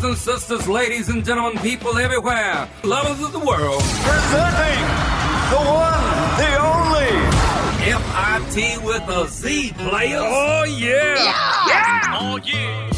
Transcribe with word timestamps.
Brothers 0.00 0.28
and 0.28 0.38
sisters, 0.38 0.68
ladies 0.68 1.08
and 1.08 1.24
gentlemen, 1.24 1.60
people 1.60 1.98
everywhere, 1.98 2.68
lovers 2.84 3.20
of 3.20 3.32
the 3.32 3.40
world, 3.40 3.82
Presenting 3.82 4.84
the 5.50 5.58
one, 5.66 6.04
the 6.38 6.54
only. 6.62 7.18
FIT 7.82 8.84
with 8.84 9.02
a 9.08 9.26
Z 9.26 9.72
players. 9.72 10.22
Oh, 10.24 10.64
yeah. 10.64 11.14
Yeah. 11.16 11.64
yeah. 11.66 12.18
Oh, 12.20 12.40
yeah. 12.44 12.90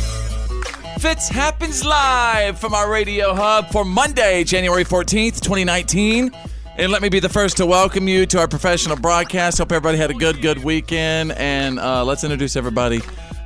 Fitz 0.99 1.31
happens 1.31 1.87
live 1.87 2.59
from 2.59 2.75
our 2.75 2.91
radio 2.91 3.33
hub 3.35 3.71
for 3.71 3.83
Monday, 3.87 4.45
January 4.45 4.85
14th, 4.85 5.41
2019. 5.41 6.31
And 6.77 6.93
let 6.93 7.01
me 7.01 7.09
be 7.09 7.21
the 7.21 7.31
first 7.31 7.57
to 7.59 7.67
welcome 7.67 8.09
you 8.09 8.27
to 8.27 8.39
our 8.39 8.49
professional 8.49 8.97
broadcast. 8.97 9.57
Hope 9.57 9.73
everybody 9.73 9.97
had 9.97 10.11
a 10.11 10.15
good, 10.15 10.43
good 10.43 10.63
weekend. 10.63 11.33
And 11.33 11.79
uh, 11.79 12.05
let's 12.05 12.25
introduce 12.25 12.57
everybody 12.57 13.01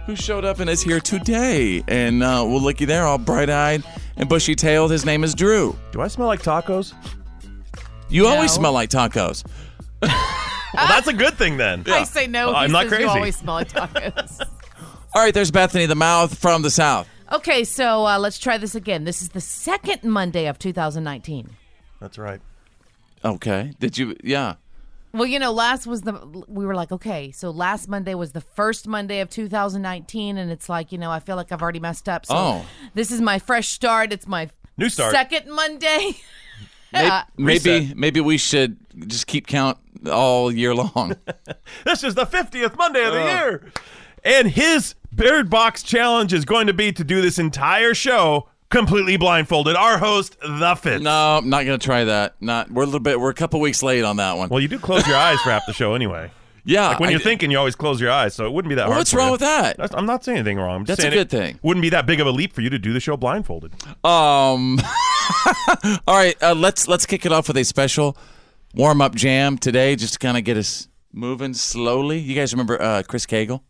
who 0.07 0.17
showed 0.17 0.45
up 0.45 0.61
and 0.61 0.69
is 0.69 0.83
here 0.83 1.01
today. 1.01 1.83
And 1.89 2.23
uh, 2.23 2.45
we'll 2.47 2.61
look 2.61 2.81
you 2.81 2.87
there, 2.87 3.05
all 3.05 3.19
bright 3.19 3.51
eyed 3.51 3.83
and 4.17 4.29
bushy 4.29 4.55
tailed. 4.55 4.91
His 4.91 5.05
name 5.05 5.25
is 5.25 5.35
Drew. 5.35 5.77
Do 5.93 6.01
I 6.01 6.09
smell 6.09 6.27
like 6.27 6.43
tacos? 6.43 6.93
You 8.09 8.27
always 8.27 8.53
smell 8.53 8.73
like 8.73 8.91
tacos. 8.91 9.45
Well, 10.77 10.89
that's 10.89 11.07
a 11.07 11.13
good 11.13 11.35
thing 11.35 11.57
then. 11.57 11.85
I 11.87 12.03
say 12.03 12.27
no. 12.27 12.53
I'm 12.53 12.69
he 12.69 12.73
not 12.73 12.83
says 12.83 12.89
crazy. 12.91 13.05
You 13.05 13.09
always 13.11 13.37
smell 13.37 13.55
like 13.55 13.69
tacos. 13.69 14.41
All 15.15 15.23
right, 15.23 15.33
there's 15.33 15.53
Bethany 15.53 15.87
the 15.87 15.95
Mouth 15.95 16.37
from 16.37 16.63
the 16.63 16.71
South. 16.71 17.09
okay, 17.31 17.63
so 17.63 18.05
uh, 18.05 18.19
let's 18.19 18.41
try 18.41 18.59
this 18.59 18.75
again. 18.75 19.05
This 19.05 19.23
is 19.23 19.29
the 19.29 19.41
second 19.41 20.03
Monday 20.03 20.47
of 20.47 20.59
2019. 20.59 21.49
That's 22.01 22.19
right. 22.19 22.41
Okay. 23.25 23.73
Did 23.79 23.97
you? 23.97 24.17
Yeah. 24.25 24.55
Well, 25.15 25.27
you 25.27 25.39
know, 25.39 25.53
last 25.53 25.87
was 25.87 26.03
the 26.03 26.13
we 26.49 26.67
were 26.67 26.75
like, 26.75 26.91
okay, 26.91 27.31
so 27.31 27.51
last 27.51 27.89
Monday 27.89 28.15
was 28.15 28.33
the 28.33 28.41
first 28.41 28.89
Monday 28.89 29.21
of 29.21 29.31
2019, 29.31 30.37
and 30.37 30.51
it's 30.51 30.69
like, 30.69 30.91
you 30.91 30.99
know, 30.99 31.11
I 31.11 31.21
feel 31.21 31.37
like 31.37 31.53
I've 31.53 31.63
already 31.63 31.79
messed 31.81 32.09
up. 32.09 32.27
So 32.27 32.35
Oh. 32.37 32.67
this 32.95 33.11
is 33.13 33.21
my 33.21 33.39
fresh 33.39 33.69
start. 33.69 34.13
It's 34.13 34.27
my 34.27 34.51
New 34.77 34.89
start. 34.89 35.13
second 35.13 35.49
Monday. 35.51 36.17
Maybe, 36.93 37.09
Uh, 37.11 37.23
maybe, 37.37 37.93
maybe 37.97 38.21
we 38.21 38.39
should 38.39 38.77
just 39.09 39.27
keep 39.27 39.47
count 39.49 39.79
all 40.13 40.53
year 40.53 40.75
long. 40.75 41.17
This 41.85 42.05
is 42.05 42.15
the 42.15 42.25
50th 42.27 42.77
Monday 42.77 43.05
of 43.05 43.13
the 43.15 43.21
year. 43.21 43.73
And 44.25 44.49
his 44.49 44.95
Bird 45.13 45.51
Box 45.51 45.83
challenge 45.83 46.33
is 46.33 46.45
going 46.45 46.67
to 46.69 46.73
be 46.73 46.93
to 46.93 47.03
do 47.05 47.21
this 47.21 47.39
entire 47.39 47.95
show 47.95 48.49
completely 48.75 49.17
blindfolded. 49.17 49.77
Our 49.77 49.99
host, 49.99 50.37
The 50.41 50.75
Fitz. 50.81 51.03
no, 51.03 51.39
I'm 51.39 51.49
not 51.49 51.65
gonna 51.65 51.79
try 51.79 52.05
that. 52.05 52.35
Not. 52.41 52.71
We're 52.71 52.83
a 52.83 52.87
little 52.87 53.01
bit. 53.01 53.19
We're 53.21 53.31
a 53.31 53.35
couple 53.35 53.61
weeks 53.61 53.83
late 53.83 54.05
on 54.05 54.17
that 54.17 54.37
one. 54.37 54.49
Well, 54.49 54.61
you 54.61 54.69
do 54.69 54.79
close 54.79 55.07
your 55.07 55.17
eyes 55.17 55.41
for 55.41 55.51
half 55.51 55.65
the 55.67 55.73
show 55.73 55.95
anyway. 55.95 56.31
yeah. 56.65 56.89
Like 56.89 57.01
when 57.01 57.09
I 57.09 57.13
you're 57.13 57.19
did- 57.19 57.25
thinking, 57.25 57.51
you 57.51 57.59
always 57.59 57.75
close 57.77 58.01
your 58.01 58.11
eyes, 58.11 58.35
so 58.35 58.45
it 58.47 58.53
wouldn't 58.53 58.69
be 58.71 58.75
that 58.75 58.83
Well, 58.83 58.93
hard. 58.93 59.01
what's 59.01 59.11
for 59.13 59.19
wrong 59.19 59.27
you. 59.29 59.33
with 59.33 59.41
that? 59.43 59.77
That's- 59.77 59.97
I'm 59.99 60.07
not 60.07 60.25
saying 60.25 60.39
anything 60.39 60.59
wrong. 60.59 60.77
I'm 60.81 60.85
just 60.85 60.99
That's 60.99 61.07
a 61.07 61.11
saying 61.11 61.15
good 61.29 61.35
it 61.35 61.37
thing. 61.53 61.61
Wouldn't 61.63 61.83
be 61.83 61.91
that 61.91 62.05
big 62.07 62.21
of 62.21 62.27
a 62.27 62.31
leap 62.31 62.53
for 62.53 62.61
you 62.61 62.71
to 62.71 62.79
do 62.79 62.93
the 62.93 63.01
show 63.01 63.17
blindfolded. 63.17 63.73
Um. 64.05 64.79
all 66.07 66.17
right. 66.17 66.37
Uh, 66.43 66.55
let's 66.55 66.89
let's 66.89 67.07
kick 67.07 67.25
it 67.25 67.33
off 67.33 67.49
with 67.49 67.57
a 67.57 67.65
special 67.65 68.17
warm 68.75 69.01
up 69.01 69.15
jam 69.15 69.57
today, 69.57 69.97
just 69.97 70.15
to 70.15 70.19
kind 70.19 70.37
of 70.37 70.45
get 70.45 70.57
us 70.57 70.89
moving 71.13 71.55
slowly. 71.55 72.19
You 72.19 72.35
guys 72.35 72.53
remember 72.53 72.81
uh, 72.83 73.03
Chris 73.07 73.25
Cagle? 73.27 73.61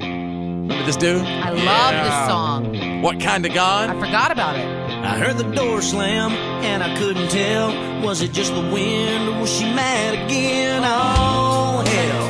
Remember 0.00 0.84
this 0.84 0.96
dude? 0.96 1.22
I 1.22 1.50
love 1.50 2.04
this 2.04 2.28
song. 2.28 2.89
What 3.00 3.18
kind 3.18 3.46
of 3.46 3.54
God? 3.54 3.88
I 3.88 3.98
forgot 3.98 4.30
about 4.30 4.56
it. 4.56 4.66
I 4.66 5.16
heard 5.16 5.38
the 5.38 5.50
door 5.54 5.80
slam 5.80 6.32
and 6.62 6.82
I 6.82 6.94
couldn't 6.98 7.30
tell. 7.30 7.68
Was 8.04 8.20
it 8.20 8.32
just 8.32 8.54
the 8.54 8.60
wind 8.60 9.26
or 9.26 9.40
was 9.40 9.50
she 9.50 9.64
mad 9.64 10.26
again? 10.26 10.82
Oh, 10.84 11.82
hell. 11.86 12.26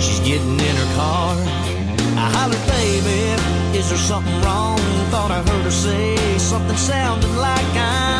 She's 0.00 0.20
getting 0.20 0.60
in 0.60 0.76
her 0.76 0.94
car. 0.94 1.34
I 2.16 2.30
hollered, 2.36 2.66
baby, 2.68 3.34
is 3.76 3.88
there 3.88 3.98
something 3.98 4.40
wrong? 4.42 4.78
Thought 5.10 5.32
I 5.32 5.42
heard 5.42 5.64
her 5.64 5.72
say 5.72 6.38
something 6.38 6.76
sounding 6.76 7.36
like 7.36 7.74
I'm 7.74 8.13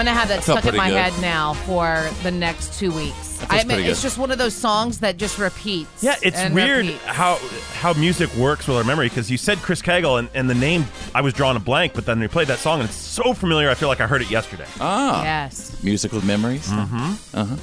I'm 0.00 0.06
gonna 0.06 0.18
have 0.18 0.28
that 0.28 0.42
stuck 0.42 0.64
in 0.64 0.76
my 0.76 0.88
good. 0.88 0.96
head 0.96 1.20
now 1.20 1.52
for 1.52 2.08
the 2.22 2.30
next 2.30 2.78
two 2.78 2.90
weeks. 2.90 3.44
I 3.50 3.64
mean, 3.64 3.80
it's 3.80 4.00
just 4.00 4.16
one 4.16 4.30
of 4.30 4.38
those 4.38 4.54
songs 4.54 5.00
that 5.00 5.18
just 5.18 5.38
repeats. 5.38 6.02
Yeah, 6.02 6.14
it's 6.22 6.42
weird 6.54 6.86
repeats. 6.86 7.04
how 7.04 7.36
how 7.74 7.92
music 7.92 8.34
works 8.36 8.66
with 8.66 8.78
our 8.78 8.84
memory 8.84 9.10
because 9.10 9.30
you 9.30 9.36
said 9.36 9.58
Chris 9.58 9.82
Cagle 9.82 10.18
and, 10.18 10.30
and 10.32 10.48
the 10.48 10.54
name 10.54 10.86
I 11.14 11.20
was 11.20 11.34
drawing 11.34 11.58
a 11.58 11.60
blank, 11.60 11.92
but 11.92 12.06
then 12.06 12.18
we 12.18 12.28
played 12.28 12.48
that 12.48 12.60
song 12.60 12.80
and 12.80 12.88
it's 12.88 12.96
so 12.96 13.34
familiar. 13.34 13.68
I 13.68 13.74
feel 13.74 13.88
like 13.88 14.00
I 14.00 14.06
heard 14.06 14.22
it 14.22 14.30
yesterday. 14.30 14.64
Ah. 14.80 15.22
Yes. 15.22 15.82
Music 15.82 16.12
musical 16.12 16.26
memories. 16.26 16.66
Mm-hmm. 16.66 17.36
Uh 17.36 17.44
huh. 17.44 17.56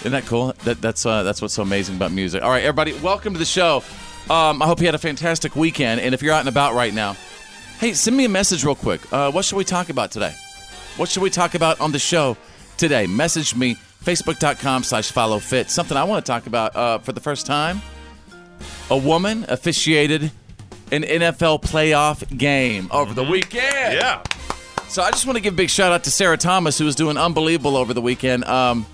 Isn't 0.00 0.12
that 0.12 0.26
cool? 0.26 0.52
That, 0.64 0.82
that's 0.82 1.06
uh, 1.06 1.22
that's 1.22 1.40
what's 1.40 1.54
so 1.54 1.62
amazing 1.62 1.96
about 1.96 2.12
music. 2.12 2.42
All 2.42 2.50
right, 2.50 2.64
everybody, 2.64 2.92
welcome 3.00 3.32
to 3.32 3.38
the 3.38 3.46
show. 3.46 3.82
Um, 4.28 4.60
I 4.60 4.66
hope 4.66 4.80
you 4.80 4.86
had 4.86 4.94
a 4.94 4.98
fantastic 4.98 5.56
weekend. 5.56 6.02
And 6.02 6.14
if 6.14 6.20
you're 6.20 6.34
out 6.34 6.40
and 6.40 6.50
about 6.50 6.74
right 6.74 6.92
now, 6.92 7.16
hey, 7.78 7.94
send 7.94 8.14
me 8.14 8.26
a 8.26 8.28
message 8.28 8.62
real 8.62 8.74
quick. 8.74 9.10
Uh, 9.10 9.30
what 9.32 9.46
should 9.46 9.56
we 9.56 9.64
talk 9.64 9.88
about 9.88 10.10
today? 10.10 10.34
What 10.96 11.08
should 11.08 11.22
we 11.22 11.30
talk 11.30 11.54
about 11.54 11.80
on 11.80 11.92
the 11.92 11.98
show 11.98 12.36
today? 12.76 13.06
Message 13.06 13.56
me 13.56 13.76
facebook.com 14.04 14.82
slash 14.82 15.10
follow 15.10 15.38
fit. 15.38 15.70
Something 15.70 15.96
I 15.96 16.04
want 16.04 16.24
to 16.24 16.30
talk 16.30 16.46
about 16.46 16.76
uh, 16.76 16.98
for 16.98 17.12
the 17.12 17.20
first 17.20 17.46
time. 17.46 17.80
A 18.90 18.96
woman 18.96 19.46
officiated 19.48 20.30
an 20.90 21.02
NFL 21.02 21.62
playoff 21.62 22.36
game 22.36 22.88
over 22.90 23.14
the 23.14 23.24
weekend. 23.24 23.94
Yeah. 23.94 24.22
So 24.88 25.02
I 25.02 25.10
just 25.10 25.24
want 25.24 25.36
to 25.36 25.42
give 25.42 25.54
a 25.54 25.56
big 25.56 25.70
shout 25.70 25.92
out 25.92 26.04
to 26.04 26.10
Sarah 26.10 26.36
Thomas, 26.36 26.76
who 26.76 26.84
was 26.84 26.94
doing 26.94 27.16
unbelievable 27.16 27.76
over 27.78 27.94
the 27.94 28.02
weekend. 28.02 28.44
Um, 28.44 28.84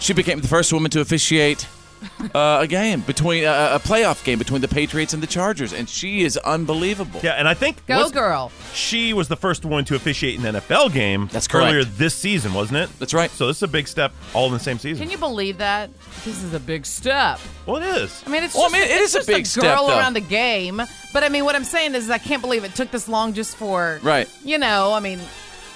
she 0.00 0.12
became 0.12 0.40
the 0.40 0.48
first 0.48 0.72
woman 0.72 0.90
to 0.90 1.00
officiate 1.00 1.66
uh, 2.34 2.58
a 2.62 2.66
game 2.66 3.00
between 3.00 3.44
uh, 3.44 3.70
a 3.82 3.88
playoff 3.88 4.24
game 4.24 4.38
between 4.38 4.60
the 4.60 4.68
Patriots 4.68 5.12
and 5.14 5.22
the 5.22 5.26
Chargers, 5.26 5.72
and 5.72 5.88
she 5.88 6.22
is 6.22 6.36
unbelievable. 6.38 7.20
Yeah, 7.22 7.32
and 7.32 7.48
I 7.48 7.54
think 7.54 7.84
Go 7.86 8.02
was- 8.02 8.12
girl. 8.12 8.52
she 8.72 9.12
was 9.12 9.28
the 9.28 9.36
first 9.36 9.64
one 9.64 9.84
to 9.86 9.94
officiate 9.94 10.38
an 10.38 10.44
NFL 10.54 10.92
game. 10.92 11.28
That's 11.32 11.48
correct. 11.48 11.68
Earlier 11.72 11.84
this 11.84 12.14
season, 12.14 12.54
wasn't 12.54 12.78
it? 12.78 12.90
That's 12.98 13.14
right. 13.14 13.30
So 13.30 13.46
this 13.46 13.58
is 13.58 13.62
a 13.62 13.68
big 13.68 13.88
step, 13.88 14.12
all 14.34 14.46
in 14.46 14.52
the 14.52 14.58
same 14.58 14.78
season. 14.78 15.02
Can 15.02 15.10
you 15.10 15.18
believe 15.18 15.58
that? 15.58 15.90
This 16.24 16.42
is 16.42 16.52
a 16.54 16.60
big 16.60 16.86
step. 16.86 17.38
well, 17.66 17.76
it 17.76 17.84
is. 18.02 18.22
I 18.26 18.30
mean, 18.30 18.44
it's 18.44 18.54
Well, 18.54 18.66
I 18.66 18.72
mean, 18.72 18.82
it 18.82 18.90
it's 18.90 19.10
is 19.10 19.14
a 19.14 19.18
just 19.18 19.28
big 19.28 19.62
girl 19.64 19.86
step, 19.86 19.98
around 19.98 20.14
the 20.14 20.20
game. 20.20 20.80
But 21.12 21.24
I 21.24 21.28
mean, 21.28 21.44
what 21.44 21.54
I'm 21.54 21.64
saying 21.64 21.94
is, 21.94 22.10
I 22.10 22.18
can't 22.18 22.42
believe 22.42 22.64
it 22.64 22.74
took 22.74 22.90
this 22.90 23.08
long 23.08 23.32
just 23.32 23.56
for 23.56 24.00
Right. 24.02 24.28
You 24.44 24.58
know, 24.58 24.92
I 24.92 25.00
mean, 25.00 25.18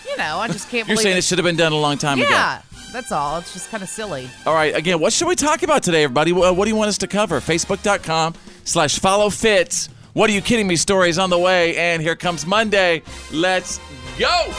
you 0.09 0.17
know, 0.17 0.39
I 0.39 0.49
just 0.49 0.69
can't 0.71 0.87
You're 0.89 0.97
believe 0.97 1.03
saying 1.05 1.17
it. 1.17 1.21
it 1.21 1.25
should 1.25 1.39
have 1.39 1.45
been 1.45 1.57
done 1.57 1.73
a 1.73 1.77
long 1.79 1.97
time 1.99 2.19
ago. 2.19 2.29
yeah, 2.29 2.63
that's 2.93 3.13
all. 3.13 3.39
It's 3.39 3.53
just 3.53 3.71
kind 3.71 3.83
of 3.83 3.89
silly. 3.89 4.29
All 4.47 4.55
right. 4.55 4.75
Again, 4.75 5.01
what 5.01 5.13
should 5.13 5.29
we 5.29 5.37
talk 5.37 5.63
about 5.63 5.83
today, 5.83 6.05
everybody? 6.05 6.33
What 6.33 6.57
do 6.65 6.69
you 6.71 6.77
want 6.77 6.89
us 6.89 6.99
to 6.99 7.07
cover? 7.07 7.41
Facebook.com 7.41 8.35
slash 8.65 8.99
follow 8.99 9.31
fits. 9.31 9.89
What 10.13 10.29
are 10.29 10.33
you 10.33 10.41
kidding 10.41 10.67
me? 10.67 10.77
Stories 10.77 11.19
on 11.19 11.31
the 11.31 11.39
way. 11.39 11.77
And 11.77 12.03
here 12.03 12.17
comes 12.17 12.45
Monday. 12.47 13.03
Let's 13.33 13.79
go. 14.19 14.53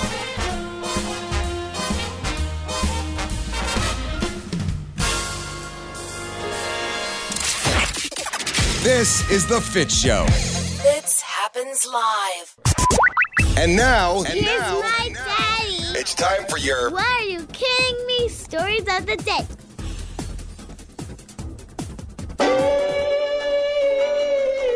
This 8.83 9.29
is 9.29 9.45
the 9.45 9.61
Fitz 9.61 9.95
Show. 10.01 10.25
Fits 10.25 11.21
happens 11.21 11.85
live. 11.85 12.55
And 13.57 13.75
now, 13.75 14.19
and 14.23 14.27
Here's 14.29 14.59
now, 14.59 14.79
my 14.81 15.09
daddy. 15.13 15.99
it's 15.99 16.15
time 16.15 16.45
for 16.47 16.57
your 16.57 16.89
Why 16.89 17.19
are 17.21 17.29
you 17.29 17.45
kidding 17.53 17.90
me? 17.90 17.90
Stories 18.51 18.81
of 18.81 19.05
the 19.05 19.15
day. 19.15 19.47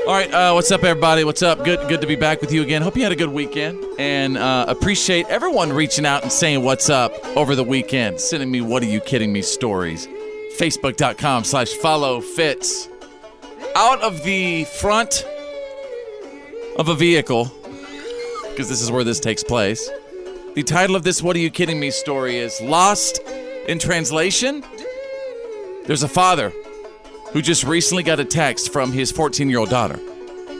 All 0.07 0.13
right, 0.13 0.33
uh, 0.33 0.53
what's 0.53 0.71
up, 0.71 0.85
everybody? 0.85 1.25
What's 1.25 1.41
up? 1.41 1.65
Good, 1.65 1.89
good 1.89 1.99
to 1.99 2.07
be 2.07 2.15
back 2.15 2.39
with 2.39 2.53
you 2.53 2.61
again. 2.61 2.81
Hope 2.81 2.95
you 2.95 3.03
had 3.03 3.11
a 3.11 3.17
good 3.17 3.27
weekend, 3.27 3.83
and 3.99 4.37
uh, 4.37 4.63
appreciate 4.69 5.25
everyone 5.25 5.73
reaching 5.73 6.05
out 6.05 6.23
and 6.23 6.31
saying 6.31 6.63
what's 6.63 6.89
up 6.89 7.11
over 7.35 7.53
the 7.53 7.65
weekend, 7.65 8.21
sending 8.21 8.49
me 8.49 8.61
"What 8.61 8.81
are 8.81 8.85
you 8.85 9.01
kidding 9.01 9.33
me?" 9.33 9.41
stories. 9.41 10.07
Facebook.com/slash 10.57 11.73
follow 11.73 12.21
fits. 12.21 12.87
Out 13.75 13.99
of 13.99 14.23
the 14.23 14.63
front 14.63 15.25
of 16.77 16.87
a 16.87 16.95
vehicle, 16.95 17.51
because 18.51 18.69
this 18.69 18.81
is 18.81 18.89
where 18.89 19.03
this 19.03 19.19
takes 19.19 19.43
place. 19.43 19.89
The 20.53 20.63
title 20.63 20.95
of 20.95 21.03
this 21.03 21.21
"What 21.21 21.35
are 21.35 21.39
you 21.39 21.49
kidding 21.49 21.77
me?" 21.77 21.91
story 21.91 22.37
is 22.37 22.61
"Lost 22.61 23.19
in 23.67 23.79
Translation." 23.79 24.63
There's 25.85 26.03
a 26.03 26.07
father 26.07 26.51
who 27.31 27.41
just 27.41 27.63
recently 27.63 28.03
got 28.03 28.19
a 28.19 28.25
text 28.25 28.73
from 28.73 28.91
his 28.91 29.11
14 29.11 29.49
year 29.49 29.59
old 29.59 29.69
daughter. 29.69 29.99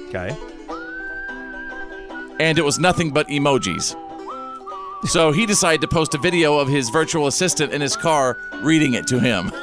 Okay. 0.10 0.36
And 2.40 2.60
it 2.60 2.66
was 2.66 2.80
nothing 2.80 3.12
but 3.12 3.28
emojis. 3.28 3.96
So 5.08 5.32
he 5.32 5.46
decided 5.46 5.82
to 5.82 5.88
post 5.88 6.14
a 6.14 6.18
video 6.18 6.60
of 6.60 6.68
his 6.68 6.90
virtual 6.90 7.28
assistant 7.28 7.74
in 7.74 7.82
his 7.82 7.96
car 7.96 8.38
reading 8.62 8.94
it 8.94 9.08
to 9.08 9.20
him. 9.20 9.52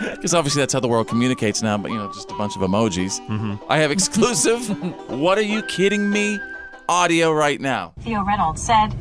Because 0.00 0.34
obviously 0.34 0.60
that's 0.60 0.72
how 0.72 0.80
the 0.80 0.88
world 0.88 1.06
communicates 1.06 1.62
now, 1.62 1.78
but 1.78 1.92
you 1.92 1.96
know, 1.96 2.08
just 2.08 2.28
a 2.28 2.34
bunch 2.34 2.56
of 2.56 2.62
emojis. 2.62 3.20
Mm-hmm. 3.28 3.54
I 3.68 3.78
have 3.78 3.92
exclusive, 3.92 4.66
what 5.08 5.38
are 5.38 5.42
you 5.42 5.62
kidding 5.62 6.10
me? 6.10 6.40
audio 6.88 7.32
right 7.32 7.60
now. 7.60 7.94
Theo 8.00 8.22
Reynolds 8.24 8.62
said 8.62 8.94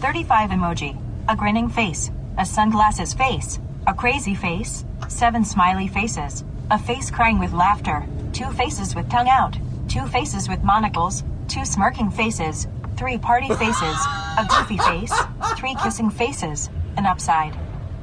35 0.00 0.50
emoji, 0.50 1.00
a 1.28 1.36
grinning 1.36 1.68
face, 1.68 2.10
a 2.38 2.46
sunglasses 2.46 3.12
face, 3.12 3.58
a 3.86 3.92
crazy 3.92 4.34
face, 4.34 4.84
seven 5.08 5.44
smiley 5.44 5.88
faces, 5.88 6.44
a 6.70 6.78
face 6.78 7.10
crying 7.10 7.38
with 7.38 7.52
laughter, 7.52 8.06
two 8.32 8.50
faces 8.52 8.94
with 8.94 9.08
tongue 9.10 9.28
out, 9.28 9.58
two 9.88 10.06
faces 10.06 10.48
with 10.48 10.62
monocles, 10.62 11.24
two 11.48 11.64
smirking 11.64 12.10
faces, 12.10 12.68
three 12.96 13.18
party 13.18 13.48
faces, 13.48 13.96
a 14.38 14.46
goofy 14.48 14.78
face, 14.78 15.12
three 15.56 15.74
kissing 15.82 16.10
faces, 16.10 16.70
an 16.96 17.06
upside 17.06 17.56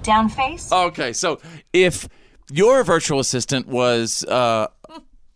down 0.04 0.30
face. 0.30 0.72
Okay, 0.72 1.14
so 1.14 1.40
if 1.74 2.08
your 2.52 2.84
virtual 2.84 3.20
assistant 3.20 3.68
was, 3.68 4.24
uh, 4.26 4.68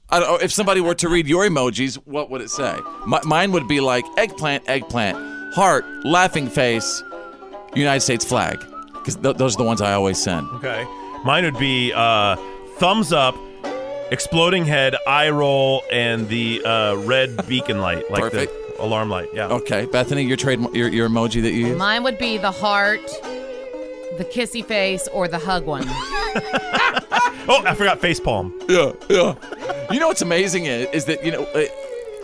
I 0.10 0.20
don't 0.20 0.28
know, 0.28 0.36
if 0.36 0.52
somebody 0.52 0.82
were 0.82 0.96
to 0.96 1.10
read 1.10 1.28
your 1.28 1.48
emojis, 1.48 1.96
what 1.96 2.30
would 2.30 2.42
it 2.42 2.50
say? 2.50 2.80
Mi- 3.08 3.20
mine 3.24 3.52
would 3.52 3.68
be 3.68 3.80
like 3.80 4.06
eggplant, 4.18 4.68
eggplant, 4.70 5.54
heart, 5.56 5.86
laughing 6.04 6.48
face, 6.50 7.04
United 7.76 8.02
States 8.02 8.26
flag, 8.26 8.64
because 9.00 9.16
th- 9.16 9.38
those 9.38 9.56
are 9.56 9.58
the 9.58 9.64
ones 9.64 9.82
I 9.82 9.94
always 9.94 10.18
send. 10.22 10.48
Okay. 10.56 10.86
Mine 11.26 11.44
would 11.44 11.58
be 11.60 11.92
uh, 11.94 12.36
thumbs 12.78 13.12
up, 13.12 13.36
exploding 14.12 14.66
head, 14.66 14.96
eye 15.08 15.30
roll, 15.30 15.84
and 15.92 16.28
the 16.30 16.64
uh, 16.64 16.96
red 16.98 17.46
beacon 17.48 17.80
light, 17.82 18.10
like 18.12 18.22
Perfect. 18.22 18.52
the 18.78 18.84
alarm 18.84 19.10
light. 19.10 19.30
Yeah. 19.34 19.48
Okay, 19.48 19.86
Bethany, 19.86 20.24
your 20.24 20.38
trade, 20.38 20.60
your, 20.74 20.88
your 20.88 21.10
emoji 21.10 21.42
that 21.42 21.52
you 21.52 21.68
use. 21.68 21.78
Mine 21.78 22.04
would 22.04 22.18
be 22.18 22.38
the 22.38 22.52
heart, 22.52 23.02
the 24.18 24.26
kissy 24.26 24.64
face, 24.64 25.08
or 25.10 25.28
the 25.28 25.40
hug 25.40 25.66
one. 25.66 25.86
Oh, 27.52 27.64
I 27.66 27.74
forgot 27.74 28.00
face 28.00 28.20
palm. 28.20 28.54
Yeah, 28.70 28.92
yeah. 29.10 29.34
You 29.90 30.00
know 30.00 30.08
what's 30.08 30.22
amazing 30.22 30.66
is, 30.66 30.88
is 30.94 31.06
that 31.06 31.26
you 31.26 31.32
know 31.32 31.42
it, 31.56 31.72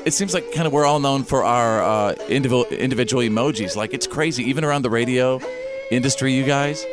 it 0.05 0.13
seems 0.13 0.35
like 0.35 0.51
kind 0.53 0.67
of 0.67 0.71
we're 0.73 0.85
all 0.85 0.99
known 0.99 1.23
for 1.23 1.43
our 1.43 1.81
uh, 1.83 2.13
individual 2.29 2.65
individual 2.65 3.23
emojis. 3.23 3.75
Like 3.75 3.91
it's 3.95 4.05
crazy, 4.05 4.43
even 4.43 4.63
around 4.63 4.83
the 4.83 4.91
radio 4.91 5.39
industry, 5.91 6.33
you 6.33 6.43
guys. 6.43 6.83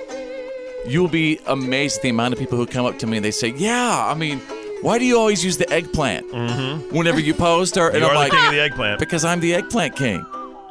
You'll 0.86 1.08
be 1.08 1.38
amazed 1.46 1.96
at 1.98 2.02
the 2.02 2.08
amount 2.08 2.32
of 2.34 2.38
people 2.40 2.58
who 2.58 2.66
come 2.66 2.84
up 2.86 2.98
to 3.00 3.06
me 3.06 3.16
and 3.18 3.24
they 3.24 3.30
say, 3.30 3.48
"Yeah, 3.56 4.04
I 4.06 4.14
mean, 4.14 4.38
why 4.82 4.98
do 4.98 5.04
you 5.04 5.16
always 5.18 5.44
use 5.44 5.56
the 5.58 5.70
eggplant 5.72 6.26
Mm-hmm. 6.32 6.96
whenever 6.96 7.20
you 7.20 7.34
post?" 7.34 7.76
Or 7.76 7.88
and 7.88 7.98
You 8.00 8.04
I'm 8.06 8.10
are 8.10 8.14
the 8.14 8.18
like, 8.18 8.32
king 8.32 8.44
of 8.46 8.52
the 8.52 8.60
eggplant. 8.60 8.98
because 8.98 9.24
I'm 9.24 9.38
the 9.40 9.54
eggplant 9.54 9.94
king. 9.96 10.26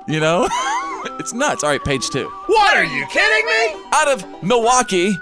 You 0.07 0.19
know, 0.19 0.50
it's 1.19 1.31
nuts. 1.33 1.63
All 1.63 1.69
right, 1.69 1.83
page 1.83 2.09
two. 2.09 2.27
What 2.47 2.75
are 2.75 2.83
you 2.83 3.06
kidding 3.07 3.45
me? 3.45 3.83
Out 3.94 4.07
of 4.09 4.44
Milwaukee, 4.44 5.17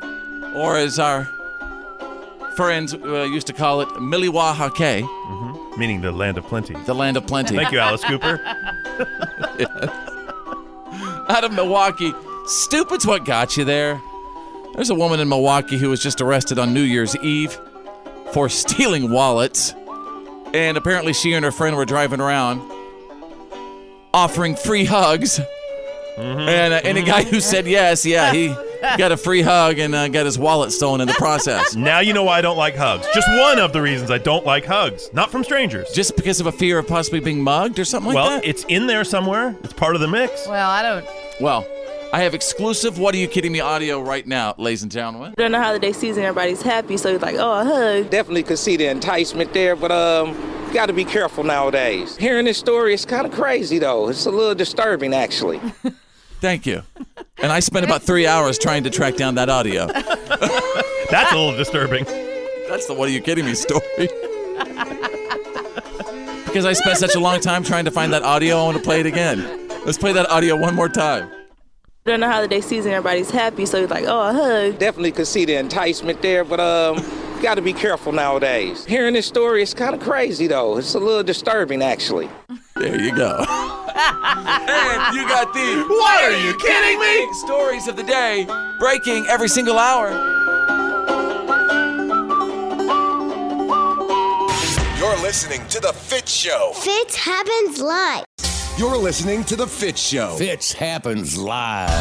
or 0.55 0.75
as 0.77 0.97
our 0.97 1.25
friends 2.55 2.93
uh, 2.95 3.23
used 3.23 3.45
to 3.47 3.53
call 3.53 3.81
it, 3.81 4.01
Milwaukee. 4.01 5.05
Meaning 5.77 6.01
the 6.01 6.11
land 6.11 6.37
of 6.39 6.45
plenty. 6.45 6.73
The 6.85 6.95
land 6.95 7.15
of 7.15 7.27
plenty. 7.27 7.55
Thank 7.55 7.71
you, 7.71 7.79
Alice 7.79 8.03
Cooper. 8.03 8.41
Out 11.29 11.43
of 11.43 11.53
Milwaukee. 11.53 12.11
Stupid's 12.49 13.05
what 13.05 13.25
got 13.25 13.57
you 13.57 13.63
there. 13.63 14.01
There's 14.73 14.89
a 14.89 14.95
woman 14.95 15.19
in 15.19 15.29
Milwaukee 15.29 15.77
who 15.77 15.91
was 15.91 16.01
just 16.01 16.19
arrested 16.19 16.57
on 16.57 16.73
New 16.73 16.81
Year's 16.81 17.15
Eve 17.17 17.55
for 18.33 18.49
stealing 18.49 19.11
wallets. 19.11 19.75
And 20.51 20.75
apparently 20.75 21.13
she 21.13 21.33
and 21.33 21.45
her 21.45 21.51
friend 21.51 21.75
were 21.75 21.85
driving 21.85 22.19
around 22.19 22.59
offering 24.15 24.55
free 24.55 24.83
hugs. 24.83 25.39
And 26.17 26.73
uh, 26.73 26.81
any 26.83 27.03
guy 27.03 27.23
who 27.23 27.39
said 27.39 27.67
yes, 27.67 28.03
yeah, 28.03 28.33
he 28.33 28.47
got 28.97 29.11
a 29.11 29.17
free 29.17 29.43
hug 29.43 29.77
and 29.77 29.93
uh, 29.93 30.07
got 30.07 30.25
his 30.25 30.39
wallet 30.39 30.71
stolen 30.71 31.01
in 31.01 31.07
the 31.07 31.13
process. 31.13 31.75
Now 31.79 31.99
you 31.99 32.13
know 32.13 32.23
why 32.23 32.39
I 32.39 32.41
don't 32.41 32.57
like 32.57 32.75
hugs. 32.75 33.07
Just 33.13 33.29
one 33.29 33.59
of 33.59 33.73
the 33.73 33.81
reasons 33.81 34.09
I 34.09 34.17
don't 34.17 34.45
like 34.45 34.65
hugs. 34.65 35.09
Not 35.13 35.31
from 35.31 35.43
strangers. 35.43 35.91
Just 35.91 36.15
because 36.15 36.39
of 36.39 36.47
a 36.47 36.51
fear 36.51 36.79
of 36.79 36.87
possibly 36.87 37.19
being 37.19 37.43
mugged 37.43 37.77
or 37.77 37.85
something 37.85 38.07
like 38.07 38.15
well, 38.15 38.29
that? 38.31 38.41
Well, 38.41 38.49
it's 38.49 38.65
in 38.65 38.87
there 38.87 39.03
somewhere. 39.03 39.55
It's 39.63 39.73
part 39.73 39.93
of 39.93 40.01
the 40.01 40.07
mix. 40.07 40.47
Well, 40.47 40.69
I 40.69 40.81
don't. 40.81 41.05
Well, 41.39 41.65
I 42.11 42.21
have 42.21 42.33
exclusive 42.33 42.97
What 42.97 43.13
Are 43.13 43.19
You 43.19 43.27
Kidding 43.27 43.51
Me 43.51 43.59
audio 43.59 44.01
right 44.01 44.25
now, 44.25 44.55
ladies 44.57 44.81
and 44.81 44.91
gentlemen. 44.91 45.35
During 45.37 45.51
the 45.51 45.61
holiday 45.61 45.91
season, 45.91 46.23
everybody's 46.23 46.63
happy, 46.63 46.97
so 46.97 47.09
it's 47.13 47.21
like, 47.21 47.35
oh, 47.35 47.59
a 47.59 47.63
hug. 47.63 48.09
Definitely 48.09 48.41
could 48.43 48.57
see 48.57 48.77
the 48.77 48.87
enticement 48.87 49.53
there, 49.53 49.75
but 49.75 49.91
um, 49.91 50.29
you 50.67 50.73
got 50.73 50.87
to 50.87 50.93
be 50.93 51.05
careful 51.05 51.43
nowadays. 51.43 52.17
Hearing 52.17 52.45
this 52.45 52.57
story, 52.57 52.95
it's 52.95 53.05
kind 53.05 53.27
of 53.27 53.31
crazy 53.31 53.77
though. 53.77 54.09
It's 54.09 54.25
a 54.25 54.31
little 54.31 54.55
disturbing, 54.55 55.13
actually. 55.13 55.59
Thank 56.41 56.65
you. 56.65 56.81
And 57.37 57.51
I 57.51 57.59
spent 57.59 57.85
about 57.85 58.01
three 58.01 58.25
hours 58.25 58.57
trying 58.57 58.83
to 58.85 58.89
track 58.89 59.15
down 59.15 59.35
that 59.35 59.49
audio. 59.49 59.85
That's 61.11 61.31
a 61.31 61.37
little 61.37 61.55
disturbing. 61.57 62.05
That's 62.67 62.87
the 62.87 62.95
What 62.95 63.07
Are 63.09 63.11
You 63.11 63.21
Kidding 63.21 63.45
Me 63.45 63.53
story. 63.53 63.83
because 66.45 66.65
I 66.65 66.73
spent 66.73 66.97
such 66.97 67.13
a 67.13 67.19
long 67.19 67.39
time 67.39 67.63
trying 67.63 67.85
to 67.85 67.91
find 67.91 68.11
that 68.13 68.23
audio, 68.23 68.57
I 68.57 68.63
want 68.63 68.77
to 68.77 68.83
play 68.83 68.99
it 68.99 69.05
again. 69.05 69.67
Let's 69.85 69.99
play 69.99 70.11
that 70.13 70.27
audio 70.31 70.55
one 70.55 70.73
more 70.73 70.89
time. 70.89 71.29
During 72.05 72.21
the 72.21 72.31
holiday 72.31 72.61
season, 72.61 72.91
everybody's 72.91 73.29
happy, 73.29 73.65
so 73.65 73.83
it's 73.83 73.91
like, 73.91 74.05
oh, 74.07 74.29
a 74.29 74.33
hug. 74.33 74.79
Definitely 74.79 75.11
could 75.11 75.27
see 75.27 75.45
the 75.45 75.55
enticement 75.55 76.21
there, 76.21 76.43
but 76.43 76.59
um, 76.59 76.97
you 77.35 77.41
got 77.43 77.55
to 77.55 77.61
be 77.61 77.73
careful 77.73 78.11
nowadays. 78.11 78.85
Hearing 78.85 79.13
this 79.13 79.27
story, 79.27 79.61
it's 79.61 79.73
kind 79.73 79.93
of 79.93 80.01
crazy 80.01 80.47
though. 80.47 80.77
It's 80.77 80.95
a 80.95 80.99
little 80.99 81.23
disturbing, 81.23 81.81
actually. 81.83 82.29
There 82.75 82.99
you 82.99 83.13
go. 83.13 83.37
and 83.47 85.15
you 85.15 85.27
got 85.27 85.53
the 85.53 85.85
What 85.89 86.23
are 86.23 86.45
you 86.45 86.57
kidding 86.57 86.99
me? 86.99 87.33
stories 87.33 87.87
of 87.87 87.95
the 87.97 88.03
day 88.03 88.47
breaking 88.79 89.25
every 89.27 89.49
single 89.49 89.77
hour. 89.77 90.09
You're 94.97 95.17
listening 95.21 95.67
to 95.67 95.79
The 95.81 95.91
Fitz 95.93 96.31
Show. 96.31 96.71
Fitz 96.75 97.15
happens 97.17 97.81
live. 97.81 98.23
You're 98.79 98.95
listening 98.95 99.43
to 99.43 99.57
The 99.57 99.67
Fitz 99.67 100.01
Show. 100.01 100.37
Fitz 100.37 100.71
happens 100.71 101.37
live. 101.37 101.89
All 101.89 101.95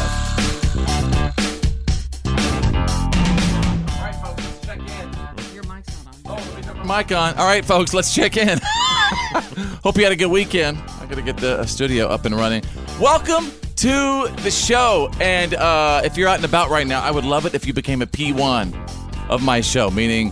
right, 3.99 4.15
folks, 4.23 4.47
let's 4.47 4.65
check 4.65 4.79
in. 4.79 5.11
Your 5.53 5.63
mic's 5.63 6.05
not 6.05 6.15
on. 6.25 6.39
Oh, 6.39 6.83
my 6.85 7.01
mic 7.01 7.11
on. 7.11 7.35
All 7.35 7.45
right, 7.45 7.65
folks, 7.65 7.93
let's 7.93 8.15
check 8.15 8.37
in. 8.37 8.59
Hope 9.83 9.97
you 9.97 10.05
had 10.05 10.13
a 10.13 10.15
good 10.15 10.31
weekend. 10.31 10.77
I 11.01 11.05
got 11.05 11.15
to 11.15 11.21
get 11.21 11.35
the 11.35 11.59
uh, 11.59 11.65
studio 11.65 12.07
up 12.07 12.23
and 12.23 12.33
running. 12.33 12.63
Welcome 12.97 13.51
to 13.75 14.29
the 14.37 14.49
show. 14.49 15.11
And 15.19 15.55
uh, 15.55 16.03
if 16.05 16.15
you're 16.15 16.29
out 16.29 16.37
and 16.37 16.45
about 16.45 16.69
right 16.69 16.87
now, 16.87 17.01
I 17.01 17.11
would 17.11 17.25
love 17.25 17.45
it 17.45 17.55
if 17.55 17.67
you 17.67 17.73
became 17.73 18.01
a 18.01 18.07
P1 18.07 19.29
of 19.29 19.43
my 19.43 19.59
show, 19.59 19.91
meaning 19.91 20.31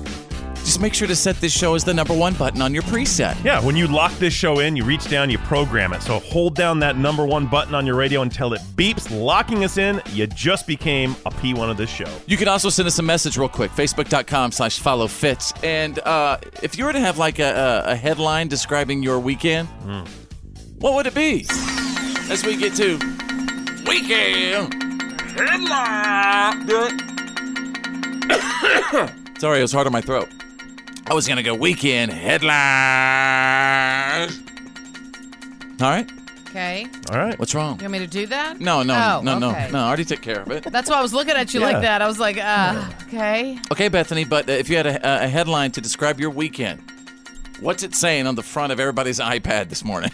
just 0.68 0.82
make 0.82 0.94
sure 0.94 1.08
to 1.08 1.16
set 1.16 1.38
this 1.38 1.54
show 1.54 1.76
as 1.76 1.86
the 1.86 1.94
number 1.94 2.14
one 2.14 2.34
button 2.34 2.62
on 2.62 2.74
your 2.74 2.84
preset. 2.84 3.42
Yeah, 3.42 3.64
when 3.64 3.78
you 3.78 3.88
lock 3.88 4.12
this 4.20 4.34
show 4.34 4.60
in, 4.60 4.76
you 4.76 4.84
reach 4.84 5.10
down, 5.10 5.30
you 5.30 5.38
program 5.38 5.94
it. 5.94 6.02
So 6.02 6.20
hold 6.20 6.56
down 6.56 6.80
that 6.80 6.98
number 6.98 7.26
one 7.26 7.48
button 7.48 7.74
on 7.74 7.86
your 7.86 7.96
radio 7.96 8.22
until 8.22 8.52
it 8.52 8.60
beeps, 8.76 9.10
locking 9.10 9.64
us 9.64 9.78
in. 9.78 10.02
You 10.12 10.28
just 10.28 10.68
became 10.68 11.12
a 11.26 11.30
P1 11.30 11.72
of 11.72 11.78
this 11.78 11.90
show. 11.90 12.10
You 12.26 12.36
can 12.36 12.50
also 12.50 12.68
send 12.68 12.86
us 12.86 13.00
a 13.00 13.02
message 13.02 13.38
real 13.38 13.48
quick, 13.48 13.72
facebook.com 13.72 14.52
slash 14.52 14.80
follow 14.80 15.08
fits. 15.08 15.54
And 15.64 16.00
uh, 16.00 16.38
if 16.62 16.78
you 16.78 16.84
were 16.84 16.92
to 16.92 17.00
have 17.00 17.18
like 17.18 17.40
a, 17.40 17.86
a, 17.88 17.92
a 17.92 17.96
headline 17.96 18.50
describing 18.50 19.02
your 19.02 19.22
weekend, 19.22 19.70
what 20.80 20.96
would 20.96 21.08
it 21.08 21.16
be? 21.16 21.46
As 22.30 22.44
we 22.46 22.58
get 22.58 22.76
to 22.76 22.98
weekend 23.88 24.74
headline. 25.32 26.68
Sorry, 29.40 29.60
it 29.60 29.62
was 29.62 29.72
hard 29.72 29.88
on 29.88 29.94
my 29.94 30.02
throat. 30.02 30.28
I 31.10 31.14
was 31.14 31.26
going 31.28 31.38
to 31.38 31.44
go 31.44 31.56
weekend 31.56 32.12
headline. 32.12 32.58
All 35.82 35.90
right. 35.90 36.10
Okay. 36.50 36.86
All 37.12 37.18
right. 37.18 37.38
What's 37.40 37.56
wrong? 37.56 37.78
You 37.80 37.84
want 37.84 37.94
me 37.94 38.00
to 38.00 38.08
do 38.08 38.26
that? 38.28 38.60
No, 38.60 38.84
no, 38.84 38.94
Oh, 38.94 39.22
no, 39.24 39.40
no, 39.40 39.52
okay. 39.52 39.70
no. 39.72 39.80
I 39.80 39.88
already 39.88 40.04
took 40.06 40.22
care 40.22 40.42
of 40.42 40.52
it. 40.52 40.64
That's 40.66 40.90
why 40.90 40.98
I 40.98 41.02
was 41.02 41.14
looking 41.14 41.36
at 41.36 41.54
you 41.54 41.60
Yeah. 41.62 41.66
like 41.68 41.82
that. 41.82 42.02
I 42.02 42.08
was 42.08 42.20
like, 42.20 42.38
uh, 42.38 42.90
okay. 43.08 43.58
Okay, 43.72 43.88
Bethany, 43.88 44.26
but 44.26 44.50
uh, 44.50 44.54
if 44.54 44.70
you 44.70 44.76
had 44.78 44.88
a, 44.88 45.24
a 45.24 45.28
headline 45.28 45.72
to 45.72 45.82
describe 45.82 46.20
your 46.20 46.30
weekend, 46.30 46.82
What's 47.60 47.82
it 47.82 47.96
saying 47.96 48.28
on 48.28 48.36
the 48.36 48.44
front 48.44 48.72
of 48.72 48.80
everybody's 48.80 49.20
iPad 49.20 49.70
this 49.70 49.84
morning? 49.84 50.12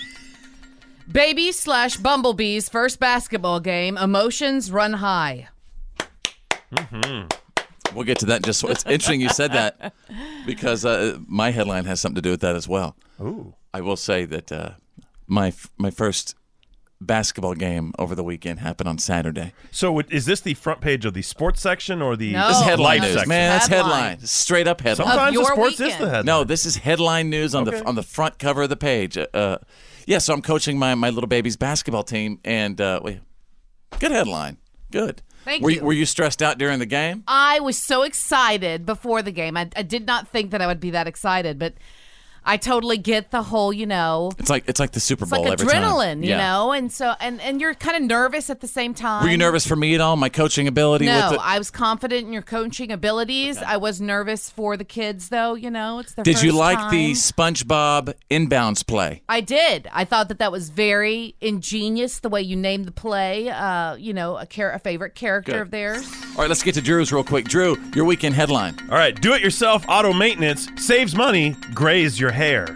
Baby 1.12 1.52
slash 1.52 1.98
Bumblebee's 1.98 2.70
first 2.70 3.02
basketball 3.02 3.60
game. 3.60 3.98
Emotions 3.98 4.72
run 4.72 4.94
high. 4.94 5.50
We'll 7.94 8.06
get 8.06 8.20
to 8.20 8.26
that 8.28 8.38
in 8.38 8.44
just. 8.44 8.64
It's 8.64 8.86
interesting 8.86 9.22
you 9.22 9.30
said 9.30 9.52
that 9.54 9.94
because 10.46 10.86
uh, 10.86 11.18
my 11.28 11.52
headline 11.52 11.86
has 11.86 12.00
something 12.02 12.16
to 12.16 12.22
do 12.22 12.32
with 12.32 12.42
that 12.42 12.56
as 12.56 12.68
well. 12.68 12.96
Ooh. 13.22 13.54
I 13.74 13.82
will 13.82 13.96
say 13.98 14.26
that 14.26 14.52
uh, 14.52 14.72
my 15.28 15.54
my 15.78 15.90
first 15.92 16.36
basketball 17.02 17.54
game 17.54 17.92
over 18.00 18.16
the 18.16 18.24
weekend 18.24 18.60
happened 18.60 18.88
on 18.88 18.98
Saturday. 18.98 19.52
So 19.72 19.92
would- 19.92 20.12
is 20.12 20.26
this 20.26 20.40
the 20.40 20.54
front 20.54 20.80
page 20.80 21.04
of 21.06 21.14
the 21.14 21.22
sports 21.22 21.60
section 21.62 22.02
or 22.02 22.16
the 22.16 22.32
This 22.34 22.58
is 22.58 22.64
headline 22.64 23.00
life 23.00 23.02
news, 23.02 23.14
section? 23.14 23.30
man. 23.30 23.50
That's 23.52 23.68
headline. 23.68 24.20
Straight 24.22 24.68
up 24.70 24.80
headline. 24.80 25.08
Sometimes 25.08 25.36
the 25.38 25.46
sports 25.46 25.80
is 25.82 25.98
the 25.98 26.06
headline. 26.10 26.26
No, 26.26 26.44
this 26.46 26.66
is 26.66 26.78
headline 26.78 27.30
news 27.30 27.54
on 27.54 27.68
Okay. 27.68 27.80
the 27.80 27.86
on 27.86 27.96
the 27.96 28.04
front 28.04 28.40
cover 28.40 28.62
of 28.64 28.70
the 28.70 28.78
page. 28.78 29.18
Uh, 29.18 29.28
Uh, 29.34 29.58
yeah, 30.08 30.18
so 30.20 30.34
I'm 30.34 30.42
coaching 30.42 30.78
my 30.80 30.96
my 30.96 31.10
little 31.10 31.28
baby's 31.28 31.58
basketball 31.58 32.04
team, 32.04 32.40
and 32.46 32.80
uh, 32.80 33.00
wait, 33.04 33.20
good 34.00 34.12
headline. 34.12 34.58
Good. 34.92 35.22
Thank 35.44 35.64
were 35.64 35.70
you. 35.70 35.84
Were 35.84 35.94
you 35.94 36.06
stressed 36.06 36.42
out 36.42 36.58
during 36.58 36.80
the 36.80 36.86
game? 36.86 37.24
I 37.28 37.60
was 37.60 37.78
so 37.78 38.04
excited 38.04 38.86
before 38.86 39.22
the 39.22 39.32
game. 39.32 39.58
I, 39.58 39.70
I 39.76 39.82
did 39.82 40.06
not 40.06 40.28
think 40.28 40.52
that 40.52 40.62
I 40.62 40.68
would 40.68 40.80
be 40.80 40.92
that 40.92 41.08
excited, 41.08 41.60
but 41.60 41.74
I 42.46 42.58
totally 42.58 42.98
get 42.98 43.32
the 43.32 43.42
whole, 43.44 43.72
you 43.72 43.86
know, 43.86 44.32
It's 44.38 44.50
like 44.50 44.66
it's 44.68 44.80
like 44.80 44.92
the 44.92 45.00
Super 45.00 45.24
it's 45.24 45.32
Bowl 45.32 45.44
like 45.44 45.54
every 45.54 45.68
time. 45.72 45.84
adrenaline, 45.84 46.24
you 46.24 46.30
Yeah. 46.32 46.38
know, 46.38 46.72
and 46.72 46.92
so 46.92 47.14
and 47.20 47.40
and 47.42 47.62
you're 47.62 47.74
kind 47.74 47.96
of 47.96 48.04
nervous 48.04 48.50
at 48.50 48.60
the 48.62 48.68
same 48.68 48.94
time. 48.94 49.24
Were 49.24 49.30
you 49.30 49.38
nervous 49.38 49.66
for 49.66 49.76
me 49.76 49.96
at 49.96 50.02
all? 50.02 50.16
My 50.16 50.30
coaching 50.30 50.68
ability 50.68 51.06
No, 51.06 51.30
with 51.32 51.34
it? 51.36 51.40
I 51.44 51.58
was 51.58 51.72
confident 51.72 52.26
in 52.28 52.34
your 52.34 52.42
coaching 52.42 52.92
abilities. 52.92 53.58
I 53.58 53.78
was 53.78 54.02
nervous 54.02 54.50
for 54.50 54.76
the 54.78 54.84
kids, 54.84 55.30
though. 55.30 55.56
You 55.56 55.70
know, 55.72 56.00
it's 56.00 56.14
their 56.14 56.24
Did 56.24 56.42
you 56.42 56.52
first 56.52 56.60
like 56.60 56.92
the. 56.92 57.14
SpongeBob 57.14 58.14
inbounds 58.32 58.86
play? 58.86 59.22
I 59.30 59.42
did. 59.42 59.88
I 59.94 60.06
thought 60.06 60.28
that 60.30 60.40
that 60.40 60.52
was 60.52 60.70
very 60.70 61.36
ingenious 61.42 62.20
the 62.20 62.30
way 62.30 62.42
you 62.42 62.56
named 62.56 62.86
the 62.86 62.92
play. 62.92 63.50
Uh, 63.50 63.96
you 63.96 64.14
know, 64.14 64.38
a, 64.38 64.46
char- 64.46 64.72
a 64.74 64.80
favorite 64.80 65.16
character 65.16 65.54
Good. 65.54 65.62
of 65.62 65.72
theirs. 65.72 66.06
All 66.36 66.42
right, 66.42 66.50
let's 66.50 66.64
get 66.64 66.76
to 66.76 66.82
Drew's 66.82 67.12
real 67.14 67.24
quick. 67.24 67.46
Drew, 67.48 67.78
your 67.96 68.06
weekend 68.06 68.36
headline. 68.36 68.76
All 68.90 68.98
right, 68.98 69.20
do 69.20 69.34
it 69.34 69.42
yourself 69.42 69.86
auto 69.88 70.14
maintenance 70.14 70.68
saves 70.78 71.16
money, 71.16 71.56
graze 71.74 72.20
your 72.20 72.32
hair. 72.34 72.68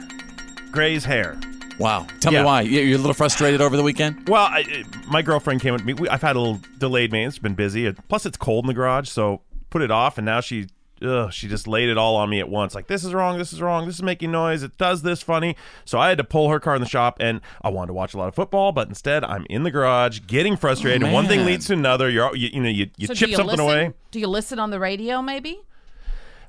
Gray's 0.71 1.03
hair. 1.05 1.39
Wow. 1.79 2.07
Tell 2.19 2.33
Yeah. 2.33 2.39
me 2.41 2.45
why. 2.45 2.61
You- 2.61 2.81
You're 2.81 2.97
a 2.97 3.01
little 3.01 3.13
frustrated 3.13 3.61
over 3.61 3.77
the 3.77 3.83
weekend? 3.83 4.27
Well, 4.27 4.45
I, 4.45 4.83
my 5.07 5.21
girlfriend 5.21 5.61
came 5.61 5.73
with 5.73 5.85
me. 5.85 5.93
We, 5.93 6.09
I've 6.09 6.21
had 6.21 6.35
a 6.35 6.39
little 6.39 6.59
delayed 6.79 7.11
maintenance. 7.11 7.35
It's 7.35 7.43
been 7.43 7.53
busy. 7.55 7.91
Plus, 8.09 8.25
it's 8.25 8.37
cold 8.37 8.65
in 8.65 8.67
the 8.67 8.73
garage, 8.73 9.09
so 9.09 9.41
put 9.69 9.81
it 9.81 9.91
off. 9.91 10.17
And 10.17 10.25
now 10.25 10.41
she, 10.41 10.67
ugh, 11.03 11.31
she 11.31 11.47
just 11.47 11.67
laid 11.67 11.89
it 11.89 11.97
all 11.97 12.15
on 12.15 12.31
me 12.31 12.39
at 12.39 12.49
once. 12.49 12.73
Like 12.73 12.87
this 12.87 13.03
is 13.03 13.13
wrong. 13.13 13.37
This 13.37 13.53
is 13.53 13.61
wrong. 13.61 13.85
This 13.85 13.95
is 13.95 14.01
making 14.03 14.31
noise. 14.31 14.63
It 14.63 14.75
does 14.79 15.03
this 15.03 15.21
funny. 15.21 15.55
So 15.85 15.99
I 15.99 16.09
had 16.09 16.17
to 16.17 16.23
pull 16.23 16.49
her 16.49 16.59
car 16.59 16.73
in 16.73 16.81
the 16.81 16.87
shop, 16.87 17.17
and 17.19 17.41
I 17.61 17.69
wanted 17.69 17.87
to 17.87 17.93
watch 17.93 18.15
a 18.15 18.17
lot 18.17 18.27
of 18.27 18.33
football, 18.33 18.71
but 18.71 18.87
instead 18.87 19.23
I'm 19.23 19.45
in 19.47 19.61
the 19.61 19.69
garage 19.71 20.21
getting 20.25 20.57
frustrated. 20.57 21.03
Oh, 21.03 21.05
and 21.05 21.13
one 21.13 21.27
thing 21.27 21.45
leads 21.45 21.67
to 21.67 21.73
another. 21.73 22.09
You're, 22.09 22.35
you, 22.35 22.49
you 22.53 22.61
know, 22.61 22.69
you, 22.69 22.89
you 22.97 23.05
so 23.05 23.13
chip 23.13 23.29
you 23.29 23.35
something 23.35 23.57
listen? 23.57 23.65
away. 23.65 23.93
Do 24.09 24.19
you 24.19 24.27
listen 24.27 24.57
on 24.57 24.71
the 24.71 24.79
radio? 24.79 25.21
Maybe. 25.21 25.59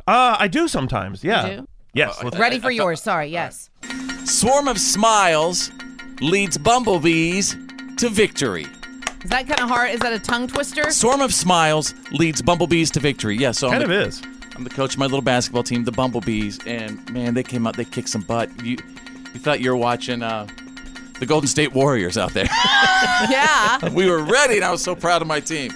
Uh, 0.06 0.36
I 0.38 0.48
do 0.48 0.68
sometimes. 0.68 1.22
Yeah. 1.22 1.62
Do? 1.94 2.00
Yes. 2.00 2.22
let's- 2.22 2.38
Ready 2.38 2.58
for 2.58 2.70
yours? 2.70 3.02
Sorry. 3.02 3.28
Yes. 3.28 3.70
Swarm 4.24 4.68
of 4.68 4.78
Smiles 4.78 5.70
leads 6.20 6.58
bumblebees 6.58 7.56
to 7.96 8.08
victory. 8.08 8.66
Is 9.24 9.30
that 9.30 9.48
kind 9.48 9.60
of 9.60 9.68
hard? 9.68 9.90
Is 9.90 10.00
that 10.00 10.12
a 10.12 10.18
tongue 10.18 10.46
twister? 10.46 10.90
Swarm 10.90 11.20
of 11.20 11.32
Smiles 11.34 11.94
leads 12.12 12.40
bumblebees 12.42 12.90
to 12.92 13.00
victory. 13.00 13.36
Yeah, 13.36 13.50
so 13.50 13.68
Kind 13.70 13.82
I'm 13.84 13.90
of 13.90 13.96
the, 13.96 14.04
is. 14.06 14.22
I'm 14.54 14.64
the 14.64 14.70
coach 14.70 14.92
of 14.94 14.98
my 14.98 15.06
little 15.06 15.22
basketball 15.22 15.62
team, 15.62 15.84
the 15.84 15.92
Bumblebees, 15.92 16.58
and 16.66 17.08
man, 17.12 17.34
they 17.34 17.42
came 17.42 17.66
out, 17.66 17.76
they 17.76 17.84
kicked 17.84 18.08
some 18.08 18.22
butt. 18.22 18.48
You, 18.64 18.76
you 19.32 19.40
thought 19.40 19.60
you 19.60 19.70
were 19.70 19.76
watching 19.76 20.22
uh, 20.22 20.46
the 21.20 21.26
Golden 21.26 21.48
State 21.48 21.72
Warriors 21.72 22.18
out 22.18 22.32
there. 22.32 22.44
yeah. 23.30 23.88
we 23.90 24.10
were 24.10 24.22
ready, 24.22 24.56
and 24.56 24.64
I 24.64 24.70
was 24.70 24.82
so 24.82 24.94
proud 24.94 25.22
of 25.22 25.28
my 25.28 25.40
team. 25.40 25.70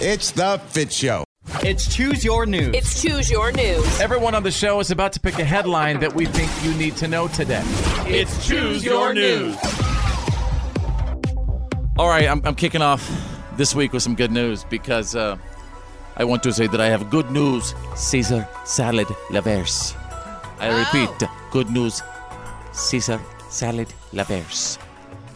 It's 0.00 0.30
the 0.30 0.60
Fitz 0.68 0.94
Show. 0.94 1.25
It's 1.62 1.92
Choose 1.94 2.24
Your 2.24 2.46
News. 2.46 2.74
It's 2.74 3.02
Choose 3.02 3.30
Your 3.30 3.50
News. 3.50 4.00
Everyone 4.00 4.34
on 4.34 4.42
the 4.42 4.50
show 4.50 4.78
is 4.80 4.90
about 4.90 5.12
to 5.14 5.20
pick 5.20 5.38
a 5.38 5.44
headline 5.44 6.00
that 6.00 6.14
we 6.14 6.26
think 6.26 6.50
you 6.62 6.74
need 6.78 6.96
to 6.96 7.08
know 7.08 7.28
today. 7.28 7.62
It's 8.06 8.46
Choose 8.46 8.84
Your 8.84 9.14
News. 9.14 9.56
All 11.98 12.08
right, 12.08 12.28
I'm, 12.28 12.42
I'm 12.44 12.54
kicking 12.54 12.82
off 12.82 13.08
this 13.56 13.74
week 13.74 13.92
with 13.92 14.02
some 14.02 14.14
good 14.14 14.30
news 14.30 14.64
because 14.64 15.16
uh, 15.16 15.36
I 16.16 16.24
want 16.24 16.42
to 16.42 16.52
say 16.52 16.66
that 16.66 16.80
I 16.80 16.86
have 16.86 17.10
good 17.10 17.30
news. 17.30 17.74
Caesar 17.94 18.46
salad 18.64 19.08
laverse. 19.30 19.96
I 20.58 20.78
repeat, 20.78 21.28
good 21.50 21.70
news. 21.70 22.02
Caesar 22.72 23.20
salad 23.48 23.88
laverse. 24.12 24.78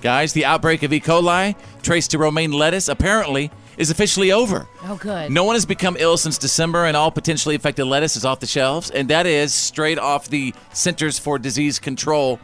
Guys, 0.03 0.33
the 0.33 0.45
outbreak 0.45 0.83
of 0.83 0.93
E. 0.93 1.01
coli 1.01 1.55
traced 1.83 2.11
to 2.13 2.19
romaine 2.19 2.53
lettuce 2.53 2.89
apparently 2.89 3.51
is 3.81 3.91
officially 3.91 4.31
over. 4.31 4.69
Oh, 4.85 4.97
good. 4.97 5.31
No 5.33 5.45
one 5.45 5.57
has 5.57 5.65
become 5.67 5.97
ill 5.99 6.17
since 6.17 6.39
December, 6.39 6.85
and 6.85 6.97
all 6.97 7.11
potentially 7.11 7.55
affected 7.55 7.85
lettuce 7.87 8.15
is 8.15 8.25
off 8.25 8.41
the 8.41 8.47
shelves, 8.47 8.91
and 8.91 9.09
that 9.09 9.27
is 9.27 9.53
straight 9.55 9.99
off 9.99 10.29
the 10.29 10.55
Centers 10.73 11.19
for 11.19 11.39
Disease 11.39 11.79
Control 11.79 12.39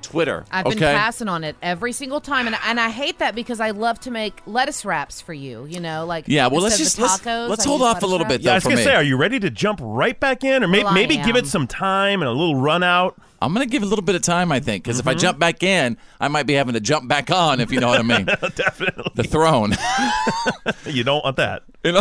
Twitter. 0.00 0.44
I've 0.50 0.66
okay? 0.66 0.78
been 0.78 0.96
passing 0.96 1.28
on 1.28 1.42
it 1.44 1.56
every 1.60 1.90
single 1.92 2.20
time, 2.20 2.46
and 2.46 2.56
and 2.64 2.78
I 2.80 2.88
hate 2.90 3.18
that 3.18 3.34
because 3.34 3.58
I 3.60 3.70
love 3.72 3.98
to 4.00 4.10
make 4.12 4.40
lettuce 4.46 4.84
wraps 4.84 5.20
for 5.20 5.34
you. 5.34 5.66
You 5.68 5.80
know, 5.80 6.06
like 6.06 6.24
Yeah, 6.28 6.46
well, 6.46 6.62
let's 6.62 6.78
just- 6.78 6.96
the 6.96 7.02
let's- 7.02 7.18
tacos, 7.20 7.48
let's 7.48 7.64
hold 7.64 7.82
off 7.82 8.02
a 8.02 8.06
little 8.06 8.20
wraps. 8.20 8.36
bit, 8.38 8.40
Yeah, 8.42 8.52
I 8.52 8.54
was 8.54 8.64
gonna 8.64 8.76
me. 8.76 8.84
say, 8.84 8.94
are 8.94 9.02
you 9.02 9.16
ready 9.16 9.40
to 9.40 9.50
jump 9.50 9.80
right 9.82 10.18
back 10.18 10.44
in, 10.44 10.62
or 10.62 10.68
may- 10.68 10.84
Well, 10.84 10.92
I 10.92 10.94
maybe 10.94 11.16
give 11.18 11.34
it 11.36 11.46
some 11.48 11.66
time 11.66 12.22
and 12.22 12.28
a 12.28 12.32
little 12.32 12.54
run 12.56 12.82
out? 12.84 13.20
I'm 13.40 13.54
going 13.54 13.64
to 13.66 13.70
give 13.70 13.82
a 13.82 13.86
little 13.86 14.04
bit 14.04 14.14
of 14.16 14.22
time, 14.22 14.50
I 14.50 14.58
think, 14.60 14.82
because 14.84 14.98
if 14.98 15.06
I 15.06 15.12
Mm-hmm. 15.12 15.20
jump 15.20 15.38
back 15.38 15.62
in, 15.62 15.96
I 16.20 16.28
might 16.28 16.44
be 16.46 16.54
having 16.54 16.74
to 16.74 16.80
jump 16.80 17.08
back 17.08 17.30
on, 17.30 17.60
if 17.60 17.70
you 17.70 17.78
know 17.80 17.88
what 17.88 18.00
I 18.00 18.02
mean. 18.02 18.24
Definitely. 18.56 19.12
the 19.14 19.24
throne. 19.24 19.76
You 20.86 21.04
don't 21.04 21.22
want 21.22 21.36
that. 21.36 21.62
In, 21.84 21.96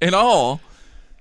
in 0.00 0.14
all, 0.14 0.60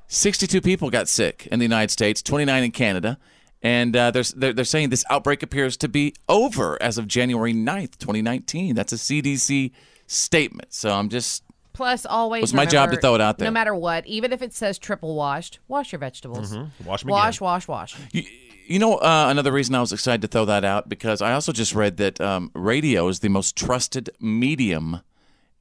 62 0.07 0.61
people 0.61 0.89
got 0.89 1.07
sick 1.07 1.47
in 1.51 1.59
the 1.59 1.65
United 1.65 1.91
States, 1.91 2.21
29 2.21 2.63
in 2.63 2.71
Canada. 2.71 3.17
And 3.61 3.95
uh, 3.95 4.11
they're, 4.11 4.23
they're, 4.35 4.53
they're 4.53 4.65
saying 4.65 4.89
this 4.89 5.03
outbreak 5.09 5.41
appears 5.41 5.75
to 5.77 5.87
be 5.87 6.13
over 6.29 6.81
as 6.81 6.97
of 6.99 7.07
January 7.07 7.53
9th, 7.53 7.97
2019. 7.97 8.75
That's 8.75 8.93
a 8.93 8.97
CDC 8.97 9.71
statement. 10.07 10.73
So 10.73 10.91
I'm 10.91 11.09
just 11.09 11.43
Plus, 11.73 12.05
always. 12.05 12.43
It's 12.43 12.53
my 12.53 12.65
job 12.65 12.91
to 12.91 12.97
throw 12.97 13.15
it 13.15 13.21
out 13.21 13.37
there. 13.37 13.47
No 13.47 13.51
matter 13.51 13.75
what, 13.75 14.05
even 14.07 14.31
if 14.31 14.41
it 14.41 14.53
says 14.53 14.77
triple 14.77 15.15
washed, 15.15 15.59
wash 15.67 15.91
your 15.91 15.99
vegetables. 15.99 16.53
Mm-hmm. 16.55 16.85
Wash 16.87 17.03
'em 17.03 17.09
Wash, 17.09 17.37
again. 17.37 17.45
wash, 17.45 17.67
wash. 17.67 17.95
You, 18.13 18.23
you 18.67 18.79
know, 18.79 18.95
uh, 18.95 19.27
another 19.29 19.51
reason 19.51 19.75
I 19.75 19.81
was 19.81 19.91
excited 19.93 20.21
to 20.23 20.27
throw 20.27 20.45
that 20.45 20.63
out 20.65 20.89
because 20.89 21.21
I 21.21 21.33
also 21.33 21.51
just 21.51 21.73
read 21.75 21.97
that 21.97 22.19
um, 22.19 22.51
radio 22.53 23.07
is 23.07 23.19
the 23.19 23.29
most 23.29 23.55
trusted 23.55 24.09
medium 24.19 25.01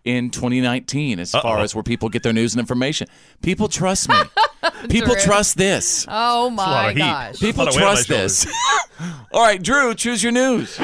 in 0.04 0.30
2019 0.30 1.18
as 1.18 1.30
far 1.32 1.58
Uh-oh. 1.58 1.62
as 1.62 1.74
where 1.74 1.82
people 1.82 2.08
get 2.08 2.22
their 2.22 2.32
news 2.32 2.52
and 2.54 2.60
information. 2.60 3.06
People 3.42 3.68
trust 3.68 4.08
me. 4.08 4.16
people 4.88 5.14
True. 5.14 5.22
trust 5.22 5.56
this. 5.56 6.04
Oh 6.08 6.50
my 6.50 6.90
of 6.90 6.96
heat. 6.96 7.00
gosh. 7.00 7.38
People 7.40 7.64
lot 7.64 7.74
of 7.74 7.76
weight 7.76 7.82
on 7.84 7.88
my 7.88 7.94
trust 7.94 8.08
this. 8.08 8.46
All 9.32 9.42
right, 9.42 9.62
Drew, 9.62 9.94
choose 9.94 10.22
your 10.22 10.32
news. 10.32 10.78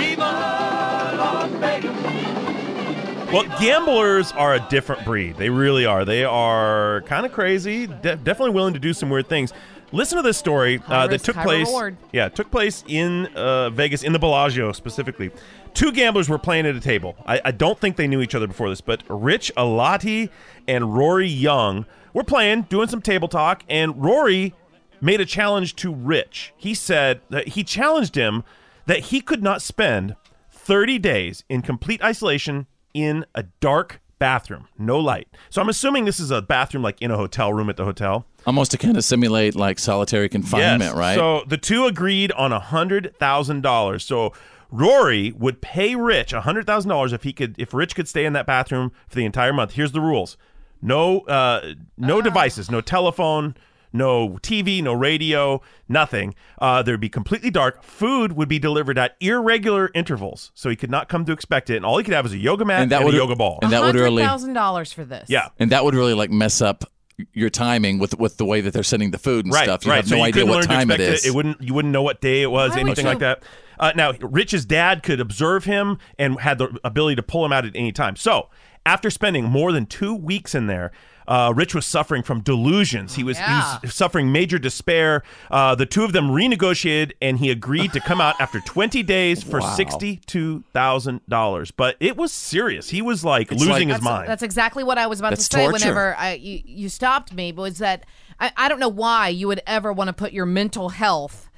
Well, 3.32 3.44
gamblers 3.60 4.32
are 4.32 4.54
a 4.54 4.66
different 4.70 5.04
breed. 5.04 5.36
They 5.36 5.50
really 5.50 5.86
are. 5.86 6.04
They 6.04 6.24
are 6.24 7.02
kind 7.06 7.24
of 7.24 7.30
crazy, 7.30 7.86
de- 7.86 8.16
definitely 8.16 8.50
willing 8.50 8.74
to 8.74 8.80
do 8.80 8.92
some 8.92 9.08
weird 9.08 9.28
things. 9.28 9.52
Listen 9.92 10.16
to 10.16 10.22
this 10.22 10.38
story 10.38 10.80
uh, 10.86 11.06
that 11.06 11.12
risk, 11.12 11.24
took 11.24 11.36
place. 11.36 11.66
reward. 11.66 11.96
Yeah, 12.12 12.28
took 12.28 12.50
place 12.50 12.84
in 12.86 13.26
uh, 13.34 13.70
Vegas, 13.70 14.02
in 14.02 14.12
the 14.12 14.18
Bellagio 14.18 14.72
specifically. 14.72 15.30
Two 15.74 15.92
gamblers 15.92 16.28
were 16.28 16.38
playing 16.38 16.66
at 16.66 16.76
a 16.76 16.80
table. 16.80 17.16
I, 17.26 17.40
I 17.46 17.50
don't 17.50 17.78
think 17.78 17.96
they 17.96 18.06
knew 18.06 18.20
each 18.20 18.34
other 18.34 18.46
before 18.46 18.68
this, 18.68 18.80
but 18.80 19.02
Rich 19.08 19.52
Alati 19.56 20.30
and 20.68 20.94
Rory 20.96 21.28
Young 21.28 21.86
were 22.12 22.24
playing, 22.24 22.62
doing 22.62 22.88
some 22.88 23.02
table 23.02 23.28
talk, 23.28 23.64
and 23.68 24.00
Rory 24.02 24.54
made 25.00 25.20
a 25.20 25.26
challenge 25.26 25.76
to 25.76 25.92
Rich. 25.92 26.52
He 26.56 26.74
said 26.74 27.20
that 27.30 27.48
he 27.48 27.64
challenged 27.64 28.14
him 28.14 28.44
that 28.86 28.98
he 29.06 29.20
could 29.20 29.42
not 29.42 29.62
spend 29.62 30.16
30 30.50 30.98
days 30.98 31.44
in 31.48 31.62
complete 31.62 32.02
isolation 32.02 32.66
in 32.94 33.24
a 33.34 33.44
dark 33.60 34.00
bathroom, 34.18 34.68
no 34.78 34.98
light. 34.98 35.28
So 35.48 35.60
I'm 35.60 35.68
assuming 35.68 36.04
this 36.04 36.20
is 36.20 36.30
a 36.30 36.42
bathroom 36.42 36.82
like 36.82 37.00
in 37.00 37.10
a 37.10 37.16
hotel 37.16 37.52
room 37.52 37.70
at 37.70 37.76
the 37.76 37.84
hotel. 37.84 38.26
Almost 38.46 38.70
to 38.72 38.78
kind 38.78 38.96
of 38.96 39.04
simulate 39.04 39.54
like 39.54 39.78
solitary 39.78 40.28
confinement, 40.28 40.90
Yes. 40.90 40.94
right? 40.94 41.14
So 41.14 41.44
the 41.46 41.58
two 41.58 41.86
agreed 41.86 42.32
on 42.32 42.52
a 42.52 42.60
hundred 42.60 43.14
thousand 43.18 43.62
dollars. 43.62 44.04
So 44.04 44.32
Rory 44.70 45.32
would 45.32 45.60
pay 45.60 45.94
Rich 45.94 46.32
a 46.32 46.40
hundred 46.42 46.66
thousand 46.66 46.88
dollars 46.88 47.12
if 47.12 47.22
he 47.24 47.32
could, 47.32 47.54
if 47.58 47.74
Rich 47.74 47.94
could 47.94 48.08
stay 48.08 48.24
in 48.24 48.32
that 48.34 48.46
bathroom 48.46 48.92
for 49.08 49.16
the 49.16 49.24
entire 49.24 49.52
month. 49.52 49.72
Here's 49.72 49.92
the 49.92 50.00
rules: 50.00 50.36
no, 50.80 51.20
uh, 51.22 51.74
no 51.98 52.22
devices, 52.22 52.70
no 52.70 52.80
telephone, 52.80 53.56
no 53.92 54.38
TV, 54.42 54.82
no 54.82 54.92
radio, 54.92 55.60
nothing. 55.88 56.34
Uh, 56.60 56.82
there'd 56.82 57.00
be 57.00 57.08
completely 57.08 57.50
dark. 57.50 57.82
Food 57.82 58.32
would 58.32 58.48
be 58.48 58.58
delivered 58.58 58.96
at 58.96 59.16
irregular 59.20 59.90
intervals, 59.94 60.52
so 60.54 60.70
he 60.70 60.76
could 60.76 60.90
not 60.90 61.08
come 61.08 61.24
to 61.24 61.32
expect 61.32 61.68
it. 61.68 61.76
And 61.76 61.84
all 61.84 61.98
he 61.98 62.04
could 62.04 62.14
have 62.14 62.24
was 62.24 62.32
a 62.32 62.38
yoga 62.38 62.64
mat 62.64 62.80
And 62.82 62.92
that 62.92 62.96
and, 62.96 63.00
that 63.00 63.02
a 63.02 63.06
would- 63.06 63.14
yoga 63.14 63.36
ball. 63.36 63.58
and 63.62 63.72
that 63.72 63.82
would 63.82 63.96
really 63.96 64.22
thousand 64.22 64.54
dollars 64.54 64.92
for 64.92 65.04
this. 65.04 65.28
yeah. 65.28 65.48
and 65.58 65.70
that 65.72 65.84
would 65.84 65.94
really 65.94 66.14
like 66.14 66.30
mess 66.30 66.60
up 66.62 66.84
your 67.32 67.50
timing 67.50 67.98
with 67.98 68.18
with 68.18 68.36
the 68.36 68.44
way 68.44 68.60
that 68.60 68.72
they're 68.72 68.82
sending 68.82 69.10
the 69.10 69.18
food 69.18 69.44
and 69.44 69.54
right, 69.54 69.64
stuff. 69.64 69.84
You 69.84 69.92
right. 69.92 69.96
have 69.98 70.08
so 70.08 70.16
no 70.16 70.22
you 70.22 70.28
idea 70.28 70.46
what 70.46 70.54
learn 70.54 70.62
to 70.62 70.68
time 70.68 70.90
it. 70.90 71.00
It. 71.00 71.34
wouldn't. 71.34 71.60
You 71.60 71.74
wouldn't 71.74 71.92
know 71.92 72.02
what 72.02 72.20
day 72.20 72.42
it 72.42 72.50
was. 72.50 72.72
Why 72.72 72.80
anything 72.80 73.06
like 73.06 73.20
that. 73.20 73.42
Uh, 73.78 73.92
now, 73.96 74.12
Rich's 74.20 74.66
dad 74.66 75.02
could 75.02 75.20
observe 75.20 75.64
him 75.64 75.98
and 76.18 76.38
had 76.38 76.58
the 76.58 76.78
ability 76.84 77.16
to 77.16 77.22
pull 77.22 77.46
him 77.46 77.52
out 77.52 77.64
at 77.64 77.74
any 77.74 77.92
time. 77.92 78.14
So, 78.14 78.50
after 78.84 79.08
spending 79.08 79.44
more 79.44 79.72
than 79.72 79.86
two 79.86 80.14
weeks 80.14 80.54
in 80.54 80.66
there, 80.66 80.92
uh, 81.30 81.52
Rich 81.56 81.74
was 81.74 81.86
suffering 81.86 82.22
from 82.22 82.40
delusions. 82.42 83.14
He 83.14 83.24
was, 83.24 83.38
he 83.38 83.44
was 83.82 83.94
suffering 83.94 84.30
major 84.32 84.58
despair. 84.58 85.22
Uh, 85.50 85.74
the 85.74 85.86
two 85.86 86.04
of 86.04 86.12
them 86.12 86.28
renegotiated, 86.30 87.12
and 87.22 87.38
he 87.38 87.50
agreed 87.50 87.92
to 87.94 88.00
come 88.00 88.20
out 88.20 88.38
after 88.40 88.60
20 88.66 89.02
days 89.04 89.42
for 89.42 89.60
Wow. 89.60 89.74
sixty-two 89.74 90.64
thousand 90.72 91.20
dollars. 91.28 91.70
But 91.70 91.96
it 92.00 92.16
was 92.16 92.32
serious. 92.32 92.90
He 92.90 93.00
was 93.00 93.24
like 93.24 93.52
It's 93.52 93.60
losing 93.60 93.70
like- 93.70 93.80
his 93.88 93.88
That's, 93.96 94.04
mind. 94.04 94.28
that's 94.28 94.42
exactly 94.42 94.84
what 94.84 94.98
I 94.98 95.06
was 95.06 95.20
about 95.20 95.30
That's 95.30 95.48
to 95.48 95.56
say 95.56 95.62
torture. 95.64 95.72
whenever 95.84 96.16
I, 96.16 96.34
you, 96.34 96.60
you 96.64 96.88
stopped 96.88 97.32
me. 97.32 97.52
Was 97.52 97.78
that 97.78 98.04
I, 98.38 98.52
I 98.56 98.68
don't 98.68 98.80
know 98.80 98.88
why 98.88 99.28
you 99.28 99.46
would 99.48 99.60
ever 99.66 99.92
want 99.92 100.08
to 100.08 100.12
put 100.14 100.32
your 100.32 100.46
mental 100.46 100.88
health 100.90 101.49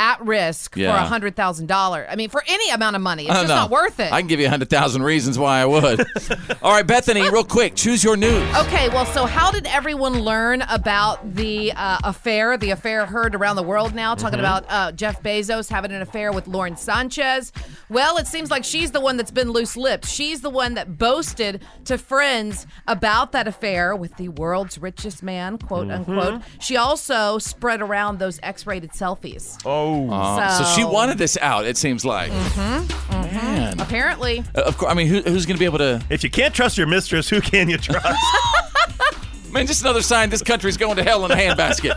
at 0.00 0.24
risk 0.24 0.74
for 0.74 0.84
a 0.86 1.04
hundred 1.04 1.36
thousand 1.36 1.66
dollar. 1.66 2.06
I 2.08 2.16
mean, 2.16 2.30
for 2.30 2.42
any 2.48 2.70
amount 2.70 2.96
of 2.96 3.02
money, 3.02 3.24
it's 3.24 3.32
just 3.34 3.48
know. 3.48 3.54
not 3.54 3.70
worth 3.70 4.00
it. 4.00 4.10
I 4.10 4.20
can 4.22 4.28
give 4.28 4.40
you 4.40 4.46
a 4.46 4.50
hundred 4.50 4.70
thousand 4.70 5.02
reasons 5.02 5.38
why 5.38 5.60
I 5.60 5.66
would. 5.66 6.00
All 6.62 6.72
right, 6.72 6.86
Bethany, 6.86 7.28
real 7.30 7.44
quick, 7.44 7.74
choose 7.74 8.02
your 8.02 8.16
news. 8.16 8.56
Okay, 8.56 8.88
well, 8.88 9.04
so 9.06 9.26
how 9.26 9.50
did 9.50 9.66
everyone 9.66 10.20
learn 10.20 10.62
about 10.62 11.34
the 11.34 11.72
uh, 11.76 11.98
affair? 12.04 12.56
The 12.56 12.70
affair 12.70 13.04
heard 13.04 13.34
around 13.34 13.56
the 13.56 13.62
world 13.62 13.94
now, 13.94 14.14
talking 14.14 14.30
Mm-hmm. 14.40 14.40
about 14.40 14.64
uh, 14.70 14.92
Jeff 14.92 15.22
Bezos 15.22 15.68
having 15.68 15.90
an 15.92 16.00
affair 16.00 16.32
with 16.32 16.46
Lauren 16.48 16.76
Sanchez. 16.76 17.52
Well, 17.90 18.16
it 18.16 18.26
seems 18.26 18.50
like 18.50 18.64
she's 18.64 18.92
the 18.92 19.00
one 19.00 19.16
that's 19.18 19.30
been 19.32 19.50
loose 19.50 19.76
lipped. 19.76 20.06
She's 20.06 20.40
the 20.40 20.48
one 20.50 20.74
that 20.74 20.96
boasted 20.96 21.62
to 21.86 21.98
friends 21.98 22.66
about 22.86 23.32
that 23.32 23.46
affair 23.48 23.94
with 23.96 24.16
the 24.16 24.28
world's 24.28 24.78
richest 24.78 25.22
man, 25.22 25.58
quote 25.58 25.88
Mm-hmm. 25.88 26.10
unquote. 26.18 26.42
She 26.60 26.76
also 26.76 27.38
spread 27.38 27.82
around 27.82 28.18
those 28.18 28.38
X 28.42 28.66
rated 28.66 28.92
selfies. 28.92 29.60
oh, 29.66 29.89
Uh, 30.10 30.58
so, 30.58 30.64
she 30.76 30.84
wanted 30.84 31.18
this 31.18 31.36
out. 31.40 31.66
It 31.66 31.76
seems 31.76 32.04
like. 32.04 32.30
Man. 32.30 33.78
Apparently. 33.80 34.44
Uh, 34.54 34.62
Of 34.62 34.76
course, 34.78 34.90
I 34.90 34.94
mean, 34.94 35.06
who, 35.06 35.20
who's 35.22 35.46
going 35.46 35.56
to 35.56 35.60
be 35.60 35.64
able 35.64 35.78
to? 35.78 36.02
if 36.10 36.22
you 36.24 36.30
can't 36.30 36.54
trust 36.54 36.76
your 36.78 36.86
mistress, 36.86 37.28
who 37.28 37.40
can 37.40 37.68
you 37.68 37.76
trust? 37.78 38.06
Man, 39.52 39.66
just 39.66 39.82
another 39.82 40.02
sign 40.02 40.30
this 40.30 40.42
country's 40.42 40.76
going 40.76 40.96
to 40.96 41.02
hell 41.02 41.24
in 41.24 41.30
a 41.32 41.34
handbasket. 41.34 41.96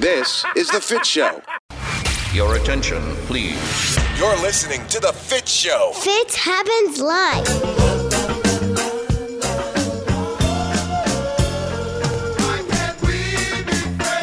This 0.00 0.44
is 0.56 0.68
The 0.70 0.80
Fitz 0.80 1.08
Show. 1.08 1.40
Your 2.32 2.56
attention, 2.56 3.00
please. 3.26 3.98
You're 4.18 4.36
listening 4.40 4.86
to 4.88 5.00
The 5.00 5.12
Fitz 5.12 5.50
Show. 5.52 5.92
Fits 5.94 6.36
happens 6.36 7.00
live. 7.00 7.93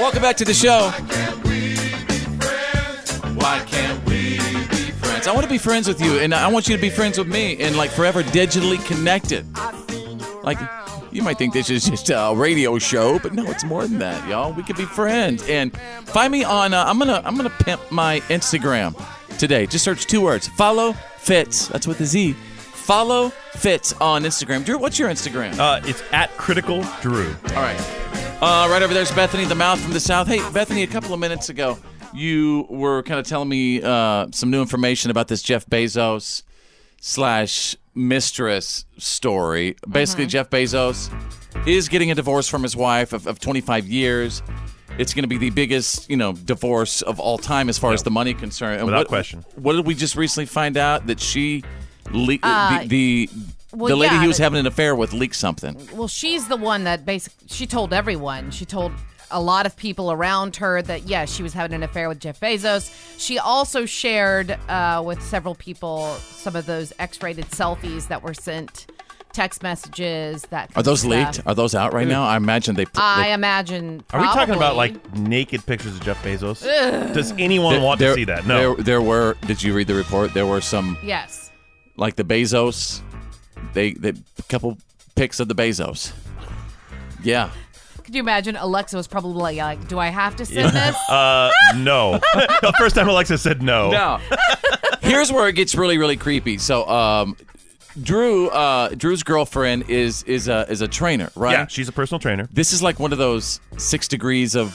Welcome 0.01 0.23
back 0.23 0.35
to 0.37 0.45
the 0.45 0.53
show. 0.55 0.89
Why 0.89 1.05
can't 1.09 1.43
we 1.43 1.75
be 1.75 1.85
friends? 2.35 3.19
Why 3.35 3.63
can't 3.67 4.03
we 4.07 4.39
be 4.39 4.91
friends? 4.93 5.27
I 5.27 5.31
want 5.31 5.43
to 5.43 5.49
be 5.49 5.59
friends 5.59 5.87
with 5.87 6.01
you, 6.01 6.17
and 6.17 6.33
I 6.33 6.47
want 6.47 6.67
you 6.67 6.75
to 6.75 6.81
be 6.81 6.89
friends 6.89 7.19
with 7.19 7.27
me, 7.27 7.61
and 7.61 7.77
like 7.77 7.91
forever 7.91 8.23
digitally 8.23 8.83
connected. 8.87 9.45
Like, 10.43 10.57
you 11.11 11.21
might 11.21 11.37
think 11.37 11.53
this 11.53 11.69
is 11.69 11.85
just 11.85 12.09
a 12.09 12.33
radio 12.35 12.79
show, 12.79 13.19
but 13.19 13.33
no, 13.33 13.45
it's 13.45 13.63
more 13.63 13.83
than 13.83 13.99
that, 13.99 14.27
y'all. 14.27 14.51
We 14.53 14.63
could 14.63 14.75
be 14.75 14.85
friends. 14.85 15.47
And 15.47 15.71
find 16.05 16.31
me 16.31 16.43
on. 16.43 16.73
Uh, 16.73 16.83
I'm 16.83 16.97
gonna 16.97 17.21
I'm 17.23 17.37
gonna 17.37 17.51
pimp 17.51 17.91
my 17.91 18.21
Instagram 18.21 18.99
today. 19.37 19.67
Just 19.67 19.83
search 19.85 20.07
two 20.07 20.21
words: 20.21 20.47
follow 20.47 20.93
fits. 21.19 21.67
That's 21.67 21.85
with 21.85 21.99
the 21.99 22.07
Z. 22.07 22.33
Follow 22.33 23.29
fits 23.53 23.93
on 24.01 24.23
Instagram. 24.23 24.65
Drew, 24.65 24.79
what's 24.79 24.97
your 24.97 25.09
Instagram? 25.09 25.59
uh, 25.59 25.79
it's 25.83 26.01
at 26.11 26.35
Critical 26.37 26.83
Drew. 27.01 27.35
All 27.49 27.61
right. 27.61 28.20
Uh, 28.41 28.67
right 28.71 28.81
over 28.81 28.91
there's 28.93 29.11
Bethany, 29.11 29.45
the 29.45 29.53
mouth 29.53 29.79
from 29.79 29.93
the 29.93 29.99
south. 29.99 30.27
Hey, 30.27 30.39
Bethany, 30.51 30.81
a 30.81 30.87
couple 30.87 31.13
of 31.13 31.19
minutes 31.19 31.49
ago, 31.49 31.77
you 32.11 32.65
were 32.69 33.03
kind 33.03 33.19
of 33.19 33.27
telling 33.27 33.47
me 33.49 33.83
uh, 33.83 34.27
some 34.31 34.49
new 34.49 34.61
information 34.61 35.11
about 35.11 35.27
this 35.27 35.43
Jeff 35.43 35.65
Bezos 35.67 36.41
slash 36.99 37.75
mistress 37.93 38.85
story. 38.97 39.75
Basically, 39.87 40.25
Jeff 40.25 40.49
Bezos 40.49 41.11
is 41.67 41.87
getting 41.87 42.09
a 42.09 42.15
divorce 42.15 42.47
from 42.47 42.63
his 42.63 42.75
wife 42.75 43.13
of, 43.13 43.27
of 43.27 43.39
25 43.39 43.87
years. 43.87 44.41
It's 44.97 45.13
going 45.13 45.23
to 45.23 45.29
be 45.29 45.37
the 45.37 45.51
biggest, 45.51 46.09
you 46.09 46.17
know, 46.17 46.33
divorce 46.33 47.03
of 47.03 47.19
all 47.19 47.37
time 47.37 47.69
as 47.69 47.77
far 47.77 47.93
as 47.93 48.01
the 48.01 48.11
money 48.11 48.33
concerned. 48.33 48.77
And 48.77 48.85
Without 48.85 49.01
what, 49.01 49.07
question. 49.07 49.45
What 49.55 49.73
did 49.73 49.85
we 49.85 49.93
just 49.93 50.15
recently 50.15 50.47
find 50.47 50.77
out 50.77 51.05
that 51.07 51.19
she, 51.19 51.63
le- 52.11 52.39
Uh, 52.41 52.79
the 52.81 52.87
the, 52.87 53.29
well, 53.73 53.89
the 53.89 53.95
lady 53.95 54.15
yeah, 54.15 54.21
he 54.21 54.27
was 54.27 54.37
but- 54.37 54.43
having 54.43 54.59
an 54.59 54.67
affair 54.67 54.95
with 54.95 55.13
leaked 55.13 55.35
something? 55.35 55.75
Well, 55.93 56.07
she's 56.07 56.47
the 56.47 56.57
one 56.57 56.83
that 56.85 57.05
basically 57.05 57.47
she 57.49 57.65
told 57.67 57.93
everyone. 57.93 58.51
She 58.51 58.65
told 58.65 58.91
a 59.33 59.41
lot 59.41 59.65
of 59.65 59.77
people 59.77 60.11
around 60.11 60.57
her 60.57 60.81
that 60.81 61.03
yes, 61.07 61.33
she 61.33 61.41
was 61.41 61.53
having 61.53 61.73
an 61.73 61.83
affair 61.83 62.09
with 62.09 62.19
Jeff 62.19 62.39
Bezos. 62.41 62.91
She 63.17 63.39
also 63.39 63.85
shared 63.85 64.57
uh, 64.67 65.01
with 65.05 65.21
several 65.21 65.55
people 65.55 66.15
some 66.19 66.55
of 66.55 66.65
those 66.65 66.91
X-rated 66.99 67.45
selfies 67.45 68.09
that 68.09 68.23
were 68.23 68.33
sent, 68.33 68.87
text 69.31 69.63
messages. 69.63 70.41
That 70.49 70.69
Are 70.75 70.83
those 70.83 71.03
kind 71.03 71.13
of 71.13 71.35
leaked? 71.37 71.47
Are 71.47 71.55
those 71.55 71.73
out 71.75 71.93
right 71.93 72.05
now? 72.09 72.23
I 72.25 72.35
imagine 72.35 72.75
they. 72.75 72.85
I 72.95 73.27
they 73.27 73.33
imagine. 73.33 74.03
Are 74.11 74.19
we 74.19 74.27
talking 74.27 74.53
about 74.55 74.75
probably. 74.75 74.95
like 74.99 75.15
naked 75.15 75.65
pictures 75.65 75.95
of 75.95 76.01
Jeff 76.01 76.21
Bezos? 76.25 76.67
Ugh. 76.67 77.13
Does 77.13 77.31
anyone 77.39 77.75
there- 77.75 77.83
want 77.83 77.99
there- 77.99 78.09
to 78.09 78.15
see 78.15 78.25
that? 78.25 78.45
No. 78.45 78.75
There, 78.75 78.83
there 78.83 79.01
were. 79.01 79.37
Did 79.47 79.63
you 79.63 79.73
read 79.73 79.87
the 79.87 79.95
report? 79.95 80.33
There 80.33 80.45
were 80.45 80.59
some, 80.59 80.97
Yes. 81.01 81.51
like 81.95 82.17
the 82.17 82.25
Bezos. 82.25 82.99
They, 83.73 83.93
they, 83.93 84.09
a 84.09 84.43
couple 84.49 84.77
pics 85.15 85.39
of 85.39 85.47
the 85.47 85.55
Bezos. 85.55 86.13
Yeah. 87.23 87.51
Could 88.03 88.15
you 88.15 88.19
imagine? 88.21 88.55
Alexa 88.55 88.97
was 88.97 89.07
probably 89.07 89.55
like, 89.57 89.87
"Do 89.87 89.99
I 89.99 90.07
have 90.07 90.35
to 90.37 90.45
send 90.45 90.75
this?" 90.75 90.97
Uh, 91.09 91.51
no. 91.77 92.13
the 92.33 92.73
first 92.77 92.95
time 92.95 93.07
Alexa 93.07 93.37
said 93.37 93.61
no. 93.61 93.91
Now, 93.91 94.19
here's 95.01 95.31
where 95.31 95.47
it 95.47 95.53
gets 95.53 95.75
really, 95.75 95.97
really 95.97 96.17
creepy. 96.17 96.57
So, 96.57 96.87
um, 96.89 97.37
Drew, 98.01 98.49
uh, 98.49 98.89
Drew's 98.89 99.23
girlfriend 99.23 99.89
is 99.89 100.23
is 100.23 100.47
a 100.47 100.65
is 100.69 100.81
a 100.81 100.87
trainer, 100.87 101.29
right? 101.35 101.51
Yeah, 101.53 101.67
she's 101.67 101.87
a 101.87 101.91
personal 101.91 102.19
trainer. 102.19 102.49
This 102.51 102.73
is 102.73 102.81
like 102.81 102.99
one 102.99 103.11
of 103.11 103.17
those 103.17 103.59
six 103.77 104.07
degrees 104.07 104.55
of 104.55 104.73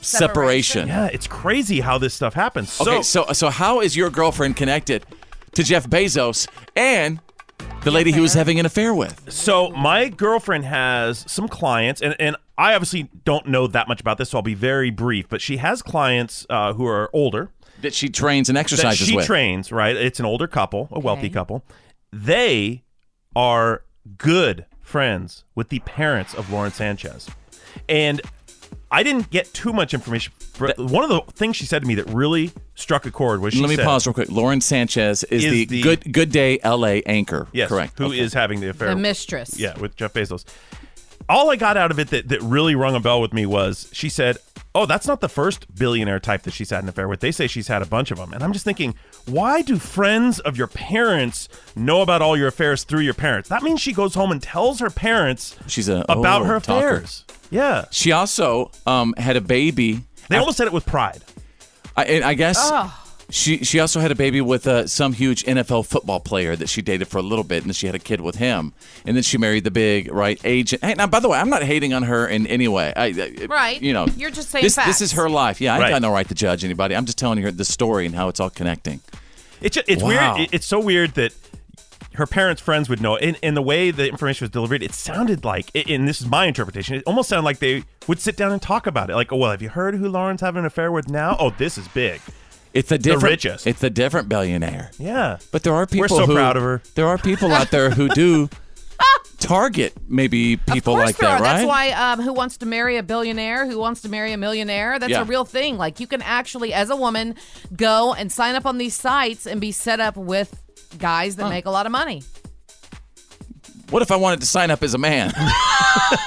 separation. 0.00 0.88
Yeah, 0.88 1.06
it's 1.06 1.26
crazy 1.26 1.80
how 1.80 1.98
this 1.98 2.14
stuff 2.14 2.34
happens. 2.34 2.72
So, 2.72 2.90
Okay, 2.90 3.02
so 3.02 3.26
so 3.32 3.50
how 3.50 3.80
is 3.80 3.96
your 3.96 4.10
girlfriend 4.10 4.56
connected 4.56 5.04
to 5.54 5.62
Jeff 5.62 5.86
Bezos 5.88 6.48
and 6.76 7.20
the 7.82 7.90
lady 7.90 8.12
he 8.12 8.20
was 8.20 8.34
having 8.34 8.58
an 8.60 8.66
affair 8.66 8.94
with? 8.94 9.30
So 9.32 9.70
my 9.70 10.08
girlfriend 10.08 10.64
has 10.64 11.24
some 11.30 11.48
clients, 11.48 12.00
and, 12.00 12.14
and 12.18 12.36
I 12.56 12.74
obviously 12.74 13.10
don't 13.24 13.46
know 13.46 13.66
that 13.66 13.88
much 13.88 14.00
about 14.00 14.18
this, 14.18 14.30
so 14.30 14.38
I'll 14.38 14.42
be 14.42 14.54
very 14.54 14.90
brief. 14.90 15.28
But 15.28 15.40
she 15.40 15.58
has 15.58 15.82
clients 15.82 16.46
uh, 16.48 16.72
who 16.74 16.86
are 16.86 17.10
older 17.12 17.50
That 17.82 17.94
she 17.94 18.08
trains 18.08 18.48
and 18.48 18.56
that 18.56 18.60
exercises 18.60 19.06
she 19.08 19.16
with. 19.16 19.26
trains. 19.26 19.70
Right, 19.72 19.96
it's 19.96 20.18
an 20.20 20.26
older 20.26 20.46
couple, 20.46 20.88
a 20.92 21.00
wealthy 21.00 21.26
Okay. 21.26 21.30
couple. 21.30 21.64
They 22.12 22.82
are 23.36 23.82
good 24.18 24.66
friends 24.80 25.44
with 25.54 25.68
the 25.70 25.80
parents 25.80 26.34
of 26.34 26.50
Lauren 26.50 26.70
Sanchez, 26.72 27.28
and 27.88 28.20
I 28.94 29.02
didn't 29.02 29.30
get 29.30 29.52
too 29.52 29.72
much 29.72 29.92
information. 29.92 30.32
But 30.58 30.78
one 30.78 31.02
of 31.02 31.10
the 31.10 31.20
things 31.32 31.56
she 31.56 31.66
said 31.66 31.82
to 31.82 31.88
me 31.88 31.96
that 31.96 32.06
really 32.10 32.52
struck 32.76 33.06
a 33.06 33.10
chord 33.10 33.40
was 33.40 33.52
she 33.54 33.60
Let 33.60 33.68
me 33.68 33.74
said, 33.76 33.84
pause 33.84 34.06
real 34.06 34.14
quick. 34.14 34.30
Lauren 34.30 34.60
Sanchez 34.60 35.24
is, 35.24 35.44
Is 35.44 35.50
the, 35.50 35.64
the- 35.64 35.82
good 35.82 36.12
Good 36.12 36.30
Day 36.30 36.60
LA 36.64 37.00
anchor. 37.06 37.48
Yes, 37.52 37.68
correct. 37.68 37.98
Who 37.98 38.12
is 38.12 38.32
Okay. 38.32 38.40
having 38.40 38.60
the 38.60 38.70
affair? 38.70 38.88
the 38.90 38.96
mistress. 38.96 39.58
Yeah, 39.58 39.76
with 39.78 39.96
Jeff 39.96 40.12
Bezos. 40.14 40.44
All 41.28 41.50
I 41.50 41.56
got 41.56 41.76
out 41.76 41.90
of 41.90 41.98
it 41.98 42.08
that, 42.10 42.28
that 42.28 42.40
really 42.42 42.74
rung 42.76 42.94
a 42.94 43.00
bell 43.00 43.20
with 43.20 43.32
me 43.32 43.46
was 43.46 43.88
she 43.92 44.08
said, 44.08 44.36
Oh, 44.76 44.86
that's 44.86 45.06
not 45.06 45.20
the 45.20 45.28
first 45.28 45.72
billionaire 45.76 46.18
type 46.18 46.42
that 46.42 46.52
she's 46.52 46.70
had 46.70 46.82
an 46.82 46.88
affair 46.88 47.06
with. 47.06 47.20
They 47.20 47.30
say 47.30 47.46
she's 47.46 47.68
had 47.68 47.80
a 47.80 47.86
bunch 47.86 48.10
of 48.10 48.18
them. 48.18 48.32
And 48.32 48.42
I'm 48.42 48.52
just 48.52 48.64
thinking, 48.64 48.96
why 49.26 49.62
do 49.62 49.78
friends 49.78 50.40
of 50.40 50.56
your 50.56 50.66
parents 50.66 51.48
know 51.76 52.02
about 52.02 52.22
all 52.22 52.36
your 52.36 52.48
affairs 52.48 52.82
through 52.82 53.02
your 53.02 53.14
parents? 53.14 53.48
That 53.48 53.62
means 53.62 53.80
she 53.80 53.92
goes 53.92 54.14
home 54.14 54.32
and 54.32 54.42
tells 54.42 54.80
her 54.80 54.90
parents 54.90 55.56
She's 55.68 55.88
a 55.88 56.04
about 56.08 56.42
oh, 56.42 56.46
her 56.46 56.58
talker. 56.60 56.88
affairs. 56.88 57.24
Yeah. 57.50 57.84
She 57.92 58.10
also 58.10 58.72
um, 58.84 59.14
had 59.16 59.36
a 59.36 59.40
baby. 59.40 60.00
They 60.28 60.38
almost 60.38 60.56
said 60.56 60.66
it 60.66 60.72
with 60.72 60.86
pride. 60.86 61.22
I, 61.96 62.22
I 62.24 62.34
guess 62.34 62.58
Oh. 62.60 63.00
She 63.30 63.58
she 63.64 63.80
also 63.80 64.00
had 64.00 64.10
a 64.10 64.14
baby 64.14 64.40
with 64.40 64.66
uh, 64.66 64.86
some 64.86 65.12
huge 65.14 65.44
NFL 65.44 65.86
football 65.86 66.20
player 66.20 66.54
that 66.56 66.68
she 66.68 66.82
dated 66.82 67.08
for 67.08 67.18
a 67.18 67.22
little 67.22 67.44
bit, 67.44 67.58
and 67.58 67.66
then 67.66 67.72
she 67.74 67.86
had 67.86 67.94
a 67.94 67.98
kid 67.98 68.20
with 68.20 68.36
him, 68.36 68.72
and 69.04 69.16
then 69.16 69.22
she 69.22 69.38
married 69.38 69.64
the 69.64 69.70
big 69.70 70.12
right 70.12 70.40
agent. 70.44 70.84
Hey, 70.84 70.94
now 70.94 71.06
by 71.06 71.20
the 71.20 71.28
way, 71.28 71.38
I'm 71.38 71.48
not 71.50 71.62
hating 71.62 71.94
on 71.94 72.02
her 72.04 72.26
in 72.26 72.46
any 72.46 72.68
way. 72.68 72.92
I, 72.96 73.06
I- 73.06 73.46
Right. 73.48 73.80
You 73.82 73.92
know, 73.92 74.06
You're 74.16 74.30
just 74.30 74.50
saying 74.50 74.62
this 74.64 74.74
facts. 74.76 74.88
this 74.88 75.00
is 75.00 75.12
her 75.12 75.28
life. 75.30 75.60
Yeah, 75.60 75.74
I 75.74 75.78
Right. 75.80 75.90
got 75.90 76.02
no 76.02 76.12
right 76.12 76.28
to 76.28 76.34
judge 76.34 76.64
anybody. 76.64 76.94
I'm 76.94 77.06
just 77.06 77.18
telling 77.18 77.38
you 77.38 77.50
the 77.50 77.64
story 77.64 78.06
and 78.06 78.14
how 78.14 78.28
it's 78.28 78.40
all 78.40 78.50
connecting. 78.50 79.00
It's 79.60 79.74
just, 79.76 79.88
it's 79.88 80.02
Wow. 80.02 80.36
weird. 80.36 80.48
It's 80.52 80.66
so 80.66 80.78
weird 80.78 81.14
that 81.14 81.32
her 82.14 82.26
parents' 82.26 82.60
friends 82.60 82.88
would 82.88 83.00
know. 83.00 83.16
And, 83.16 83.36
and 83.42 83.56
the 83.56 83.62
way 83.62 83.90
the 83.90 84.08
information 84.08 84.44
was 84.44 84.50
delivered, 84.50 84.82
it 84.82 84.92
sounded 84.94 85.44
like, 85.44 85.70
and 85.74 86.06
this 86.06 86.20
is 86.20 86.26
my 86.28 86.46
interpretation, 86.46 86.94
it 86.96 87.02
almost 87.06 87.28
sounded 87.30 87.44
like 87.44 87.58
they 87.58 87.84
would 88.06 88.20
sit 88.20 88.36
down 88.36 88.52
and 88.52 88.60
talk 88.62 88.86
about 88.86 89.10
it. 89.10 89.14
Like, 89.16 89.32
oh, 89.32 89.36
well, 89.36 89.50
have 89.50 89.62
you 89.62 89.70
heard 89.70 89.94
who 89.96 90.08
Lauren's 90.08 90.40
having 90.42 90.60
an 90.60 90.66
affair 90.66 90.92
with 90.92 91.08
now? 91.08 91.36
Oh, 91.40 91.50
this 91.50 91.76
is 91.78 91.88
big. 91.88 92.20
It's 92.74 92.90
a 92.90 92.98
different, 92.98 93.22
richest. 93.24 93.66
It's 93.68 93.82
a 93.84 93.90
different 93.90 94.28
billionaire. 94.28 94.90
Yeah. 94.98 95.38
But 95.52 95.62
there 95.62 95.74
are 95.74 95.86
people. 95.86 96.00
We're 96.00 96.08
so 96.08 96.26
who, 96.26 96.34
proud 96.34 96.56
of 96.56 96.64
her. 96.64 96.82
There 96.96 97.06
are 97.06 97.18
people 97.18 97.52
out 97.52 97.70
there 97.70 97.90
who 97.90 98.08
do 98.08 98.48
target 99.38 99.92
maybe 100.08 100.56
people 100.56 100.94
Of 100.94 101.00
like 101.04 101.16
there 101.18 101.28
that, 101.30 101.40
are. 101.40 101.42
right? 101.42 101.52
That's 101.58 101.68
why 101.68 101.90
um, 101.92 102.20
Who 102.20 102.32
Wants 102.32 102.56
to 102.58 102.66
Marry 102.66 102.96
a 102.96 103.04
Billionaire? 103.04 103.64
Who 103.66 103.78
Wants 103.78 104.02
to 104.02 104.08
Marry 104.08 104.32
a 104.32 104.36
Millionaire? 104.36 104.98
That's 104.98 105.10
Yeah. 105.12 105.22
a 105.22 105.24
real 105.24 105.44
thing. 105.44 105.78
Like 105.78 106.00
you 106.00 106.08
can 106.08 106.20
actually, 106.22 106.72
as 106.72 106.90
a 106.90 106.96
woman, 106.96 107.36
go 107.76 108.12
and 108.12 108.32
sign 108.32 108.56
up 108.56 108.66
on 108.66 108.78
these 108.78 108.96
sites 108.96 109.46
and 109.46 109.60
be 109.60 109.70
set 109.70 110.00
up 110.00 110.16
with 110.16 110.60
guys 110.98 111.36
that 111.36 111.48
make 111.48 111.66
a 111.66 111.70
lot 111.70 111.86
of 111.86 111.92
money. 111.92 112.24
What 113.90 114.02
if 114.02 114.10
I 114.10 114.16
wanted 114.16 114.40
to 114.40 114.46
sign 114.46 114.72
up 114.72 114.82
as 114.82 114.94
a 114.94 114.98
man? 114.98 115.32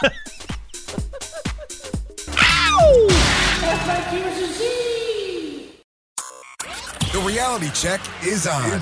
The 7.18 7.24
reality 7.24 7.72
check 7.72 8.00
is 8.24 8.46
on. 8.46 8.80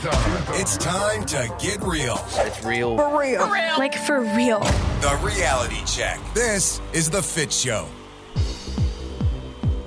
It's 0.60 0.76
time 0.76 1.24
to 1.28 1.50
get 1.58 1.82
real. 1.82 2.18
It's 2.34 2.66
real. 2.66 2.98
For 2.98 3.18
real. 3.18 3.40
Like 3.78 3.96
for 3.96 4.20
real. 4.20 4.60
The 4.60 5.18
reality 5.24 5.82
check. 5.86 6.20
This 6.34 6.82
is 6.92 7.10
The 7.10 7.24
Fitz 7.24 7.58
Show. 7.58 7.88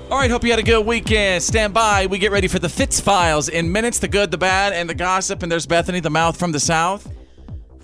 All 0.09 0.17
right, 0.17 0.31
hope 0.31 0.43
you 0.43 0.49
had 0.49 0.57
a 0.57 0.63
good 0.63 0.83
weekend. 0.83 1.43
Stand 1.43 1.75
by. 1.75 2.07
We 2.07 2.17
get 2.17 2.31
ready 2.31 2.47
for 2.47 2.57
the 2.57 2.69
Fitz 2.69 2.99
Files 2.99 3.49
in 3.49 3.71
minutes 3.71 3.99
the 3.99 4.07
good, 4.07 4.31
the 4.31 4.39
bad, 4.39 4.73
and 4.73 4.89
the 4.89 4.95
gossip. 4.95 5.43
And 5.43 5.51
there's 5.51 5.67
Bethany, 5.67 5.99
the 5.99 6.09
mouth 6.09 6.35
from 6.35 6.51
the 6.51 6.59
south. 6.59 7.07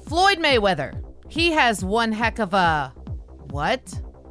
Floyd 0.07 0.39
Mayweather. 0.39 0.99
He 1.29 1.51
has 1.51 1.85
one 1.85 2.11
heck 2.11 2.39
of 2.39 2.55
a 2.55 2.91
what? 3.51 3.87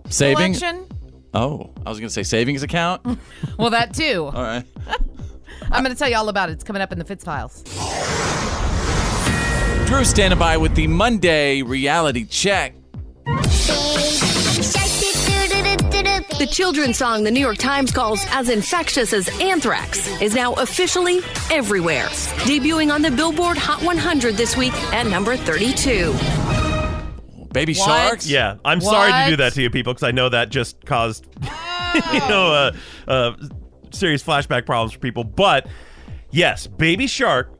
Saving. 0.08 0.54
Collection? 0.54 0.88
Oh, 1.32 1.70
I 1.86 1.90
was 1.90 2.00
going 2.00 2.08
to 2.08 2.12
say 2.12 2.24
savings 2.24 2.64
account. 2.64 3.06
Well, 3.56 3.70
that 3.70 3.94
too. 3.94 4.24
All 4.24 4.42
right. 4.42 4.64
I'm 5.70 5.82
going 5.82 5.94
to 5.94 5.98
tell 5.98 6.08
you 6.08 6.16
all 6.16 6.28
about 6.28 6.50
it. 6.50 6.52
It's 6.54 6.64
coming 6.64 6.82
up 6.82 6.92
in 6.92 6.98
the 6.98 7.04
Fitz 7.04 7.24
Files. 7.24 7.62
Drew 9.86 10.04
standing 10.04 10.38
by 10.38 10.56
with 10.56 10.74
the 10.74 10.86
Monday 10.86 11.62
reality 11.62 12.24
check. 12.26 12.74
The 16.36 16.48
children's 16.50 16.98
song 16.98 17.22
the 17.22 17.30
New 17.30 17.40
York 17.40 17.58
Times 17.58 17.92
calls 17.92 18.24
as 18.30 18.48
infectious 18.48 19.12
as 19.12 19.28
anthrax 19.40 20.08
is 20.20 20.34
now 20.34 20.52
officially 20.54 21.20
everywhere. 21.50 22.06
Debuting 22.44 22.92
on 22.92 23.02
the 23.02 23.10
Billboard 23.10 23.56
Hot 23.56 23.82
100 23.82 24.34
this 24.34 24.56
week 24.56 24.72
at 24.92 25.06
number 25.06 25.36
32. 25.36 26.12
Baby 27.52 27.74
What? 27.74 27.86
sharks. 27.86 28.26
Yeah, 28.28 28.56
I'm 28.64 28.80
sorry 28.80 29.12
to 29.12 29.30
do 29.30 29.36
that 29.36 29.52
to 29.54 29.62
you 29.62 29.70
people 29.70 29.94
because 29.94 30.02
I 30.06 30.10
know 30.10 30.28
that 30.28 30.48
just 30.50 30.84
caused, 30.84 31.26
you 32.12 32.18
know, 32.28 32.52
uh, 32.52 32.72
uh, 33.06 33.32
serious 33.94 34.22
flashback 34.22 34.66
problems 34.66 34.92
for 34.92 34.98
people. 34.98 35.24
But 35.24 35.66
yes, 36.30 36.66
Baby 36.66 37.06
Shark 37.06 37.50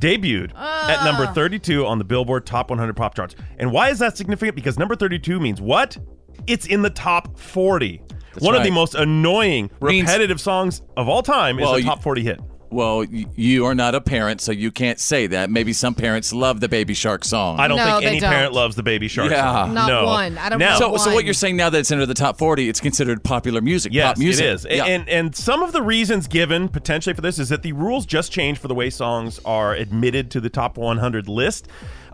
debuted 0.00 0.54
at 0.54 1.04
number 1.04 1.24
ah. 1.28 1.32
32 1.32 1.84
on 1.86 1.98
the 1.98 2.04
Billboard 2.04 2.46
Top 2.46 2.70
100 2.70 2.94
Pop 2.96 3.14
Charts. 3.14 3.34
And 3.58 3.72
why 3.72 3.90
is 3.90 3.98
that 3.98 4.16
significant? 4.16 4.54
Because 4.54 4.78
number 4.78 4.94
32 4.94 5.40
means 5.40 5.60
what? 5.60 5.98
It's 6.46 6.66
in 6.66 6.82
the 6.82 6.90
top 6.90 7.38
40. 7.38 8.00
One 8.40 8.54
of 8.54 8.62
the 8.62 8.70
most 8.70 8.94
annoying, 8.94 9.70
Means- 9.82 10.02
repetitive 10.06 10.40
songs 10.40 10.82
of 10.96 11.08
all 11.08 11.22
time 11.22 11.56
Well, 11.56 11.74
is 11.74 11.84
a 11.84 11.88
top 11.88 12.02
40 12.02 12.22
hit. 12.22 12.40
Well, 12.70 13.04
you 13.04 13.64
are 13.64 13.74
not 13.74 13.94
a 13.94 14.00
parent, 14.00 14.40
so 14.42 14.52
you 14.52 14.70
can't 14.70 14.98
say 15.00 15.26
that. 15.28 15.48
Maybe 15.50 15.72
some 15.72 15.94
parents 15.94 16.32
love 16.32 16.60
the 16.60 16.68
Baby 16.68 16.92
Shark 16.92 17.24
song. 17.24 17.58
I 17.58 17.66
don't 17.66 17.78
No, 17.78 17.84
think 17.84 18.00
they 18.00 18.06
any 18.08 18.20
don't. 18.20 18.30
parent 18.30 18.52
loves 18.52 18.76
the 18.76 18.82
Baby 18.82 19.08
Shark 19.08 19.30
Yeah. 19.30 19.40
song. 19.64 19.74
Not 19.74 19.88
no. 19.88 20.04
one. 20.04 20.36
I 20.36 20.48
don't 20.50 20.58
now, 20.58 20.72
know. 20.74 20.78
So, 20.78 20.96
so 20.98 21.10
what 21.10 21.14
One. 21.16 21.24
you're 21.24 21.32
saying 21.34 21.56
now 21.56 21.70
that 21.70 21.78
it's 21.78 21.90
under 21.90 22.04
the 22.04 22.12
top 22.14 22.36
40, 22.38 22.68
it's 22.68 22.80
considered 22.80 23.24
popular 23.24 23.60
music, 23.62 23.92
Yes, 23.94 24.08
pop 24.08 24.18
music. 24.18 24.44
it 24.44 24.48
is. 24.52 24.66
Yeah. 24.70 24.84
And 24.84 25.08
and 25.08 25.34
some 25.34 25.62
of 25.62 25.72
the 25.72 25.80
reasons 25.82 26.26
given 26.26 26.68
potentially 26.68 27.14
for 27.14 27.22
this 27.22 27.38
is 27.38 27.48
that 27.48 27.62
the 27.62 27.72
rules 27.72 28.04
just 28.04 28.32
changed 28.32 28.60
for 28.60 28.68
the 28.68 28.74
way 28.74 28.90
songs 28.90 29.40
are 29.46 29.72
admitted 29.74 30.30
to 30.32 30.40
the 30.40 30.50
top 30.50 30.76
100 30.76 31.26
list. 31.28 31.68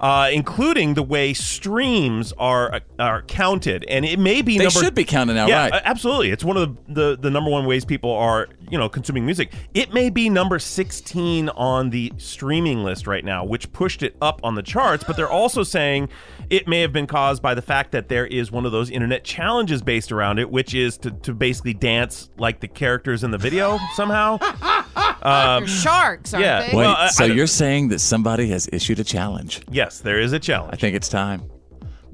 Uh, 0.04 0.28
including 0.30 0.92
the 0.92 1.02
way 1.02 1.32
streams 1.32 2.34
are 2.36 2.82
are 2.98 3.22
counted, 3.22 3.86
and 3.88 4.04
it 4.04 4.18
may 4.18 4.42
be 4.42 4.58
They 4.58 4.64
number, 4.64 4.80
should 4.80 4.94
be 4.94 5.06
counted 5.06 5.32
now, 5.32 5.46
yeah, 5.46 5.70
right. 5.70 5.82
absolutely. 5.82 6.30
It's 6.30 6.44
one 6.44 6.58
of 6.58 6.76
the, 6.86 6.92
the 6.92 7.16
the 7.22 7.30
number 7.30 7.50
one 7.50 7.64
ways 7.64 7.86
people 7.86 8.12
are 8.12 8.48
you 8.68 8.76
know 8.76 8.90
consuming 8.90 9.24
music. 9.24 9.50
It 9.72 9.94
may 9.94 10.10
be 10.10 10.28
number 10.28 10.58
16 10.58 11.48
on 11.48 11.88
the 11.88 12.12
streaming 12.18 12.84
list 12.84 13.06
right 13.06 13.24
now, 13.24 13.46
which 13.46 13.72
pushed 13.72 14.02
it 14.02 14.14
up 14.20 14.42
on 14.44 14.56
the 14.56 14.62
charts. 14.62 15.04
But 15.04 15.16
they're 15.16 15.26
also 15.26 15.62
saying 15.62 16.10
it 16.50 16.66
may 16.68 16.80
have 16.80 16.92
been 16.92 17.06
caused 17.06 17.42
by 17.42 17.54
the 17.54 17.62
fact 17.62 17.92
that 17.92 18.08
there 18.08 18.26
is 18.26 18.50
one 18.52 18.66
of 18.66 18.72
those 18.72 18.90
internet 18.90 19.24
challenges 19.24 19.82
based 19.82 20.12
around 20.12 20.38
it, 20.38 20.50
which 20.50 20.74
is 20.74 20.96
to, 20.98 21.10
to 21.10 21.32
basically 21.34 21.74
dance 21.74 22.30
like 22.38 22.60
the 22.60 22.68
characters 22.68 23.24
in 23.24 23.30
the 23.30 23.38
video 23.38 23.78
somehow. 23.94 24.38
They're 24.38 25.32
um, 25.32 25.66
sharks, 25.66 26.34
aren't 26.34 26.44
yeah. 26.44 26.60
they? 26.60 26.66
Wait, 26.68 26.84
Well, 26.84 26.96
I- 26.98 27.08
so 27.08 27.24
I- 27.24 27.28
you're 27.28 27.46
saying 27.46 27.88
that 27.88 27.98
somebody 28.00 28.48
has 28.48 28.68
issued 28.72 29.00
a 29.00 29.04
challenge? 29.04 29.62
Yes, 29.70 30.00
there 30.00 30.20
is 30.20 30.32
a 30.32 30.38
challenge. 30.38 30.74
I 30.74 30.76
think 30.76 30.94
it's 30.96 31.08
time. 31.08 31.50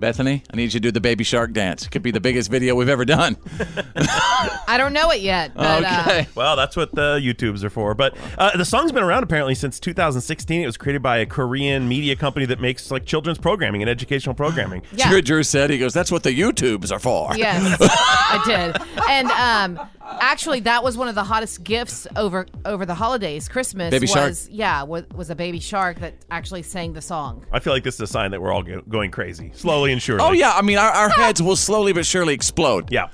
Bethany, 0.01 0.43
I 0.53 0.57
need 0.57 0.65
you 0.65 0.71
to 0.71 0.81
do 0.81 0.91
the 0.91 1.01
Baby 1.01 1.25
Shark 1.25 1.53
dance. 1.53 1.85
It 1.85 1.91
could 1.91 2.03
be 2.03 2.11
the 2.11 2.21
biggest 2.21 2.51
video 2.51 2.75
we've 2.75 2.89
ever 2.89 3.05
done. 3.05 3.37
I 3.97 4.77
don't 4.79 4.93
know 4.93 5.11
it 5.11 5.21
yet. 5.21 5.53
But, 5.55 5.85
uh, 5.85 6.05
okay. 6.07 6.27
Well, 6.35 6.57
that's 6.57 6.75
what 6.77 6.95
the 6.95 7.19
YouTubes 7.19 7.63
are 7.63 7.71
for. 7.71 7.95
But 7.95 8.17
uh, 8.39 8.57
the 8.57 8.65
song's 8.65 8.93
been 8.93 9.03
around 9.03 9.23
apparently 9.23 9.55
since 9.55 9.79
2016. 9.79 10.63
It 10.63 10.67
was 10.67 10.77
created 10.77 11.03
by 11.03 11.19
a 11.19 11.27
Korean 11.27 11.87
media 11.89 12.17
company 12.17 12.47
that 12.47 12.61
makes 12.61 12.91
like 12.91 13.05
children's 13.05 13.39
programming 13.39 13.83
and 13.83 13.91
educational 13.91 14.35
programming. 14.35 14.83
Yeah. 14.93 15.11
Drew, 15.11 15.23
Drew 15.23 15.43
said, 15.43 15.71
he 15.71 15.79
goes, 15.79 15.93
that's 15.93 16.11
what 16.11 16.23
the 16.23 16.31
YouTubes 16.31 16.91
are 16.91 16.99
for. 16.99 17.37
Yes, 17.37 17.77
I 17.81 18.43
did. 18.47 18.83
And 19.09 19.31
um, 19.31 19.89
actually, 20.03 20.61
that 20.61 20.83
was 20.83 20.97
one 20.97 21.09
of 21.09 21.15
the 21.15 21.25
hottest 21.25 21.63
gifts 21.63 22.07
over 22.17 22.47
over 22.65 22.87
the 22.87 22.95
holidays. 22.95 23.49
Christmas 23.49 23.91
Baby 23.91 24.05
was 24.05 24.13
shark? 24.13 24.35
yeah 24.51 24.83
was, 24.83 25.05
was 25.15 25.31
a 25.31 25.35
baby 25.35 25.61
shark 25.61 26.01
that 26.01 26.15
actually 26.31 26.63
sang 26.63 26.93
the 26.95 27.03
song. 27.03 27.45
I 27.53 27.59
feel 27.59 27.73
like 27.73 27.85
this 27.85 27.95
is 27.97 28.01
a 28.01 28.07
sign 28.07 28.31
that 28.31 28.41
we're 28.41 28.53
all 28.53 28.63
go- 28.63 28.83
going 28.89 29.11
crazy, 29.11 29.51
slowly 29.55 29.90
and 29.93 30.03
surely. 30.03 30.23
Oh, 30.23 30.33
yeah. 30.33 30.53
I 30.53 30.63
mean, 30.63 30.79
our, 30.79 30.91
our 30.91 31.09
heads 31.11 31.43
will 31.43 31.57
slowly 31.57 31.93
but 31.93 32.07
surely 32.07 32.35
explode. 32.35 32.91
Yeah. 32.91 33.09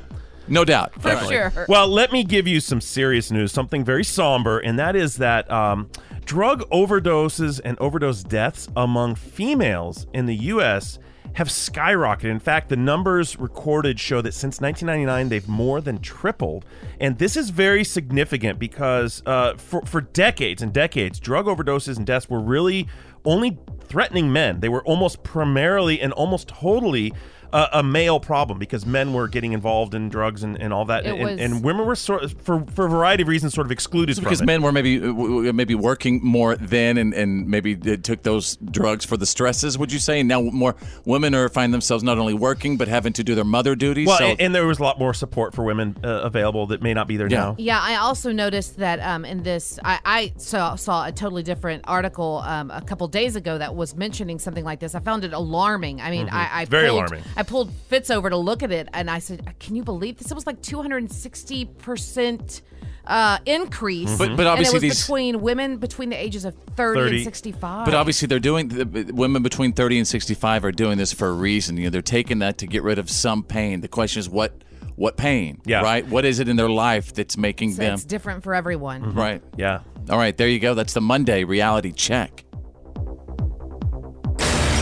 No 0.48 0.64
doubt. 0.64 0.94
For 0.94 1.10
Definitely. 1.10 1.36
sure. 1.36 1.66
Well, 1.68 1.88
let 1.88 2.12
me 2.12 2.22
give 2.22 2.46
you 2.46 2.60
some 2.60 2.80
serious 2.80 3.30
news, 3.30 3.52
something 3.52 3.84
very 3.84 4.04
somber, 4.04 4.58
and 4.58 4.78
that 4.78 4.94
is 4.94 5.16
that 5.16 5.50
um, 5.50 5.90
drug 6.24 6.68
overdoses 6.70 7.60
and 7.64 7.78
overdose 7.80 8.22
deaths 8.22 8.68
among 8.76 9.16
females 9.16 10.06
in 10.12 10.26
the 10.26 10.36
U.S. 10.36 10.98
have 11.34 11.48
skyrocketed. 11.48 12.30
In 12.30 12.38
fact, 12.38 12.68
the 12.68 12.76
numbers 12.76 13.36
recorded 13.38 13.98
show 13.98 14.20
that 14.22 14.34
since 14.34 14.60
1999, 14.60 15.28
they've 15.30 15.48
more 15.48 15.80
than 15.80 15.98
tripled. 15.98 16.64
And 17.00 17.18
this 17.18 17.36
is 17.36 17.50
very 17.50 17.82
significant 17.82 18.58
because 18.58 19.22
uh, 19.26 19.54
for, 19.56 19.82
for 19.82 20.00
decades 20.00 20.62
and 20.62 20.72
decades, 20.72 21.18
drug 21.18 21.46
overdoses 21.46 21.96
and 21.96 22.06
deaths 22.06 22.30
were 22.30 22.40
really 22.40 22.86
only 23.24 23.58
threatening 23.88 24.32
men. 24.32 24.60
They 24.60 24.68
were 24.68 24.84
almost 24.84 25.22
primarily 25.22 26.00
and 26.00 26.12
almost 26.12 26.48
totally 26.48 27.12
uh, 27.56 27.68
a 27.72 27.82
male 27.82 28.20
problem 28.20 28.58
because 28.58 28.84
men 28.84 29.12
were 29.12 29.28
getting 29.28 29.52
involved 29.52 29.94
in 29.94 30.08
drugs 30.08 30.42
and, 30.42 30.60
and 30.60 30.72
all 30.72 30.84
that, 30.84 31.06
It 31.06 31.14
and, 31.14 31.24
was- 31.24 31.40
and 31.40 31.64
women 31.64 31.86
were 31.86 31.96
sort 31.96 32.22
of, 32.22 32.32
for 32.42 32.64
for 32.66 32.86
a 32.86 32.88
variety 32.88 33.22
of 33.22 33.28
reasons 33.28 33.54
sort 33.54 33.66
of 33.66 33.70
excluded 33.72 34.10
It's 34.10 34.18
from 34.18 34.24
because 34.24 34.40
it. 34.42 34.44
men 34.46 34.62
were 34.62 34.72
maybe 34.72 34.98
uh, 34.98 35.06
w- 35.06 35.28
w- 35.36 35.52
maybe 35.52 35.74
working 35.74 36.20
more 36.22 36.56
then 36.56 36.98
and, 36.98 37.14
and 37.14 37.48
maybe 37.48 37.74
they 37.74 37.96
took 37.96 38.22
those 38.22 38.56
drugs 38.70 39.04
for 39.04 39.16
the 39.16 39.26
stresses, 39.26 39.78
would 39.78 39.92
you 39.92 39.98
say? 39.98 40.20
And 40.20 40.28
now 40.28 40.40
more 40.42 40.74
women 41.04 41.34
are 41.34 41.48
find 41.48 41.72
themselves 41.72 42.02
not 42.04 42.18
only 42.18 42.34
working 42.34 42.76
but 42.76 42.88
having 42.88 43.12
to 43.14 43.24
do 43.24 43.34
their 43.34 43.44
mother 43.44 43.74
duties. 43.74 44.06
well, 44.08 44.18
so, 44.18 44.24
and, 44.26 44.40
and 44.40 44.54
there 44.54 44.66
was 44.66 44.78
a 44.78 44.82
lot 44.82 44.98
more 44.98 45.14
support 45.14 45.54
for 45.54 45.64
women 45.64 45.96
uh, 46.04 46.08
available 46.30 46.66
that 46.68 46.82
may 46.82 46.92
not 46.94 47.08
be 47.08 47.16
there 47.16 47.28
Yeah. 47.30 47.38
now. 47.38 47.54
Yeah, 47.58 47.80
I 47.80 47.96
also 47.96 48.32
noticed 48.32 48.76
that 48.78 49.00
um, 49.00 49.24
in 49.24 49.42
this, 49.42 49.78
I, 49.84 49.98
I 50.04 50.32
saw, 50.36 50.74
saw 50.76 51.06
a 51.06 51.12
totally 51.12 51.42
different 51.42 51.84
article 51.86 52.42
um, 52.44 52.70
a 52.70 52.82
couple 52.82 53.08
days 53.08 53.34
ago 53.36 53.56
that 53.58 53.74
was 53.74 53.96
mentioning 53.96 54.38
something 54.38 54.64
like 54.64 54.80
this. 54.80 54.94
I 54.94 55.00
found 55.00 55.24
it 55.24 55.32
alarming. 55.32 56.00
I 56.02 56.10
mean, 56.10 56.28
I, 56.28 56.60
I 56.60 56.62
Mm-hmm. 56.66 56.70
Very 56.70 56.88
pulled, 56.88 56.98
alarming. 56.98 57.22
I 57.36 57.42
pulled 57.46 57.72
Fitz 57.88 58.10
over 58.10 58.28
to 58.30 58.36
look 58.36 58.62
at 58.62 58.70
it, 58.72 58.88
and 58.92 59.10
I 59.10 59.18
said, 59.18 59.54
"Can 59.60 59.76
you 59.76 59.82
believe 59.82 60.18
this? 60.18 60.30
It 60.30 60.34
was 60.34 60.46
like 60.46 60.60
260 60.62 61.64
percent." 61.78 62.62
Uh, 63.08 63.38
increase, 63.46 64.10
But- 64.18 64.30
but 64.30 64.30
and 64.30 64.40
it 64.40 64.46
obviously 64.48 64.74
was 64.74 64.82
these- 64.82 65.00
between 65.02 65.40
women 65.40 65.76
between 65.76 66.08
the 66.10 66.20
ages 66.20 66.44
of 66.44 66.56
30, 66.76 67.00
30. 67.00 67.16
and 67.18 67.24
65. 67.24 67.84
But 67.84 67.94
obviously, 67.94 68.26
they're 68.26 68.40
doing 68.40 68.66
the, 68.66 68.84
the- 68.84 69.12
women 69.14 69.44
between 69.44 69.72
30 69.74 69.98
and 69.98 70.08
65 70.08 70.64
are 70.64 70.72
doing 70.72 70.98
this 70.98 71.12
for 71.12 71.28
a 71.28 71.32
reason. 71.32 71.76
You 71.76 71.84
know, 71.84 71.90
they're 71.90 72.02
taking 72.02 72.40
that 72.40 72.58
to 72.58 72.66
get 72.66 72.82
rid 72.82 72.98
of 72.98 73.08
some 73.08 73.44
pain. 73.44 73.80
The 73.80 73.86
question 73.86 74.18
is, 74.18 74.28
what 74.28 74.60
what 74.96 75.16
pain? 75.16 75.60
Yeah. 75.64 75.82
Right. 75.82 76.04
What 76.08 76.24
is 76.24 76.40
it 76.40 76.48
in 76.48 76.56
their 76.56 76.68
life 76.68 77.14
that's 77.14 77.36
making 77.36 77.74
So 77.74 77.82
them 77.82 77.94
it's 77.94 78.02
different 78.04 78.42
for 78.42 78.56
everyone. 78.56 79.14
right? 79.14 79.40
Yeah. 79.56 79.80
All 80.10 80.18
right, 80.18 80.36
there 80.36 80.48
you 80.48 80.58
go. 80.58 80.74
That's 80.74 80.92
the 80.94 81.00
Monday 81.00 81.44
reality 81.44 81.92
check. 81.92 82.44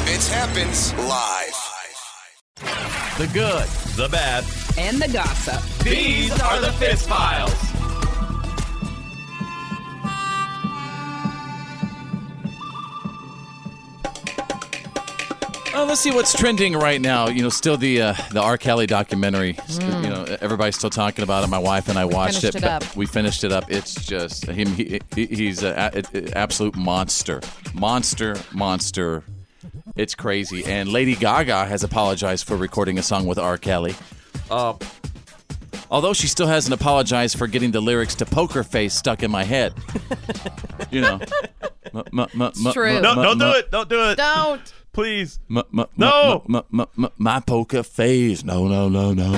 It 0.06 0.24
happens 0.28 0.94
live. 0.94 1.63
The 3.16 3.28
good. 3.32 3.68
The 3.96 4.08
bad. 4.08 4.44
And 4.76 5.00
the 5.00 5.08
gossip. 5.08 5.62
These 5.84 6.32
are 6.40 6.60
the 6.60 6.72
Fitz 6.72 7.06
Files. 7.06 7.54
Well, 15.72 15.86
let's 15.86 16.00
see 16.00 16.10
what's 16.10 16.32
trending 16.32 16.72
right 16.74 17.00
now. 17.00 17.28
You 17.28 17.42
know, 17.42 17.50
still 17.50 17.76
the 17.76 18.02
uh, 18.02 18.14
the 18.32 18.40
R. 18.40 18.58
Kelly 18.58 18.86
documentary. 18.86 19.54
Mm. 19.54 20.04
You 20.04 20.10
know, 20.10 20.36
everybody's 20.40 20.76
still 20.76 20.90
talking 20.90 21.22
about 21.22 21.44
it. 21.44 21.48
My 21.48 21.58
wife 21.58 21.88
and 21.88 21.96
I 21.96 22.04
watched 22.04 22.40
finished 22.40 22.56
it. 22.56 22.64
it 22.64 22.64
up. 22.64 22.96
We 22.96 23.06
finished 23.06 23.44
it 23.44 23.52
up. 23.52 23.70
It's 23.70 23.94
just 24.04 24.46
him. 24.46 24.68
He, 24.68 25.00
he, 25.14 25.26
he's 25.26 25.62
an 25.62 25.74
absolute 26.34 26.74
monster, 26.74 27.40
monster, 27.74 28.36
monster. 28.52 29.22
It's 29.96 30.14
crazy. 30.14 30.64
And 30.64 30.88
Lady 30.88 31.14
Gaga 31.14 31.66
has 31.66 31.84
apologized 31.84 32.46
for 32.46 32.56
recording 32.56 32.98
a 32.98 33.02
song 33.02 33.26
with 33.26 33.38
R. 33.38 33.58
Kelly. 33.58 33.94
Uh, 34.50 34.74
although 35.90 36.12
she 36.12 36.26
still 36.26 36.46
hasn't 36.46 36.74
apologized 36.74 37.38
for 37.38 37.46
getting 37.46 37.70
the 37.70 37.80
lyrics 37.80 38.14
to 38.16 38.26
Poker 38.26 38.62
Face 38.64 38.94
stuck 38.94 39.22
in 39.22 39.30
my 39.30 39.44
head. 39.44 39.74
you 40.90 41.00
know. 41.00 41.20
It's 41.94 42.72
true. 42.72 43.00
No, 43.00 43.14
don't 43.14 43.38
do 43.38 43.50
it. 43.52 43.70
Don't 43.70 43.88
do 43.88 44.00
it. 44.10 44.16
Don't. 44.16 44.72
Please. 44.92 45.38
M- 45.50 45.62
m- 45.76 45.86
No. 45.96 46.44
my 47.18 47.40
poker 47.40 47.82
face. 47.82 48.44
No, 48.44 48.68
no, 48.68 48.88
no, 48.88 49.12
no. 49.12 49.32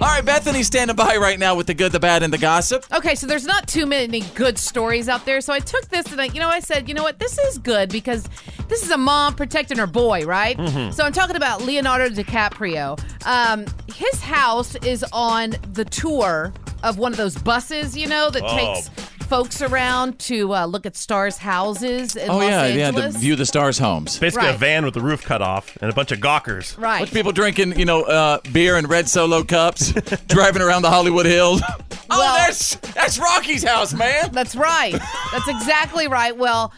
All 0.00 0.08
right, 0.08 0.24
Bethany's 0.24 0.66
standing 0.66 0.94
by 0.96 1.16
right 1.16 1.38
now 1.38 1.54
with 1.54 1.66
the 1.66 1.74
good, 1.74 1.92
the 1.92 2.00
bad, 2.00 2.22
and 2.22 2.32
the 2.32 2.38
gossip. 2.38 2.84
Okay, 2.92 3.14
so 3.14 3.26
there's 3.26 3.46
not 3.46 3.66
too 3.68 3.86
many 3.86 4.20
good 4.34 4.58
stories 4.58 5.08
out 5.08 5.24
there. 5.24 5.40
So 5.40 5.52
I 5.52 5.58
took 5.60 5.88
this 5.88 6.06
and 6.12 6.20
I, 6.20 6.26
you 6.26 6.40
know, 6.40 6.48
I 6.48 6.60
said, 6.60 6.88
you 6.88 6.94
know 6.94 7.02
what, 7.02 7.18
this 7.18 7.38
is 7.38 7.58
good 7.58 7.88
because 7.90 8.28
this 8.68 8.82
is 8.82 8.90
a 8.90 8.96
mom 8.96 9.34
protecting 9.34 9.78
her 9.78 9.86
boy, 9.86 10.24
right? 10.24 10.56
Mhm. 10.56 10.92
So 10.94 11.04
I'm 11.04 11.12
talking 11.12 11.36
about 11.36 11.62
Leonardo 11.62 12.08
DiCaprio. 12.08 12.98
Um, 13.26 13.66
his 13.94 14.20
house 14.22 14.74
is 14.76 15.04
on 15.12 15.56
the 15.72 15.84
tour 15.84 16.52
of 16.82 16.98
one 16.98 17.12
of 17.12 17.18
those 17.18 17.36
buses, 17.36 17.96
you 17.96 18.06
know, 18.08 18.30
that 18.30 18.42
Oh. 18.44 18.56
takes 18.56 18.90
folks 19.32 19.62
around 19.62 20.18
to 20.18 20.54
uh, 20.54 20.66
look 20.66 20.84
at 20.84 20.94
stars' 20.94 21.38
houses 21.38 22.16
in 22.16 22.28
oh 22.28 22.36
Los 22.36 22.50
yeah, 22.50 22.66
yeah. 22.66 22.86
Angeles. 22.88 23.14
The 23.14 23.18
view 23.18 23.34
the 23.34 23.46
stars 23.46 23.78
homes. 23.78 24.18
Basically, 24.18 24.50
a 24.50 24.52
van 24.52 24.84
with 24.84 24.92
the 24.92 25.00
roof 25.00 25.24
cut 25.24 25.40
off 25.40 25.74
and 25.80 25.90
a 25.90 25.94
bunch 25.94 26.12
of 26.12 26.20
gawkers. 26.20 26.76
Right. 26.76 26.98
Bunch 26.98 27.12
of 27.12 27.14
people 27.14 27.32
drinking, 27.32 27.78
you 27.78 27.86
know, 27.86 28.02
uh, 28.02 28.40
beer 28.52 28.76
in 28.76 28.86
red 28.88 29.08
solo 29.08 29.42
cups, 29.42 29.92
driving 30.28 30.60
around 30.60 30.82
the 30.82 30.90
Hollywood 30.90 31.24
Hills. 31.24 31.62
oh, 32.10 32.36
that's 32.46 32.76
that's 32.92 33.18
Rocky's 33.18 33.64
house, 33.64 33.94
man. 33.94 34.32
That's 34.32 34.54
right. 34.54 35.00
That's 35.32 35.48
exactly 35.48 36.08
right. 36.08 36.36
Well, 36.36 36.70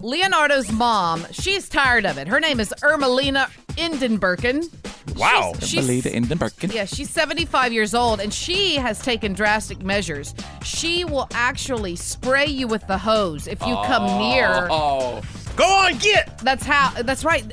Leonardo's 0.00 0.72
mom, 0.72 1.24
she's 1.30 1.68
tired 1.68 2.06
of 2.06 2.18
it. 2.18 2.26
Her 2.26 2.40
name 2.40 2.58
is 2.58 2.74
Ermelina 2.82 3.48
Indenbirken. 3.76 4.68
Wow. 5.16 5.52
She's- 5.60 5.86
she's- 5.86 6.06
Indenbergen. 6.06 6.72
Yeah, 6.72 6.84
she's 6.86 7.10
75 7.10 7.72
years 7.72 7.94
old 7.94 8.20
and 8.20 8.32
she 8.32 8.76
has 8.76 9.00
taken 9.00 9.32
drastic 9.32 9.82
measures. 9.82 10.34
She 10.64 11.04
will 11.04 11.28
actually 11.32 11.96
spray 12.00 12.46
you 12.46 12.66
with 12.66 12.86
the 12.86 12.98
hose 12.98 13.46
if 13.46 13.60
you 13.66 13.74
come 13.86 14.18
near. 14.18 14.66
Oh. 14.70 15.20
Go 15.56 15.64
on, 15.64 15.98
get. 15.98 16.38
That's 16.38 16.64
how 16.64 16.90
that's 17.02 17.24
right. 17.24 17.44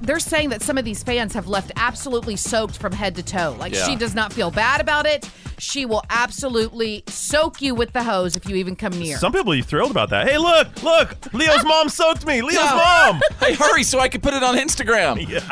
They're 0.00 0.18
saying 0.20 0.48
that 0.48 0.62
some 0.62 0.78
of 0.78 0.84
these 0.84 1.02
fans 1.02 1.32
have 1.34 1.46
left 1.46 1.70
absolutely 1.76 2.34
soaked 2.36 2.76
from 2.78 2.92
head 2.92 3.14
to 3.16 3.22
toe. 3.22 3.54
Like 3.58 3.74
Yeah. 3.74 3.84
she 3.86 3.94
does 3.96 4.14
not 4.14 4.32
feel 4.32 4.50
bad 4.50 4.80
about 4.80 5.06
it. 5.06 5.28
She 5.58 5.84
will 5.86 6.02
absolutely 6.10 7.04
soak 7.08 7.60
you 7.62 7.74
with 7.74 7.92
the 7.92 8.02
hose 8.02 8.34
if 8.36 8.48
you 8.48 8.56
even 8.56 8.74
come 8.74 8.92
near. 8.98 9.16
Some 9.18 9.32
people 9.32 9.52
are 9.52 9.62
thrilled 9.62 9.90
about 9.92 10.10
that. 10.10 10.26
Hey, 10.28 10.38
look, 10.38 10.82
look, 10.82 11.32
Leo's 11.34 11.64
mom 11.64 11.88
soaked 11.88 12.26
me. 12.26 12.42
Leo's 12.42 12.64
No. 12.64 12.76
mom. 12.76 13.20
Hey, 13.40 13.54
hurry 13.54 13.82
so 13.84 14.00
I 14.00 14.08
can 14.08 14.20
put 14.20 14.34
it 14.34 14.42
on 14.42 14.56
Instagram. 14.56 15.18
Yeah. 15.28 15.42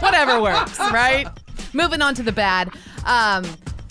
Whatever 0.00 0.40
works, 0.40 0.78
right? 0.78 1.26
Moving 1.72 2.02
on 2.02 2.14
to 2.16 2.22
the 2.22 2.32
bad. 2.32 2.70
Um, 3.04 3.44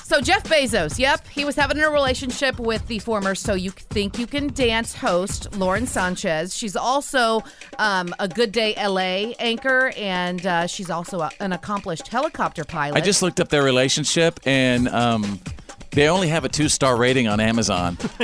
so 0.05 0.21
Jeff 0.21 0.43
Bezos, 0.43 0.99
yep, 0.99 1.27
he 1.29 1.45
was 1.45 1.55
having 1.55 1.79
a 1.79 1.89
relationship 1.89 2.59
with 2.59 2.85
the 2.85 2.99
former 2.99 3.33
So 3.33 3.55
You 3.55 3.71
Think 3.71 4.19
You 4.19 4.27
Can 4.27 4.53
Dance 4.53 4.93
host 4.93 5.55
Lauren 5.55 5.87
Sanchez. 5.87 6.55
She's 6.55 6.75
also 6.75 7.43
um, 7.79 8.13
a 8.19 8.27
Good 8.27 8.51
Day 8.51 8.75
LA 8.77 9.33
anchor, 9.39 9.91
and 9.97 10.45
uh, 10.45 10.67
she's 10.67 10.91
also 10.91 11.21
a, 11.21 11.31
an 11.39 11.53
accomplished 11.53 12.07
helicopter 12.09 12.63
pilot. 12.63 12.95
I 12.95 13.01
just 13.01 13.23
looked 13.23 13.39
up 13.39 13.49
their 13.49 13.63
relationship 13.63 14.39
and 14.45 14.87
um, 14.89 15.39
they 15.95 16.07
only 16.09 16.27
have 16.27 16.45
a 16.45 16.49
two 16.49 16.69
star 16.69 16.95
rating 16.97 17.27
on 17.27 17.39
Amazon. 17.39 17.97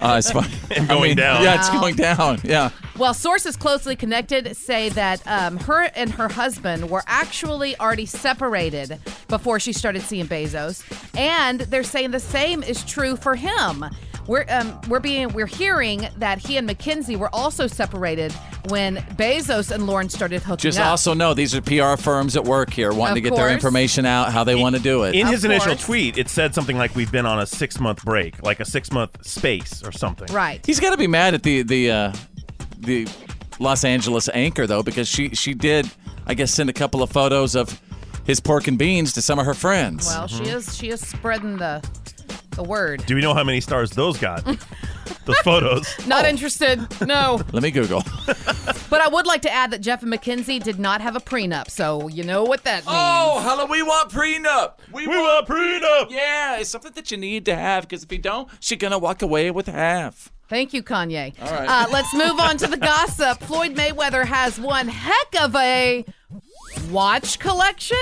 uh, 0.00 0.16
it's 0.18 0.30
fine. 0.30 0.50
And 0.76 0.88
going 0.88 1.16
down. 1.16 1.42
Yeah, 1.42 1.56
it's 1.58 1.68
Wow. 1.70 1.80
going 1.80 1.96
down. 1.96 2.40
Yeah. 2.44 2.70
Well, 2.98 3.14
sources 3.14 3.56
closely 3.56 3.96
connected 3.96 4.56
say 4.56 4.88
that 4.90 5.26
um, 5.26 5.56
her 5.58 5.82
and 5.94 6.10
her 6.10 6.28
husband 6.28 6.90
were 6.90 7.02
actually 7.06 7.78
already 7.78 8.06
separated 8.06 8.98
before 9.28 9.58
she 9.60 9.72
started 9.72 10.02
seeing 10.02 10.26
Bezos, 10.26 10.82
and 11.16 11.60
they're 11.60 11.82
saying 11.82 12.10
the 12.12 12.20
same 12.20 12.62
is 12.62 12.84
true 12.84 13.16
for 13.16 13.34
him. 13.36 13.84
We're 14.26 14.44
um, 14.48 14.80
we're 14.88 15.00
being 15.00 15.32
we're 15.32 15.46
hearing 15.46 16.08
that 16.18 16.38
he 16.38 16.56
and 16.56 16.66
Mackenzie 16.66 17.16
were 17.16 17.32
also 17.34 17.66
separated 17.66 18.32
when 18.68 18.96
Bezos 18.96 19.70
and 19.70 19.86
Lauren 19.86 20.08
started 20.08 20.42
hooking 20.42 20.62
Just 20.62 20.78
up. 20.78 20.84
Just 20.84 20.90
also 20.90 21.14
know 21.14 21.34
these 21.34 21.54
are 21.54 21.60
PR 21.62 22.00
firms 22.00 22.36
at 22.36 22.44
work 22.44 22.72
here 22.72 22.92
wanting 22.92 23.18
Of 23.18 23.24
to 23.24 23.30
get 23.30 23.36
their 23.36 23.50
information 23.50 24.04
out 24.04 24.32
how 24.32 24.42
they 24.44 24.54
want 24.56 24.74
to 24.76 24.82
do 24.82 25.04
it. 25.04 25.14
In 25.14 25.26
Of 25.26 25.32
his 25.32 25.44
initial 25.44 25.76
tweet, 25.76 26.18
it 26.18 26.28
said 26.28 26.54
something 26.54 26.76
like 26.76 26.94
we've 26.96 27.12
been 27.12 27.26
on 27.26 27.38
a 27.38 27.46
six 27.46 27.78
month 27.78 28.04
break, 28.04 28.42
like 28.42 28.60
a 28.60 28.64
six 28.64 28.90
month 28.90 29.24
space 29.24 29.82
or 29.84 29.92
something. 29.92 30.32
right. 30.34 30.64
He's 30.66 30.80
got 30.80 30.90
to 30.90 30.96
be 30.96 31.06
mad 31.06 31.34
at 31.34 31.42
the 31.42 31.62
the 31.62 31.90
uh, 31.90 32.12
the 32.78 33.06
Los 33.58 33.84
Angeles 33.84 34.28
anchor 34.34 34.66
though 34.66 34.82
because 34.82 35.08
she 35.08 35.30
she 35.30 35.54
did 35.54 35.88
I 36.26 36.34
guess 36.34 36.52
send 36.52 36.68
a 36.68 36.72
couple 36.72 37.02
of 37.02 37.10
photos 37.10 37.54
of 37.54 37.80
his 38.24 38.40
pork 38.40 38.66
and 38.66 38.76
beans 38.76 39.12
to 39.12 39.22
some 39.22 39.38
of 39.38 39.46
her 39.46 39.54
friends. 39.54 40.06
Well, 40.06 40.26
she 40.26 40.44
is 40.44 40.76
she 40.76 40.88
is 40.88 41.00
spreading 41.00 41.58
the 41.58 41.80
the 42.56 42.64
word. 42.64 43.04
Do 43.06 43.14
we 43.14 43.20
know 43.20 43.34
how 43.34 43.44
many 43.44 43.60
stars 43.60 43.90
those 43.90 44.18
got? 44.18 44.44
those 45.24 45.38
photos. 45.44 45.86
Not 46.06 46.24
interested. 46.24 46.80
No. 47.06 47.40
Let 47.52 47.62
me 47.62 47.70
Google. 47.70 48.02
But 48.88 49.00
I 49.00 49.08
would 49.08 49.26
like 49.26 49.42
to 49.42 49.52
add 49.52 49.72
that 49.72 49.80
Jeff 49.80 50.02
and 50.02 50.10
Mackenzie 50.10 50.60
did 50.60 50.78
not 50.78 51.00
have 51.00 51.16
a 51.16 51.20
prenup, 51.20 51.70
so 51.70 52.06
you 52.06 52.22
know 52.22 52.44
what 52.44 52.62
that 52.64 52.86
means. 52.86 52.88
Oh, 52.88 53.40
hello, 53.44 53.66
we 53.66 53.82
want 53.82 54.10
prenup. 54.10 54.74
We, 54.92 55.08
want 55.08 55.48
prenup. 55.48 56.10
Yeah, 56.10 56.58
it's 56.58 56.70
something 56.70 56.92
that 56.92 57.10
you 57.10 57.16
need 57.16 57.44
to 57.46 57.56
have 57.56 57.82
because 57.82 58.04
if 58.04 58.12
you 58.12 58.18
don't, 58.18 58.48
she's 58.60 58.78
gonna 58.78 58.98
walk 58.98 59.22
away 59.22 59.50
with 59.50 59.66
half. 59.66 60.32
Thank 60.48 60.72
you, 60.72 60.84
Kanye. 60.84 61.34
All 61.42 61.50
right. 61.50 61.68
Uh, 61.68 61.88
let's 61.90 62.14
move 62.14 62.38
on 62.38 62.56
to 62.58 62.68
the 62.68 62.76
gossip. 62.76 63.40
Floyd 63.40 63.74
Mayweather 63.74 64.24
has 64.24 64.60
one 64.60 64.86
heck 64.86 65.42
of 65.42 65.56
a 65.56 66.04
watch 66.90 67.40
collection. 67.40 67.98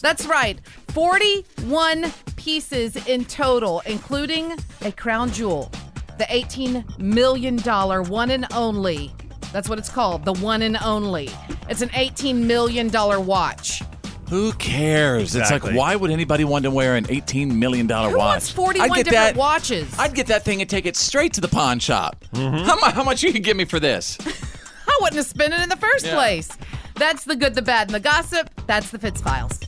That's 0.00 0.26
right, 0.26 0.60
41 0.88 2.12
pieces 2.48 2.96
in 3.06 3.26
total, 3.26 3.82
including 3.84 4.56
a 4.80 4.90
crown 4.90 5.30
jewel, 5.30 5.70
the 6.16 6.24
$18 6.24 6.98
million 6.98 7.58
one 7.58 8.30
and 8.30 8.46
only. 8.54 9.12
That's 9.52 9.68
what 9.68 9.78
it's 9.78 9.90
called, 9.90 10.24
the 10.24 10.32
one 10.32 10.62
and 10.62 10.78
only. 10.82 11.28
It's 11.68 11.82
an 11.82 11.90
$18 11.90 12.36
million 12.36 12.90
watch. 13.26 13.82
Who 14.30 14.52
cares? 14.54 15.36
It's 15.36 15.50
like, 15.50 15.62
why 15.62 15.94
would 15.94 16.10
anybody 16.10 16.44
want 16.44 16.62
to 16.64 16.70
wear 16.70 16.96
an 16.96 17.04
$18 17.04 17.52
million 17.52 17.86
watch? 17.86 18.12
Who 18.12 18.16
wants 18.16 18.50
41 18.50 18.90
I'd 18.92 18.96
get 18.96 19.04
different 19.04 19.34
that, 19.34 19.36
watches? 19.36 19.98
I'd 19.98 20.14
get 20.14 20.28
that 20.28 20.42
thing 20.42 20.62
and 20.62 20.70
take 20.70 20.86
it 20.86 20.96
straight 20.96 21.34
to 21.34 21.42
the 21.42 21.48
pawn 21.48 21.78
shop. 21.80 22.24
Mm-hmm. 22.32 22.64
How, 22.64 22.76
mu- 22.76 22.92
how 22.94 23.04
much 23.04 23.22
you 23.22 23.30
can 23.30 23.42
give 23.42 23.58
me 23.58 23.66
for 23.66 23.78
this? 23.78 24.16
I 24.88 24.98
wouldn't 25.02 25.16
have 25.18 25.26
spent 25.26 25.52
it 25.52 25.60
in 25.60 25.68
the 25.68 25.76
first 25.76 26.06
Yeah. 26.06 26.14
place. 26.14 26.48
That's 26.94 27.24
the 27.24 27.36
good, 27.36 27.54
the 27.54 27.60
bad, 27.62 27.88
and 27.88 27.94
the 27.94 28.00
gossip. 28.00 28.48
That's 28.66 28.90
the 28.90 28.98
Fitz 28.98 29.20
Files. 29.20 29.60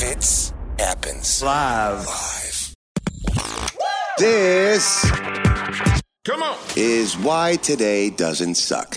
Fits 0.00 0.54
happens 0.78 1.42
live. 1.42 2.06
Live. 2.06 2.74
This 4.16 5.04
Come 6.24 6.42
on. 6.42 6.56
is 6.74 7.18
why 7.18 7.56
today 7.56 8.08
doesn't 8.08 8.54
suck. 8.54 8.94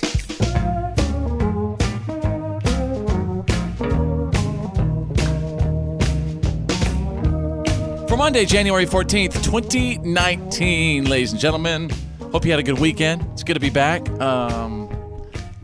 For 8.07 8.15
Monday, 8.15 8.45
January 8.45 8.85
14th, 8.85 9.43
2019, 9.43 11.09
ladies 11.09 11.33
and 11.33 11.41
gentlemen. 11.41 11.89
Hope 12.31 12.45
you 12.45 12.51
had 12.51 12.61
a 12.61 12.63
good 12.63 12.79
weekend. 12.79 13.27
It's 13.33 13.43
good 13.43 13.55
to 13.55 13.59
be 13.59 13.69
back. 13.69 14.09
Um, 14.21 14.87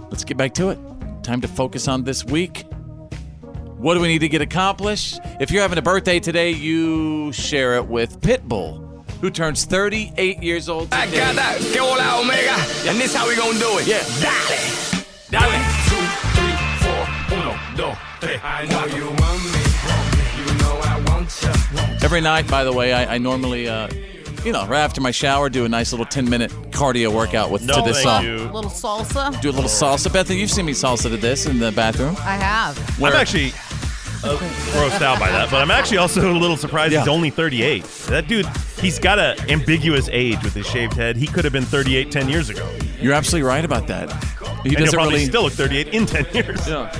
let's 0.09 0.25
get 0.25 0.35
back 0.35 0.53
to 0.55 0.67
it. 0.67 0.77
Time 1.23 1.39
to 1.39 1.47
focus 1.47 1.87
on 1.87 2.03
this 2.03 2.25
week. 2.25 2.65
What 3.79 3.93
do 3.93 4.01
we 4.01 4.09
need 4.09 4.19
to 4.19 4.27
get 4.29 4.41
accomplished? 4.41 5.19
If 5.39 5.51
you're 5.51 5.61
having 5.61 5.77
a 5.77 5.81
birthday 5.81 6.19
today, 6.19 6.51
you 6.51 7.31
share 7.31 7.75
it 7.75 7.85
with 7.87 8.19
Pitbull, 8.19 9.05
who 9.21 9.29
turns 9.31 9.63
38 9.63 10.43
years 10.43 10.67
old 10.67 10.91
today. 10.91 11.03
I 11.03 11.11
got 11.11 11.35
that. 11.35 11.59
Que 11.59 11.79
hola, 11.79 12.21
Omega. 12.21 12.55
And 12.89 12.99
this 12.99 13.15
how 13.15 13.25
we 13.27 13.37
gonna 13.37 13.57
do 13.57 13.77
it. 13.79 13.87
Yeah. 13.87 14.03
Dale. 14.19 15.05
Dale. 15.31 15.63
Two, 15.87 15.95
three, 16.35 16.57
four. 16.83 17.37
Uno, 17.37 17.57
dos, 17.77 17.97
tres. 18.19 18.41
I 18.43 18.65
know 18.65 18.85
you 18.93 19.05
want 19.05 19.43
me. 19.45 19.61
You 20.43 20.57
know 20.59 20.79
I 20.83 21.01
want 21.07 21.41
you. 21.41 22.05
Every 22.05 22.19
night, 22.19 22.47
by 22.49 22.65
the 22.65 22.73
way, 22.73 22.91
I, 22.91 23.15
I 23.15 23.17
normally, 23.17 23.69
uh, 23.69 23.87
you 24.43 24.51
know, 24.51 24.67
right 24.67 24.81
after 24.81 24.99
my 24.99 25.11
shower, 25.11 25.49
do 25.49 25.63
a 25.63 25.69
nice 25.69 25.93
little 25.93 26.05
10 26.05 26.29
minute 26.29 26.51
cardio 26.71 27.13
workout 27.13 27.49
with 27.49 27.61
No, 27.63 27.75
to 27.75 27.81
this 27.83 28.03
thank 28.03 28.07
song. 28.09 28.23
you. 28.25 28.35
A 28.39 28.51
little 28.51 28.69
salsa. 28.71 29.39
Do 29.41 29.49
a 29.49 29.51
little 29.51 29.69
salsa. 29.69 30.11
Bethany, 30.11 30.39
you've 30.41 30.51
seen 30.51 30.65
me 30.65 30.73
salsa 30.73 31.03
to 31.03 31.15
this 31.17 31.45
in 31.45 31.59
the 31.59 31.71
bathroom. 31.71 32.17
I 32.19 32.35
have. 32.35 32.77
Where- 32.99 33.13
I'm 33.13 33.17
actually 33.21 33.53
uh, 34.23 34.37
grossed 34.71 35.01
out 35.01 35.19
by 35.19 35.29
that, 35.31 35.49
but 35.51 35.61
I'm 35.61 35.71
actually 35.71 35.97
also 35.97 36.31
a 36.31 36.37
little 36.37 36.57
surprised 36.57 36.93
he's 36.95 37.07
only 37.07 37.29
38. 37.29 37.83
That 38.07 38.27
dude, 38.27 38.45
he's 38.79 38.99
got 38.99 39.19
a 39.19 39.35
ambiguous 39.49 40.09
age 40.11 40.41
with 40.43 40.53
his 40.53 40.65
shaved 40.67 40.93
head. 40.93 41.15
He 41.17 41.27
could 41.27 41.43
have 41.43 41.53
been 41.53 41.63
38 41.65 42.11
10 42.11 42.29
years 42.29 42.49
ago. 42.49 42.69
You're 42.99 43.13
absolutely 43.13 43.47
right 43.47 43.63
about 43.63 43.87
that. 43.87 44.11
He 44.63 44.69
and 44.69 44.71
he'll 44.71 44.79
doesn't 44.79 44.93
probably 44.97 45.13
really. 45.15 45.25
still 45.25 45.43
look 45.43 45.53
38 45.53 45.87
in 45.89 46.05
10 46.05 46.25
years. 46.33 46.67
Yeah. 46.67 46.91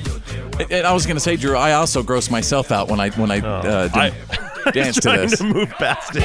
And- 0.59 0.71
and 0.71 0.85
I 0.85 0.93
was 0.93 1.05
going 1.05 1.15
to 1.15 1.21
say, 1.21 1.37
Drew, 1.37 1.55
I 1.55 1.71
also 1.71 2.03
grossed 2.03 2.29
myself 2.29 2.69
out 2.69 2.89
when 2.89 2.99
I 2.99 3.11
when 3.11 3.31
I 3.31 3.39
uh, 3.39 3.87
did, 3.87 3.95
I- 3.97 4.71
danced 4.71 5.01
to 5.03 5.09
this. 5.17 5.37
to 5.37 5.45
move 5.45 5.69
past 5.71 6.11
it. 6.15 6.23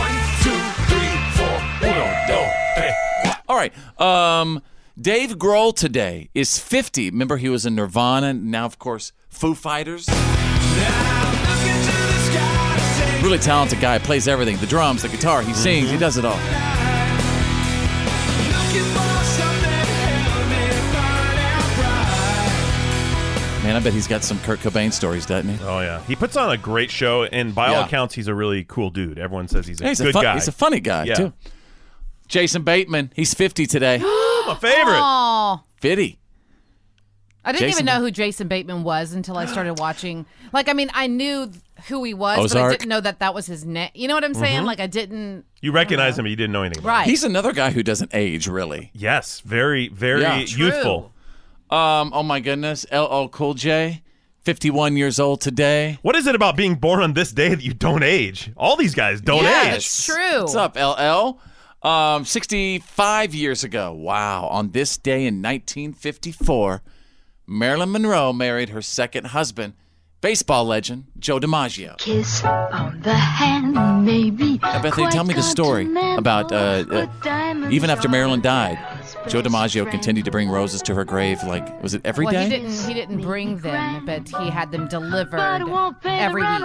All 3.49 3.57
right. 3.57 3.73
Um, 4.01 4.61
Dave 5.01 5.39
Grohl 5.39 5.75
today 5.75 6.31
is 6.35 6.59
50. 6.59 7.11
Remember, 7.11 7.37
he 7.37 7.49
was 7.49 7.65
in 7.67 7.75
Nirvana. 7.75 8.33
Now, 8.35 8.65
of 8.65 8.79
course, 8.79 9.13
Foo 9.29 9.55
Fighters. 9.55 10.09
Really 13.23 13.39
talented 13.39 13.81
guy. 13.81 13.99
Plays 13.99 14.29
everything 14.29 14.59
the 14.59 14.67
drums, 14.67 15.03
the 15.03 15.09
guitar. 15.09 15.41
He 15.41 15.55
sings. 15.55 15.87
He 15.87 15.93
mm-hmm. 15.93 16.01
does 16.01 16.19
it 16.19 16.25
all. 16.27 16.37
Man, 23.65 23.77
I 23.77 23.81
bet 23.81 23.95
he's 23.95 24.07
got 24.07 24.23
some 24.23 24.39
Kurt 24.41 24.59
Cobain 24.59 24.93
stories, 24.93 25.25
doesn't 25.25 25.49
he? 25.51 25.65
Oh 25.65 25.81
yeah, 25.81 26.03
he 26.03 26.15
puts 26.15 26.37
on 26.37 26.51
a 26.51 26.59
great 26.59 26.91
show, 26.91 27.25
and 27.25 27.55
by 27.55 27.69
all 27.69 27.77
Yeah. 27.77 27.87
accounts, 27.87 28.15
he's 28.15 28.29
a 28.29 28.35
really 28.35 28.63
cool 28.65 28.91
dude. 28.91 29.19
Everyone 29.19 29.49
says 29.49 29.67
he's 29.67 29.81
a 29.81 29.85
Yeah, 29.85 29.89
he's 29.89 30.01
good 30.01 30.11
a 30.11 30.13
fun, 30.13 30.23
guy. 30.23 30.35
He's 30.35 30.49
a 30.49 30.53
funny 30.53 30.81
guy 30.81 31.05
Yeah. 31.05 31.15
too. 31.15 31.33
Jason 32.29 32.61
Bateman, 32.63 33.11
he's 33.17 33.33
50 33.33 33.65
today. 33.67 33.99
My 34.47 34.59
favorite. 34.61 35.01
Aw. 35.01 35.63
50. 35.81 36.19
I 37.45 37.53
didn't 37.53 37.69
Jason- 37.69 37.85
even 37.85 37.87
know 37.87 38.01
who 38.01 38.11
Jason 38.11 38.49
Bateman 38.49 38.83
was 38.85 39.13
until 39.13 39.37
I 39.37 39.45
started 39.47 39.79
watching. 39.79 40.25
Like, 40.53 40.69
I 40.69 40.73
mean, 40.73 40.91
I 40.95 41.07
knew 41.07 41.51
who 41.89 42.03
he 42.05 42.15
was, 42.15 42.37
but 42.37 42.43
I 42.43 42.45
Ozark. 42.45 42.73
didn't 42.79 42.89
know 42.89 43.01
that 43.01 43.19
that 43.19 43.35
was 43.35 43.47
his 43.47 43.65
name. 43.65 43.91
You 43.95 44.09
know 44.09 44.15
what 44.15 44.25
I'm 44.25 44.33
saying? 44.35 44.63
Mhm. 44.63 44.67
Like, 44.67 44.81
I 44.81 44.87
didn't. 44.87 45.45
You 45.61 45.73
recognize 45.73 46.19
him, 46.19 46.25
but 46.25 46.31
you 46.31 46.37
didn't 46.37 46.53
know 46.53 46.63
anything. 46.63 46.83
About 46.83 46.89
Right. 46.91 47.07
He's 47.07 47.23
another 47.25 47.53
guy 47.53 47.71
who 47.71 47.83
doesn't 47.83 48.11
age, 48.15 48.47
really. 48.49 48.91
Yes, 48.95 49.41
very, 49.45 49.89
very 49.89 50.23
Yeah. 50.23 50.39
youthful. 50.39 51.13
Um, 51.71 52.13
oh 52.15 52.23
my 52.23 52.41
goodness, 52.41 52.87
LL 52.91 53.29
Cool 53.29 53.55
J, 53.55 54.03
51 54.43 54.97
years 54.97 55.19
old 55.19 55.41
today. 55.41 55.99
What 56.03 56.15
is 56.17 56.27
it 56.27 56.35
about 56.35 56.57
being 56.57 56.77
born 56.77 57.03
on 57.03 57.15
this 57.15 57.33
day 57.33 57.49
that 57.49 57.63
you 57.63 57.75
don't 57.75 58.03
age? 58.03 58.51
All 58.57 58.77
these 58.77 58.95
guys 58.95 59.21
don't 59.21 59.43
Yeah, 59.45 59.71
age. 59.73 59.77
it's 59.79 60.07
true. 60.07 60.41
What's 60.43 60.55
up, 60.55 60.77
LL? 60.77 61.41
Um, 61.87 62.25
65 62.25 63.35
years 63.35 63.65
ago. 63.65 63.93
Wow. 63.93 64.47
On 64.47 64.71
this 64.71 64.97
day 64.97 65.27
in 65.27 65.43
1954, 65.43 66.83
Marilyn 67.47 67.93
Monroe 67.93 68.33
married 68.33 68.71
her 68.71 68.81
second 68.81 69.27
husband, 69.29 69.75
baseball 70.21 70.65
legend 70.65 71.05
Joe 71.19 71.39
DiMaggio. 71.39 71.99
Kiss 71.99 72.43
on 72.45 73.01
the 73.01 73.15
hand, 73.15 74.05
maybe. 74.05 74.59
Now, 74.63 74.81
Bethany, 74.81 75.11
tell 75.11 75.25
me 75.25 75.35
the 75.35 75.43
story 75.43 75.87
about 76.17 76.51
uh, 76.53 76.85
uh, 76.91 77.69
even 77.71 77.91
after 77.91 78.09
Marilyn 78.09 78.41
died, 78.41 78.79
Joe 79.29 79.43
DiMaggio 79.43 79.91
continued 79.91 80.25
to 80.27 80.31
bring 80.31 80.49
roses 80.51 80.83
to 80.83 80.95
her 80.95 81.05
grave. 81.05 81.43
Like, 81.45 81.83
was 81.83 81.95
it 81.95 82.03
every 82.05 82.27
well, 82.27 82.35
day? 82.35 82.45
he 82.45 82.51
didn't. 82.51 82.73
He 82.87 82.95
didn't 82.95 83.23
bring 83.23 83.59
them, 83.59 84.05
but 84.05 84.29
he 84.29 84.51
had 84.51 84.71
them 84.71 84.87
delivered 84.89 85.63
every 86.05 86.43
week. 86.43 86.61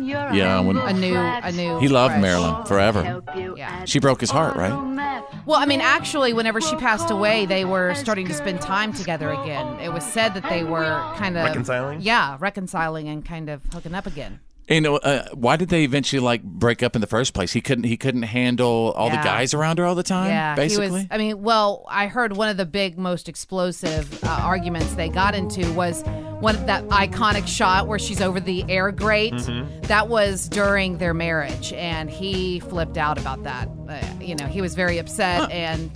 Yeah, 0.00 0.60
when 0.60 0.76
A 0.78 0.92
new, 0.92 1.16
a 1.16 1.52
new. 1.52 1.78
he 1.78 1.88
loved 1.88 2.12
fresh- 2.14 2.22
Marilyn 2.22 2.64
forever. 2.64 3.22
Yeah. 3.56 3.84
She 3.84 3.98
broke 4.00 4.20
his 4.20 4.30
heart, 4.30 4.56
right? 4.56 4.72
Well, 5.46 5.58
I 5.58 5.66
mean, 5.66 5.80
actually, 5.80 6.32
whenever 6.32 6.60
she 6.60 6.76
passed 6.76 7.10
away, 7.10 7.46
they 7.46 7.64
were 7.64 7.94
starting 7.94 8.26
to 8.28 8.34
spend 8.34 8.60
time 8.60 8.92
together 8.92 9.30
again. 9.30 9.78
It 9.80 9.92
was 9.92 10.04
said 10.04 10.34
that 10.34 10.48
they 10.48 10.64
were 10.64 10.84
kind 11.16 11.36
of 11.36 11.44
Reconciling? 11.44 12.00
Yeah, 12.00 12.36
reconciling 12.40 13.08
and 13.08 13.24
kind 13.24 13.48
of 13.50 13.62
hooking 13.72 13.94
up 13.94 14.06
again. 14.06 14.40
You 14.70 14.80
know, 14.80 14.96
uh, 14.98 15.26
why 15.34 15.56
did 15.56 15.68
they 15.68 15.82
eventually 15.82 16.20
like 16.20 16.44
break 16.44 16.80
up 16.84 16.94
in 16.94 17.00
the 17.00 17.08
first 17.08 17.34
place? 17.34 17.52
He 17.52 17.60
couldn't. 17.60 17.84
He 17.84 17.96
couldn't 17.96 18.22
handle 18.22 18.92
all 18.96 19.08
Yeah. 19.08 19.16
the 19.16 19.24
guys 19.24 19.52
around 19.52 19.78
her 19.78 19.84
all 19.84 19.96
the 19.96 20.04
time. 20.04 20.28
Yeah, 20.30 20.54
basically. 20.54 20.86
he 20.86 20.92
was. 20.92 21.06
I 21.10 21.18
mean, 21.18 21.42
well, 21.42 21.84
I 21.88 22.06
heard 22.06 22.36
one 22.36 22.48
of 22.48 22.56
the 22.56 22.66
big, 22.66 22.96
most 22.96 23.28
explosive 23.28 24.22
uh, 24.22 24.28
arguments 24.28 24.94
they 24.94 25.08
got 25.08 25.34
into 25.34 25.68
was 25.72 26.02
one 26.38 26.54
of 26.54 26.66
that 26.66 26.86
iconic 26.88 27.48
shot 27.48 27.88
where 27.88 27.98
she's 27.98 28.20
over 28.20 28.38
the 28.38 28.64
air 28.68 28.92
grate. 28.92 29.32
Mm-hmm. 29.34 29.80
That 29.88 30.06
was 30.08 30.48
during 30.48 30.98
their 30.98 31.14
marriage, 31.14 31.72
and 31.72 32.08
he 32.08 32.60
flipped 32.60 32.96
out 32.96 33.18
about 33.18 33.42
that. 33.42 33.68
Uh, 33.88 34.00
you 34.20 34.36
know, 34.36 34.46
he 34.46 34.60
was 34.60 34.76
very 34.76 34.98
upset, 34.98 35.50
and 35.50 35.90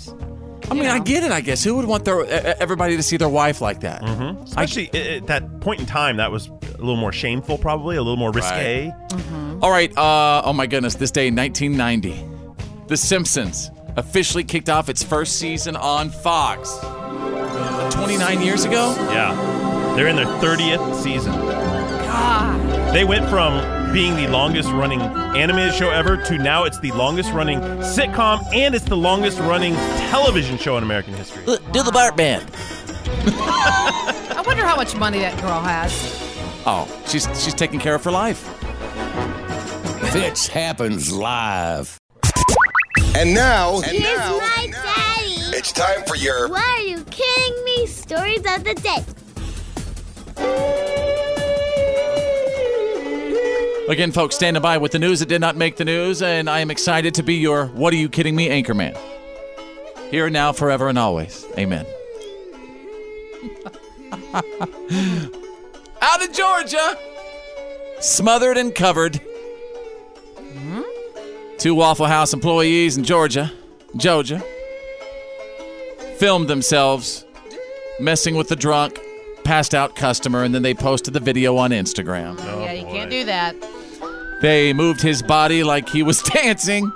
I 0.75 0.81
mean, 0.83 0.91
I 0.91 0.99
get 0.99 1.23
it. 1.23 1.33
I 1.33 1.41
guess 1.41 1.63
who 1.65 1.77
would 1.77 1.87
want 1.87 2.05
their 2.05 2.25
everybody 2.61 2.97
to 2.97 3.03
see 3.03 3.17
their 3.17 3.29
wife 3.29 3.61
like 3.61 3.81
that? 3.81 4.03
Mm-hmm. 4.03 4.43
Especially 4.45 4.89
at 4.89 4.95
at 4.95 5.27
that 5.29 5.61
point 5.61 5.81
in 5.81 5.87
time, 5.87 6.17
that 6.19 6.31
was 6.31 6.49
a 6.49 6.79
little 6.79 6.97
more 6.97 7.13
shameful, 7.13 7.59
probably 7.59 7.97
a 7.97 8.03
little 8.03 8.17
more 8.17 8.31
risque. 8.33 8.93
All 9.63 9.71
right. 9.71 9.97
Uh, 9.97 10.43
oh 10.45 10.53
my 10.53 10.67
goodness. 10.67 10.97
This 10.97 11.11
day 11.11 11.29
in 11.29 11.37
1990, 11.37 12.87
The 12.89 12.97
Simpsons 12.97 13.71
officially 13.97 14.45
kicked 14.45 14.69
off 14.69 14.89
its 14.89 15.03
first 15.03 15.39
season 15.39 15.77
on 15.77 16.11
Fox. 16.11 16.79
29 17.95 18.43
years 18.43 18.65
ago. 18.65 18.95
Yeah, 19.11 19.95
they're 19.97 20.09
in 20.09 20.17
their 20.17 20.27
30th 20.27 21.03
season. 21.03 21.33
God. 21.33 22.95
They 22.95 23.05
went 23.05 23.29
from 23.29 23.55
being 23.95 24.17
the 24.17 24.27
longest 24.27 24.69
running 24.71 25.01
animated 25.01 25.73
show 25.73 25.89
ever 25.89 26.17
to 26.17 26.37
now 26.37 26.65
it's 26.65 26.81
the 26.81 26.91
longest 26.91 27.31
running 27.33 27.61
sitcom 27.79 28.45
and 28.53 28.75
it's 28.75 28.85
the 28.87 28.97
longest 28.97 29.39
running 29.39 29.73
television 30.11 30.59
show 30.59 30.77
in 30.77 30.83
American 30.83 31.15
history. 31.15 31.45
Do 31.71 31.85
the 31.85 31.93
Bart 31.93 32.17
Band. 32.17 32.45
I 33.27 34.43
wonder 34.45 34.65
how 34.65 34.75
much 34.75 34.97
money 34.97 35.21
that 35.21 35.41
girl 35.41 35.61
has. 35.61 35.93
Oh, 36.67 36.89
she's 37.07 37.29
she's 37.41 37.55
taking 37.55 37.79
care 37.79 37.95
of 37.95 38.03
her 38.03 38.11
life. 38.11 38.41
Fitz 40.13 40.49
happens 40.49 41.13
live. 41.13 41.97
And 43.15 43.33
now, 43.33 43.81
Here's 43.81 44.19
my 44.19 44.71
daddy. 44.73 45.57
it's 45.57 45.71
time 45.71 46.03
for 46.05 46.17
your 46.17 46.49
Why 46.49 46.79
are 46.79 46.83
you 46.83 47.05
kidding 47.05 47.65
me? 47.65 47.87
Stories 47.87 48.41
of 48.41 48.65
the 48.65 48.75
day. 48.75 49.05
Again, 53.88 54.12
folks, 54.12 54.35
standing 54.35 54.62
by 54.62 54.79
with 54.79 54.92
the 54.92 54.99
news 54.99 55.20
that 55.20 55.29
did 55.29 55.42
not 55.42 55.57
make 55.57 55.77
the 55.77 55.85
news, 55.85 56.23
and 56.23 56.49
I 56.49 56.61
am 56.61 56.70
excited 56.70 57.14
to 57.16 57.23
be 57.23 57.35
your 57.35 57.66
"What 57.66 57.92
are 57.92 57.97
you 57.97 58.09
kidding 58.09 58.35
me?" 58.35 58.49
anchorman. 58.49 58.97
Here 60.11 60.31
now, 60.31 60.53
forever 60.53 60.88
and 60.88 60.99
always. 60.99 61.44
Amen. 61.59 61.85
Out 66.01 66.23
of 66.23 66.33
Georgia, 66.33 66.99
smothered 68.01 68.57
and 68.57 68.75
covered. 68.75 69.20
Two 71.59 71.75
Waffle 71.75 72.07
House 72.07 72.33
employees 72.33 72.97
in 72.97 73.05
Georgia, 73.05 73.53
Georgia, 73.97 74.42
filmed 76.16 76.49
themselves 76.49 77.25
messing 78.01 78.35
with 78.35 78.49
the 78.49 78.57
drunk, 78.57 78.99
passed 79.45 79.75
out 79.75 79.95
customer, 79.97 80.43
and 80.43 80.55
then 80.55 80.63
they 80.63 80.75
posted 80.75 81.15
the 81.15 81.21
video 81.21 81.57
on 81.57 81.71
Instagram. 81.71 82.39
yeah, 82.39 82.73
you 82.73 82.85
can't 82.87 83.11
do 83.11 83.25
that. 83.25 83.55
They 84.41 84.73
moved 84.73 85.01
his 85.01 85.23
body 85.23 85.63
like 85.63 85.89
he 85.89 86.03
was 86.03 86.23
dancing 86.35 86.91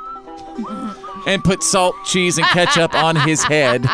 and 1.26 1.42
put 1.44 1.62
salt, 1.62 1.94
cheese, 2.04 2.36
and 2.38 2.46
ketchup 2.48 2.94
on 2.94 3.16
his 3.16 3.42
head. 3.42 3.86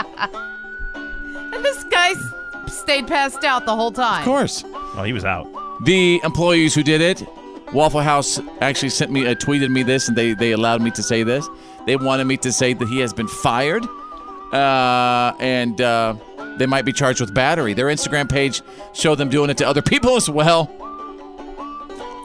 And 0.94 1.64
this 1.64 1.84
guy 1.84 2.10
s- 2.10 2.72
stayed 2.74 3.06
passed 3.06 3.44
out 3.44 3.66
the 3.66 3.74
whole 3.76 3.92
time. 3.92 4.20
Of 4.20 4.24
course. 4.24 4.64
Oh, 4.66 5.02
he 5.04 5.12
was 5.12 5.24
out. 5.24 5.46
The 5.84 6.20
employees 6.24 6.74
who 6.74 6.82
did 6.82 7.00
it, 7.00 7.22
Waffle 7.72 8.00
House 8.00 8.40
actually 8.60 8.90
sent 8.90 9.10
me, 9.10 9.26
uh, 9.26 9.34
tweeted 9.34 9.70
me 9.70 9.82
this, 9.82 10.08
and 10.08 10.16
they, 10.16 10.34
they 10.34 10.52
allowed 10.52 10.80
me 10.82 10.90
to 10.92 11.02
say 11.02 11.22
this. 11.22 11.48
They 11.86 11.96
wanted 11.96 12.24
me 12.24 12.36
to 12.38 12.52
say 12.52 12.72
that 12.74 12.88
he 12.88 13.00
has 13.00 13.12
been 13.12 13.28
fired, 13.28 13.84
uh, 14.52 15.32
and 15.38 15.80
uh, 15.80 16.14
they 16.58 16.66
might 16.66 16.84
be 16.84 16.92
charged 16.92 17.20
with 17.20 17.34
battery. 17.34 17.74
Their 17.74 17.86
Instagram 17.86 18.28
page 18.28 18.62
showed 18.92 19.16
them 19.16 19.28
doing 19.28 19.50
it 19.50 19.58
to 19.58 19.66
other 19.66 19.82
people 19.82 20.16
as 20.16 20.28
well. 20.28 20.64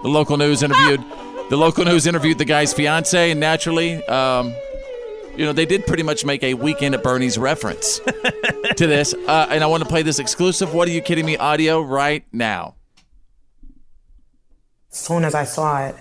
The 0.04 0.10
local 0.10 0.38
news 0.38 0.63
interviewed 0.63 1.04
the 1.50 1.58
local 1.58 1.84
news 1.84 2.06
interviewed 2.06 2.38
the 2.38 2.46
guy's 2.46 2.74
fiance, 2.74 3.32
and 3.32 3.39
naturally, 3.39 4.04
um, 4.06 4.54
you 5.36 5.46
know, 5.46 5.52
they 5.52 5.65
did 5.65 5.88
pretty 5.88 6.04
much 6.04 6.24
make 6.24 6.44
a 6.44 6.54
weekend 6.54 6.94
at 6.94 7.02
Bernie's 7.02 7.39
reference 7.39 8.00
to 8.76 8.86
this. 8.86 9.13
Uh, 9.13 9.48
and 9.50 9.63
I 9.63 9.68
want 9.68 9.82
to 9.82 9.89
play 9.89 10.04
this 10.04 10.20
exclusive. 10.20 10.76
What 10.76 10.88
are 10.88 10.92
you 10.92 11.02
kidding 11.02 11.26
me? 11.26 11.38
Audio 11.38 11.82
right 11.82 12.23
now. 12.32 12.75
As 14.92 15.00
soon 15.00 15.23
as 15.23 15.34
I 15.34 15.44
saw 15.44 15.86
it, 15.86 15.96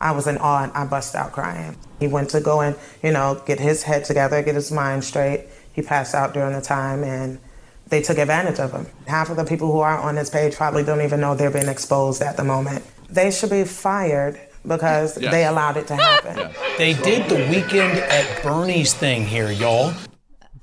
I 0.00 0.12
was 0.12 0.26
in 0.28 0.38
awe 0.38 0.64
and 0.64 0.72
I 0.72 0.86
bust 0.86 1.14
out 1.14 1.32
crying. 1.32 1.76
He 1.98 2.06
went 2.06 2.30
to 2.30 2.40
go 2.40 2.60
and, 2.60 2.76
you 3.02 3.10
know, 3.10 3.42
get 3.46 3.58
his 3.58 3.82
head 3.82 4.04
together, 4.04 4.42
get 4.42 4.54
his 4.54 4.70
mind 4.70 5.02
straight. 5.02 5.46
He 5.72 5.82
passed 5.82 6.14
out 6.14 6.34
during 6.34 6.54
the 6.54 6.60
time 6.60 7.02
and 7.02 7.40
they 7.88 8.00
took 8.02 8.18
advantage 8.18 8.58
of 8.58 8.72
him. 8.72 8.86
Half 9.06 9.30
of 9.30 9.36
the 9.36 9.44
people 9.44 9.70
who 9.70 9.80
are 9.80 9.98
on 9.98 10.14
this 10.14 10.30
page 10.30 10.54
probably 10.56 10.82
don't 10.84 11.00
even 11.02 11.20
know 11.20 11.34
they're 11.34 11.50
being 11.50 11.68
exposed 11.68 12.22
at 12.22 12.36
the 12.36 12.44
moment. 12.44 12.84
They 13.10 13.30
should 13.30 13.50
be 13.50 13.64
fired 13.64 14.40
because 14.66 15.20
Yes. 15.20 15.30
they 15.32 15.44
allowed 15.44 15.76
it 15.76 15.86
to 15.88 15.96
happen. 15.96 16.50
They 16.78 16.94
did 16.94 17.28
the 17.28 17.36
weekend 17.50 17.98
at 17.98 18.42
Bernie's 18.42 18.94
thing 18.94 19.26
here, 19.26 19.50
y'all. 19.50 19.92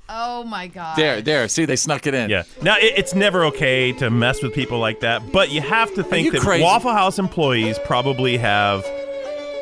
Oh 0.08 0.44
my 0.44 0.66
god. 0.66 0.98
There, 0.98 1.22
there. 1.22 1.48
See, 1.48 1.64
they 1.64 1.76
snuck 1.76 2.06
it 2.06 2.12
in. 2.12 2.28
Yeah. 2.28 2.42
Now 2.60 2.76
it, 2.76 2.92
it's 2.96 3.14
never 3.14 3.44
okay 3.46 3.92
to 3.92 4.10
mess 4.10 4.42
with 4.42 4.52
people 4.52 4.78
like 4.78 5.00
that, 5.00 5.32
but 5.32 5.50
you 5.50 5.62
have 5.62 5.94
to 5.94 6.02
think 6.02 6.32
that 6.32 6.42
crazy? 6.42 6.62
Waffle 6.62 6.92
House 6.92 7.18
employees 7.18 7.78
probably 7.84 8.36
have 8.36 8.84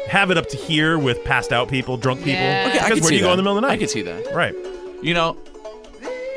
have 0.09 0.31
it 0.33 0.37
up 0.39 0.49
to 0.49 0.57
here 0.57 0.99
with 0.99 1.23
passed 1.25 1.53
out 1.53 1.69
people, 1.69 1.97
drunk 1.97 2.21
people. 2.21 2.33
Yeah. 2.41 2.65
Okay, 2.69 2.79
I 2.81 2.85
Because 2.85 2.89
can 2.89 3.01
where 3.01 3.03
see 3.03 3.09
do 3.11 3.17
you 3.17 3.21
go 3.23 3.31
in 3.33 3.37
the 3.37 3.43
middle 3.45 3.57
of 3.59 3.63
the 3.63 3.69
night? 3.69 3.75
I 3.75 3.77
can 3.77 3.87
see 3.89 4.03
that. 4.03 4.35
Right. 4.35 4.55
You 5.03 5.15
know, 5.15 5.37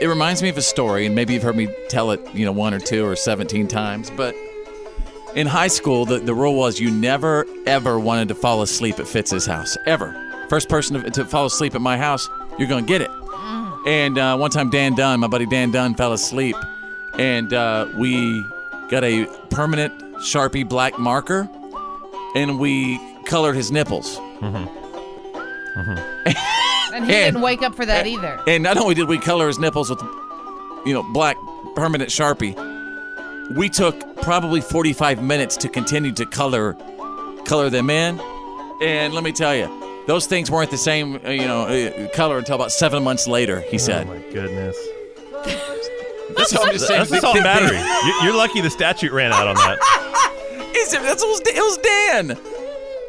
it 0.01 0.07
reminds 0.07 0.41
me 0.41 0.49
of 0.49 0.57
a 0.57 0.61
story, 0.61 1.05
and 1.05 1.15
maybe 1.15 1.33
you've 1.33 1.43
heard 1.43 1.55
me 1.55 1.67
tell 1.89 2.11
it, 2.11 2.21
you 2.33 2.45
know, 2.45 2.51
one 2.51 2.73
or 2.73 2.79
two 2.79 3.05
or 3.05 3.15
17 3.15 3.67
times, 3.67 4.09
but 4.11 4.35
in 5.35 5.47
high 5.47 5.67
school, 5.67 6.05
the, 6.05 6.19
the 6.19 6.33
rule 6.33 6.55
was 6.55 6.79
you 6.79 6.91
never, 6.91 7.45
ever 7.65 7.99
wanted 7.99 8.27
to 8.27 8.35
fall 8.35 8.61
asleep 8.61 8.99
at 8.99 9.07
Fitz's 9.07 9.45
house. 9.45 9.77
Ever. 9.85 10.19
First 10.49 10.69
person 10.69 11.01
to, 11.01 11.09
to 11.09 11.25
fall 11.25 11.45
asleep 11.45 11.75
at 11.75 11.81
my 11.81 11.97
house, 11.97 12.29
you're 12.59 12.67
going 12.67 12.85
to 12.85 12.87
get 12.87 13.01
it. 13.01 13.09
And 13.85 14.17
uh, 14.17 14.37
one 14.37 14.51
time, 14.51 14.69
Dan 14.69 14.95
Dunn, 14.95 15.19
my 15.19 15.27
buddy 15.27 15.45
Dan 15.45 15.71
Dunn, 15.71 15.95
fell 15.95 16.13
asleep, 16.13 16.55
and 17.19 17.53
uh, 17.53 17.87
we 17.97 18.41
got 18.89 19.03
a 19.03 19.25
permanent 19.49 19.93
Sharpie 20.17 20.67
black 20.67 20.97
marker, 20.97 21.49
and 22.35 22.59
we 22.59 22.99
colored 23.25 23.55
his 23.55 23.71
nipples. 23.71 24.17
And 26.93 27.05
he 27.05 27.13
And- 27.13 27.33
didn't 27.33 27.41
wake 27.41 27.61
up 27.63 27.75
for 27.75 27.85
that 27.85 28.05
either. 28.07 28.39
And 28.47 28.61
not 28.63 28.77
only 28.77 28.93
did 28.95 29.07
we 29.07 29.17
color 29.17 29.47
his 29.47 29.57
nipples 29.59 29.89
with, 29.89 30.01
you 30.85 30.93
know, 30.93 31.03
black 31.13 31.37
permanent 31.75 32.09
Sharpie, 32.09 32.55
we 33.55 33.67
took 33.69 34.21
probably 34.21 34.61
45 34.61 35.21
minutes 35.21 35.57
to 35.57 35.69
continue 35.69 36.11
to 36.13 36.25
color 36.25 36.75
color 37.45 37.69
them 37.69 37.89
in. 37.89 38.19
And 38.81 39.13
let 39.13 39.23
me 39.23 39.31
tell 39.31 39.53
you, 39.55 39.67
those 40.07 40.27
things 40.27 40.49
weren't 40.49 40.71
the 40.71 40.77
same, 40.77 41.19
uh, 41.25 41.29
you 41.29 41.45
know, 41.45 41.63
uh, 41.63 42.07
color 42.09 42.37
until 42.37 42.55
about 42.55 42.71
seven 42.71 43.03
months 43.03 43.27
later. 43.27 43.61
He 43.69 43.77
said. 43.77 44.07
Oh 44.07 44.13
my 44.13 44.19
goodness. 44.31 44.77
That's 46.37 46.51
what 46.53 46.67
I'm 46.67 46.73
just 46.73 46.87
saying. 46.87 46.99
That's 46.99 47.11
assault 47.11 47.35
and 47.35 47.43
battery. 47.43 47.77
You- 47.77 48.23
You're 48.27 48.35
lucky 48.37 48.61
the 48.61 48.69
statute 48.69 49.11
ran 49.11 49.31
out 49.33 49.47
on 49.47 49.55
that. 49.55 49.79
He 50.73 50.85
said, 50.85 51.01
That's, 51.03 51.23
it, 51.23 51.27
was, 51.27 51.41
it 51.45 51.55
was 51.55 51.77
Dan. 51.77 52.37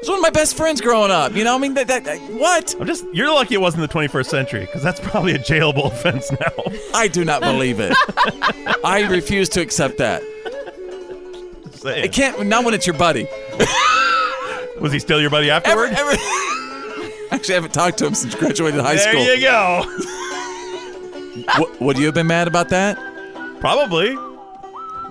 It 0.04 0.08
was 0.08 0.10
one 0.10 0.18
of 0.18 0.34
my 0.34 0.38
best 0.38 0.54
friends 0.58 0.82
growing 0.82 1.10
up. 1.10 1.34
You 1.34 1.44
know, 1.44 1.54
I 1.54 1.58
mean, 1.58 1.72
that, 1.74 1.86
that, 1.88 2.04
that- 2.04 2.20
what? 2.32 2.74
I'm 2.78 2.86
just 2.86 3.06
you're 3.14 3.32
lucky 3.32 3.54
it 3.54 3.60
wasn't 3.62 3.90
the 3.90 3.98
21st 3.98 4.26
century 4.26 4.60
because 4.60 4.82
that's 4.82 5.00
probably 5.00 5.32
a 5.32 5.38
jailable 5.38 5.86
offense 5.92 6.30
now. 6.30 6.72
I 6.94 7.08
do 7.08 7.24
not 7.24 7.40
believe 7.40 7.80
it. 7.80 7.96
I 8.84 9.06
refuse 9.08 9.48
to 9.50 9.62
accept 9.62 9.96
that. 9.98 10.22
Saying. 11.72 12.04
It 12.04 12.12
can't. 12.12 12.46
Not 12.46 12.66
when 12.66 12.74
it's 12.74 12.86
your 12.86 12.98
buddy. 12.98 13.26
Was 14.80 14.92
he 14.92 14.98
still 14.98 15.22
your 15.22 15.30
buddy 15.30 15.50
Ever, 15.50 15.86
afterward? 15.86 15.92
ever. 15.92 16.10
Actually, 17.30 17.54
I 17.54 17.56
haven't 17.56 17.72
talked 17.72 17.96
to 17.98 18.06
him 18.06 18.14
since 18.14 18.34
graduated 18.34 18.80
high 18.82 18.96
there 18.96 19.10
school. 19.10 19.24
There 19.24 19.36
you 19.36 19.40
go. 19.40 19.84
What, 21.56 21.80
would 21.80 21.96
you 21.98 22.04
have 22.06 22.14
been 22.14 22.26
mad 22.26 22.46
about 22.46 22.68
that? 22.68 22.98
Probably. 23.60 24.14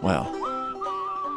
Well, 0.03 0.31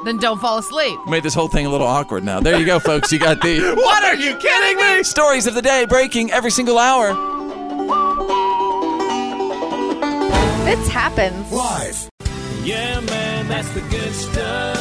Then 0.05 0.19
don't 0.19 0.41
fall 0.41 0.59
asleep. 0.59 0.99
made 1.09 1.23
this 1.23 1.35
whole 1.35 1.49
thing 1.49 1.67
a 1.67 1.69
little 1.71 1.87
awkward 1.87 2.25
now. 2.25 2.41
There 2.41 2.59
you 2.59 2.67
go, 2.67 2.79
folks. 2.79 3.11
You 3.11 3.19
got 3.19 3.41
the 3.41 3.61
What 3.77 4.05
are 4.05 4.15
you 4.15 4.37
kidding 4.37 4.77
me? 4.77 5.03
stories 5.03 5.47
of 5.47 5.55
the 5.55 5.63
day 5.63 5.85
breaking 5.89 6.31
every 6.31 6.51
single 6.51 6.79
hour. 6.79 7.09
This 10.65 10.89
happens. 10.89 11.51
Live. 11.53 12.09
Yeah, 12.63 13.01
man, 13.01 13.49
that's 13.49 13.71
the 13.71 13.81
good 13.83 14.13
stuff. 14.13 14.77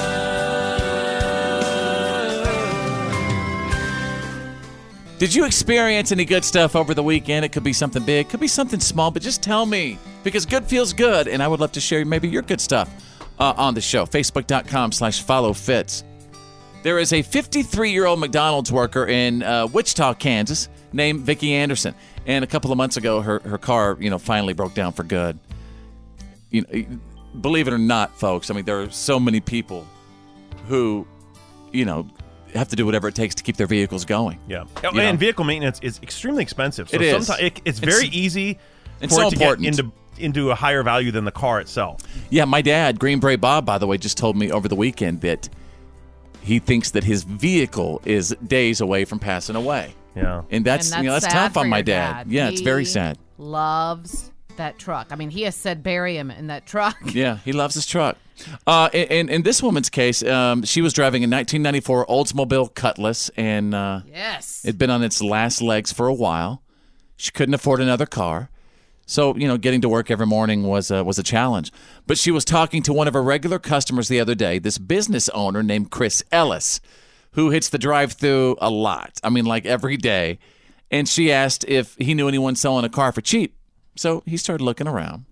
Did 5.17 5.33
you 5.33 5.45
experience 5.45 6.11
any 6.11 6.25
good 6.25 6.43
stuff 6.43 6.75
over 6.75 6.93
the 6.93 7.01
weekend? 7.03 7.45
It 7.45 7.53
could 7.53 7.63
be 7.63 7.71
something 7.71 8.03
big, 8.03 8.27
could 8.27 8.41
be 8.41 8.49
something 8.49 8.81
small, 8.81 9.11
but 9.11 9.21
just 9.21 9.41
tell 9.41 9.65
me 9.65 9.97
because 10.23 10.45
good 10.45 10.65
feels 10.65 10.91
good, 10.91 11.27
and 11.29 11.41
I 11.41 11.47
would 11.47 11.61
love 11.61 11.71
to 11.73 11.79
share 11.79 12.03
maybe 12.03 12.27
your 12.27 12.41
good 12.41 12.59
stuff 12.59 12.89
uh, 13.39 13.53
on 13.57 13.73
the 13.73 13.81
show. 13.81 14.05
Facebook.com 14.05 14.91
slash 14.91 15.21
follow 15.21 15.53
Fitz. 15.53 16.03
There 16.83 16.99
is 16.99 17.13
a 17.13 17.21
53 17.23 17.91
year 17.91 18.05
old 18.05 18.19
McDonald's 18.19 18.71
worker 18.71 19.07
in 19.07 19.41
uh, 19.41 19.67
Wichita, 19.67 20.13
Kansas, 20.15 20.69
named 20.93 21.21
Vicki 21.21 21.53
Anderson, 21.53 21.95
and 22.27 22.43
a 22.43 22.47
couple 22.47 22.71
of 22.71 22.77
months 22.77 22.95
ago, 22.97 23.21
her 23.21 23.39
her 23.39 23.57
car, 23.57 23.97
you 23.99 24.09
know, 24.09 24.19
finally 24.19 24.53
broke 24.53 24.73
down 24.75 24.93
for 24.93 25.03
good. 25.03 25.39
You 26.51 26.61
know, 26.61 26.99
believe 27.41 27.67
it 27.67 27.73
or 27.73 27.77
not, 27.79 28.15
folks, 28.17 28.49
I 28.51 28.53
mean, 28.53 28.65
there 28.65 28.81
are 28.81 28.89
so 28.91 29.19
many 29.19 29.39
people 29.39 29.85
who, 30.67 31.07
you 31.71 31.85
know, 31.85 32.07
have 32.53 32.69
to 32.69 32.75
do 32.75 32.85
whatever 32.85 33.07
it 33.07 33.15
takes 33.15 33.35
to 33.35 33.43
keep 33.43 33.57
their 33.57 33.67
vehicles 33.67 34.05
going. 34.05 34.39
Yeah. 34.47 34.65
You 34.83 34.99
and 35.01 35.19
vehicle 35.19 35.43
maintenance 35.43 35.79
is 35.81 35.99
extremely 36.01 36.41
expensive. 36.43 36.89
So 36.89 36.95
It 36.95 37.01
is. 37.01 37.25
sometimes 37.27 37.47
it, 37.47 37.61
it's 37.65 37.79
It's- 37.79 37.93
very 37.95 38.07
easy 38.09 38.57
it's 39.01 39.13
for 39.13 39.21
so 39.21 39.27
it 39.27 39.31
to 39.31 39.35
important. 39.35 39.63
get 39.63 39.79
into 39.79 39.91
into 40.19 40.51
a 40.51 40.55
higher 40.55 40.83
value 40.83 41.11
than 41.11 41.25
the 41.25 41.31
car 41.31 41.59
itself. 41.59 42.01
Yeah, 42.29 42.45
my 42.45 42.61
dad, 42.61 42.99
Green 42.99 43.19
Bray 43.19 43.35
Bob, 43.35 43.65
by 43.65 43.77
the 43.77 43.87
way, 43.87 43.97
just 43.97 44.17
told 44.17 44.35
me 44.37 44.51
over 44.51 44.67
the 44.67 44.75
weekend 44.75 45.21
that 45.21 45.49
he 46.41 46.59
thinks 46.59 46.91
that 46.91 47.03
his 47.03 47.23
vehicle 47.23 48.01
is 48.05 48.35
days 48.45 48.81
away 48.81 49.05
from 49.05 49.19
passing 49.19 49.55
away. 49.55 49.93
Yeah. 50.15 50.43
And 50.51 50.63
that's, 50.65 50.91
And 50.93 51.03
you 51.03 51.09
know 51.09 51.19
that's 51.19 51.31
tough 51.33 51.57
on 51.57 51.69
my 51.69 51.77
your 51.77 51.83
dad. 51.83 52.27
Yeah, 52.31 52.49
it's 52.49 52.61
very 52.61 52.85
sad. 52.85 53.17
Loves 53.37 54.31
that 54.57 54.77
truck. 54.79 55.07
I 55.11 55.15
mean, 55.15 55.29
he 55.29 55.41
has 55.41 55.55
said 55.55 55.83
bury 55.83 56.15
him 56.15 56.31
in 56.31 56.47
that 56.47 56.65
truck. 56.65 56.95
Yeah, 57.13 57.37
he 57.43 57.51
loves 57.51 57.75
his 57.75 57.85
truck. 57.85 58.17
Uh, 58.67 58.89
in, 58.93 59.07
in 59.07 59.29
in 59.29 59.43
this 59.43 59.63
woman's 59.63 59.89
case, 59.89 60.21
um, 60.23 60.63
she 60.63 60.81
was 60.81 60.93
driving 60.93 61.23
a 61.23 61.27
1994 61.27 62.05
Oldsmobile 62.07 62.73
Cutlass, 62.75 63.29
and 63.37 63.73
uh, 63.73 64.01
Yes. 64.07 64.61
it'd 64.65 64.77
been 64.77 64.89
on 64.89 65.03
its 65.03 65.21
last 65.21 65.61
legs 65.61 65.91
for 65.93 66.07
a 66.07 66.13
while. 66.13 66.61
She 67.17 67.31
couldn't 67.31 67.55
afford 67.55 67.79
another 67.81 68.05
car, 68.05 68.49
so 69.05 69.35
you 69.35 69.47
know, 69.47 69.57
getting 69.57 69.81
to 69.81 69.89
work 69.89 70.09
every 70.09 70.25
morning 70.25 70.63
was 70.63 70.89
was 70.89 71.19
a 71.19 71.23
challenge. 71.23 71.71
But 72.07 72.17
she 72.17 72.31
was 72.31 72.45
talking 72.45 72.83
to 72.83 72.93
one 72.93 73.07
of 73.07 73.13
her 73.13 73.23
regular 73.23 73.59
customers 73.59 74.07
the 74.07 74.19
other 74.19 74.35
day, 74.35 74.59
this 74.59 74.77
business 74.77 75.29
owner 75.29 75.63
named 75.63 75.91
Chris 75.91 76.23
Ellis, 76.31 76.81
who 77.31 77.49
hits 77.49 77.69
the 77.69 77.77
drive-through 77.77 78.57
a 78.59 78.69
lot. 78.69 79.19
I 79.23 79.29
mean, 79.29 79.45
like 79.45 79.65
every 79.65 79.97
day. 79.97 80.39
And 80.91 81.09
she 81.09 81.31
asked 81.31 81.65
if 81.67 81.95
he 81.97 82.13
knew 82.13 82.27
anyone 82.27 82.55
selling 82.55 82.85
a 82.85 82.89
car 82.89 83.11
for 83.11 83.21
cheap. 83.21 83.57
So 83.95 84.23
he 84.25 84.37
started 84.37 84.63
looking 84.63 84.87
around. 84.87 85.25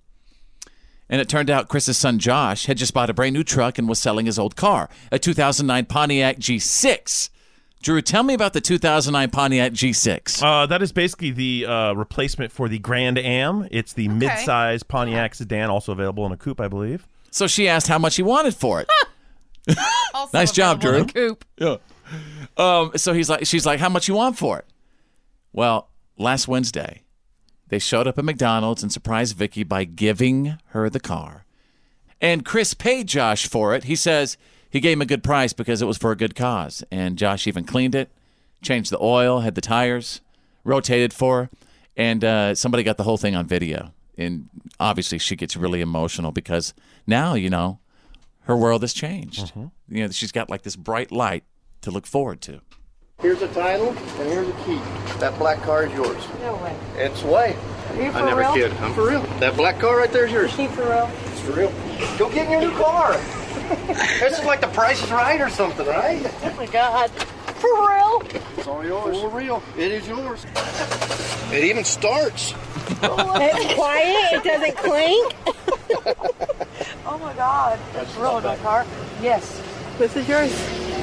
And 1.09 1.21
it 1.21 1.30
turned 1.30 1.49
out 1.49 1.69
Chris's 1.69 1.97
son 1.97 2.17
Josh 2.17 2.65
had 2.65 2.78
just 2.78 2.93
bought 2.93 3.09
a 3.09 3.13
brand 3.13 3.34
new 3.34 3.43
truck 3.43 3.78
and 3.78 3.88
was 3.88 3.99
selling 3.99 4.26
his 4.26 4.39
old 4.39 4.55
car, 4.55 4.89
a 5.11 5.19
2009 5.19 5.86
Pontiac 5.86 6.38
G6. 6.38 7.30
Drew, 7.84 8.02
tell 8.02 8.24
me 8.24 8.34
about 8.34 8.54
the 8.54 8.62
2009 8.62 9.30
Pontiac 9.30 9.74
G6. 9.74 10.42
Uh, 10.42 10.66
that 10.68 10.82
is 10.82 10.94
basically 10.94 11.32
the 11.32 11.66
uh, 11.66 11.94
replacement 11.94 12.54
for 12.54 12.70
the 12.70 12.80
Grand 12.80 13.18
Am. 13.18 13.68
It's 13.72 13.92
the 13.92 14.08
mid-size 14.08 14.84
Pontiac 14.84 15.36
sedan, 15.36 15.70
also 15.70 15.92
available 15.92 16.26
in 16.26 16.32
a 16.32 16.38
coupe, 16.38 16.62
I 16.62 16.70
believe. 16.70 17.06
So 17.30 17.46
she 17.46 17.68
asked 17.68 17.90
how 17.90 18.00
much 18.00 18.16
he 18.16 18.24
wanted 18.24 18.56
for 18.56 18.80
it. 18.80 18.90
nice 20.34 20.54
job, 20.54 20.80
Drew. 20.80 20.96
in 20.96 21.10
a 21.10 21.14
coupe. 21.14 21.46
Yeah. 21.58 21.76
Um, 22.56 22.92
so 22.96 23.12
he's 23.12 23.30
like, 23.30 23.46
she's 23.46 23.66
like, 23.66 23.82
how 23.82 23.90
much 23.90 24.08
you 24.08 24.14
want 24.14 24.38
for 24.38 24.60
it? 24.60 24.66
Well, 25.52 25.90
last 26.18 26.48
Wednesday, 26.48 27.02
they 27.68 27.80
showed 27.80 28.08
up 28.08 28.18
at 28.18 28.24
McDonald's 28.24 28.82
and 28.82 28.94
surprised 28.94 29.36
Vicky 29.36 29.64
by 29.64 29.84
giving 29.84 30.58
her 30.68 30.90
the 30.90 31.02
car. 31.02 31.46
And 32.22 32.46
Chris 32.46 32.74
paid 32.74 33.08
Josh 33.08 33.46
for 33.46 33.76
it. 33.76 33.84
He 33.86 33.98
says 33.98 34.38
he 34.74 34.80
gave 34.80 34.97
him 34.97 35.03
a 35.03 35.05
good 35.05 35.24
price 35.24 35.53
because 35.53 35.84
it 35.84 35.86
was 35.86 35.99
for 35.99 36.11
a 36.11 36.15
good 36.17 36.36
cause. 36.36 36.84
And 36.89 37.15
Josh 37.15 37.45
even 37.45 37.63
cleaned 37.63 37.93
it, 37.93 38.09
changed 38.63 38.91
the 38.91 38.97
oil, 38.99 39.41
had 39.41 39.53
the 39.53 39.61
tires 39.61 40.19
rotated 40.63 41.13
for 41.13 41.43
her. 41.43 41.49
And 41.95 42.24
uh, 42.24 42.55
somebody 42.55 42.82
got 42.82 42.97
the 42.97 43.03
whole 43.03 43.17
thing 43.17 43.36
on 43.36 43.45
video. 43.45 43.93
And 44.17 44.49
obviously, 44.80 45.19
she 45.19 45.36
gets 45.36 45.55
really 45.55 45.80
emotional 45.80 46.32
because 46.32 46.74
now, 47.05 47.36
you 47.36 47.51
know, 47.51 47.82
her 48.45 48.57
world 48.57 48.82
has 48.82 48.93
changed. 48.93 49.53
You 49.55 49.71
know, 49.88 50.09
she's 50.09 50.32
got 50.32 50.49
like 50.49 50.63
this 50.63 50.76
bright 50.76 51.11
light 51.11 51.43
to 51.82 51.91
look 51.91 52.07
forward 52.07 52.41
to. 52.41 52.61
Here's 53.21 53.43
a 53.43 53.47
title 53.49 53.89
and 53.89 54.30
here's 54.30 54.47
a 54.47 54.53
key. 54.65 54.80
That 55.19 55.38
black 55.38 55.61
car 55.61 55.86
is 55.86 55.93
yours. 55.93 56.28
No 56.41 56.55
way. 56.55 56.76
It's 56.95 57.21
way. 57.21 57.55
Are 57.89 57.95
you 57.95 58.09
I 58.09 58.26
never 58.26 58.41
real? 58.41 58.53
kid. 58.55 58.71
I'm 58.74 58.95
for 58.95 59.07
real. 59.07 59.21
That 59.39 59.55
black 59.55 59.80
car 59.80 59.97
right 59.97 60.11
there 60.11 60.26
is 60.26 60.32
yours. 60.32 60.51
Is 60.51 60.57
he 60.57 60.67
for 60.67 60.82
real? 60.86 61.11
It's 61.28 61.41
for 61.41 61.51
real. 61.51 61.71
Go 62.17 62.28
get 62.32 62.47
in 62.47 62.51
your 62.51 62.61
new 62.61 62.76
car. 62.76 63.19
This 64.20 64.39
is 64.39 64.45
like 64.45 64.61
the 64.61 64.68
price 64.68 65.03
is 65.03 65.11
right 65.11 65.39
or 65.41 65.49
something, 65.49 65.86
right? 65.86 66.22
Oh 66.43 66.53
my 66.55 66.66
god. 66.68 67.09
For 67.09 67.70
real? 67.70 68.24
It's 68.57 68.68
all 68.68 68.86
yours. 68.86 69.22
For 69.22 69.30
real. 69.30 69.64
It 69.78 69.91
is 69.91 70.07
yours. 70.07 70.45
It 71.51 71.64
even 71.64 71.84
starts. 71.84 72.53
it's 73.01 73.74
quiet. 73.76 74.34
It 74.34 74.43
doesn't 74.43 74.78
clink. 74.78 75.34
oh 77.05 77.18
my 77.20 77.34
god. 77.34 77.80
That's 77.93 78.16
real, 78.16 78.41
my 78.41 78.57
car. 78.57 78.86
Yes. 79.22 79.61
This 79.97 80.16
is 80.16 80.28
yours. 80.28 80.51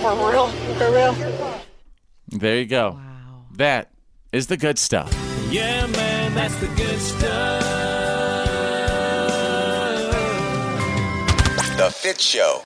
For 0.03 0.13
real. 0.31 0.49
For 0.49 0.91
real. 0.91 1.15
There 2.29 2.59
you 2.59 2.67
go. 2.67 2.91
Wow. 2.91 3.45
That 3.57 3.91
is 4.33 4.47
the 4.49 4.57
good 4.57 4.79
stuff. 4.79 5.13
Yeah, 5.51 5.87
man, 5.87 6.35
that's 6.35 6.57
the 6.57 6.69
good 6.69 7.01
stuff. 7.01 7.60
The 11.81 11.91
Fitz 11.91 12.23
Show. 12.23 12.63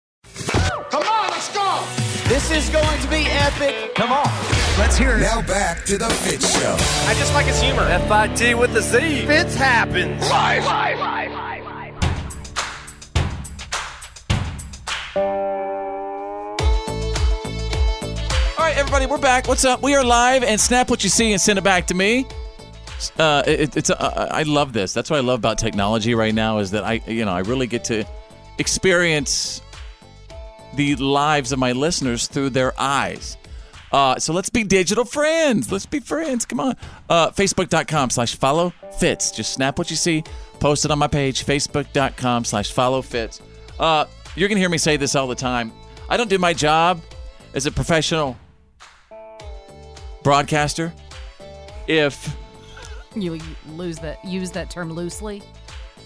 Come 0.91 1.05
on, 1.05 1.31
let's 1.31 1.49
go. 1.55 1.85
This 2.27 2.51
is 2.51 2.69
going 2.71 3.01
to 3.01 3.07
be 3.07 3.25
epic. 3.29 3.95
Come 3.95 4.11
on. 4.11 4.27
Let's 4.77 4.97
hear 4.97 5.19
it. 5.19 5.21
Now 5.21 5.41
back 5.41 5.85
to 5.85 5.97
the 5.97 6.09
Fitz 6.09 6.53
Show. 6.61 6.75
I 7.09 7.15
just 7.15 7.33
like 7.33 7.47
his 7.47 7.62
humor. 7.62 7.83
F-I-T 7.83 8.55
with 8.57 8.73
the 8.73 8.83
Z. 8.83 9.25
Fitz 9.25 9.55
happens. 9.55 10.21
Live. 10.29 10.65
All 18.59 18.65
right, 18.65 18.77
everybody, 18.77 19.07
we're 19.07 19.19
back. 19.19 19.47
What's 19.47 19.65
up? 19.65 19.81
We 19.81 19.95
are 19.95 20.03
live, 20.03 20.43
and 20.43 20.61
snap 20.61 20.91
what 20.91 21.05
you 21.05 21.11
see 21.11 21.31
and 21.31 21.41
send 21.41 21.61
it 21.61 21.62
back 21.62 21.87
to 21.87 21.95
me. 21.95 22.27
Uh, 23.17 23.45
it, 23.47 23.77
it's 23.77 23.91
uh, 23.91 24.29
I 24.33 24.43
love 24.43 24.73
this. 24.73 24.93
That's 24.93 25.09
what 25.09 25.19
I 25.19 25.21
love 25.21 25.39
about 25.39 25.59
technology 25.59 26.17
right 26.17 26.35
now 26.35 26.59
is 26.59 26.73
that 26.73 26.83
I, 26.83 26.95
you 27.07 27.25
know, 27.25 27.33
I 27.33 27.41
really 27.41 27.69
get 27.69 27.85
to 27.85 28.05
experience 28.59 29.61
the 30.74 30.96
lives 30.96 31.52
of 31.52 31.59
my 31.59 31.72
listeners 31.72 32.26
through 32.26 32.50
their 32.50 32.78
eyes. 32.80 33.36
Uh, 33.92 34.18
so 34.18 34.32
let's 34.32 34.50
be 34.50 34.64
digital 34.64 35.05
friends. 35.05 35.70
Let's 35.70 35.86
be 35.86 36.00
friends. 36.00 36.44
Come 36.44 36.59
on. 36.59 36.76
Uh, 37.09 37.30
Facebook.com 37.30 38.11
slash 38.11 38.34
follow 38.34 38.72
Fitz. 38.98 39.30
Just 39.30 39.52
snap 39.52 39.78
what 39.78 39.88
you 39.88 39.96
see, 39.96 40.24
post 40.59 40.84
it 40.84 40.90
on 40.90 40.98
my 40.98 41.07
page, 41.07 41.44
Facebook.com 41.46 42.44
slash 42.44 42.72
follow 42.72 43.02
Fitz. 43.02 43.40
Uh, 43.78 44.07
you're 44.34 44.48
going 44.48 44.57
to 44.57 44.61
hear 44.61 44.68
me 44.68 44.78
say 44.78 44.96
this 44.96 45.14
all 45.14 45.28
the 45.28 45.34
time. 45.36 45.72
I 46.09 46.16
don't 46.16 46.28
do 46.30 46.38
my 46.38 46.52
job 46.52 47.00
as 47.55 47.66
a 47.66 47.70
professional 47.70 48.36
broadcaster 50.24 50.92
if 51.86 52.34
You 53.14 53.38
lose 53.68 53.98
that 53.98 54.24
use 54.24 54.50
that 54.52 54.70
term 54.70 54.92
loosely. 54.92 55.42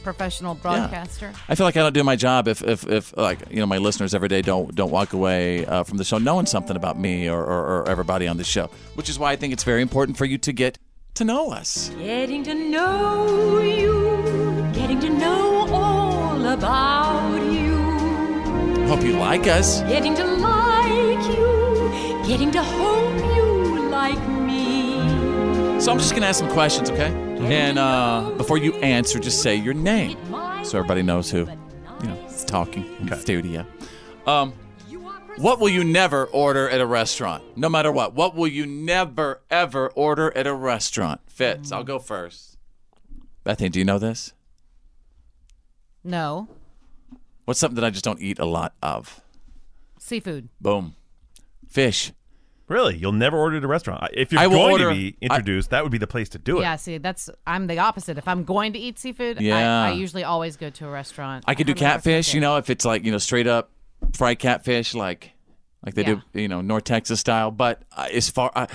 Professional 0.08 0.54
broadcaster. 0.54 1.30
I 1.50 1.54
feel 1.54 1.66
like 1.66 1.76
I 1.76 1.80
don't 1.80 1.92
do 1.92 2.02
my 2.02 2.16
job 2.16 2.48
if, 2.48 2.62
if, 2.62 2.86
if 2.86 3.14
like 3.18 3.40
you 3.50 3.60
know 3.60 3.66
my 3.66 3.76
listeners 3.76 4.14
every 4.14 4.28
day 4.28 4.40
don't 4.40 4.74
don't 4.74 4.90
walk 4.90 5.12
away 5.12 5.66
uh, 5.66 5.82
from 5.84 5.98
the 5.98 6.04
show 6.04 6.16
knowing 6.16 6.46
something 6.46 6.76
about 6.76 6.98
me 6.98 7.28
or, 7.28 7.38
or, 7.38 7.60
or 7.82 7.88
everybody 7.90 8.26
on 8.26 8.38
the 8.38 8.44
show, 8.44 8.70
which 8.94 9.10
is 9.10 9.18
why 9.18 9.32
I 9.32 9.36
think 9.36 9.52
it's 9.52 9.64
very 9.64 9.82
important 9.82 10.16
for 10.16 10.24
you 10.24 10.38
to 10.38 10.50
get 10.52 10.78
to 11.16 11.24
know 11.24 11.50
us. 11.50 11.90
Getting 11.98 12.42
to 12.44 12.54
know 12.54 13.58
you, 13.60 14.70
getting 14.72 14.98
to 15.00 15.10
know 15.10 15.66
all 15.74 16.46
about 16.46 17.36
you, 17.52 17.76
Hope 18.88 19.02
you 19.02 19.12
like 19.18 19.46
us. 19.46 19.82
getting 19.82 20.14
to 20.14 20.24
like 20.24 21.36
you, 21.36 22.24
getting 22.26 22.50
to 22.52 22.62
hope 22.62 23.36
you 23.36 23.88
like 23.90 24.26
me. 24.28 25.80
So 25.80 25.92
I'm 25.92 25.98
just 25.98 26.14
gonna 26.14 26.26
ask 26.26 26.38
some 26.38 26.50
questions, 26.50 26.90
okay? 26.90 27.12
And 27.40 27.78
uh, 27.78 28.32
before 28.36 28.58
you 28.58 28.74
answer, 28.76 29.18
just 29.18 29.42
say 29.42 29.54
your 29.54 29.74
name, 29.74 30.18
so 30.64 30.78
everybody 30.78 31.02
knows 31.02 31.30
who 31.30 31.40
you 31.40 32.06
know 32.08 32.26
is 32.26 32.44
talking 32.44 32.84
in 33.00 33.06
the 33.06 33.16
studio. 33.16 33.64
Um, 34.26 34.52
what 35.36 35.60
will 35.60 35.68
you 35.68 35.84
never 35.84 36.24
order 36.26 36.68
at 36.68 36.80
a 36.80 36.86
restaurant? 36.86 37.44
No 37.56 37.68
matter 37.68 37.92
what. 37.92 38.14
What 38.14 38.34
will 38.34 38.48
you 38.48 38.66
never 38.66 39.40
ever 39.50 39.88
order 39.90 40.36
at 40.36 40.46
a 40.46 40.52
restaurant? 40.54 41.20
Fitz, 41.28 41.70
I'll 41.70 41.84
go 41.84 41.98
first. 41.98 42.58
Bethany, 43.44 43.68
do 43.68 43.78
you 43.78 43.84
know 43.84 43.98
this? 43.98 44.32
No. 46.02 46.48
What's 47.44 47.60
something 47.60 47.76
that 47.76 47.84
I 47.84 47.90
just 47.90 48.04
don't 48.04 48.20
eat 48.20 48.38
a 48.38 48.44
lot 48.44 48.74
of? 48.82 49.20
Seafood. 49.98 50.48
Boom. 50.60 50.96
Fish. 51.68 52.12
Really? 52.68 52.96
You'll 52.96 53.12
never 53.12 53.36
order 53.38 53.56
at 53.56 53.64
a 53.64 53.66
restaurant? 53.66 54.10
If 54.14 54.30
you're 54.32 54.40
I 54.40 54.46
will 54.46 54.58
going 54.58 54.72
order- 54.72 54.90
to 54.90 54.94
be 54.94 55.16
introduced, 55.20 55.70
that 55.70 55.82
would 55.82 55.92
be 55.92 55.98
the 55.98 56.06
place 56.06 56.28
to 56.30 56.38
do 56.38 56.58
it. 56.58 56.62
Yeah, 56.62 56.76
see, 56.76 56.98
that's 56.98 57.30
I'm 57.46 57.66
the 57.66 57.78
opposite. 57.78 58.18
If 58.18 58.28
I'm 58.28 58.44
going 58.44 58.74
to 58.74 58.78
eat 58.78 58.98
seafood, 58.98 59.40
Yeah. 59.40 59.84
I, 59.84 59.88
I 59.88 59.92
usually 59.92 60.24
always 60.24 60.56
go 60.56 60.68
to 60.70 60.86
a 60.86 60.90
restaurant. 60.90 61.44
I 61.46 61.54
could 61.54 61.66
do 61.66 61.72
I'm 61.72 61.78
a 61.78 61.80
restaurant 61.80 62.02
catfish, 62.04 62.34
you 62.34 62.40
know, 62.40 62.56
if 62.58 62.68
it's 62.70 62.84
like, 62.84 63.04
you 63.04 63.10
know, 63.12 63.18
straight 63.18 63.46
up 63.46 63.70
fried 64.14 64.38
catfish, 64.38 64.94
like 64.94 65.32
like 65.84 65.94
they 65.94 66.02
do, 66.04 66.20
you 66.34 66.48
know, 66.48 66.60
North 66.60 66.84
Texas 66.84 67.20
style. 67.20 67.50
But 67.50 67.82
uh, 67.96 68.08
as 68.12 68.28
far, 68.28 68.50
I, 68.54 68.66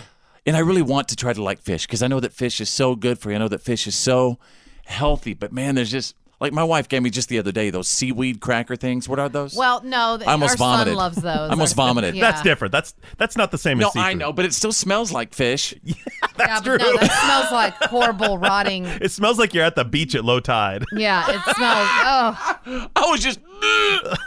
and 0.45 0.55
I 0.55 0.59
really 0.59 0.81
want 0.81 1.09
to 1.09 1.15
try 1.15 1.33
to 1.33 1.43
like 1.43 1.61
fish 1.61 1.85
because 1.85 2.01
I 2.01 2.07
know 2.07 2.19
that 2.19 2.33
fish 2.33 2.59
is 2.61 2.69
so 2.69 2.95
good 2.95 3.19
for 3.19 3.29
you. 3.29 3.35
I 3.35 3.39
know 3.39 3.47
that 3.49 3.61
fish 3.61 3.85
is 3.87 3.95
so 3.95 4.39
healthy. 4.85 5.33
But 5.33 5.51
man, 5.51 5.75
there's 5.75 5.91
just 5.91 6.15
like 6.43 6.51
my 6.51 6.63
wife 6.63 6.89
gave 6.89 7.01
me 7.01 7.09
just 7.09 7.29
the 7.29 7.39
other 7.39 7.53
day 7.53 7.69
those 7.69 7.87
seaweed 7.87 8.41
cracker 8.41 8.75
things. 8.75 9.07
What 9.07 9.17
are 9.17 9.29
those? 9.29 9.55
Well, 9.55 9.81
no, 9.81 10.17
th- 10.17 10.27
I 10.27 10.33
almost 10.33 10.51
our 10.51 10.57
vomited. 10.57 10.91
son 10.91 10.97
loves 10.97 11.15
those. 11.21 11.25
I 11.25 11.49
almost 11.49 11.79
Our- 11.79 11.87
vomited. 11.87 12.15
Yeah. 12.15 12.29
That's 12.29 12.41
different. 12.43 12.73
That's 12.73 12.93
that's 13.17 13.37
not 13.37 13.49
the 13.51 13.57
same 13.57 13.77
no, 13.77 13.87
as 13.87 13.93
seafood. 13.93 14.03
No, 14.03 14.09
I 14.09 14.13
know, 14.13 14.33
but 14.33 14.43
it 14.43 14.53
still 14.53 14.73
smells 14.73 15.11
like 15.13 15.33
fish. 15.33 15.73
yeah, 15.83 15.95
that's 16.35 16.61
but 16.67 16.81
no, 16.81 16.97
that 16.97 17.11
smells 17.23 17.51
like 17.51 17.73
horrible, 17.89 18.37
rotting. 18.37 18.85
It 19.01 19.11
smells 19.11 19.39
like 19.39 19.53
you're 19.53 19.63
at 19.63 19.75
the 19.75 19.85
beach 19.85 20.13
at 20.15 20.23
low 20.25 20.39
tide. 20.41 20.83
Yeah, 20.91 21.23
it 21.29 21.55
smells. 21.55 21.87
Oh, 22.05 22.87
I 22.95 23.05
was 23.09 23.21
just. 23.21 23.39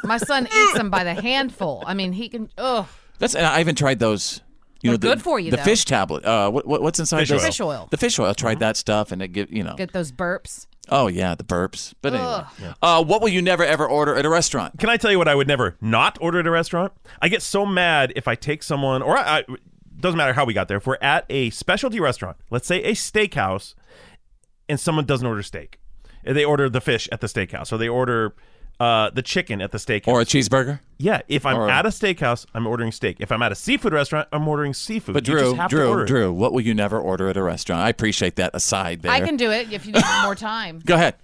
my 0.03 0.17
son 0.17 0.47
eats 0.47 0.73
them 0.75 0.89
by 0.91 1.05
the 1.05 1.15
handful. 1.15 1.85
I 1.87 1.93
mean, 1.95 2.13
he 2.13 2.29
can. 2.31 2.49
Oh, 2.57 2.89
That's 3.19 3.35
and 3.35 3.45
I 3.47 3.61
even 3.61 3.75
tried 3.75 3.99
those. 3.99 4.41
You 4.83 4.91
know, 4.91 4.97
They're 4.97 5.11
the, 5.11 5.17
good 5.17 5.23
for 5.23 5.41
you, 5.41 5.51
The 5.51 5.57
though. 5.57 5.63
fish 5.65 5.85
tablet. 5.85 6.25
Uh, 6.25 6.51
what, 6.51 6.67
what 6.67 6.83
what's 6.83 6.99
inside 6.99 7.21
Fish 7.21 7.29
those? 7.31 7.41
oil. 7.43 7.47
Fish 7.47 7.61
oil. 7.61 7.89
The 7.91 7.97
fish 7.97 8.19
oil. 8.19 8.27
I 8.31 8.33
tried 8.35 8.61
that 8.61 8.77
stuff, 8.77 9.11
and 9.13 9.21
it 9.23 9.29
give 9.29 9.53
you 9.53 9.63
know. 9.63 9.75
get 9.75 9.93
those 9.93 10.13
burps. 10.13 10.67
Oh 10.89 11.09
yeah, 11.09 11.35
the 11.35 11.45
burps. 11.45 11.95
But 12.01 12.15
anyway, 12.15 12.45
uh, 12.83 13.03
what 13.05 13.21
will 13.21 13.29
you 13.29 13.43
never 13.43 13.65
ever 13.65 13.87
order 13.87 14.15
at 14.15 14.25
a 14.25 14.29
restaurant? 14.29 14.79
Can 14.79 14.89
I 14.89 14.97
tell 14.97 15.11
you 15.11 15.19
what 15.19 15.29
I 15.29 15.35
would 15.35 15.49
never 15.49 15.77
not 15.81 16.17
order 16.21 16.39
at 16.41 16.47
a 16.47 16.51
restaurant? 16.51 16.93
I 17.21 17.29
get 17.29 17.43
so 17.43 17.67
mad 17.67 18.13
if 18.15 18.29
I 18.29 18.35
take 18.35 18.63
someone, 18.63 19.03
or 19.03 19.17
I, 19.17 19.39
I 19.39 19.45
doesn't 19.99 20.19
matter 20.19 20.33
how 20.33 20.45
we 20.45 20.55
got 20.55 20.69
there. 20.69 20.77
If 20.77 20.87
we're 20.87 20.99
at 21.01 21.25
a 21.29 21.51
specialty 21.51 21.99
restaurant, 22.01 22.37
let's 22.51 22.67
say 22.67 22.83
a 22.85 22.93
steakhouse, 22.93 23.75
and 24.69 24.79
someone 24.79 25.07
doesn't 25.07 25.27
order 25.27 25.43
steak, 25.43 25.81
they 26.25 26.45
order 26.45 26.69
the 26.69 26.81
fish 26.81 27.09
at 27.11 27.21
the 27.21 27.27
steakhouse, 27.27 27.73
or 27.73 27.79
they 27.79 27.89
order 27.89 28.35
uh, 28.79 29.11
the 29.11 29.23
chicken 29.23 29.61
at 29.63 29.73
the 29.73 29.79
steakhouse, 29.79 30.09
Or 30.09 30.21
a 30.21 30.25
cheeseburger? 30.25 30.81
yeah. 30.99 31.23
If 31.29 31.47
I'm 31.47 31.57
or- 31.57 31.71
at 31.71 31.87
a 31.87 31.91
steakhouse, 31.91 32.45
I'm 32.55 32.67
ordering 32.67 32.93
steak. 32.93 33.17
If 33.21 33.33
I'm 33.33 33.41
at 33.43 33.51
a 33.53 33.55
seafood 33.55 33.93
restaurant, 33.93 34.29
I'm 34.33 34.47
ordering 34.47 34.75
seafood. 34.75 35.15
But 35.15 35.27
You 35.27 35.35
Drew, 35.35 35.43
just 35.45 35.57
have 35.57 35.71
to 35.71 35.77
Drew, 35.77 35.89
order 35.89 36.03
it. 36.05 36.07
Drew, 36.07 36.33
what 36.33 36.53
will 36.53 36.61
you 36.61 36.75
never 36.75 36.99
order 37.01 37.29
at 37.29 37.37
a 37.37 37.43
restaurant? 37.43 37.81
I 37.83 37.89
appreciate 37.89 38.37
that 38.37 38.51
aside 38.55 39.03
there. 39.03 39.13
I 39.13 39.21
can 39.21 39.37
do 39.37 39.51
it 39.51 39.73
if 39.73 39.87
you 39.87 39.93
need 39.93 40.03
more 40.23 40.35
time. 40.35 40.81
Go 40.85 40.95
ahead. 40.95 41.15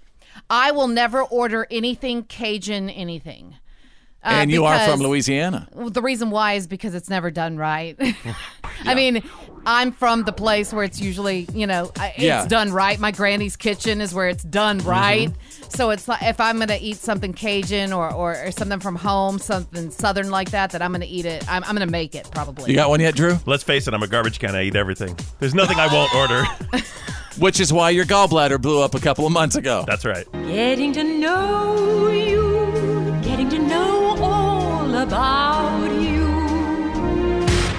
I 0.49 0.71
will 0.71 0.87
never 0.87 1.21
order 1.21 1.67
anything 1.69 2.23
Cajun 2.23 2.89
anything. 2.89 3.55
Uh, 4.23 4.29
and 4.29 4.51
you 4.51 4.63
are 4.65 4.77
from 4.79 4.85
because- 4.99 5.01
Louisiana. 5.01 5.67
Well, 5.73 5.89
the 5.89 6.01
reason 6.01 6.31
why 6.31 6.53
is 6.53 6.65
because 6.65 6.95
it's 6.95 7.09
never 7.09 7.29
done 7.29 7.57
right. 7.57 7.97
I 8.85 8.95
mean, 8.95 9.21
I'm 9.65 9.91
from 9.91 10.23
the 10.23 10.33
place 10.33 10.73
where 10.73 10.83
it's 10.83 10.99
usually, 10.99 11.47
you 11.53 11.65
know, 11.67 11.91
it's 11.95 12.19
Yeah. 12.19 12.45
done 12.47 12.71
right. 12.71 12.99
My 12.99 13.11
granny's 13.11 13.55
kitchen 13.55 14.01
is 14.01 14.13
where 14.13 14.27
it's 14.27 14.43
done 14.43 14.79
right. 14.79 15.29
Mm-hmm. 15.29 15.69
So 15.69 15.89
it's 15.89 16.07
like 16.07 16.21
if 16.21 16.39
I'm 16.39 16.59
gonna 16.59 16.77
eat 16.79 16.97
something 16.97 17.33
Cajun 17.33 17.93
or, 17.93 18.11
or, 18.13 18.35
or 18.45 18.51
something 18.51 18.79
from 18.79 18.95
home, 18.95 19.39
something 19.39 19.89
Southern 19.91 20.29
like 20.29 20.51
that, 20.51 20.71
that 20.71 20.81
I'm 20.81 20.91
gonna 20.91 21.05
eat 21.07 21.25
it. 21.25 21.43
I'm, 21.49 21.63
I'm 21.63 21.73
gonna 21.75 21.87
make 21.87 22.13
it 22.15 22.29
probably. 22.31 22.69
You 22.71 22.75
got 22.75 22.89
one 22.89 22.99
yet, 22.99 23.15
Drew? 23.15 23.37
Let's 23.45 23.63
face 23.63 23.87
it, 23.87 23.93
I'm 23.93 24.03
a 24.03 24.07
garbage 24.07 24.39
can. 24.39 24.55
I 24.55 24.63
eat 24.63 24.75
everything. 24.75 25.17
There's 25.39 25.55
nothing 25.55 25.79
I 25.79 25.87
won't 25.87 26.13
order. 26.15 26.43
Which 27.39 27.59
is 27.59 27.73
why 27.73 27.89
your 27.89 28.05
gallbladder 28.05 28.61
blew 28.61 28.79
up 28.81 28.93
a 28.93 28.99
couple 28.99 29.25
of 29.25 29.31
months 29.33 29.55
ago. 29.55 29.83
That's 29.87 30.05
right. 30.05 30.31
Getting 30.31 30.93
to 30.93 31.03
know 31.03 32.07
you, 32.09 33.19
getting 33.23 33.49
to 33.49 33.57
know 33.57 34.15
all 34.21 34.93
about 34.95 35.87
you. 35.99 36.23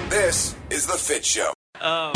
This 0.09 0.55
is 0.69 0.85
the 0.85 0.97
Fitz 0.97 1.27
Show. 1.27 1.53
Now 1.81 2.13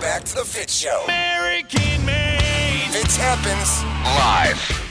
back 0.00 0.24
to 0.24 0.34
the 0.36 0.44
Fitz 0.44 0.74
Show. 0.74 1.04
American 1.04 2.04
made. 2.06 2.88
Fitz 2.90 3.16
happens 3.16 3.82
live. 4.18 4.84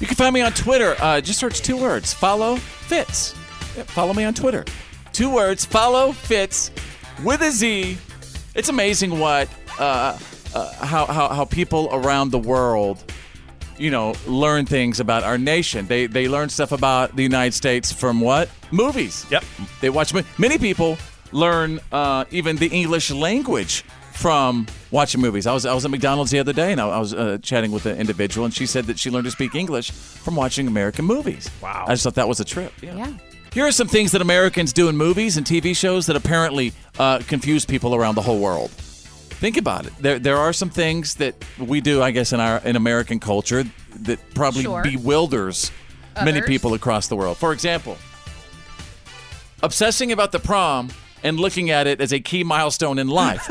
You 0.00 0.06
can 0.06 0.16
find 0.16 0.32
me 0.32 0.40
on 0.40 0.52
Twitter. 0.52 0.96
Uh, 0.98 1.20
just 1.20 1.38
search 1.38 1.60
two 1.60 1.76
words: 1.76 2.12
follow 2.14 2.56
Fitz. 2.56 3.34
Yeah, 3.76 3.82
follow 3.84 4.14
me 4.14 4.24
on 4.24 4.34
Twitter. 4.34 4.64
Two 5.12 5.30
words: 5.30 5.64
follow 5.64 6.12
Fitz 6.12 6.70
with 7.22 7.42
a 7.42 7.50
Z. 7.50 7.98
It's 8.54 8.68
amazing 8.68 9.18
what 9.18 9.48
uh, 9.78 10.18
uh, 10.54 10.72
how, 10.84 11.06
how 11.06 11.28
how 11.28 11.44
people 11.44 11.88
around 11.92 12.30
the 12.30 12.38
world, 12.38 13.09
you 13.80 13.90
know, 13.90 14.14
learn 14.26 14.66
things 14.66 15.00
about 15.00 15.22
our 15.24 15.38
nation. 15.38 15.86
They 15.86 16.06
they 16.06 16.28
learn 16.28 16.48
stuff 16.48 16.72
about 16.72 17.16
the 17.16 17.22
United 17.22 17.54
States 17.54 17.90
from 17.92 18.20
what 18.20 18.48
movies. 18.70 19.26
Yep. 19.30 19.44
They 19.80 19.90
watch 19.90 20.12
many 20.38 20.58
people 20.58 20.98
learn 21.32 21.80
uh, 21.92 22.24
even 22.30 22.56
the 22.56 22.68
English 22.68 23.10
language 23.10 23.84
from 24.12 24.66
watching 24.90 25.20
movies. 25.20 25.46
I 25.46 25.54
was 25.54 25.64
I 25.64 25.72
was 25.72 25.84
at 25.84 25.90
McDonald's 25.90 26.30
the 26.30 26.38
other 26.38 26.52
day 26.52 26.72
and 26.72 26.80
I, 26.80 26.88
I 26.88 26.98
was 26.98 27.14
uh, 27.14 27.38
chatting 27.42 27.72
with 27.72 27.86
an 27.86 27.96
individual 27.96 28.44
and 28.44 28.52
she 28.52 28.66
said 28.66 28.84
that 28.86 28.98
she 28.98 29.10
learned 29.10 29.24
to 29.24 29.30
speak 29.30 29.54
English 29.54 29.90
from 29.90 30.36
watching 30.36 30.66
American 30.66 31.06
movies. 31.06 31.50
Wow. 31.62 31.86
I 31.88 31.92
just 31.92 32.04
thought 32.04 32.14
that 32.16 32.28
was 32.28 32.40
a 32.40 32.44
trip. 32.44 32.72
Yeah. 32.82 33.12
Here 33.52 33.66
are 33.66 33.72
some 33.72 33.88
things 33.88 34.12
that 34.12 34.20
Americans 34.22 34.72
do 34.72 34.88
in 34.88 34.96
movies 34.96 35.36
and 35.36 35.44
TV 35.44 35.74
shows 35.74 36.06
that 36.06 36.14
apparently 36.14 36.72
uh, 36.98 37.18
confuse 37.26 37.64
people 37.64 37.96
around 37.96 38.14
the 38.14 38.22
whole 38.22 38.38
world. 38.38 38.70
Think 39.40 39.56
about 39.56 39.86
it. 39.86 39.92
There, 39.98 40.18
there 40.18 40.36
are 40.36 40.52
some 40.52 40.68
things 40.70 41.14
that 41.16 41.34
we 41.58 41.80
do, 41.80 42.02
I 42.02 42.10
guess, 42.10 42.32
in 42.32 42.40
our 42.40 42.58
in 42.58 42.76
American 42.76 43.18
culture 43.20 43.64
that 44.02 44.18
probably 44.34 44.62
Sure. 44.64 44.82
bewilders 44.82 45.72
many 46.16 46.38
Others. 46.40 46.46
people 46.48 46.74
across 46.74 47.08
the 47.08 47.16
world. 47.16 47.38
For 47.38 47.52
example, 47.52 47.96
obsessing 49.62 50.12
about 50.12 50.32
the 50.32 50.38
prom 50.38 50.90
and 51.22 51.40
looking 51.40 51.70
at 51.70 51.86
it 51.86 52.00
as 52.00 52.12
a 52.12 52.20
key 52.20 52.44
milestone 52.44 52.98
in 52.98 53.08
life. 53.08 53.48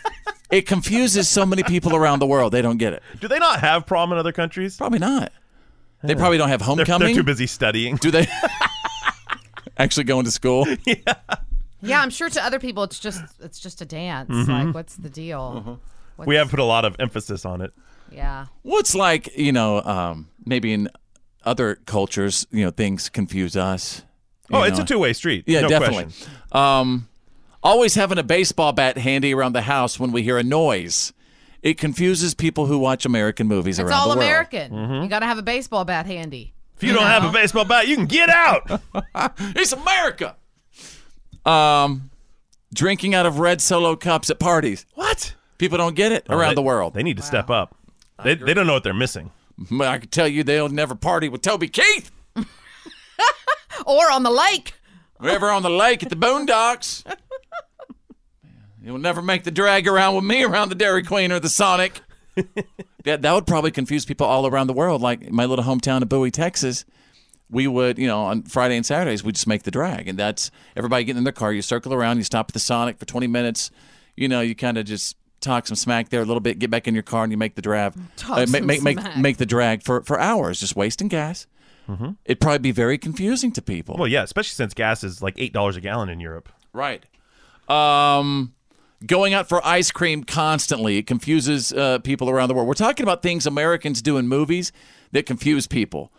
it 0.50 0.66
confuses 0.66 1.28
so 1.28 1.44
many 1.44 1.62
people 1.64 1.94
around 1.96 2.20
the 2.20 2.26
world. 2.26 2.52
They 2.52 2.62
don't 2.62 2.78
get 2.78 2.92
it. 2.92 3.02
Do 3.20 3.26
they 3.28 3.38
not 3.40 3.60
have 3.60 3.86
prom 3.86 4.12
in 4.12 4.18
other 4.18 4.32
countries? 4.32 4.76
Probably 4.76 4.98
not. 5.00 5.32
They 6.02 6.14
probably 6.14 6.38
don't 6.38 6.50
have 6.50 6.60
They're, 6.60 6.66
homecoming. 6.66 7.08
they're 7.08 7.14
too 7.22 7.22
busy 7.24 7.46
studying. 7.46 7.96
Do 7.96 8.10
they 8.10 8.26
actually 9.78 10.04
going 10.04 10.26
to 10.26 10.30
school? 10.30 10.66
Yeah, 11.84 12.00
I'm 12.00 12.10
sure 12.10 12.28
to 12.30 12.42
other 12.44 12.58
people 12.58 12.82
it's 12.84 12.98
just 12.98 13.22
it's 13.40 13.58
just 13.60 13.80
a 13.80 13.84
dance. 13.84 14.30
Mhm. 14.30 14.48
Like, 14.66 14.74
what's 14.74 14.96
the 14.96 15.08
deal? 15.10 15.54
Uh-huh. 15.58 15.74
What's- 16.16 16.26
We 16.28 16.36
have 16.36 16.48
put 16.50 16.60
a 16.60 16.64
lot 16.64 16.84
of 16.84 16.96
emphasis 16.98 17.44
on 17.44 17.60
it. 17.60 17.72
Yeah. 18.10 18.46
What's 18.62 18.94
like, 18.94 19.36
you 19.36 19.50
know, 19.52 19.82
um, 19.82 20.28
maybe 20.46 20.72
in 20.72 20.88
other 21.44 21.76
cultures, 21.86 22.46
you 22.50 22.64
know, 22.64 22.70
things 22.70 23.08
confuse 23.08 23.56
us. 23.56 24.02
you 24.48 24.56
Oh, 24.58 24.62
it's 24.62 24.78
know. 24.78 24.84
a 24.84 24.86
two-way 24.86 25.12
street. 25.14 25.44
Yeah, 25.46 25.62
No 25.62 25.68
definitely. 25.68 26.04
question. 26.04 26.32
Um, 26.52 27.08
always 27.62 27.94
having 27.96 28.18
a 28.18 28.22
baseball 28.22 28.72
bat 28.72 28.98
handy 28.98 29.34
around 29.34 29.54
the 29.54 29.62
house 29.62 29.98
when 29.98 30.12
we 30.12 30.22
hear 30.22 30.38
a 30.38 30.42
noise. 30.44 31.12
It 31.62 31.78
confuses 31.78 32.34
people 32.34 32.66
who 32.66 32.78
watch 32.78 33.04
American 33.06 33.48
movies 33.48 33.78
It's 33.78 33.88
around 33.88 33.98
all 33.98 34.04
the 34.10 34.16
world. 34.16 34.22
American. 34.28 35.02
You 35.02 35.08
got 35.08 35.20
to 35.20 35.26
have 35.26 35.38
a 35.38 35.42
baseball 35.42 35.84
bat 35.86 36.04
handy. 36.06 36.52
If 36.76 36.82
you 36.82 36.92
don't 36.92 37.06
have 37.06 37.24
a 37.24 37.32
baseball 37.32 37.64
bat, 37.64 37.88
you 37.88 37.96
can 37.96 38.06
get 38.06 38.28
out. 38.28 38.80
it's 39.56 39.72
America. 39.72 40.36
Um, 41.46 42.10
drinking 42.72 43.14
out 43.14 43.26
of 43.26 43.38
red 43.38 43.60
solo 43.60 43.96
cups 43.96 44.30
at 44.30 44.38
parties. 44.38 44.86
What? 44.94 45.34
People 45.58 45.78
don't 45.78 45.94
get 45.94 46.10
it 46.12 46.26
Oh, 46.28 46.36
around 46.36 46.50
they- 46.50 46.54
the 46.56 46.62
world. 46.62 46.94
They 46.94 47.02
need 47.02 47.16
to 47.18 47.22
step 47.22 47.50
up. 47.50 47.76
They, 48.22 48.34
they 48.34 48.54
don't 48.54 48.66
know 48.66 48.74
what 48.74 48.84
they're 48.84 48.94
missing. 48.94 49.30
But 49.70 49.88
I 49.88 49.98
can 49.98 50.08
tell 50.08 50.26
you, 50.28 50.42
they'll 50.42 50.68
never 50.68 50.94
party 50.94 51.28
with 51.28 51.42
Toby 51.42 51.68
Keith. 51.68 52.10
Or 53.86 54.10
on 54.10 54.22
the 54.22 54.30
lake. 54.30 54.74
We're 55.20 55.50
on 55.50 55.62
the 55.62 55.70
lake 55.70 56.02
at 56.04 56.08
the 56.08 56.16
Boondocks. 56.16 57.02
You'll 58.82 58.98
never 58.98 59.20
make 59.22 59.42
the 59.44 59.50
drag 59.50 59.88
around 59.88 60.14
with 60.14 60.24
me 60.24 60.44
around 60.44 60.68
the 60.68 60.74
Dairy 60.74 61.02
Queen 61.02 61.32
or 61.32 61.40
the 61.40 61.48
Sonic. 61.48 62.00
that 63.04 63.22
that 63.22 63.32
would 63.32 63.46
probably 63.46 63.70
confuse 63.70 64.04
people 64.04 64.26
all 64.26 64.46
around 64.46 64.66
the 64.68 64.72
world. 64.74 65.00
Like 65.02 65.30
my 65.32 65.44
little 65.44 65.64
hometown 65.64 66.02
of 66.02 66.08
Bowie, 66.08 66.30
Texas, 66.30 66.84
we 67.54 67.66
would, 67.66 67.98
you 67.98 68.06
know, 68.06 68.24
on 68.24 68.42
Friday 68.42 68.76
and 68.76 68.84
Saturdays 68.84 69.24
we 69.24 69.32
just 69.32 69.46
make 69.46 69.62
the 69.62 69.70
drag, 69.70 70.08
and 70.08 70.18
that's 70.18 70.50
everybody 70.76 71.04
getting 71.04 71.18
in 71.18 71.24
their 71.24 71.32
car. 71.32 71.52
You 71.52 71.62
circle 71.62 71.94
around, 71.94 72.18
you 72.18 72.24
stop 72.24 72.50
at 72.50 72.52
the 72.52 72.60
Sonic 72.60 72.98
for 72.98 73.06
twenty 73.06 73.28
minutes. 73.28 73.70
You 74.16 74.28
know, 74.28 74.40
you 74.42 74.54
kind 74.54 74.76
of 74.76 74.84
just 74.84 75.16
talk 75.40 75.66
some 75.66 75.76
smack 75.76 76.08
there 76.08 76.20
a 76.20 76.24
little 76.24 76.40
bit, 76.40 76.58
get 76.58 76.70
back 76.70 76.86
in 76.86 76.94
your 76.94 77.02
car, 77.02 77.22
and 77.24 77.32
you 77.32 77.38
make 77.38 77.54
the 77.54 77.62
drag. 77.62 77.94
Talk 78.16 78.38
make, 78.38 78.48
some 78.48 78.66
make, 78.66 78.82
make, 78.82 78.98
smack. 79.00 79.16
make 79.16 79.36
the 79.38 79.46
drag 79.46 79.82
for 79.82 80.02
for 80.02 80.18
hours, 80.18 80.60
just 80.60 80.76
wasting 80.76 81.08
gas. 81.08 81.46
It'd 82.24 82.40
probably 82.40 82.60
be 82.60 82.72
very 82.72 82.96
confusing 82.96 83.52
to 83.52 83.62
people. 83.62 83.96
Well, 83.98 84.08
yeah, 84.08 84.22
especially 84.22 84.54
since 84.54 84.72
gas 84.72 85.04
is 85.04 85.20
like 85.22 85.34
eight 85.36 85.52
dollars 85.52 85.76
a 85.76 85.80
gallon 85.80 86.08
in 86.08 86.18
Europe. 86.18 86.48
Right. 86.72 87.04
Um, 87.68 88.54
going 89.06 89.34
out 89.34 89.48
for 89.48 89.64
ice 89.66 89.90
cream 89.90 90.24
constantly 90.24 90.98
it 90.98 91.06
confuses 91.06 91.72
uh, 91.72 91.98
people 91.98 92.30
around 92.30 92.48
the 92.48 92.54
world. 92.54 92.68
We're 92.68 92.74
talking 92.74 93.04
about 93.04 93.22
things 93.22 93.46
Americans 93.46 94.00
do 94.02 94.16
in 94.16 94.28
movies 94.28 94.72
that 95.12 95.26
confuse 95.26 95.66
people. 95.66 96.10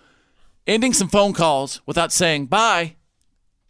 Ending 0.67 0.93
some 0.93 1.07
phone 1.07 1.33
calls 1.33 1.81
without 1.85 2.11
saying 2.11 2.47
bye. 2.47 2.95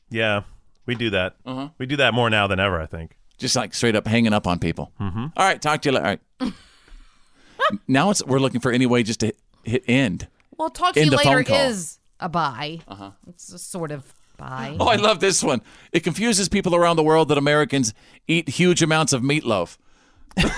Yeah, 0.09 0.43
we 0.85 0.95
do 0.95 1.09
that. 1.09 1.35
Uh-huh. 1.45 1.69
We 1.77 1.85
do 1.85 1.97
that 1.97 2.13
more 2.13 2.29
now 2.29 2.47
than 2.47 2.59
ever. 2.59 2.79
I 2.81 2.85
think. 2.85 3.17
Just 3.37 3.55
like 3.55 3.73
straight 3.73 3.95
up 3.95 4.07
hanging 4.07 4.31
up 4.33 4.47
on 4.47 4.59
people. 4.59 4.91
Mhm. 4.99 5.33
All 5.35 5.45
right, 5.45 5.61
talk 5.61 5.81
to 5.81 5.89
you 5.89 5.95
later. 5.99 6.19
All 6.39 6.47
right. 6.47 6.53
now 7.87 8.09
it's 8.11 8.23
we're 8.25 8.39
looking 8.39 8.61
for 8.61 8.71
any 8.71 8.85
way 8.85 9.03
just 9.03 9.19
to 9.21 9.25
hit, 9.27 9.37
hit 9.63 9.83
end. 9.87 10.27
Well, 10.57 10.69
talk 10.69 10.93
to 10.93 11.01
End 11.01 11.11
you 11.11 11.17
later 11.17 11.43
call. 11.43 11.57
is 11.57 11.99
a 12.19 12.29
bye. 12.29 12.79
Uh-huh. 12.87 13.11
It's 13.27 13.51
a 13.51 13.59
sort 13.59 13.91
of 13.91 14.13
bye. 14.37 14.77
Oh, 14.79 14.87
I 14.87 14.95
love 14.95 15.19
this 15.19 15.43
one. 15.43 15.61
It 15.91 16.01
confuses 16.01 16.47
people 16.47 16.75
around 16.75 16.95
the 16.95 17.03
world 17.03 17.27
that 17.27 17.37
Americans 17.37 17.93
eat 18.27 18.47
huge 18.47 18.81
amounts 18.81 19.11
of 19.11 19.21
meatloaf. 19.21 19.77
hey, 20.37 20.49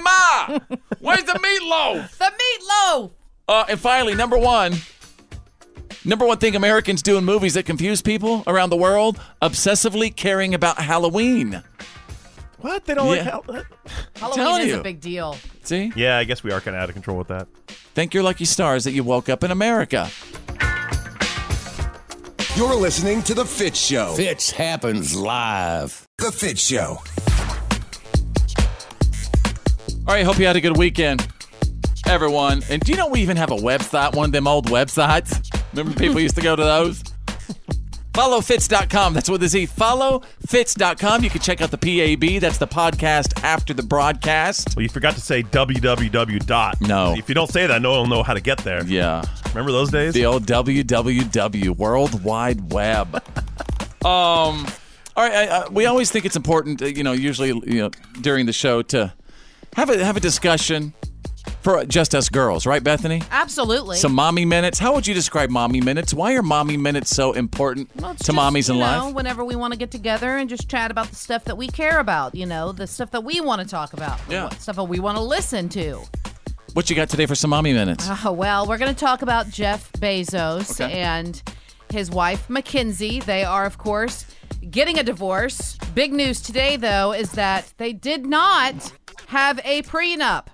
Ma! 0.00 0.58
Where's 1.00 1.24
the 1.24 1.32
meatloaf? 1.32 2.16
The 2.18 2.32
meatloaf! 2.32 3.10
Uh, 3.48 3.64
and 3.68 3.78
finally, 3.78 4.14
number 4.16 4.38
one. 4.38 4.74
Number 6.04 6.26
one 6.26 6.38
thing 6.38 6.56
Americans 6.56 7.00
do 7.02 7.16
in 7.16 7.24
movies 7.24 7.54
that 7.54 7.64
confuse 7.64 8.02
people 8.02 8.42
around 8.46 8.70
the 8.70 8.76
world 8.76 9.20
obsessively 9.40 10.14
caring 10.14 10.52
about 10.54 10.78
Halloween. 10.78 11.62
What? 12.60 12.84
They 12.86 12.94
don't 12.94 13.06
Yeah. 13.14 13.22
like 13.22 13.24
hell- 13.24 13.64
Halloween 14.16 14.36
telling 14.36 14.62
is 14.62 14.68
you. 14.68 14.80
a 14.80 14.82
big 14.82 15.00
deal. 15.00 15.36
See? 15.62 15.92
Yeah, 15.96 16.18
I 16.18 16.24
guess 16.24 16.42
we 16.42 16.50
are 16.52 16.60
kind 16.60 16.76
of 16.76 16.82
out 16.82 16.88
of 16.88 16.94
control 16.94 17.18
with 17.18 17.28
that. 17.28 17.46
Thank 17.94 18.14
your 18.14 18.22
lucky 18.24 18.44
stars 18.44 18.84
that 18.84 18.92
you 18.92 19.04
woke 19.04 19.28
up 19.28 19.44
in 19.44 19.50
America. 19.50 20.10
You're 22.56 22.74
listening 22.74 23.22
to 23.22 23.34
The 23.34 23.44
Fitz 23.46 23.78
Show. 23.78 24.14
Fitz 24.14 24.50
happens 24.50 25.14
live. 25.16 26.06
The 26.18 26.30
Fitz 26.32 26.60
Show. 26.66 26.98
All 30.06 30.14
right, 30.14 30.24
hope 30.24 30.38
you 30.38 30.46
had 30.46 30.56
a 30.56 30.60
good 30.60 30.76
weekend, 30.76 31.26
everyone. 32.06 32.62
And 32.68 32.82
do 32.82 32.90
you 32.92 32.98
know 32.98 33.06
we 33.06 33.20
even 33.22 33.36
have 33.36 33.50
a 33.52 33.56
website, 33.56 34.14
one 34.14 34.26
of 34.26 34.32
them 34.32 34.46
old 34.48 34.66
websites? 34.66 35.38
Remember 35.72 35.98
people 35.98 36.20
used 36.20 36.36
to 36.36 36.42
go 36.42 36.54
to 36.54 36.62
those? 36.62 37.02
FollowFitz.com. 38.12 39.14
That's 39.14 39.30
what 39.30 39.40
this 39.40 39.54
is. 39.54 39.70
FollowFitz.com. 39.72 41.24
You 41.24 41.30
can 41.30 41.40
check 41.40 41.62
out 41.62 41.70
the 41.70 41.78
PAB. 41.78 42.42
That's 42.42 42.58
the 42.58 42.66
podcast 42.66 43.42
after 43.42 43.72
the 43.72 43.82
broadcast. 43.82 44.76
Well, 44.76 44.82
you 44.82 44.90
forgot 44.90 45.14
to 45.14 45.20
say 45.20 45.42
www 45.42 46.46
dot. 46.46 46.80
No. 46.82 47.14
If 47.16 47.30
you 47.30 47.34
don't 47.34 47.50
say 47.50 47.66
that, 47.66 47.80
no 47.80 47.92
one 47.92 48.00
will 48.00 48.16
know 48.18 48.22
how 48.22 48.34
to 48.34 48.40
get 48.40 48.58
there. 48.58 48.84
Yeah. 48.84 49.24
Remember 49.48 49.72
those 49.72 49.90
days? 49.90 50.12
The 50.12 50.26
old 50.26 50.44
www, 50.44 51.76
World 51.76 52.22
Wide 52.22 52.72
Web. 52.72 53.14
um, 54.04 54.66
all 55.16 55.24
right. 55.24 55.32
I, 55.32 55.46
I, 55.46 55.68
we 55.70 55.86
always 55.86 56.10
think 56.10 56.26
it's 56.26 56.36
important, 56.36 56.82
uh, 56.82 56.86
you 56.86 57.04
know, 57.04 57.12
usually, 57.12 57.48
you 57.48 57.80
know, 57.80 57.90
during 58.20 58.44
the 58.44 58.52
show 58.52 58.82
to 58.82 59.14
have 59.74 59.88
a 59.88 60.04
have 60.04 60.18
a 60.18 60.20
discussion 60.20 60.92
for 61.62 61.84
just 61.84 62.14
us 62.14 62.28
girls, 62.28 62.66
right, 62.66 62.82
Bethany? 62.82 63.22
Absolutely. 63.30 63.96
Some 63.96 64.14
mommy 64.14 64.44
minutes. 64.44 64.78
How 64.78 64.94
would 64.94 65.06
you 65.06 65.14
describe 65.14 65.50
mommy 65.50 65.80
minutes? 65.80 66.12
Why 66.14 66.34
are 66.34 66.42
mommy 66.42 66.76
minutes 66.76 67.10
so 67.10 67.32
important 67.32 67.90
Well, 67.96 68.14
to 68.14 68.18
just, 68.24 68.30
mommies 68.38 68.68
in 68.70 68.78
know, 68.78 68.82
life? 69.06 69.14
Whenever 69.14 69.44
we 69.44 69.56
want 69.56 69.72
to 69.72 69.78
get 69.78 69.90
together 69.90 70.36
and 70.36 70.48
just 70.48 70.68
chat 70.68 70.90
about 70.90 71.08
the 71.08 71.16
stuff 71.16 71.44
that 71.44 71.56
we 71.56 71.68
care 71.68 71.98
about, 72.00 72.34
you 72.34 72.46
know, 72.46 72.72
the 72.72 72.86
stuff 72.86 73.10
that 73.12 73.24
we 73.24 73.40
want 73.40 73.60
to 73.62 73.66
talk 73.66 73.92
about, 73.92 74.18
Yeah. 74.28 74.44
what 74.44 74.60
stuff 74.60 74.76
that 74.76 74.84
we 74.84 74.98
want 75.00 75.16
to 75.18 75.22
listen 75.22 75.68
to. 75.70 76.02
What 76.74 76.88
you 76.88 76.96
got 76.96 77.08
today 77.10 77.26
for 77.26 77.34
some 77.34 77.50
mommy 77.50 77.72
minutes? 77.72 78.08
Uh, 78.08 78.32
well, 78.32 78.66
we're 78.66 78.78
going 78.78 78.94
to 78.94 78.98
talk 78.98 79.22
about 79.22 79.50
Jeff 79.50 79.92
Bezos 79.92 80.80
Okay. 80.80 81.00
and 81.00 81.42
his 81.92 82.10
wife, 82.10 82.48
Mackenzie. 82.48 83.20
They 83.20 83.44
are, 83.44 83.66
of 83.66 83.76
course, 83.76 84.24
getting 84.70 84.98
a 84.98 85.02
divorce. 85.02 85.76
Big 85.94 86.12
news 86.14 86.40
today, 86.40 86.76
though, 86.76 87.12
is 87.12 87.32
that 87.32 87.72
they 87.76 87.92
did 87.92 88.24
not 88.24 88.92
have 89.26 89.60
a 89.64 89.82
prenup. 89.82 90.46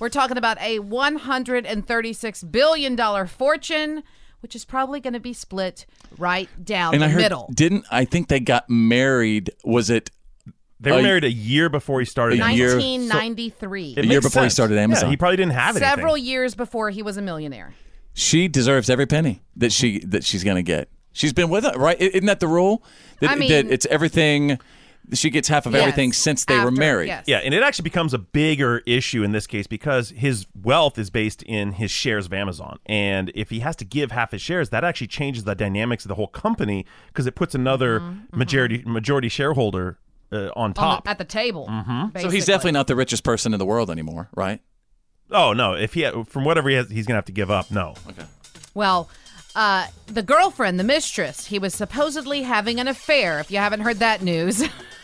We're 0.00 0.08
talking 0.08 0.36
about 0.38 0.58
a 0.60 0.78
$136 0.80 2.50
billion 2.52 3.26
fortune, 3.26 4.02
which 4.40 4.56
is 4.56 4.64
probably 4.64 5.00
going 5.00 5.12
to 5.12 5.20
be 5.20 5.32
split 5.32 5.86
right 6.18 6.48
down 6.64 6.94
and 6.94 7.02
the 7.02 7.06
I 7.06 7.10
heard, 7.10 7.22
middle. 7.22 7.50
didn't 7.54 7.84
I 7.90 8.04
think 8.06 8.28
they 8.28 8.40
got 8.40 8.68
married? 8.70 9.50
Was 9.64 9.90
it 9.90 10.10
They 10.80 10.90
were 10.92 10.98
a- 11.00 11.02
married 11.02 11.24
a 11.24 11.30
year 11.30 11.68
before 11.68 12.00
he 12.00 12.06
started. 12.06 12.40
A 12.40 12.52
year- 12.52 12.76
1993. 12.76 13.94
A 13.98 14.02
year 14.06 14.20
before 14.22 14.44
he 14.44 14.50
started 14.50 14.78
Amazon. 14.78 15.04
Yeah, 15.06 15.10
he 15.10 15.16
probably 15.18 15.36
didn't 15.36 15.52
have 15.52 15.76
it. 15.76 15.80
Several 15.80 16.16
years 16.16 16.54
before 16.54 16.90
he 16.90 17.02
was 17.02 17.16
a 17.18 17.22
millionaire. 17.22 17.74
She 18.14 18.48
deserves 18.48 18.88
every 18.90 19.06
penny 19.06 19.42
that 19.56 19.72
she 19.72 20.00
that 20.00 20.24
she's 20.24 20.42
going 20.44 20.56
to 20.56 20.62
get. 20.62 20.88
She's 21.12 21.32
been 21.32 21.50
with 21.50 21.64
it, 21.64 21.76
right? 21.76 22.00
Isn't 22.00 22.26
that 22.26 22.40
the 22.40 22.48
rule? 22.48 22.82
That, 23.20 23.30
I 23.30 23.34
mean- 23.36 23.50
that 23.50 23.66
it's 23.66 23.86
everything. 23.86 24.58
She 25.12 25.30
gets 25.30 25.48
half 25.48 25.66
of 25.66 25.72
Yes, 25.72 25.82
everything 25.82 26.12
since 26.12 26.44
they 26.44 26.58
were 26.58 26.70
married. 26.70 27.08
yes. 27.08 27.24
Yeah, 27.26 27.38
and 27.38 27.52
it 27.54 27.62
actually 27.62 27.84
becomes 27.84 28.14
a 28.14 28.18
bigger 28.18 28.78
issue 28.86 29.22
in 29.22 29.32
this 29.32 29.46
case 29.46 29.66
because 29.66 30.10
his 30.10 30.46
wealth 30.54 30.98
is 30.98 31.10
based 31.10 31.42
in 31.44 31.72
his 31.72 31.90
shares 31.90 32.26
of 32.26 32.32
Amazon. 32.32 32.78
And 32.86 33.30
if 33.34 33.50
he 33.50 33.60
has 33.60 33.76
to 33.76 33.84
give 33.84 34.10
half 34.12 34.30
his 34.30 34.40
shares, 34.42 34.70
that 34.70 34.84
actually 34.84 35.08
changes 35.08 35.44
the 35.44 35.54
dynamics 35.54 36.04
of 36.04 36.08
the 36.10 36.14
whole 36.14 36.28
company 36.28 36.86
because 37.08 37.26
it 37.26 37.34
puts 37.34 37.54
another 37.54 38.02
majority 38.32 38.82
majority 38.86 39.28
shareholder 39.28 39.98
uh, 40.32 40.46
on 40.54 40.70
On 40.70 40.74
top. 40.74 41.04
the- 41.04 41.10
at 41.10 41.18
the 41.18 41.24
table. 41.24 41.66
Mhm. 41.68 42.20
So 42.20 42.30
he's 42.30 42.46
definitely 42.46 42.72
not 42.72 42.86
the 42.86 42.94
richest 42.96 43.24
person 43.24 43.52
in 43.52 43.58
the 43.58 43.66
world 43.66 43.90
anymore, 43.90 44.28
right? 44.36 44.60
oh 45.32 45.52
no, 45.52 45.74
if 45.74 45.94
he 45.94 46.08
from 46.26 46.44
whatever 46.44 46.68
he 46.68 46.74
has, 46.76 46.90
he's 46.90 47.06
gonna 47.06 47.16
have 47.18 47.24
to 47.24 47.32
give 47.32 47.50
up. 47.50 47.70
No. 47.70 47.94
Okay. 48.08 48.24
Well, 48.74 49.08
uh, 49.56 49.86
the 50.06 50.22
girlfriend, 50.22 50.78
the 50.78 50.84
mistress, 50.84 51.46
he 51.46 51.58
was 51.58 51.74
supposedly 51.74 52.42
having 52.42 52.78
an 52.78 52.86
affair. 52.88 53.40
If 53.40 53.50
you 53.50 53.58
haven't 53.58 53.80
heard 53.80 53.98
that 53.98 54.22
news, 54.22 54.62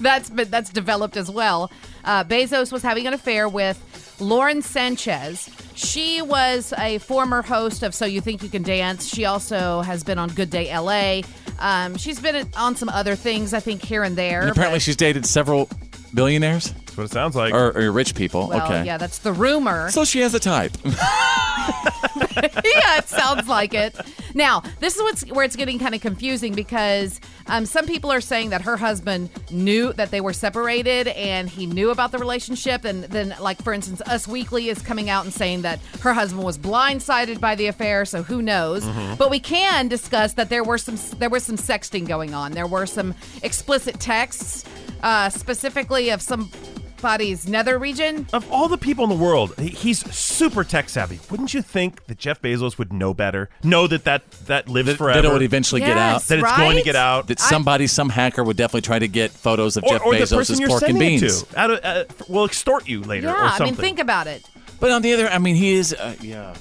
that's 0.00 0.30
been, 0.30 0.50
that's 0.50 0.70
developed 0.70 1.16
as 1.16 1.30
well. 1.30 1.70
Uh, 2.04 2.24
Bezos 2.24 2.72
was 2.72 2.82
having 2.82 3.06
an 3.06 3.12
affair 3.14 3.48
with 3.48 4.16
Lauren 4.20 4.62
Sanchez. 4.62 5.50
She 5.74 6.22
was 6.22 6.72
a 6.78 6.98
former 6.98 7.42
host 7.42 7.82
of 7.82 7.94
So 7.94 8.06
You 8.06 8.20
Think 8.20 8.42
You 8.42 8.48
Can 8.48 8.62
Dance. 8.62 9.06
She 9.06 9.24
also 9.24 9.82
has 9.82 10.02
been 10.04 10.18
on 10.18 10.30
Good 10.30 10.50
Day 10.50 10.74
LA. 10.76 11.20
Um, 11.58 11.96
she's 11.96 12.20
been 12.20 12.48
on 12.56 12.76
some 12.76 12.88
other 12.88 13.14
things, 13.16 13.52
I 13.52 13.60
think, 13.60 13.82
here 13.82 14.02
and 14.02 14.16
there. 14.16 14.42
And 14.42 14.50
apparently, 14.50 14.76
but- 14.76 14.82
she's 14.82 14.96
dated 14.96 15.26
several 15.26 15.68
billionaires. 16.16 16.72
That's 16.72 16.96
what 16.96 17.04
it 17.04 17.12
sounds 17.12 17.36
like. 17.36 17.54
Or, 17.54 17.76
or 17.78 17.92
rich 17.92 18.16
people. 18.16 18.48
well, 18.48 18.66
okay. 18.66 18.84
yeah, 18.84 18.98
that's 18.98 19.18
the 19.18 19.32
rumor. 19.32 19.90
So 19.90 20.04
she 20.04 20.20
has 20.20 20.34
a 20.34 20.40
type. 20.40 20.72
yeah, 20.84 22.98
it 22.98 23.08
sounds 23.08 23.48
like 23.48 23.74
it. 23.74 23.96
Now, 24.34 24.62
this 24.80 24.96
is 24.96 25.02
what's 25.02 25.22
where 25.30 25.44
it's 25.44 25.56
getting 25.56 25.78
kind 25.78 25.94
of 25.94 26.00
confusing 26.00 26.54
because 26.54 27.20
um, 27.46 27.64
some 27.64 27.86
people 27.86 28.12
are 28.12 28.20
saying 28.20 28.50
that 28.50 28.62
her 28.62 28.76
husband 28.76 29.30
knew 29.50 29.92
that 29.94 30.10
they 30.10 30.20
were 30.20 30.32
separated 30.32 31.08
and 31.08 31.48
he 31.48 31.66
knew 31.66 31.90
about 31.90 32.12
the 32.12 32.18
relationship, 32.18 32.84
and 32.84 33.04
then, 33.04 33.34
like 33.40 33.62
for 33.62 33.72
instance, 33.72 34.00
Us 34.02 34.28
Weekly 34.28 34.68
is 34.68 34.82
coming 34.82 35.08
out 35.08 35.24
and 35.24 35.32
saying 35.32 35.62
that 35.62 35.80
her 36.00 36.12
husband 36.12 36.44
was 36.44 36.58
blindsided 36.58 37.40
by 37.40 37.54
the 37.54 37.66
affair. 37.66 38.04
So 38.04 38.22
who 38.22 38.42
knows? 38.42 38.84
Mhm. 38.84 39.18
But 39.18 39.30
we 39.30 39.40
can 39.40 39.88
discuss 39.88 40.34
that 40.34 40.48
there 40.50 40.64
were 40.64 40.78
some 40.78 40.98
there 41.18 41.30
was 41.30 41.44
some 41.44 41.56
sexting 41.56 42.06
going 42.06 42.34
on. 42.34 42.52
There 42.52 42.66
were 42.66 42.86
some 42.86 43.14
explicit 43.42 43.98
texts, 44.00 44.64
uh, 45.02 45.28
specifically 45.30 46.10
of 46.10 46.20
somebody's 46.22 47.48
nether 47.48 47.78
region. 47.78 48.26
Of 48.32 48.50
all 48.50 48.68
the 48.68 48.78
people 48.78 49.04
in 49.04 49.10
the 49.10 49.16
world, 49.16 49.58
he's 49.58 49.98
super 50.14 50.64
tech 50.64 50.88
savvy. 50.88 51.20
Wouldn't 51.30 51.54
you 51.54 51.62
think 51.62 52.06
that 52.06 52.18
Jeff 52.18 52.40
Bezos 52.42 52.78
would 52.78 52.92
know 52.92 53.14
better? 53.14 53.48
Know 53.62 53.86
that 53.86 54.04
that, 54.04 54.30
that 54.46 54.68
lives 54.68 54.94
forever. 54.94 55.22
That 55.22 55.28
it 55.28 55.32
would 55.32 55.42
eventually 55.42 55.80
get 55.80 55.96
out. 55.96 56.22
That 56.22 56.38
it's 56.38 56.56
going 56.56 56.78
to 56.78 56.82
get 56.82 56.96
out. 56.96 57.28
That 57.28 57.38
somebody, 57.40 57.86
some 57.86 58.08
hacker, 58.08 58.42
would 58.42 58.56
definitely 58.56 58.82
try 58.82 58.98
to 58.98 59.08
get 59.08 59.30
photos 59.30 59.76
of 59.76 59.84
or, 59.84 59.90
Jeff 59.90 60.02
or 60.06 60.14
the 60.14 60.26
person 60.26 60.56
Bezos' 60.56 60.60
you're 60.60 60.68
pork 60.68 60.82
and 60.82 60.98
sending 60.98 61.14
it 61.14 61.20
beans. 61.20 61.42
to 61.42 61.58
out 61.58 61.70
of, 61.70 61.80
uh, 61.84 62.04
will 62.28 62.44
extort 62.44 62.88
you 62.88 63.02
later 63.02 63.28
Yeah, 63.28 63.56
or 63.58 63.62
I 63.62 63.64
mean, 63.64 63.74
think 63.74 63.98
about 63.98 64.26
it. 64.26 64.44
But 64.80 64.90
on 64.90 65.02
the 65.02 65.12
other, 65.14 65.28
I 65.28 65.38
mean, 65.38 65.56
he 65.56 65.74
is. 65.74 65.94
Uh, 65.94 66.16
yeah. 66.20 66.54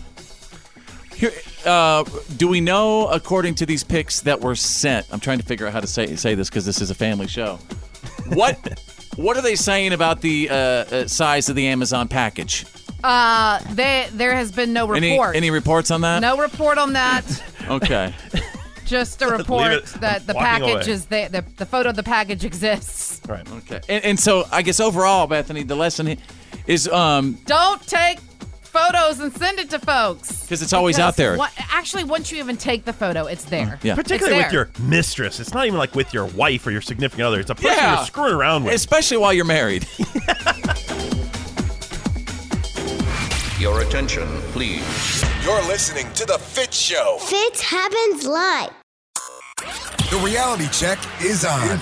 Here, 1.15 1.31
uh, 1.65 2.03
do 2.35 2.49
we 2.49 2.59
know, 2.59 3.07
according 3.07 3.55
to 3.55 3.65
these 3.65 3.85
pics 3.85 4.19
that 4.21 4.41
were 4.41 4.55
sent? 4.55 5.07
I'm 5.11 5.21
trying 5.21 5.39
to 5.39 5.45
figure 5.45 5.65
out 5.65 5.71
how 5.71 5.79
to 5.79 5.87
say 5.87 6.13
say 6.17 6.35
this 6.35 6.49
because 6.49 6.65
this 6.65 6.81
is 6.81 6.91
a 6.91 6.95
family 6.95 7.27
show. 7.27 7.57
What 8.29 8.79
What 9.15 9.37
are 9.37 9.41
they 9.41 9.55
saying 9.55 9.93
about 9.93 10.21
the 10.21 10.49
uh, 10.49 10.53
uh, 10.55 11.07
size 11.07 11.47
of 11.49 11.55
the 11.55 11.67
Amazon 11.67 12.07
package? 12.07 12.65
Uh, 13.03 13.59
they, 13.73 14.07
there 14.13 14.33
has 14.35 14.51
been 14.51 14.73
no 14.73 14.91
Any 14.93 15.11
report. 15.11 15.35
any 15.35 15.51
reports 15.51 15.91
on 15.91 16.01
that? 16.01 16.19
no 16.21 16.37
report 16.37 16.77
on 16.77 16.93
that. 16.93 17.23
Okay. 17.67 18.13
Just 18.85 19.19
a 19.23 19.27
Leave 19.27 19.39
report 19.39 19.71
it. 19.71 19.85
that 19.99 20.27
the 20.27 20.35
Walking 20.35 20.45
package 20.47 20.85
away. 20.87 20.93
is 20.93 21.05
there. 21.07 21.29
The, 21.29 21.43
the 21.57 21.65
photo 21.65 21.89
of 21.89 21.95
the 21.95 22.03
package 22.03 22.45
exists. 22.45 23.19
Right. 23.27 23.51
Okay. 23.51 23.81
And, 23.89 24.05
and 24.05 24.19
so 24.19 24.45
I 24.51 24.61
guess 24.61 24.79
overall, 24.79 25.25
Bethany, 25.25 25.63
the 25.63 25.75
lesson 25.75 26.17
is 26.67 26.87
um 26.87 27.39
Don't 27.47 27.81
take 27.87 28.19
photos 28.75 29.19
and 29.19 29.31
send 29.37 29.59
it 29.59 29.69
to 29.69 29.79
folks. 29.79 30.41
Because 30.41 30.61
it's 30.61 30.73
always 30.73 30.97
Because 30.97 31.07
out 31.09 31.15
there. 31.15 31.37
what- 31.37 31.51
actually, 31.71 32.03
once 32.03 32.31
you 32.31 32.37
even 32.39 32.57
take 32.57 32.83
the 32.85 32.93
photo, 32.93 33.25
it's 33.25 33.45
there. 33.45 33.65
Mm, 33.79 33.83
yeah. 33.83 33.95
Particularly 33.95 34.37
It's 34.39 34.45
with 34.45 34.51
there. 34.51 34.69
your 34.81 34.89
mistress. 34.89 35.39
It's 35.39 35.53
not 35.53 35.65
even 35.65 35.79
like 35.79 35.95
with 35.95 36.13
your 36.13 36.25
wife 36.25 36.67
or 36.67 36.71
your 36.71 36.81
significant 36.81 37.25
other. 37.25 37.39
It's 37.39 37.49
a 37.49 37.55
person 37.55 37.71
Yeah. 37.71 37.95
you're 37.97 38.05
screwing 38.05 38.33
around 38.33 38.63
with. 38.65 38.73
especially 38.73 39.17
while 39.17 39.33
you're 39.33 39.45
married. 39.45 39.87
Your 43.57 43.81
attention, 43.81 44.27
please. 44.51 45.23
You're 45.43 45.63
listening 45.63 46.11
to 46.13 46.25
The 46.25 46.37
Fitz 46.37 46.77
Show. 46.77 47.17
Fitz 47.21 47.61
happens 47.61 48.25
live. 48.25 48.69
The 50.15 50.21
reality 50.21 50.69
check 50.69 50.97
is 51.21 51.43
on. 51.43 51.77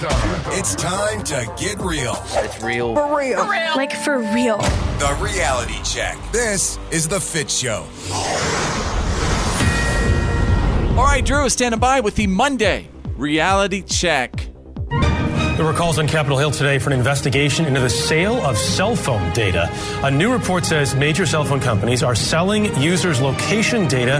It's 0.57 0.73
time 0.73 1.21
to 1.25 1.53
get 1.55 1.79
real. 1.79 2.15
It's 2.31 2.63
real. 2.63 2.95
For 2.95 3.15
real. 3.15 3.37
Like 3.75 3.93
for 3.93 4.17
real. 4.17 4.57
The 4.57 5.15
reality 5.21 5.75
check. 5.83 6.17
This 6.31 6.79
is 6.89 7.07
The 7.07 7.19
Fitz 7.19 7.55
Show. 7.55 7.85
All 10.97 11.05
right, 11.05 11.23
Drew 11.23 11.45
is 11.45 11.53
standing 11.53 11.79
by 11.79 11.99
with 11.99 12.15
the 12.15 12.25
Monday 12.25 12.89
reality 13.17 13.83
check. 13.83 14.52
There 15.55 15.65
were 15.65 15.73
calls 15.73 15.99
on 15.99 16.07
Capitol 16.07 16.39
Hill 16.39 16.49
today 16.49 16.79
for 16.79 16.89
an 16.89 16.97
investigation 16.97 17.65
into 17.65 17.79
the 17.79 17.89
sale 17.89 18.37
of 18.43 18.57
cell 18.57 18.95
phone 18.95 19.31
data. 19.33 19.69
A 20.03 20.09
new 20.09 20.33
report 20.33 20.65
says 20.65 20.95
major 20.95 21.27
cell 21.27 21.43
phone 21.43 21.59
companies 21.59 22.01
are 22.01 22.15
selling 22.15 22.75
users' 22.81 23.21
location 23.21 23.87
data 23.87 24.19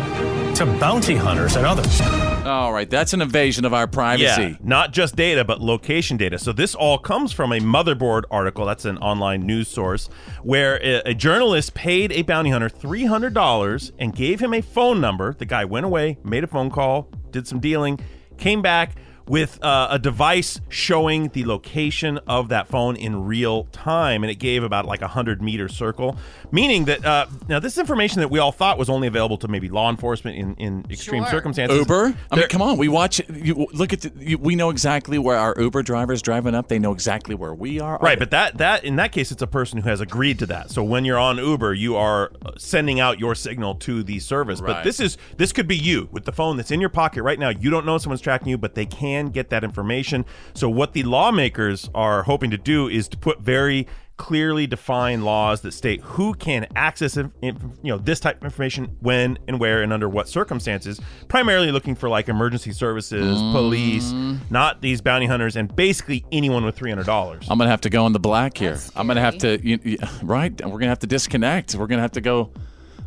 to 0.56 0.68
bounty 0.80 1.16
hunters 1.16 1.56
and 1.56 1.66
others. 1.66 2.02
All 2.46 2.72
right, 2.72 2.88
that's 2.88 3.14
an 3.14 3.22
invasion 3.22 3.66
of 3.66 3.74
our 3.74 3.88
privacy. 3.88 4.44
Yeah, 4.44 4.58
not 4.62 4.94
just 4.94 5.16
data, 5.16 5.44
but 5.44 5.60
location 5.60 6.18
data. 6.18 6.38
So 6.38 6.54
this 6.54 6.76
all 6.76 7.00
comes 7.00 7.34
from 7.34 7.52
a 7.52 7.60
motherboard 7.60 8.26
article. 8.30 8.68
That's 8.68 8.86
an 8.86 9.00
online 9.00 9.42
news 9.42 9.68
source 9.68 10.10
where 10.44 10.76
a, 10.86 11.10
a 11.10 11.14
journalist 11.16 11.74
paid 11.74 12.12
a 12.12 12.22
bounty 12.22 12.52
hunter 12.52 12.70
three 12.70 13.06
hundred 13.06 13.34
dollars 13.34 13.92
and 13.98 14.16
gave 14.16 14.40
him 14.40 14.54
a 14.54 14.62
phone 14.62 15.02
number. 15.02 15.34
The 15.34 15.46
guy 15.46 15.66
went 15.66 15.88
away, 15.88 16.20
made 16.24 16.44
a 16.44 16.48
phone 16.48 16.70
call, 16.70 17.10
did 17.32 17.48
some 17.48 17.60
dealing, 17.60 18.00
came 18.38 18.62
back 18.62 18.96
with 19.28 19.63
uh, 19.63 19.88
a 19.91 19.99
device 19.99 20.59
showing 20.69 21.30
the 21.30 21.45
location 21.45 22.17
of 22.28 22.49
that 22.49 22.67
phone 22.67 22.95
in 22.95 23.26
real 23.26 23.65
time, 23.71 24.24
and 24.24 24.30
it 24.30 24.36
gave 24.36 24.63
about 24.63 24.86
like 24.86 25.01
a 25.01 25.07
hundred 25.07 25.41
meter 25.41 25.69
circle, 25.69 26.17
meaning 26.51 26.86
that 26.86 27.05
uh, 27.05 27.26
now 27.47 27.59
this 27.59 27.78
information 27.78 28.19
that 28.19 28.30
we 28.30 28.39
all 28.39 28.51
thought 28.51 28.78
was 28.78 28.89
only 28.89 29.07
available 29.07 29.38
to 29.38 29.47
maybe 29.47 29.69
law 29.69 29.89
enforcement 29.89 30.38
in, 30.38 30.55
in 30.55 30.86
extreme 30.89 31.24
Sure. 31.24 31.32
circumstances. 31.32 31.78
Uber. 31.78 32.15
I 32.32 32.36
mean, 32.36 32.47
come 32.49 32.61
on. 32.61 32.78
We 32.78 32.88
watch. 32.88 33.21
You 33.30 33.67
look 33.71 33.93
at. 33.93 34.01
The, 34.01 34.11
you, 34.17 34.38
we 34.38 34.55
know 34.55 34.69
exactly 34.69 35.17
where 35.17 35.38
our 35.38 35.55
Uber 35.57 35.84
driver 35.84 36.11
is 36.11 36.21
driving 36.21 36.55
up. 36.55 36.67
They 36.67 36.80
know 36.80 36.91
exactly 36.91 37.36
where 37.36 37.53
we 37.53 37.80
are. 37.80 37.97
Right, 38.01 38.19
but 38.19 38.32
that 38.32 38.57
that 38.57 38.84
in 38.84 38.97
that 38.97 39.11
case, 39.11 39.32
it's 39.32 39.41
a 39.41 39.47
person 39.47 39.80
who 39.80 39.89
has 39.89 40.01
agreed 40.01 40.39
to 40.39 40.45
that. 40.47 40.69
So 40.71 40.84
when 40.84 41.05
you're 41.05 41.19
on 41.19 41.38
Uber, 41.38 41.74
you 41.74 41.95
are 41.95 42.32
uh, 42.45 42.51
sending 42.57 42.99
out 42.99 43.19
your 43.19 43.36
signal 43.36 43.76
to 43.76 44.03
the 44.03 44.19
service. 44.19 44.59
But 44.59 44.84
this 44.84 44.99
is 44.99 45.17
this 45.38 45.53
could 45.53 45.67
be 45.67 45.78
you 45.78 46.09
with 46.11 46.26
the 46.26 46.32
phone 46.32 46.57
that's 46.57 46.71
in 46.71 46.82
your 46.82 46.89
pocket 46.89 47.24
right 47.24 47.39
now. 47.39 47.49
You 47.49 47.69
don't 47.69 47.86
know 47.86 47.97
someone's 47.97 48.21
tracking 48.21 48.49
you, 48.49 48.57
but 48.57 48.76
they 48.76 48.86
can 48.86 49.12
get 49.34 49.49
that 49.49 49.64
information. 49.64 50.26
So 50.53 50.70
what 50.70 50.93
the 50.93 51.03
lawmakers 51.03 51.89
are 51.93 52.24
hoping 52.24 52.51
to 52.51 52.57
do 52.57 52.88
is 52.88 53.07
to 53.09 53.18
put 53.18 53.39
very 53.41 53.88
clearly 54.18 54.68
defined 54.68 55.26
laws 55.26 55.61
that 55.61 55.72
state 55.72 55.99
who 56.01 56.36
can 56.36 56.68
access 56.76 57.18
inf- 57.18 57.32
inf- 57.41 57.61
you 57.82 57.91
know 57.91 57.97
this 57.97 58.20
type 58.20 58.38
of 58.38 58.43
information 58.43 58.95
when 58.99 59.39
and 59.47 59.59
where 59.59 59.82
and 59.82 59.91
under 59.91 60.07
what 60.07 60.30
circumstances 60.30 61.01
primarily 61.28 61.72
looking 61.72 61.95
for 61.95 62.07
like 62.07 62.30
emergency 62.30 62.72
services 62.72 63.36
mm. 63.39 63.51
police 63.51 64.14
not 64.51 64.82
these 64.84 65.01
bounty 65.01 65.26
hunters 65.26 65.55
and 65.55 65.76
basically 65.76 66.24
anyone 66.32 66.64
with 66.64 66.78
$300 66.78 67.47
I'm 67.49 67.57
gonna 67.57 67.72
have 67.72 67.82
to 67.82 67.89
go 67.89 68.05
in 68.05 68.14
the 68.14 68.20
black 68.20 68.55
here. 68.57 68.78
I'm 68.95 69.07
gonna 69.07 69.20
have 69.22 69.38
to. 69.39 69.59
You, 69.66 69.80
you- 69.84 69.97
right. 70.24 70.53
We're 70.64 70.80
gonna 70.80 70.88
have 70.88 70.99
to 70.99 71.07
disconnect. 71.07 71.76
We're 71.76 71.88
gonna 71.88 72.01
have 72.01 72.11
to 72.14 72.22
go 72.22 72.51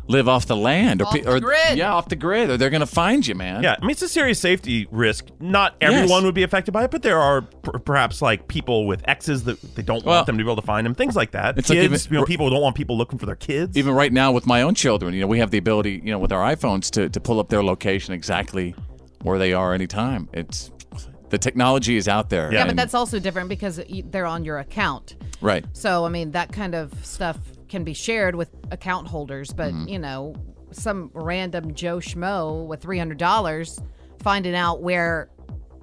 live 0.07 0.27
off 0.29 0.45
the 0.45 0.55
land 0.55 1.01
or, 1.01 1.05
Off 1.07 1.13
pe- 1.13 1.21
the 1.21 1.31
or 1.35 1.39
grid. 1.39 1.77
yeah, 1.77 1.93
off 1.93 2.07
the 2.09 2.15
grid, 2.15 2.49
or 2.49 2.57
they're 2.57 2.69
gonna 2.69 2.85
find 2.85 3.25
you, 3.27 3.35
man. 3.35 3.61
Yeah, 3.63 3.75
I 3.77 3.81
mean 3.81 3.91
it's 3.91 4.01
a 4.01 4.07
serious 4.07 4.39
safety 4.39 4.87
risk. 4.91 5.25
Not 5.39 5.75
everyone 5.81 6.07
Yes. 6.09 6.23
would 6.23 6.35
be 6.35 6.43
affected 6.43 6.71
by 6.71 6.85
it, 6.85 6.91
but 6.91 7.01
there 7.03 7.19
are 7.19 7.41
per- 7.41 7.79
perhaps 7.79 8.21
like 8.21 8.47
people 8.47 8.87
with 8.87 9.01
exes 9.07 9.43
that 9.43 9.61
they 9.75 9.81
don't 9.81 10.05
Well, 10.05 10.15
want 10.15 10.27
them 10.27 10.37
to 10.37 10.43
be 10.43 10.49
able 10.49 10.61
to 10.61 10.65
find 10.65 10.85
them, 10.85 10.95
things 10.95 11.15
like 11.15 11.31
that. 11.31 11.57
it's 11.57 11.69
like 11.69 11.77
kids, 11.79 12.05
even- 12.05 12.13
you 12.15 12.19
know, 12.21 12.25
people 12.25 12.49
don't 12.49 12.61
want 12.61 12.75
people 12.75 12.97
looking 12.97 13.19
for 13.19 13.25
their 13.25 13.35
kids. 13.35 13.75
Even 13.77 13.93
right 13.93 14.13
now 14.13 14.31
with 14.31 14.45
my 14.47 14.61
own 14.61 14.75
children, 14.75 15.13
you 15.13 15.21
know, 15.21 15.27
we 15.27 15.39
have 15.39 15.51
the 15.51 15.57
ability, 15.57 16.01
you 16.03 16.11
know, 16.11 16.19
with 16.19 16.31
our 16.31 16.55
iPhones 16.55 16.89
to 16.91 17.09
to 17.09 17.19
pull 17.19 17.39
up 17.39 17.49
their 17.49 17.63
location 17.63 18.13
exactly 18.13 18.73
where 19.23 19.37
they 19.39 19.51
are 19.53 19.73
anytime. 19.73 20.29
It's 20.33 20.71
the 21.29 21.37
technology 21.37 21.97
is 21.97 22.07
out 22.07 22.29
there. 22.29 22.53
Yeah, 22.53 22.63
but 22.63 22.69
and- 22.69 22.79
that's 22.79 22.93
also 22.93 23.19
different 23.19 23.49
because 23.49 23.81
y- 23.89 24.03
they're 24.09 24.25
on 24.25 24.45
your 24.45 24.59
account. 24.59 25.15
right. 25.41 25.65
So, 25.73 26.05
I 26.05 26.09
mean, 26.09 26.31
that 26.31 26.53
kind 26.53 26.73
of 26.73 26.93
stuff 27.05 27.37
can 27.69 27.83
be 27.83 27.93
shared 27.93 28.35
with 28.35 28.49
account 28.71 29.07
holders, 29.07 29.51
but, 29.53 29.73
Mm-hmm. 29.73 29.87
you 29.87 29.99
know, 29.99 30.35
some 30.71 31.11
random 31.13 31.73
Joe 31.73 31.97
Schmo 31.97 32.65
with 32.67 32.81
$300 32.81 33.81
finding 34.21 34.55
out 34.55 34.81
where 34.81 35.29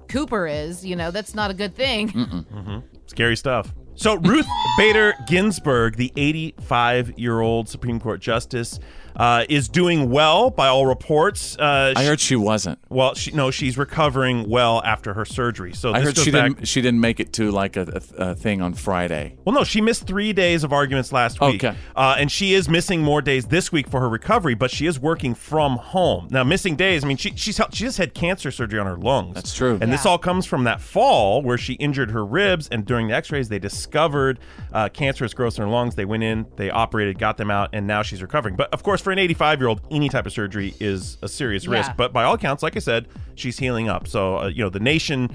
Cooper 0.07 0.45
is, 0.47 0.85
you 0.85 0.95
know, 0.95 1.09
that's 1.11 1.33
not 1.33 1.49
a 1.49 1.53
good 1.53 1.73
thing. 1.75 2.09
Mhm. 2.09 2.83
Scary 3.07 3.35
stuff. 3.35 3.73
So 3.95 4.15
Ruth 4.15 4.45
Bader 4.77 5.13
Ginsburg, 5.27 5.95
the 5.95 6.11
85-year-old 6.15 7.69
Supreme 7.69 7.99
Court 7.99 8.19
justice, 8.21 8.79
uh, 9.15 9.45
is 9.49 9.69
doing 9.69 10.09
well 10.09 10.49
by 10.49 10.67
all 10.67 10.85
reports. 10.85 11.57
Uh, 11.57 11.93
I 11.95 12.03
heard 12.05 12.19
she 12.19 12.35
wasn't. 12.35 12.79
Well, 12.89 13.13
she, 13.15 13.31
no, 13.31 13.51
she's 13.51 13.77
recovering 13.77 14.49
well 14.49 14.81
after 14.83 15.13
her 15.13 15.25
surgery. 15.25 15.73
So 15.73 15.93
I 15.93 16.01
heard 16.01 16.15
goes 16.15 16.23
she 16.25 16.31
back- 16.31 16.51
didn't. 16.55 16.67
She 16.67 16.81
didn't 16.81 16.99
make 16.99 17.19
it 17.19 17.33
to 17.33 17.51
like 17.51 17.77
a, 17.77 18.01
a, 18.17 18.23
a 18.31 18.35
thing 18.35 18.61
on 18.61 18.73
Friday. 18.73 19.37
Well, 19.45 19.55
no, 19.55 19.63
she 19.63 19.81
missed 19.81 20.07
three 20.07 20.33
days 20.33 20.63
of 20.63 20.73
arguments 20.73 21.11
last 21.11 21.39
week. 21.41 21.63
Okay. 21.63 21.75
Uh, 21.95 22.15
and 22.17 22.31
she 22.31 22.53
is 22.53 22.67
missing 22.67 23.01
more 23.01 23.21
days 23.21 23.45
this 23.47 23.71
week 23.71 23.87
for 23.87 23.99
her 24.01 24.09
recovery, 24.09 24.53
but 24.55 24.71
she 24.71 24.85
is 24.85 24.99
working 24.99 25.33
from 25.35 25.77
home. 25.77 26.27
Now, 26.31 26.43
missing 26.43 26.75
days, 26.75 27.03
I 27.03 27.07
mean, 27.07 27.17
she, 27.17 27.31
she's, 27.35 27.59
she 27.71 27.83
just 27.85 27.97
had 27.97 28.13
cancer 28.13 28.51
surgery 28.51 28.79
on 28.79 28.85
her 28.85 28.97
lungs. 28.97 29.35
That's 29.35 29.53
true. 29.53 29.77
And 29.81 29.91
this 29.91 30.05
all 30.05 30.17
comes 30.17 30.45
from 30.45 30.63
that 30.65 30.81
fall 30.81 31.41
where 31.41 31.57
she 31.57 31.73
injured 31.73 32.11
her 32.11 32.25
ribs, 32.25 32.67
and 32.69 32.85
during 32.85 33.07
the 33.07 33.15
x 33.15 33.31
rays, 33.31 33.49
they 33.49 33.59
discovered 33.59 34.39
uh, 34.73 34.89
cancerous 34.89 35.33
growths 35.33 35.57
in 35.57 35.63
her 35.63 35.69
lungs. 35.69 35.95
They 35.95 36.05
went 36.05 36.23
in, 36.23 36.45
they 36.55 36.69
operated, 36.69 37.19
got 37.19 37.37
them 37.37 37.51
out, 37.51 37.69
and 37.73 37.85
now 37.87 38.01
she's 38.01 38.21
recovering. 38.21 38.55
But 38.55 38.73
of 38.73 38.83
course, 38.83 39.04
for 39.05 39.11
an 39.13 39.19
85 39.19 39.59
year 39.61 39.67
old, 39.69 39.79
any 39.89 40.09
type 40.09 40.25
of 40.25 40.33
surgery 40.33 40.73
is 40.81 41.17
a 41.21 41.29
serious 41.29 41.65
risk. 41.67 41.89
Yeah. 41.91 41.93
But 41.95 42.11
by 42.11 42.25
all 42.25 42.33
accounts, 42.33 42.61
like 42.61 42.75
I 42.75 42.79
said, 42.79 43.07
she's 43.35 43.57
healing 43.57 43.87
up. 43.87 44.07
So, 44.09 44.37
uh, 44.39 44.47
you 44.47 44.61
know, 44.63 44.69
the 44.69 44.81
nation. 44.81 45.29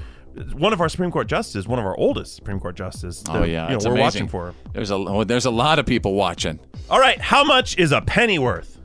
One 0.53 0.73
of 0.73 0.81
our 0.81 0.89
Supreme 0.89 1.11
Court 1.11 1.27
justices, 1.27 1.67
one 1.67 1.81
of 1.81 1.85
our 1.85 1.97
oldest 1.97 2.37
Supreme 2.37 2.61
Court 2.61 2.77
justices. 2.77 3.25
Oh 3.29 3.43
yeah, 3.43 3.65
you 3.65 3.71
know, 3.71 3.77
it's 3.77 3.85
we're 3.85 3.93
amazing. 3.95 4.05
watching 4.05 4.29
for 4.29 4.47
her. 4.47 4.55
There's 4.73 4.91
a 4.93 4.95
oh, 4.95 5.25
there's 5.25 5.45
a 5.47 5.51
lot 5.51 5.81
of 5.81 5.87
people 5.87 6.15
watching. 6.15 6.61
All 6.89 7.01
right, 7.01 7.21
how 7.21 7.43
much 7.43 7.77
is 7.79 7.91
a 7.91 8.01
penny 8.01 8.39
worth? 8.39 8.79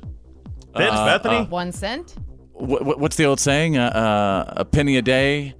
Vince, 0.76 0.92
Uh, 0.96 1.06
Bethany? 1.06 1.36
uh, 1.38 1.46
One 1.46 1.72
cent? 1.72 2.16
What, 2.54 3.00
what's 3.00 3.16
the 3.16 3.26
old 3.26 3.40
saying? 3.40 3.78
Uh, 3.78 3.84
uh, 3.90 4.54
a 4.58 4.66
penny 4.66 4.98
a 4.98 5.02
day 5.04 5.54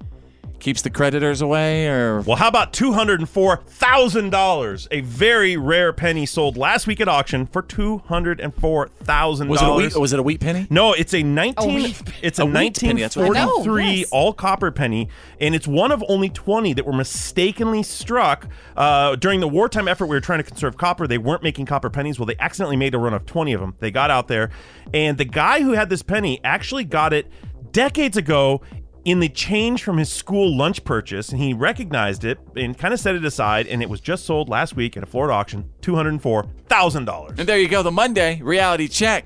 keeps 0.66 0.82
the 0.82 0.90
creditors 0.90 1.40
away, 1.40 1.86
or 1.86 2.22
Well, 2.22 2.34
how 2.36 2.48
about 2.48 2.72
two 2.72 2.92
hundred 2.92 3.20
and 3.20 3.28
four 3.28 3.58
thousand 3.68 4.30
dollars? 4.30 4.88
A 4.90 5.00
very 5.02 5.56
rare 5.56 5.92
penny 5.92 6.26
sold 6.26 6.56
last 6.56 6.88
week 6.88 7.00
at 7.00 7.06
auction 7.06 7.46
for 7.46 7.62
two 7.62 7.98
hundred 7.98 8.40
and 8.40 8.52
four 8.52 8.88
thousand 8.88 9.46
was 9.46 9.60
it 9.62 9.64
a 9.64 9.68
dollars. 9.68 9.94
wheat? 9.94 10.00
Was 10.00 10.12
it 10.12 10.18
a 10.18 10.24
wheat 10.24 10.40
penny? 10.40 10.66
No, 10.68 10.92
it's 10.92 11.14
a 11.14 11.22
nineteen. 11.22 11.74
wheat 11.76 12.02
it's 12.20 12.40
a, 12.40 12.42
A 12.42 12.46
wheat 12.46 12.52
penny, 12.52 12.64
nineteen 12.64 12.96
that's 12.96 13.14
what 13.14 13.26
I 13.36 13.44
know. 13.44 13.46
forty-three 13.52 13.98
Yes. 13.98 14.08
all 14.10 14.32
copper 14.32 14.72
penny, 14.72 15.08
and 15.40 15.54
it's 15.54 15.68
one 15.68 15.92
of 15.92 16.02
only 16.08 16.30
twenty 16.30 16.72
that 16.72 16.84
were 16.84 16.92
mistakenly 16.92 17.84
struck 17.84 18.48
uh, 18.76 19.14
during 19.14 19.38
the 19.38 19.48
wartime 19.48 19.86
effort. 19.86 20.06
We 20.06 20.16
were 20.16 20.20
trying 20.20 20.40
to 20.40 20.44
conserve 20.50 20.76
copper. 20.76 21.06
They 21.06 21.18
weren't 21.18 21.44
making 21.44 21.66
copper 21.66 21.90
pennies. 21.90 22.18
Well, 22.18 22.26
they 22.26 22.36
accidentally 22.40 22.76
made 22.76 22.92
a 22.92 22.98
run 22.98 23.14
of 23.14 23.24
twenty 23.24 23.52
of 23.52 23.60
them. 23.60 23.76
They 23.78 23.92
got 23.92 24.10
out 24.10 24.26
there, 24.26 24.50
and 24.92 25.16
the 25.16 25.26
guy 25.26 25.62
who 25.62 25.74
had 25.74 25.90
this 25.90 26.02
penny 26.02 26.40
actually 26.42 26.82
got 26.82 27.12
it 27.12 27.30
decades 27.70 28.16
ago 28.16 28.62
in 29.06 29.20
the 29.20 29.28
change 29.28 29.84
from 29.84 29.98
his 29.98 30.12
school 30.12 30.54
lunch 30.54 30.82
purchase, 30.82 31.28
and 31.28 31.40
he 31.40 31.54
recognized 31.54 32.24
it 32.24 32.38
and 32.56 32.76
kind 32.76 32.92
of 32.92 32.98
set 32.98 33.14
it 33.14 33.24
aside, 33.24 33.68
and 33.68 33.80
it 33.80 33.88
was 33.88 34.00
just 34.00 34.26
sold 34.26 34.48
last 34.48 34.74
week 34.74 34.96
at 34.96 35.02
a 35.04 35.06
Florida 35.06 35.32
auction, 35.32 35.70
two 35.80 35.94
hundred 35.94 36.10
and 36.10 36.20
four 36.20 36.44
thousand 36.68 37.04
dollars. 37.04 37.38
And 37.38 37.48
there 37.48 37.56
you 37.56 37.68
go, 37.68 37.84
the 37.84 37.92
Monday 37.92 38.42
reality 38.42 38.88
check. 38.88 39.24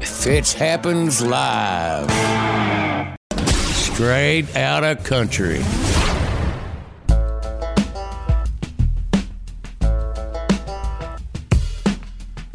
Fitz 0.00 0.54
happens 0.54 1.20
live. 1.20 2.10
Straight 3.52 4.56
out 4.56 4.82
of 4.82 5.04
country. 5.04 5.62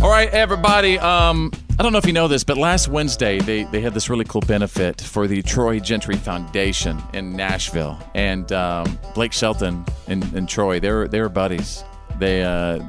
All 0.01 0.10
right, 0.10 0.30
everybody. 0.32 0.97
Um, 0.97 1.51
I 1.80 1.82
don't 1.82 1.94
know 1.94 1.98
if 1.98 2.06
you 2.06 2.12
know 2.12 2.28
this, 2.28 2.44
but 2.44 2.58
last 2.58 2.90
Wednesday 2.90 3.40
they, 3.40 3.64
they 3.64 3.80
had 3.80 3.94
this 3.94 4.10
really 4.10 4.26
cool 4.26 4.42
benefit 4.42 5.00
for 5.00 5.28
the 5.28 5.42
Troy 5.42 5.80
Gentry 5.80 6.18
Foundation 6.18 7.02
in 7.14 7.32
Nashville, 7.38 7.98
and 8.14 8.52
um, 8.52 9.00
Blake 9.16 9.32
Shelton 9.32 9.86
and, 10.08 10.22
and 10.34 10.50
Troy 10.50 10.82
they're 10.82 11.08
they 11.08 11.22
were 11.22 11.30
buddies. 11.30 11.86
They 12.18 12.44
uh, 12.44 12.84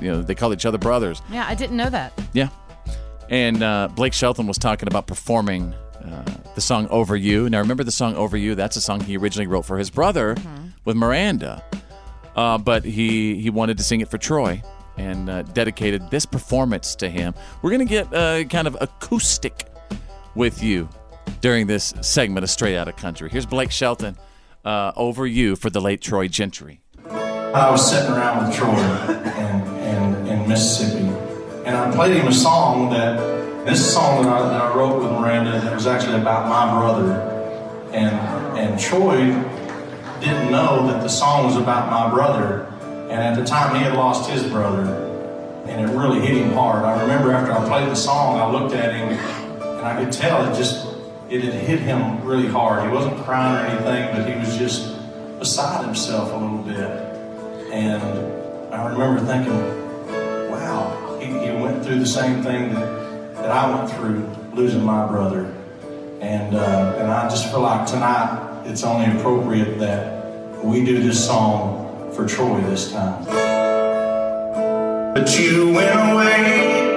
you 0.00 0.12
know 0.12 0.22
they 0.22 0.36
call 0.36 0.52
each 0.52 0.64
other 0.64 0.78
brothers. 0.78 1.22
Yeah, 1.28 1.44
I 1.44 1.56
didn't 1.56 1.76
know 1.76 1.90
that. 1.90 2.12
Yeah. 2.32 2.50
And 3.30 3.64
uh, 3.64 3.88
Blake 3.96 4.12
Shelton 4.12 4.46
was 4.46 4.58
talking 4.58 4.86
about 4.86 5.08
performing 5.08 5.74
uh, 6.04 6.24
the 6.54 6.60
song 6.60 6.86
Over 6.86 7.16
You. 7.16 7.50
Now, 7.50 7.58
remember 7.58 7.82
the 7.82 7.90
song 7.90 8.14
Over 8.14 8.36
You? 8.36 8.54
That's 8.54 8.76
a 8.76 8.80
song 8.80 9.00
he 9.00 9.16
originally 9.16 9.48
wrote 9.48 9.62
for 9.64 9.76
his 9.76 9.90
brother 9.90 10.36
with 10.84 10.94
Miranda. 10.94 11.64
Uh, 12.36 12.58
but 12.58 12.84
he, 12.84 13.40
he 13.40 13.50
wanted 13.50 13.76
to 13.78 13.84
sing 13.84 14.00
it 14.00 14.08
for 14.08 14.18
Troy 14.18 14.62
and 15.00 15.30
uh, 15.30 15.42
dedicated 15.42 16.10
this 16.10 16.26
performance 16.26 16.94
to 16.96 17.08
him. 17.08 17.34
We're 17.62 17.70
going 17.70 17.86
to 17.86 17.94
get 17.98 18.12
uh, 18.12 18.44
kind 18.44 18.68
of 18.68 18.76
acoustic 18.80 19.66
with 20.34 20.62
you 20.62 20.88
during 21.40 21.66
this 21.66 21.94
segment 22.02 22.44
of 22.44 22.50
Straight 22.50 22.76
Outta 22.76 22.92
Country. 22.92 23.30
Here's 23.30 23.46
Blake 23.46 23.70
Shelton, 23.70 24.16
uh, 24.64 24.92
Over 24.96 25.26
You 25.26 25.56
for 25.56 25.70
the 25.70 25.80
late 25.80 26.00
Troy 26.00 26.28
Gentry. 26.28 26.82
I 27.08 27.70
was 27.70 27.90
sitting 27.90 28.12
around 28.12 28.46
with 28.46 28.56
Troy 28.56 28.76
in, 29.44 29.56
in, 29.82 30.26
in 30.28 30.48
Mississippi, 30.48 31.08
and 31.66 31.76
I 31.76 31.90
played 31.92 32.16
him 32.16 32.28
a 32.28 32.32
song 32.32 32.90
that 32.90 33.18
this 33.66 33.80
is 33.80 33.88
a 33.88 33.90
song 33.90 34.22
that 34.22 34.32
I, 34.32 34.48
that 34.48 34.60
I 34.60 34.74
wrote 34.76 35.02
with 35.02 35.10
Miranda 35.10 35.52
that 35.60 35.74
was 35.74 35.86
actually 35.86 36.20
about 36.20 36.48
my 36.48 36.78
brother, 36.78 37.12
and 37.92 38.14
and 38.56 38.78
Troy 38.78 39.18
didn't 40.20 40.50
know 40.52 40.86
that 40.86 41.02
the 41.02 41.08
song 41.08 41.46
was 41.46 41.56
about 41.56 41.90
my 41.90 42.08
brother, 42.10 42.69
and 43.10 43.20
at 43.20 43.34
the 43.34 43.44
time 43.44 43.74
he 43.74 43.82
had 43.82 43.94
lost 43.94 44.30
his 44.30 44.44
brother, 44.44 44.84
and 45.66 45.80
it 45.80 45.92
really 45.92 46.20
hit 46.20 46.36
him 46.36 46.52
hard. 46.52 46.84
I 46.84 47.02
remember 47.02 47.32
after 47.32 47.52
I 47.52 47.66
played 47.66 47.88
the 47.88 47.96
song, 47.96 48.38
I 48.38 48.48
looked 48.48 48.72
at 48.72 48.94
him, 48.94 49.08
and 49.08 49.86
I 49.86 50.02
could 50.02 50.12
tell 50.12 50.48
it 50.48 50.56
just 50.56 50.86
it 51.28 51.42
had 51.42 51.54
hit 51.54 51.80
him 51.80 52.24
really 52.24 52.46
hard. 52.46 52.84
He 52.84 52.88
wasn't 52.88 53.16
crying 53.24 53.54
or 53.56 53.68
anything, 53.68 54.16
but 54.16 54.28
he 54.28 54.38
was 54.38 54.56
just 54.56 54.96
beside 55.40 55.84
himself 55.84 56.32
a 56.32 56.36
little 56.36 56.58
bit. 56.58 56.88
And 57.72 58.02
I 58.72 58.86
remember 58.88 59.20
thinking, 59.24 59.58
wow, 60.50 61.18
he, 61.20 61.26
he 61.26 61.62
went 61.62 61.84
through 61.84 61.98
the 61.98 62.06
same 62.06 62.42
thing 62.42 62.74
that, 62.74 63.34
that 63.36 63.50
I 63.50 63.74
went 63.74 63.90
through, 63.92 64.28
losing 64.54 64.84
my 64.84 65.06
brother. 65.06 65.52
And, 66.20 66.54
uh, 66.54 66.96
and 66.98 67.10
I 67.10 67.28
just 67.28 67.50
feel 67.50 67.60
like 67.60 67.88
tonight 67.88 68.64
it's 68.66 68.84
only 68.84 69.06
appropriate 69.18 69.78
that 69.78 70.64
we 70.64 70.84
do 70.84 71.02
this 71.02 71.24
song 71.24 71.79
for 72.14 72.26
Troy 72.26 72.60
this 72.62 72.92
time. 72.92 73.24
But 75.14 75.38
you 75.38 75.72
went 75.72 76.12
away. 76.12 76.90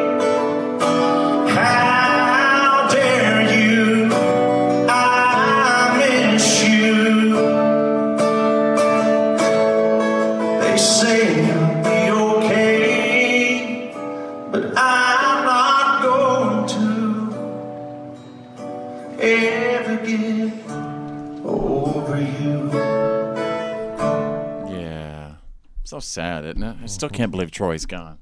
So 25.94 26.00
sad, 26.00 26.44
isn't 26.44 26.64
it? 26.64 26.76
I 26.82 26.88
still 26.88 27.08
can't 27.10 27.30
believe 27.30 27.52
Troy's 27.52 27.86
gone. 27.86 28.18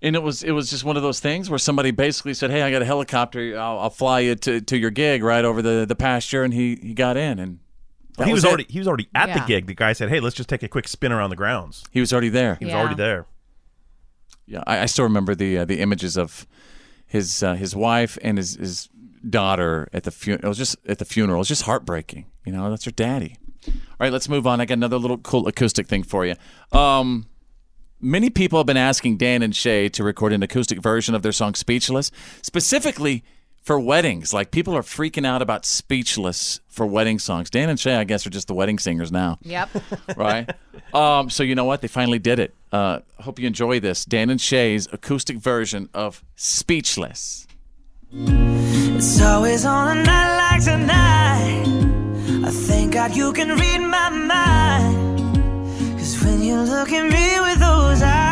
And 0.00 0.14
it 0.14 0.22
was 0.22 0.44
it 0.44 0.52
was 0.52 0.70
just 0.70 0.84
one 0.84 0.96
of 0.96 1.02
those 1.02 1.18
things 1.18 1.50
where 1.50 1.58
somebody 1.58 1.90
basically 1.90 2.32
said, 2.32 2.52
"Hey, 2.52 2.62
I 2.62 2.70
got 2.70 2.80
a 2.80 2.84
helicopter. 2.84 3.58
I'll, 3.58 3.80
I'll 3.80 3.90
fly 3.90 4.20
you 4.20 4.36
to, 4.36 4.60
to 4.60 4.76
your 4.78 4.90
gig 4.90 5.24
right 5.24 5.44
over 5.44 5.62
the, 5.62 5.84
the 5.84 5.96
pasture," 5.96 6.44
and 6.44 6.54
he, 6.54 6.76
he 6.76 6.94
got 6.94 7.16
in, 7.16 7.40
and 7.40 7.58
that 8.18 8.28
he 8.28 8.32
was, 8.32 8.44
it. 8.44 8.48
already 8.48 8.66
he 8.68 8.78
was 8.78 8.86
already 8.86 9.08
at 9.16 9.32
the 9.32 9.40
Yeah. 9.40 9.46
gig. 9.46 9.66
The 9.66 9.74
guy 9.74 9.94
said, 9.94 10.10
"Hey, 10.10 10.20
let's 10.20 10.36
just 10.36 10.48
take 10.48 10.62
a 10.62 10.68
quick 10.68 10.86
spin 10.86 11.10
around 11.10 11.30
the 11.30 11.36
grounds." 11.36 11.82
He 11.90 11.98
was 11.98 12.12
already 12.12 12.28
there. 12.28 12.54
He 12.54 12.66
was 12.66 12.72
Yeah. 12.74 12.78
already 12.78 12.94
there. 12.94 13.26
Yeah, 14.46 14.62
I, 14.64 14.80
I 14.80 14.86
still 14.86 15.04
remember 15.06 15.34
the 15.34 15.58
uh, 15.58 15.64
the 15.64 15.80
images 15.80 16.16
of 16.16 16.46
his 17.04 17.42
uh, 17.42 17.54
his 17.54 17.74
wife 17.74 18.16
and 18.22 18.38
his, 18.38 18.54
his 18.54 18.88
daughter 19.28 19.88
at 19.92 20.04
the 20.04 20.12
funeral. 20.12 20.44
It 20.44 20.48
was 20.48 20.58
just 20.58 20.76
at 20.86 20.98
the 20.98 21.04
funeral. 21.04 21.38
It 21.38 21.40
was 21.40 21.48
just 21.48 21.62
heartbreaking. 21.62 22.26
You 22.46 22.52
know, 22.52 22.70
that's 22.70 22.86
your 22.86 22.92
daddy. 22.92 23.38
All 23.66 23.72
right, 24.00 24.12
let's 24.12 24.28
move 24.28 24.46
on. 24.46 24.60
I 24.60 24.64
got 24.64 24.74
another 24.74 24.98
little 24.98 25.18
cool 25.18 25.46
acoustic 25.48 25.86
thing 25.86 26.02
for 26.02 26.26
you. 26.26 26.34
Um, 26.72 27.26
many 28.00 28.30
people 28.30 28.58
have 28.58 28.66
been 28.66 28.76
asking 28.76 29.16
Dan 29.18 29.42
and 29.42 29.54
Shay 29.54 29.88
to 29.90 30.04
record 30.04 30.32
an 30.32 30.42
acoustic 30.42 30.80
version 30.80 31.14
of 31.14 31.22
their 31.22 31.32
song 31.32 31.54
"Speechless," 31.54 32.10
specifically 32.42 33.24
for 33.62 33.80
weddings. 33.80 34.34
Like 34.34 34.50
people 34.50 34.76
are 34.76 34.82
freaking 34.82 35.26
out 35.26 35.40
about 35.42 35.64
"Speechless" 35.64 36.60
for 36.68 36.84
wedding 36.86 37.18
songs. 37.18 37.48
Dan 37.50 37.68
and 37.70 37.78
Shay, 37.80 37.94
I 37.96 38.04
guess, 38.04 38.26
are 38.26 38.30
just 38.30 38.48
the 38.48 38.54
wedding 38.54 38.78
singers 38.78 39.10
now 39.12 39.38
Yep. 39.42 39.70
right? 40.16 40.50
um, 40.92 41.30
so 41.30 41.42
you 41.42 41.54
know 41.54 41.64
what? 41.64 41.80
They 41.80 41.88
finally 41.88 42.18
did 42.18 42.38
it. 42.40 42.54
Uh, 42.72 42.98
hope 43.20 43.38
you 43.38 43.46
enjoy 43.46 43.78
this. 43.80 44.04
Dan 44.04 44.28
and 44.30 44.40
Shay's 44.40 44.86
acoustic 44.92 45.38
version 45.38 45.88
of 45.94 46.22
"Speechless." 46.36 47.46
It's 48.12 49.20
always 49.20 49.64
on 49.64 49.96
a 49.98 50.02
night 50.04 50.36
like 50.52 50.64
tonight. 50.64 51.64
I 52.46 52.50
thank 52.50 52.83
God 52.94 53.16
you 53.16 53.32
can 53.32 53.48
read 53.48 53.80
my 53.80 54.08
mind. 54.08 55.18
Cause 55.98 56.22
when 56.22 56.40
you 56.40 56.60
look 56.60 56.92
at 56.92 57.02
me 57.02 57.40
with 57.40 57.58
those 57.58 58.00
eyes, 58.02 58.23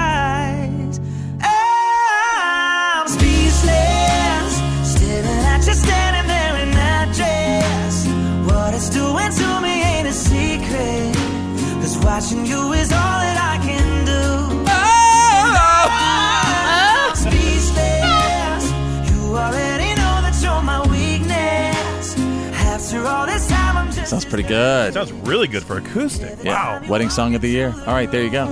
Sounds 24.13 24.27
pretty 24.27 24.47
good. 24.47 24.93
Sounds 24.93 25.11
really 25.11 25.49
good 25.49 25.63
for 25.63 25.79
acoustic. 25.79 26.45
Yeah. 26.45 26.83
Wow. 26.83 26.87
Wedding 26.87 27.09
song 27.09 27.35
of 27.35 27.41
the 27.41 27.49
year. 27.49 27.73
All 27.87 27.95
right, 27.95 28.11
there 28.11 28.23
you 28.23 28.29
go. 28.29 28.45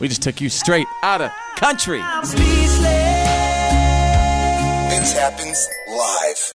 We 0.00 0.08
just 0.08 0.20
took 0.20 0.40
you 0.40 0.48
straight 0.48 0.88
out 1.04 1.20
of 1.20 1.30
country. 1.54 2.00
I'm 2.02 2.24
speechless. 2.24 2.80
It 4.90 5.16
happens 5.16 5.68
live. 5.88 6.55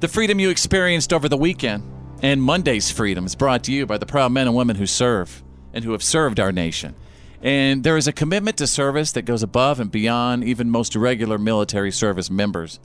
The 0.00 0.06
freedom 0.06 0.38
you 0.38 0.48
experienced 0.48 1.12
over 1.12 1.28
the 1.28 1.36
weekend 1.36 1.82
and 2.22 2.40
Monday's 2.40 2.88
freedom 2.88 3.26
is 3.26 3.34
brought 3.34 3.64
to 3.64 3.72
you 3.72 3.84
by 3.84 3.98
the 3.98 4.06
proud 4.06 4.30
men 4.30 4.46
and 4.46 4.54
women 4.54 4.76
who 4.76 4.86
serve 4.86 5.42
and 5.72 5.84
who 5.84 5.90
have 5.90 6.04
served 6.04 6.38
our 6.38 6.52
nation. 6.52 6.94
And 7.42 7.82
there 7.82 7.96
is 7.96 8.06
a 8.06 8.12
commitment 8.12 8.58
to 8.58 8.68
service 8.68 9.10
that 9.12 9.22
goes 9.22 9.42
above 9.42 9.80
and 9.80 9.90
beyond 9.90 10.44
even 10.44 10.70
most 10.70 10.94
regular 10.94 11.36
military 11.36 11.90
service 11.90 12.30
members. 12.30 12.78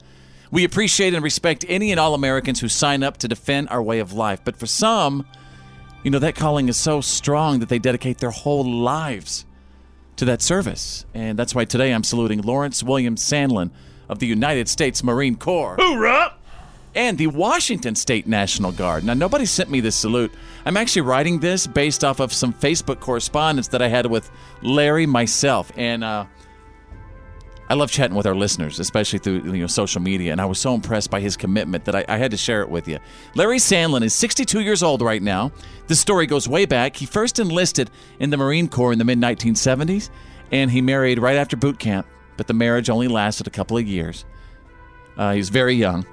We 0.50 0.64
appreciate 0.64 1.14
and 1.14 1.22
respect 1.22 1.64
any 1.68 1.92
and 1.92 2.00
all 2.00 2.14
Americans 2.14 2.58
who 2.58 2.68
sign 2.68 3.04
up 3.04 3.18
to 3.18 3.28
defend 3.28 3.68
our 3.68 3.82
way 3.82 4.00
of 4.00 4.12
life. 4.12 4.40
But 4.44 4.56
for 4.56 4.66
some, 4.66 5.24
you 6.02 6.10
know, 6.10 6.18
that 6.18 6.34
calling 6.34 6.68
is 6.68 6.76
so 6.76 7.00
strong 7.00 7.60
that 7.60 7.68
they 7.68 7.78
dedicate 7.78 8.18
their 8.18 8.30
whole 8.30 8.68
lives 8.68 9.46
to 10.16 10.24
that 10.24 10.42
service. 10.42 11.06
And 11.14 11.38
that's 11.38 11.54
why 11.54 11.64
today 11.64 11.94
I'm 11.94 12.02
saluting 12.02 12.42
Lawrence 12.42 12.82
William 12.82 13.14
Sandlin 13.14 13.70
of 14.08 14.18
the 14.18 14.26
United 14.26 14.68
States 14.68 15.04
Marine 15.04 15.36
Corps. 15.36 15.76
Hoorah! 15.78 16.38
And 16.94 17.18
the 17.18 17.26
Washington 17.26 17.96
State 17.96 18.26
National 18.26 18.70
Guard. 18.70 19.04
Now, 19.04 19.14
nobody 19.14 19.46
sent 19.46 19.68
me 19.68 19.80
this 19.80 19.96
salute. 19.96 20.32
I'm 20.64 20.76
actually 20.76 21.02
writing 21.02 21.40
this 21.40 21.66
based 21.66 22.04
off 22.04 22.20
of 22.20 22.32
some 22.32 22.52
Facebook 22.52 23.00
correspondence 23.00 23.68
that 23.68 23.82
I 23.82 23.88
had 23.88 24.06
with 24.06 24.30
Larry 24.62 25.04
myself. 25.04 25.72
And 25.76 26.04
uh, 26.04 26.26
I 27.68 27.74
love 27.74 27.90
chatting 27.90 28.16
with 28.16 28.26
our 28.26 28.34
listeners, 28.34 28.78
especially 28.78 29.18
through 29.18 29.52
you 29.52 29.60
know 29.60 29.66
social 29.66 30.00
media. 30.00 30.32
And 30.32 30.40
I 30.40 30.44
was 30.44 30.58
so 30.58 30.74
impressed 30.74 31.10
by 31.10 31.20
his 31.20 31.36
commitment 31.36 31.84
that 31.86 31.96
I, 31.96 32.04
I 32.08 32.18
had 32.18 32.30
to 32.30 32.36
share 32.36 32.60
it 32.60 32.68
with 32.68 32.86
you. 32.86 32.98
Larry 33.34 33.58
Sandlin 33.58 34.04
is 34.04 34.14
62 34.14 34.60
years 34.60 34.82
old 34.82 35.02
right 35.02 35.22
now. 35.22 35.50
This 35.86 35.98
story 35.98 36.26
goes 36.26 36.48
way 36.48 36.66
back. 36.66 36.94
He 36.96 37.06
first 37.06 37.38
enlisted 37.38 37.90
in 38.20 38.30
the 38.30 38.36
Marine 38.36 38.68
Corps 38.68 38.92
in 38.92 38.98
the 38.98 39.04
mid 39.04 39.18
1970s, 39.18 40.10
and 40.52 40.70
he 40.70 40.80
married 40.80 41.18
right 41.18 41.36
after 41.36 41.56
boot 41.56 41.78
camp. 41.78 42.06
But 42.36 42.48
the 42.48 42.54
marriage 42.54 42.90
only 42.90 43.08
lasted 43.08 43.46
a 43.46 43.50
couple 43.50 43.78
of 43.78 43.86
years. 43.86 44.24
Uh, 45.16 45.32
he 45.32 45.38
was 45.38 45.48
very 45.48 45.74
young. 45.74 46.04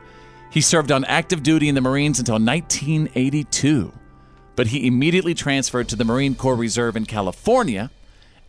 He 0.51 0.59
served 0.59 0.91
on 0.91 1.05
active 1.05 1.43
duty 1.43 1.69
in 1.69 1.75
the 1.75 1.81
Marines 1.81 2.19
until 2.19 2.35
1982, 2.35 3.93
but 4.57 4.67
he 4.67 4.85
immediately 4.85 5.33
transferred 5.33 5.87
to 5.87 5.95
the 5.95 6.03
Marine 6.03 6.35
Corps 6.35 6.57
Reserve 6.57 6.97
in 6.97 7.05
California. 7.05 7.89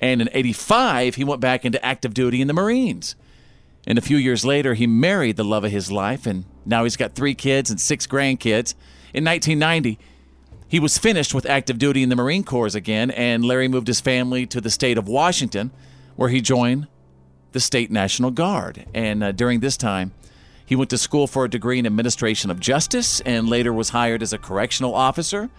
And 0.00 0.20
in 0.20 0.28
85, 0.32 1.14
he 1.14 1.22
went 1.22 1.40
back 1.40 1.64
into 1.64 1.82
active 1.84 2.12
duty 2.12 2.40
in 2.40 2.48
the 2.48 2.55
Marines. 2.55 3.14
And 3.86 3.98
a 3.98 4.03
few 4.03 4.16
years 4.16 4.44
later, 4.44 4.74
he 4.74 4.88
married 4.88 5.36
the 5.36 5.44
love 5.44 5.62
of 5.62 5.70
his 5.70 5.92
life, 5.92 6.26
and 6.26 6.44
now 6.66 6.82
he's 6.82 6.96
got 6.96 7.14
three 7.14 7.36
kids 7.36 7.70
and 7.70 7.80
six 7.80 8.05
grandkids. 8.09 8.74
In 9.14 9.24
1990, 9.24 9.96
he 10.66 10.80
was 10.80 10.98
finished 10.98 11.34
with 11.34 11.46
active 11.46 11.78
duty 11.78 12.03
in 12.03 12.09
the 12.09 12.16
Marine 12.16 12.42
Corps 12.42 12.74
again, 12.74 13.12
and 13.12 13.44
Larry 13.44 13.68
moved 13.68 13.86
his 13.86 14.00
family 14.00 14.44
to 14.46 14.61
the 14.61 14.70
state 14.70 14.98
of 14.98 15.07
Washington, 15.07 15.70
where 16.16 16.30
he 16.30 16.40
joined 16.40 16.88
the 17.53 17.61
State 17.61 17.92
National 17.92 18.32
Guard. 18.32 18.86
And 18.92 19.22
uh, 19.22 19.30
during 19.30 19.61
this 19.61 19.76
time, 19.76 20.12
he 20.72 20.76
went 20.76 20.88
to 20.88 20.96
school 20.96 21.26
for 21.26 21.44
a 21.44 21.50
degree 21.50 21.78
in 21.78 21.84
administration 21.84 22.50
of 22.50 22.58
justice 22.58 23.20
and 23.26 23.46
later 23.46 23.74
was 23.74 23.90
hired 23.90 24.22
as 24.22 24.32
a 24.32 24.38
correctional 24.38 24.94
officer, 24.94 25.50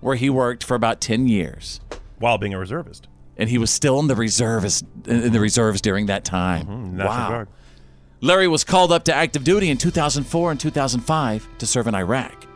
where 0.00 0.14
he 0.14 0.30
worked 0.30 0.62
for 0.62 0.76
about 0.76 1.00
10 1.00 1.26
years. 1.26 1.80
While 2.20 2.38
being 2.38 2.54
a 2.54 2.58
reservist. 2.60 3.08
And 3.36 3.50
he 3.50 3.58
was 3.58 3.72
still 3.72 3.98
in 3.98 4.06
the 4.06 4.14
reserves 4.14 4.84
in 5.06 5.32
the 5.32 5.40
reserves 5.40 5.80
during 5.80 6.06
that 6.06 6.24
time. 6.24 6.66
Mm-hmm, 6.68 6.98
wow. 6.98 7.46
Larry 8.20 8.46
was 8.46 8.62
called 8.62 8.92
up 8.92 9.02
to 9.06 9.12
active 9.12 9.42
duty 9.42 9.70
in 9.70 9.76
2004 9.76 10.52
and 10.52 10.60
2005 10.60 11.48
to 11.58 11.66
serve 11.66 11.88
in 11.88 11.96
Iraq. 11.96 12.46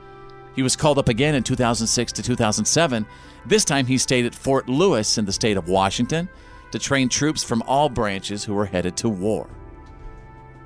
He 0.55 0.63
was 0.63 0.77
called 0.77 0.99
up 0.99 1.09
again 1.09 1.35
in 1.35 1.43
2006 1.43 2.13
to 2.13 2.23
2007. 2.23 3.07
This 3.45 3.65
time 3.65 3.87
he 3.87 3.99
stayed 3.99 4.25
at 4.25 4.37
Fort 4.37 4.69
Lewis 4.69 5.19
in 5.19 5.25
the 5.25 5.33
state 5.33 5.57
of 5.57 5.69
Washington 5.69 6.29
to 6.71 6.79
train 6.79 7.09
troops 7.09 7.43
from 7.43 7.61
all 7.63 7.89
branches 7.89 8.45
who 8.45 8.55
were 8.55 8.67
headed 8.67 8.97
to 8.99 9.09
war. 9.09 9.49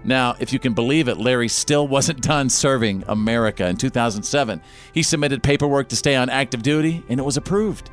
Now, 0.04 0.36
if 0.38 0.52
you 0.52 0.58
can 0.58 0.74
believe 0.74 1.08
it, 1.08 1.18
Larry 1.18 1.48
still 1.48 1.86
wasn't 1.86 2.20
done 2.22 2.48
serving 2.48 3.04
America. 3.08 3.66
In 3.66 3.76
2007, 3.76 4.60
he 4.92 5.02
submitted 5.02 5.42
paperwork 5.42 5.88
to 5.88 5.96
stay 5.96 6.14
on 6.14 6.30
active 6.30 6.62
duty, 6.62 7.04
and 7.08 7.18
it 7.18 7.24
was 7.24 7.36
approved. 7.36 7.90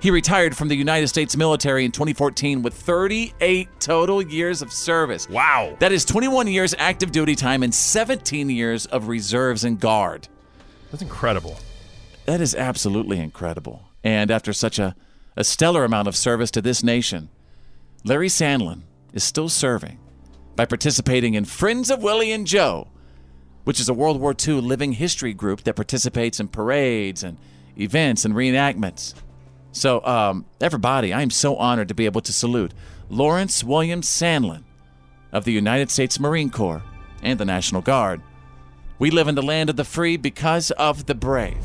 He 0.00 0.10
retired 0.10 0.54
from 0.54 0.68
the 0.68 0.76
United 0.76 1.08
States 1.08 1.34
military 1.34 1.84
in 1.84 1.90
2014 1.90 2.60
with 2.60 2.74
38 2.74 3.68
total 3.80 4.20
years 4.20 4.60
of 4.60 4.70
service. 4.70 5.26
Wow. 5.30 5.76
That 5.78 5.92
is 5.92 6.04
21 6.04 6.46
years 6.46 6.74
active 6.78 7.10
duty 7.10 7.34
time 7.34 7.62
and 7.62 7.74
17 7.74 8.50
years 8.50 8.84
of 8.84 9.08
reserves 9.08 9.64
and 9.64 9.80
guard. 9.80 10.28
That's 10.90 11.02
incredible. 11.02 11.56
That 12.26 12.42
is 12.42 12.54
absolutely 12.54 13.18
incredible. 13.18 13.88
And 14.02 14.30
after 14.30 14.52
such 14.52 14.78
a, 14.78 14.94
a 15.36 15.44
stellar 15.44 15.84
amount 15.84 16.06
of 16.06 16.16
service 16.16 16.50
to 16.50 16.60
this 16.60 16.82
nation, 16.82 17.30
Larry 18.04 18.28
Sandlin 18.28 18.82
is 19.14 19.24
still 19.24 19.48
serving 19.48 19.98
by 20.56 20.64
participating 20.64 21.34
in 21.34 21.44
Friends 21.44 21.90
of 21.90 22.02
Willie 22.02 22.32
and 22.32 22.46
Joe, 22.46 22.88
which 23.64 23.80
is 23.80 23.88
a 23.88 23.94
World 23.94 24.20
War 24.20 24.34
II 24.36 24.60
living 24.60 24.92
history 24.92 25.32
group 25.32 25.64
that 25.64 25.76
participates 25.76 26.38
in 26.38 26.48
parades 26.48 27.22
and 27.22 27.38
events 27.78 28.24
and 28.24 28.34
reenactments. 28.34 29.14
So, 29.72 30.04
um, 30.04 30.46
everybody, 30.60 31.12
I 31.12 31.22
am 31.22 31.30
so 31.30 31.56
honored 31.56 31.88
to 31.88 31.94
be 31.94 32.06
able 32.06 32.20
to 32.20 32.32
salute 32.32 32.72
Lawrence 33.08 33.64
William 33.64 34.02
Sandlin 34.02 34.62
of 35.32 35.44
the 35.44 35.52
United 35.52 35.90
States 35.90 36.20
Marine 36.20 36.50
Corps 36.50 36.82
and 37.22 37.40
the 37.40 37.44
National 37.44 37.82
Guard. 37.82 38.22
We 38.98 39.10
live 39.10 39.26
in 39.26 39.34
the 39.34 39.42
land 39.42 39.70
of 39.70 39.76
the 39.76 39.84
free 39.84 40.16
because 40.16 40.70
of 40.72 41.06
the 41.06 41.14
brave. 41.14 41.58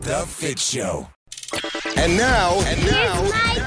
The 0.00 0.24
Fitz 0.26 0.68
Show. 0.70 1.08
And 1.96 2.16
now, 2.16 2.60
and 2.60 2.84
now, 2.84 3.14
Here's 3.22 3.32
my 3.32 3.54
daddy. 3.54 3.57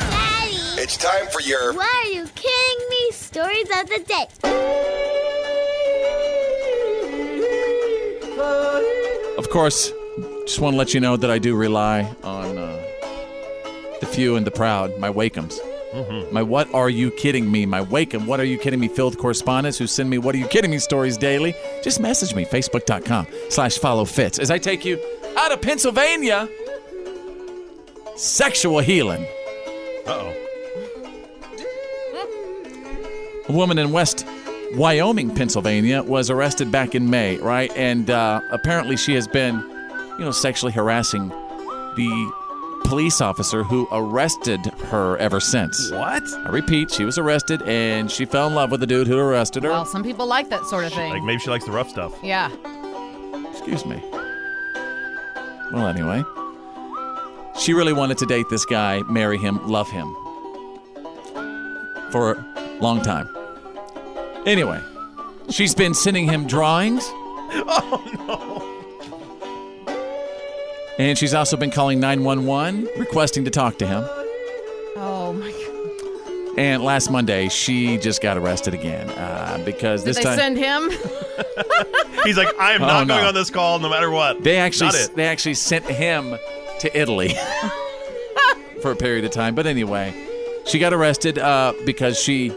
It's 0.94 0.98
time 1.02 1.28
for 1.28 1.40
your 1.40 1.74
Why 1.74 2.04
are 2.04 2.12
you 2.12 2.28
kidding 2.36 2.90
me? 2.90 3.12
Stories 3.12 3.70
of 3.80 3.88
the 3.88 4.04
day. 4.06 4.28
Of 9.38 9.50
course, 9.50 9.94
just 10.46 10.60
want 10.60 10.74
to 10.74 10.78
let 10.78 10.94
you 10.94 11.00
know 11.00 11.16
that 11.16 11.32
I 11.32 11.40
do 11.40 11.56
rely 11.56 12.14
on 12.26 12.58
uh, 12.58 12.84
the 14.02 14.06
few 14.06 14.36
and 14.36 14.46
the 14.46 14.52
proud, 14.52 14.98
my 15.00 15.10
Wakems. 15.10 15.58
Mhm. 15.94 16.30
My 16.30 16.44
what 16.44 16.68
are 16.74 16.90
you 16.90 17.10
kidding 17.12 17.50
me? 17.50 17.66
My 17.66 17.80
Wacom, 17.86 18.26
what 18.26 18.42
are 18.42 18.46
you 18.46 18.58
kidding 18.58 18.82
me? 18.82 18.90
Filled 18.90 19.18
correspondents 19.18 19.78
who 19.78 19.88
send 19.88 20.10
me 20.10 20.18
what 20.18 20.36
are 20.36 20.40
you 20.40 20.48
kidding 20.48 20.72
me 20.72 20.80
stories 20.80 21.16
daily. 21.16 21.56
Just 21.82 22.02
message 22.02 22.36
me, 22.36 22.44
facebook.com 22.44 23.28
slash 23.48 23.78
follow 23.78 24.04
Fitz. 24.04 24.40
As 24.40 24.52
I 24.52 24.58
take 24.58 24.84
you 24.84 25.00
out 25.38 25.54
of 25.54 25.62
Pennsylvania, 25.62 26.50
sexual 28.18 28.80
healing. 28.80 29.26
A 33.52 33.54
woman 33.54 33.78
in 33.78 33.92
West 33.92 34.26
Wyoming, 34.76 35.36
Pennsylvania, 35.36 36.02
was 36.02 36.30
arrested 36.30 36.72
back 36.72 36.96
in 36.96 37.10
May, 37.10 37.36
right? 37.40 37.70
And 37.76 38.10
uh, 38.10 38.40
apparently 38.50 38.96
she 38.96 39.14
has 39.16 39.28
been, 39.28 39.60
you 40.18 40.24
know, 40.24 40.32
sexually 40.32 40.72
harassing 40.72 41.28
the 41.28 42.32
police 42.86 43.20
officer 43.20 43.62
who 43.62 43.90
arrested 43.92 44.66
her 44.86 45.18
ever 45.18 45.42
since. 45.42 45.92
What? 45.92 46.24
I 46.46 46.50
repeat, 46.50 46.92
she 46.92 47.04
was 47.04 47.18
arrested 47.18 47.62
and 47.64 48.10
she 48.10 48.24
fell 48.24 48.48
in 48.48 48.56
love 48.56 48.72
with 48.72 48.80
the 48.80 48.88
dude 48.88 49.08
who 49.08 49.20
arrested 49.20 49.64
her. 49.64 49.70
Well, 49.70 49.86
some 49.86 50.02
people 50.02 50.28
like 50.28 50.50
that 50.50 50.64
sort 50.68 50.86
of 50.86 50.94
thing. 50.94 51.12
Like 51.12 51.24
maybe 51.24 51.40
she 51.42 51.50
likes 51.50 51.66
the 51.66 51.74
rough 51.74 51.90
stuff. 51.90 52.14
yeah. 52.24 52.50
Excuse 53.52 53.86
me. 53.86 54.02
Well, 55.74 55.88
anyway, 55.88 56.24
she 57.60 57.74
really 57.74 57.92
wanted 57.92 58.18
to 58.20 58.26
date 58.26 58.46
this 58.50 58.64
guy, 58.64 59.02
marry 59.10 59.38
him, 59.38 59.68
love 59.68 59.90
him 59.92 60.16
for 62.14 62.32
a 62.56 62.78
long 62.80 63.02
time. 63.02 63.28
Anyway, 64.46 64.82
she's 65.50 65.76
been 65.76 65.94
sending 65.94 66.28
him 66.28 66.48
drawings. 66.48 67.04
Oh 67.54 68.02
no. 68.28 68.68
And 70.98 71.18
she's 71.18 71.34
also 71.34 71.58
been 71.58 71.72
calling 71.72 72.00
911, 72.00 72.88
requesting 72.98 73.44
to 73.46 73.52
talk 73.52 73.78
to 73.80 73.88
him. 73.88 74.04
Oh 74.96 75.34
my 75.34 75.52
god. 75.52 76.58
And 76.58 76.84
last 76.84 77.10
Monday, 77.12 77.50
she 77.50 77.98
just 77.98 78.22
got 78.22 78.38
arrested 78.38 78.74
again 78.74 79.10
uh, 79.10 79.62
because 79.66 80.04
Did 80.04 80.10
this 80.12 80.18
they 80.18 80.24
time 80.24 80.38
send 80.38 80.58
him? 80.58 80.90
He's 82.24 82.38
like, 82.38 82.58
I 82.60 82.72
am 82.74 82.84
Oh, 82.84 82.88
not 82.88 83.08
no. 83.08 83.16
going 83.16 83.28
on 83.28 83.34
this 83.34 83.50
call 83.50 83.80
no 83.80 83.90
matter 83.90 84.10
what. 84.12 84.44
they 84.44 84.58
actually 84.58 84.88
Not 84.88 84.96
it. 84.96 85.16
they 85.16 85.26
actually 85.28 85.56
sent 85.56 85.86
him 85.86 86.38
to 86.80 86.98
Italy 87.00 87.30
for 88.82 88.92
a 88.92 88.96
period 88.96 89.26
of 89.26 89.32
time. 89.32 89.56
But 89.56 89.66
anyway, 89.66 90.14
she 90.66 90.78
got 90.80 90.94
arrested 90.94 91.38
uh, 91.40 91.74
because 91.86 92.18
she 92.22 92.50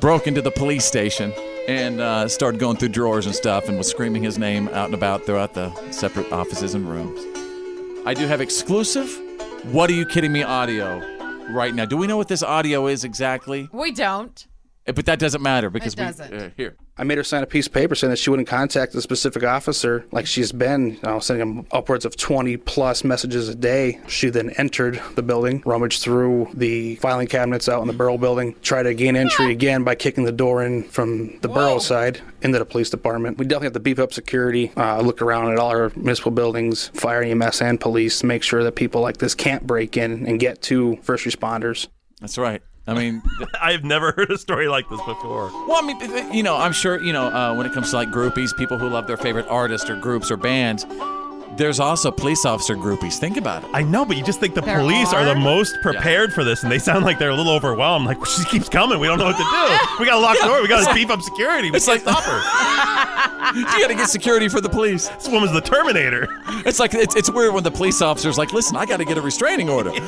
broke 0.00 0.26
into 0.26 0.40
the 0.42 0.50
police 0.50 0.84
station 0.84 1.32
and 1.66 2.00
uh, 2.00 2.28
started 2.28 2.60
going 2.60 2.76
through 2.76 2.88
drawers 2.90 3.26
and 3.26 3.34
stuff 3.34 3.68
and 3.68 3.76
was 3.76 3.88
screaming 3.88 4.22
his 4.22 4.38
name 4.38 4.68
out 4.68 4.86
and 4.86 4.94
about 4.94 5.26
throughout 5.26 5.54
the 5.54 5.70
separate 5.90 6.30
offices 6.32 6.74
and 6.74 6.88
rooms. 6.88 7.20
I 8.06 8.14
do 8.14 8.26
have 8.26 8.40
exclusive. 8.40 9.08
What 9.72 9.90
are 9.90 9.94
you 9.94 10.06
kidding 10.06 10.32
me? 10.32 10.42
Audio 10.42 10.98
right 11.50 11.74
now. 11.74 11.84
Do 11.84 11.96
we 11.96 12.06
know 12.06 12.16
what 12.16 12.28
this 12.28 12.42
audio 12.42 12.86
is 12.86 13.04
exactly? 13.04 13.68
we 13.72 13.92
don't. 13.92 14.46
but 14.86 15.04
that 15.06 15.18
doesn't 15.18 15.42
matter 15.42 15.68
because 15.68 15.96
we 15.96 16.04
doesn't. 16.04 16.32
uh, 16.32 16.50
here. 16.56 16.76
I 16.98 17.04
made 17.04 17.16
her 17.18 17.24
sign 17.24 17.42
a 17.42 17.46
piece 17.46 17.68
of 17.68 17.72
paper 17.72 17.94
saying 17.94 18.10
that 18.10 18.18
she 18.18 18.28
wouldn't 18.28 18.48
contact 18.48 18.94
a 18.94 19.00
specific 19.00 19.44
officer 19.44 20.04
like 20.10 20.26
she's 20.26 20.50
been, 20.50 20.94
you 20.94 20.98
know, 21.04 21.20
sending 21.20 21.56
them 21.56 21.66
upwards 21.70 22.04
of 22.04 22.16
20 22.16 22.56
plus 22.56 23.04
messages 23.04 23.48
a 23.48 23.54
day. 23.54 24.00
She 24.08 24.30
then 24.30 24.50
entered 24.50 25.00
the 25.14 25.22
building, 25.22 25.62
rummaged 25.64 26.02
through 26.02 26.50
the 26.54 26.96
filing 26.96 27.28
cabinets 27.28 27.68
out 27.68 27.80
in 27.82 27.86
the 27.86 27.92
borough 27.92 28.18
building, 28.18 28.56
tried 28.62 28.82
to 28.84 28.94
gain 28.94 29.14
entry 29.14 29.52
again 29.52 29.84
by 29.84 29.94
kicking 29.94 30.24
the 30.24 30.32
door 30.32 30.64
in 30.64 30.82
from 30.82 31.38
the 31.40 31.48
borough 31.48 31.78
side 31.78 32.20
into 32.42 32.58
the 32.58 32.64
police 32.64 32.90
department. 32.90 33.38
We 33.38 33.44
definitely 33.46 33.66
have 33.66 33.72
to 33.74 33.80
beef 33.80 33.98
up 33.98 34.12
security, 34.12 34.72
uh, 34.76 35.00
look 35.00 35.22
around 35.22 35.52
at 35.52 35.58
all 35.58 35.70
our 35.70 35.92
municipal 35.94 36.32
buildings, 36.32 36.88
fire 36.94 37.22
EMS 37.22 37.62
and 37.62 37.80
police, 37.80 38.24
make 38.24 38.42
sure 38.42 38.64
that 38.64 38.72
people 38.72 39.00
like 39.00 39.18
this 39.18 39.34
can't 39.34 39.66
break 39.66 39.96
in 39.96 40.26
and 40.26 40.40
get 40.40 40.62
to 40.62 40.96
first 41.02 41.24
responders. 41.24 41.86
That's 42.20 42.38
right. 42.38 42.62
I 42.88 42.94
mean, 42.94 43.22
I've 43.62 43.84
never 43.84 44.12
heard 44.12 44.30
a 44.30 44.38
story 44.38 44.66
like 44.68 44.88
this 44.88 45.00
before. 45.06 45.50
Well, 45.68 45.76
I 45.76 45.86
mean, 45.86 45.98
th- 45.98 46.10
th- 46.10 46.32
you 46.34 46.42
know, 46.42 46.56
I'm 46.56 46.72
sure, 46.72 47.00
you 47.02 47.12
know, 47.12 47.26
uh, 47.26 47.54
when 47.54 47.66
it 47.66 47.72
comes 47.74 47.90
to 47.90 47.96
like 47.96 48.08
groupies, 48.08 48.56
people 48.56 48.78
who 48.78 48.88
love 48.88 49.06
their 49.06 49.16
favorite 49.18 49.46
artists 49.48 49.88
or 49.90 49.96
groups 49.96 50.30
or 50.30 50.36
bands, 50.36 50.86
there's 51.56 51.80
also 51.80 52.10
police 52.12 52.44
officer 52.44 52.76
groupies. 52.76 53.18
Think 53.18 53.36
about 53.36 53.64
it. 53.64 53.70
I 53.74 53.82
know, 53.82 54.04
but 54.04 54.16
you 54.16 54.22
just 54.22 54.38
think 54.38 54.54
the 54.54 54.60
There 54.60 54.78
police 54.78 55.12
are? 55.12 55.24
the 55.24 55.34
most 55.34 55.76
prepared 55.82 56.32
for 56.32 56.44
this, 56.44 56.62
and 56.62 56.70
they 56.70 56.78
sound 56.78 57.04
like 57.04 57.18
they're 57.18 57.30
a 57.30 57.34
little 57.34 57.52
overwhelmed. 57.52 58.06
Like 58.06 58.24
she 58.26 58.44
keeps 58.44 58.68
coming, 58.68 59.00
we 59.00 59.08
don't 59.08 59.18
know 59.18 59.24
what 59.26 59.36
to 59.36 59.42
do. 59.42 60.00
We 60.00 60.06
gotta 60.06 60.20
lock 60.20 60.38
the 60.40 60.46
door. 60.46 60.62
We 60.62 60.68
gotta 60.68 60.94
beef 60.94 61.10
up 61.10 61.20
security. 61.20 61.70
We 61.70 61.76
It's 61.78 61.86
can't 61.86 62.04
like- 62.06 62.14
stop 62.16 62.24
her. 62.24 63.54
you 63.58 63.64
got 63.64 63.88
to 63.88 63.94
get 63.94 64.08
security 64.08 64.48
for 64.48 64.60
the 64.60 64.68
police. 64.68 65.08
This 65.08 65.28
woman's 65.28 65.52
the 65.52 65.60
Terminator. 65.60 66.28
It's 66.66 66.78
like 66.78 66.92
it's, 66.94 67.16
it's 67.16 67.30
weird 67.30 67.54
when 67.54 67.64
the 67.64 67.70
police 67.70 68.02
officer's 68.02 68.36
like, 68.38 68.52
"Listen, 68.52 68.76
I 68.76 68.84
got 68.86 68.98
to 68.98 69.04
get 69.04 69.16
a 69.18 69.22
restraining 69.22 69.68
order." 69.70 69.90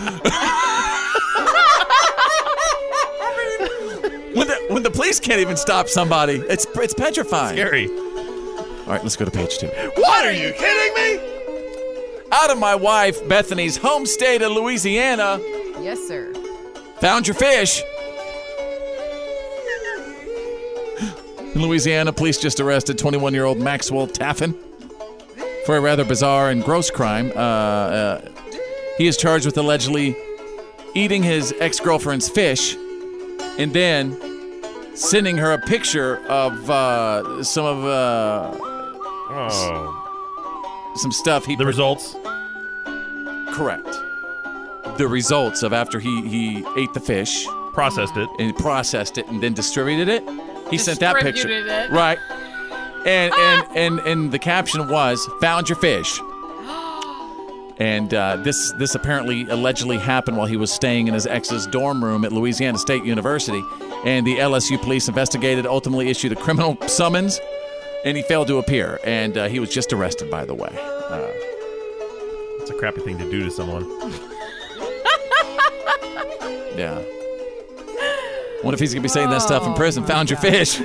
when 4.80 4.90
the 4.90 4.98
police 4.98 5.20
can't 5.20 5.40
even 5.40 5.58
stop 5.58 5.90
somebody, 5.90 6.36
it's 6.48 6.66
it's 6.76 6.94
petrifying. 6.94 7.54
Scary. 7.54 7.86
All 7.88 8.86
right, 8.86 9.02
let's 9.02 9.14
go 9.14 9.26
to 9.26 9.30
page 9.30 9.58
two. 9.58 9.66
What 9.96 10.24
are 10.24 10.32
you 10.32 10.52
kidding 10.54 10.94
me? 10.94 12.22
Out 12.32 12.50
of 12.50 12.58
my 12.58 12.74
wife 12.74 13.28
Bethany's 13.28 13.76
home 13.76 14.06
state 14.06 14.40
of 14.40 14.52
Louisiana, 14.52 15.38
Yes, 15.82 15.98
sir. 16.08 16.32
found 16.98 17.26
your 17.28 17.34
fish. 17.34 17.82
In 21.54 21.60
Louisiana, 21.60 22.10
police 22.10 22.38
just 22.38 22.58
arrested 22.58 22.96
21 22.96 23.34
year 23.34 23.44
old 23.44 23.58
Maxwell 23.58 24.06
Taffin 24.06 24.54
for 25.66 25.76
a 25.76 25.80
rather 25.82 26.06
bizarre 26.06 26.48
and 26.48 26.64
gross 26.64 26.90
crime. 26.90 27.32
Uh, 27.36 27.38
uh, 27.38 28.28
he 28.96 29.06
is 29.06 29.18
charged 29.18 29.44
with 29.44 29.58
allegedly 29.58 30.16
eating 30.94 31.22
his 31.22 31.52
ex 31.60 31.80
girlfriend's 31.80 32.30
fish 32.30 32.76
and 33.58 33.74
then 33.74 34.29
sending 34.94 35.36
her 35.38 35.52
a 35.52 35.58
picture 35.58 36.18
of 36.28 36.70
uh, 36.70 37.42
some 37.44 37.64
of 37.64 37.84
uh, 37.84 38.56
Oh. 39.32 40.92
some 40.96 41.12
stuff 41.12 41.44
he 41.46 41.54
The 41.56 41.66
results? 41.66 42.16
correct. 43.54 43.86
The 44.98 45.06
results 45.08 45.62
of 45.62 45.72
after 45.72 45.98
he 46.00 46.22
he 46.28 46.64
ate 46.76 46.92
the 46.94 47.00
fish. 47.00 47.46
Processed 47.72 48.16
it. 48.16 48.28
And 48.38 48.54
processed 48.56 49.18
it 49.18 49.26
and 49.28 49.42
then 49.42 49.54
distributed 49.54 50.08
it. 50.08 50.22
He 50.70 50.78
sent 50.78 51.00
that 51.00 51.16
picture. 51.22 51.48
It. 51.48 51.90
right. 51.90 52.18
And 53.06 53.32
and 53.34 53.66
and 53.76 53.98
and 54.00 54.32
the 54.32 54.38
caption 54.38 54.88
was 54.88 55.26
found 55.40 55.68
your 55.68 55.78
fish. 55.78 56.20
And 57.78 58.12
uh, 58.12 58.36
this 58.36 58.72
this 58.72 58.94
apparently 58.94 59.48
allegedly 59.48 59.96
happened 59.96 60.36
while 60.36 60.46
he 60.46 60.58
was 60.58 60.70
staying 60.70 61.08
in 61.08 61.14
his 61.14 61.26
ex's 61.26 61.66
dorm 61.66 62.04
room 62.04 62.26
at 62.26 62.32
Louisiana 62.32 62.76
State 62.76 63.04
University 63.04 63.62
and 64.04 64.26
the 64.26 64.36
LSU 64.38 64.80
police 64.80 65.08
investigated 65.08 65.66
ultimately 65.66 66.08
issued 66.08 66.32
a 66.32 66.36
criminal 66.36 66.76
summons 66.88 67.40
and 68.04 68.16
he 68.16 68.22
failed 68.22 68.48
to 68.48 68.58
appear 68.58 68.98
and 69.04 69.36
uh, 69.36 69.48
he 69.48 69.60
was 69.60 69.72
just 69.72 69.92
arrested 69.92 70.30
by 70.30 70.44
the 70.44 70.54
way 70.54 70.70
uh, 71.10 71.30
It's 72.60 72.70
a 72.70 72.74
crappy 72.74 73.00
thing 73.02 73.18
to 73.18 73.30
do 73.30 73.42
to 73.44 73.50
someone. 73.50 73.84
Yeah. 76.76 77.02
What 78.62 78.72
if 78.72 78.80
he's 78.80 78.94
gonna 78.94 79.02
be 79.02 79.08
saying 79.08 79.28
that 79.30 79.42
stuff 79.42 79.66
in 79.66 79.74
prison? 79.74 80.04
Found 80.06 80.30
your 80.30 80.38
fish. 80.38 80.80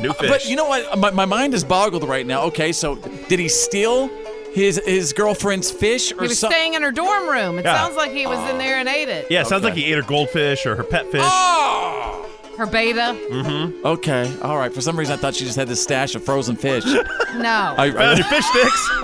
New 0.00 0.12
fish. 0.12 0.28
But 0.30 0.48
you 0.48 0.54
know 0.54 0.68
what? 0.68 0.98
My, 0.98 1.10
my 1.10 1.24
mind 1.24 1.54
is 1.54 1.64
boggled 1.64 2.04
right 2.04 2.26
now. 2.26 2.42
Okay, 2.44 2.72
so 2.72 2.94
did 3.28 3.38
he 3.40 3.48
steal 3.48 4.08
his 4.54 4.80
his 4.84 5.12
girlfriend's 5.12 5.70
fish 5.70 6.12
or 6.12 6.22
He 6.22 6.28
was 6.28 6.38
something? 6.38 6.56
staying 6.56 6.74
in 6.74 6.82
her 6.82 6.92
dorm 6.92 7.28
room. 7.28 7.58
It 7.58 7.64
Yeah. 7.64 7.74
sounds 7.76 7.96
like 7.96 8.10
he 8.12 8.26
was 8.26 8.38
in 8.50 8.58
there 8.58 8.76
and 8.76 8.88
ate 8.88 9.08
it. 9.08 9.26
Yeah, 9.30 9.40
it 9.42 9.46
sounds 9.46 9.64
Okay. 9.64 9.70
like 9.74 9.78
he 9.78 9.86
ate 9.86 9.96
her 9.96 10.02
goldfish 10.02 10.66
or 10.66 10.76
her 10.76 10.84
pet 10.84 11.10
fish. 11.10 11.22
Oh! 11.24 12.26
Her 12.58 12.66
betta. 12.66 13.16
Mm-hmm. 13.30 13.86
Okay, 13.86 14.30
all 14.42 14.58
right. 14.58 14.72
For 14.72 14.82
some 14.82 14.96
reason, 14.98 15.14
I 15.14 15.16
thought 15.16 15.34
she 15.34 15.44
just 15.46 15.56
had 15.56 15.68
this 15.68 15.82
stash 15.82 16.14
of 16.14 16.22
frozen 16.24 16.56
fish. 16.56 16.84
No. 17.34 17.74
I, 17.78 17.90
Found 17.90 18.18
your 18.18 18.26
fish 18.28 18.44
sticks. 18.44 18.90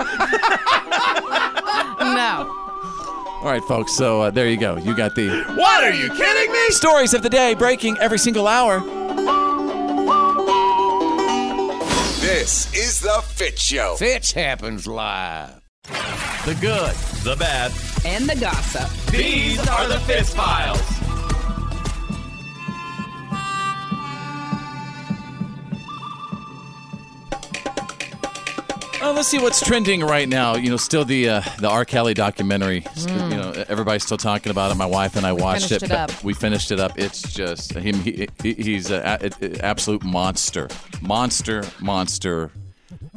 no. 1.99 2.47
all 3.41 3.45
right, 3.45 3.63
folks. 3.63 3.95
So 3.95 4.21
uh, 4.21 4.29
there 4.29 4.47
you 4.47 4.55
go. 4.57 4.77
You 4.77 4.95
got 4.95 5.15
the 5.15 5.29
What 5.55 5.83
are 5.83 5.91
you 5.93 6.09
kidding 6.13 6.51
me? 6.51 6.69
stories 6.69 7.13
of 7.15 7.23
the 7.23 7.29
day 7.29 7.55
breaking 7.55 7.97
every 7.99 8.19
single 8.19 8.47
hour. 8.47 8.81
This 12.29 12.71
is 12.75 12.99
the 12.99 13.23
Fitz 13.23 13.59
Show. 13.59 13.95
Fitz 13.97 14.31
happens 14.31 14.85
live. 14.85 15.63
The 16.45 16.55
good. 16.61 16.93
The 17.23 17.35
bad. 17.39 17.71
And 18.05 18.29
the 18.29 18.39
gossip. 18.39 18.87
These 19.07 19.67
are 19.67 19.87
the 19.87 19.99
Fitz 20.01 20.31
Files. 20.35 21.08
Let's 29.01 29.27
see 29.27 29.39
what's 29.39 29.59
trending 29.65 30.01
right 30.01 30.27
now. 30.29 30.55
You 30.55 30.69
know, 30.69 30.77
still 30.77 31.03
the 31.03 31.29
uh, 31.29 31.41
the 31.59 31.67
R. 31.69 31.83
Kelly 31.83 32.13
documentary. 32.13 32.85
You 33.07 33.07
know, 33.29 33.65
everybody's 33.67 34.03
still 34.03 34.17
talking 34.17 34.49
about 34.51 34.71
it. 34.71 34.75
My 34.75 34.85
wife 34.85 35.15
and 35.15 35.25
I 35.25 35.33
watched 35.33 35.67
Finished 35.69 35.83
it. 35.83 35.91
it 35.91 35.91
up. 35.91 36.23
We 36.23 36.33
finished 36.33 36.71
it 36.71 36.79
up. 36.79 36.97
It's 36.97 37.21
just 37.33 37.73
him. 37.73 37.95
He, 37.95 38.27
he, 38.41 38.53
he's 38.53 38.91
an 38.91 39.01
absolute 39.61 40.03
monster, 40.03 40.69
monster, 41.01 41.63
monster. 41.81 42.51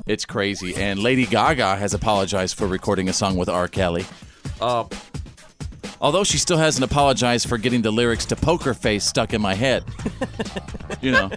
It's 0.06 0.24
crazy. 0.24 0.74
And 0.74 0.98
Lady 1.00 1.26
Gaga 1.26 1.76
has 1.76 1.94
apologized 1.94 2.56
for 2.56 2.66
recording 2.66 3.08
a 3.08 3.12
song 3.12 3.36
with 3.36 3.48
R. 3.48 3.68
Kelly. 3.68 4.04
Uh, 4.60 4.84
although 6.00 6.24
she 6.24 6.38
still 6.38 6.58
hasn't 6.58 6.84
apologized 6.84 7.48
for 7.48 7.58
getting 7.58 7.82
the 7.82 7.90
lyrics 7.92 8.24
to 8.26 8.36
Poker 8.36 8.74
Face 8.74 9.04
stuck 9.04 9.32
in 9.32 9.40
my 9.40 9.54
head. 9.54 9.84
you 11.00 11.12
know. 11.12 11.30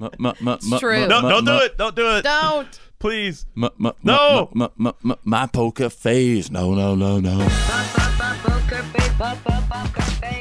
M- 0.00 0.10
m- 0.20 0.26
m- 0.40 0.48
m- 0.48 0.78
true. 0.78 0.94
m- 1.02 1.08
No, 1.08 1.18
m- 1.18 1.28
don't 1.28 1.44
do 1.44 1.52
m- 1.52 1.62
it. 1.62 1.78
Don't 1.78 1.96
do 1.96 2.16
it. 2.16 2.22
Don't. 2.22 2.80
Please. 2.98 3.46
M- 3.56 3.68
m- 3.84 3.92
No. 4.02 4.50
m- 4.54 4.62
m- 4.62 4.70
m- 4.86 4.94
m- 5.12 5.16
my 5.24 5.46
poker 5.46 5.88
face. 5.88 6.50
No, 6.50 6.74
no, 6.74 6.94
no, 6.94 7.20
no. 7.20 7.48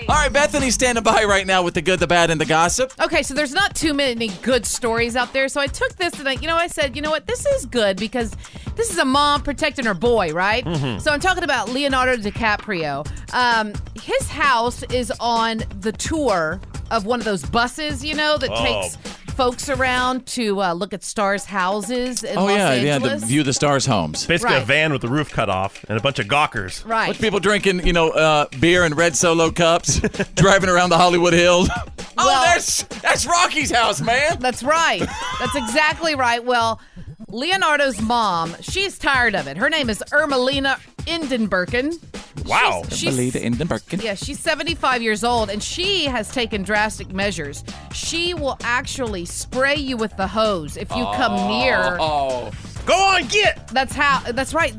All 0.09 0.15
right, 0.15 0.31
Bethany's 0.31 0.73
standing 0.73 1.03
by 1.03 1.23
right 1.25 1.45
now 1.45 1.61
with 1.63 1.73
the 1.73 1.81
good, 1.81 1.99
the 1.99 2.07
bad, 2.07 2.29
and 2.31 2.39
the 2.39 2.45
gossip. 2.45 2.93
Okay, 3.01 3.21
so 3.23 3.33
there's 3.33 3.53
not 3.53 3.75
too 3.75 3.93
many 3.93 4.29
good 4.41 4.65
stories 4.65 5.15
out 5.15 5.33
there. 5.33 5.47
So 5.49 5.59
I 5.59 5.67
took 5.67 5.95
this 5.97 6.17
and 6.19 6.27
I, 6.29 6.33
you 6.33 6.47
know, 6.47 6.55
I 6.55 6.67
said, 6.67 6.95
you 6.95 7.01
know 7.01 7.11
what, 7.11 7.27
this 7.27 7.45
is 7.45 7.65
good 7.65 7.97
because 7.97 8.35
this 8.75 8.89
is 8.89 8.97
a 8.97 9.05
mom 9.05 9.43
protecting 9.43 9.85
her 9.85 9.93
boy, 9.93 10.31
right? 10.31 10.63
Mhm. 10.65 11.01
So 11.01 11.11
I'm 11.11 11.19
talking 11.19 11.43
about 11.43 11.69
Leonardo 11.69 12.15
DiCaprio. 12.17 13.05
Um, 13.33 13.73
his 14.01 14.29
house 14.29 14.83
is 14.83 15.11
on 15.19 15.63
the 15.81 15.91
tour 15.91 16.59
of 16.89 17.05
one 17.05 17.19
of 17.19 17.25
those 17.25 17.43
buses, 17.43 18.03
you 18.03 18.15
know, 18.15 18.37
that 18.37 18.49
Oh. 18.51 18.63
takes 18.63 18.97
folks 19.37 19.69
around 19.69 20.25
to 20.25 20.59
uh, 20.63 20.73
look 20.73 20.95
at 20.95 21.03
stars' 21.03 21.45
houses 21.45 22.23
in 22.23 22.35
oh 22.39 22.45
Los 22.45 22.57
yeah, 22.57 22.73
yeah. 22.73 22.97
To 22.97 23.17
view 23.17 23.43
the 23.43 23.53
stars' 23.53 23.85
homes. 23.85 24.25
Basically 24.25 24.57
a 24.57 24.61
van 24.61 24.91
with 24.91 25.03
the 25.03 25.07
roof 25.07 25.29
cut 25.29 25.47
off 25.47 25.85
and 25.87 25.97
a 25.97 26.01
bunch 26.01 26.17
of 26.17 26.27
gawkers. 26.27 26.83
Right. 26.85 27.05
Bunch 27.05 27.17
of 27.17 27.21
people 27.21 27.39
drinking, 27.39 27.85
you 27.85 27.93
know, 27.93 28.09
uh, 28.09 28.47
beer 28.59 28.83
and 28.83 28.97
red 28.97 29.15
solo 29.15 29.51
cups, 29.51 29.99
driving 30.35 30.69
around 30.71 30.89
the 30.89 30.97
Hollywood 30.97 31.33
Hills. 31.33 31.69
oh, 32.17 32.43
that's 32.45 32.81
that's 33.01 33.27
Rocky's 33.27 33.69
house, 33.69 34.01
man. 34.01 34.39
That's 34.39 34.63
right. 34.63 35.07
That's 35.39 35.55
exactly 35.55 36.15
right. 36.15 36.43
Well, 36.43 36.81
Leonardo's 37.29 38.01
mom, 38.01 38.55
she's 38.61 38.97
tired 38.97 39.35
of 39.35 39.47
it. 39.47 39.55
Her 39.55 39.69
name 39.69 39.91
is 39.91 40.03
Ermelina 40.11 40.79
Indenbirken. 41.07 41.97
Wow. 42.45 42.83
She's- 42.89 43.15
Melita 43.15 43.39
Indenbirken. 43.39 44.03
Yeah, 44.03 44.13
she's 44.15 44.39
75 44.39 45.01
years 45.01 45.23
old 45.23 45.49
and 45.49 45.61
she 45.63 46.05
has 46.05 46.29
taken 46.29 46.63
drastic 46.63 47.11
measures. 47.11 47.63
She 47.93 48.33
will 48.33 48.57
actually 48.63 49.25
spray 49.25 49.75
you 49.75 49.97
with 49.97 50.15
the 50.17 50.27
hose 50.27 50.77
if 50.77 50.89
you 50.91 51.03
come 51.15 51.47
near. 51.47 51.97
Oh. 51.99 52.51
oh. 52.51 52.51
Go 52.85 52.93
on, 52.93 53.27
get. 53.27 53.67
That's 53.69 53.93
how 53.93 54.19
that's 54.31 54.53
right. 54.53 54.73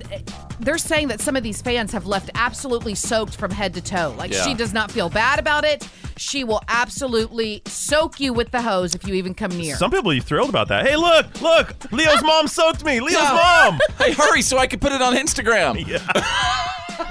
They're 0.61 0.79
saying 0.79 1.09
that 1.09 1.21
some 1.21 1.37
of 1.37 1.43
these 1.43 1.63
fans 1.63 1.93
have 1.93 2.07
left 2.07 2.31
absolutely 2.35 2.95
soaked 2.95 3.37
from 3.37 3.51
head 3.51 3.75
to 3.75 3.81
toe. 3.81 4.15
Like 4.19 4.33
Yeah. 4.33 4.43
she 4.45 4.55
does 4.55 4.73
not 4.73 4.91
feel 4.91 5.09
bad 5.09 5.39
about 5.39 5.65
it. 5.65 5.89
She 6.17 6.43
will 6.43 6.61
absolutely 6.69 7.63
soak 7.67 8.19
you 8.19 8.33
with 8.33 8.51
the 8.51 8.61
hose 8.61 8.95
if 8.95 9.07
you 9.07 9.15
even 9.15 9.35
come 9.35 9.53
near. 9.53 9.77
Some 9.77 9.91
people 9.93 10.11
are 10.11 10.19
thrilled 10.21 10.49
about 10.49 10.67
that. 10.69 10.85
Hey, 10.87 10.97
look, 10.97 11.41
look, 11.41 11.75
Leo's 11.93 12.23
mom 12.25 12.49
soaked 12.49 12.85
me. 12.85 12.99
Leo's 13.01 13.13
No. 13.23 13.35
mom. 13.35 13.79
hey, 13.99 14.13
hurry 14.13 14.43
so 14.43 14.59
I 14.59 14.67
can 14.67 14.81
put 14.81 14.91
it 14.93 15.01
on 15.03 15.15
Instagram. 15.15 15.77
Yeah. 15.89 16.01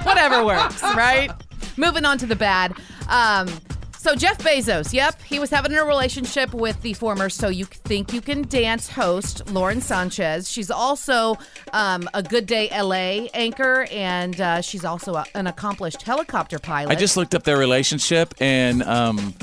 Whatever 0.03 0.45
works, 0.45 0.81
right? 0.83 1.31
Moving 1.77 2.03
on 2.05 2.17
to 2.17 2.25
the 2.25 2.35
bad. 2.35 2.73
Um, 3.07 3.47
So 4.07 4.15
Jeff 4.15 4.37
Bezos, 4.37 4.93
yep, 4.93 5.21
he 5.23 5.37
was 5.37 5.49
having 5.49 5.73
a 5.73 5.83
relationship 5.83 6.53
with 6.53 6.81
the 6.81 6.93
former 6.93 7.29
"So 7.29 7.49
You 7.49 7.65
Think 7.65 8.13
You 8.13 8.21
Can 8.21 8.43
Dance" 8.43 8.87
host 8.87 9.51
Lauren 9.51 9.81
Sanchez. 9.81 10.49
She's 10.49 10.71
also 10.71 11.37
um, 11.73 12.09
a 12.13 12.23
Good 12.23 12.45
Day 12.45 12.69
LA 12.69 13.27
anchor, 13.33 13.85
and 13.91 14.39
uh, 14.39 14.61
she's 14.61 14.85
also 14.85 15.15
a, 15.15 15.25
an 15.35 15.47
accomplished 15.47 16.03
helicopter 16.03 16.57
pilot. 16.57 16.89
I 16.89 16.95
just 16.95 17.17
looked 17.17 17.35
up 17.35 17.43
their 17.43 17.57
relationship, 17.57 18.33
and 18.39 18.81
um, 18.83 19.33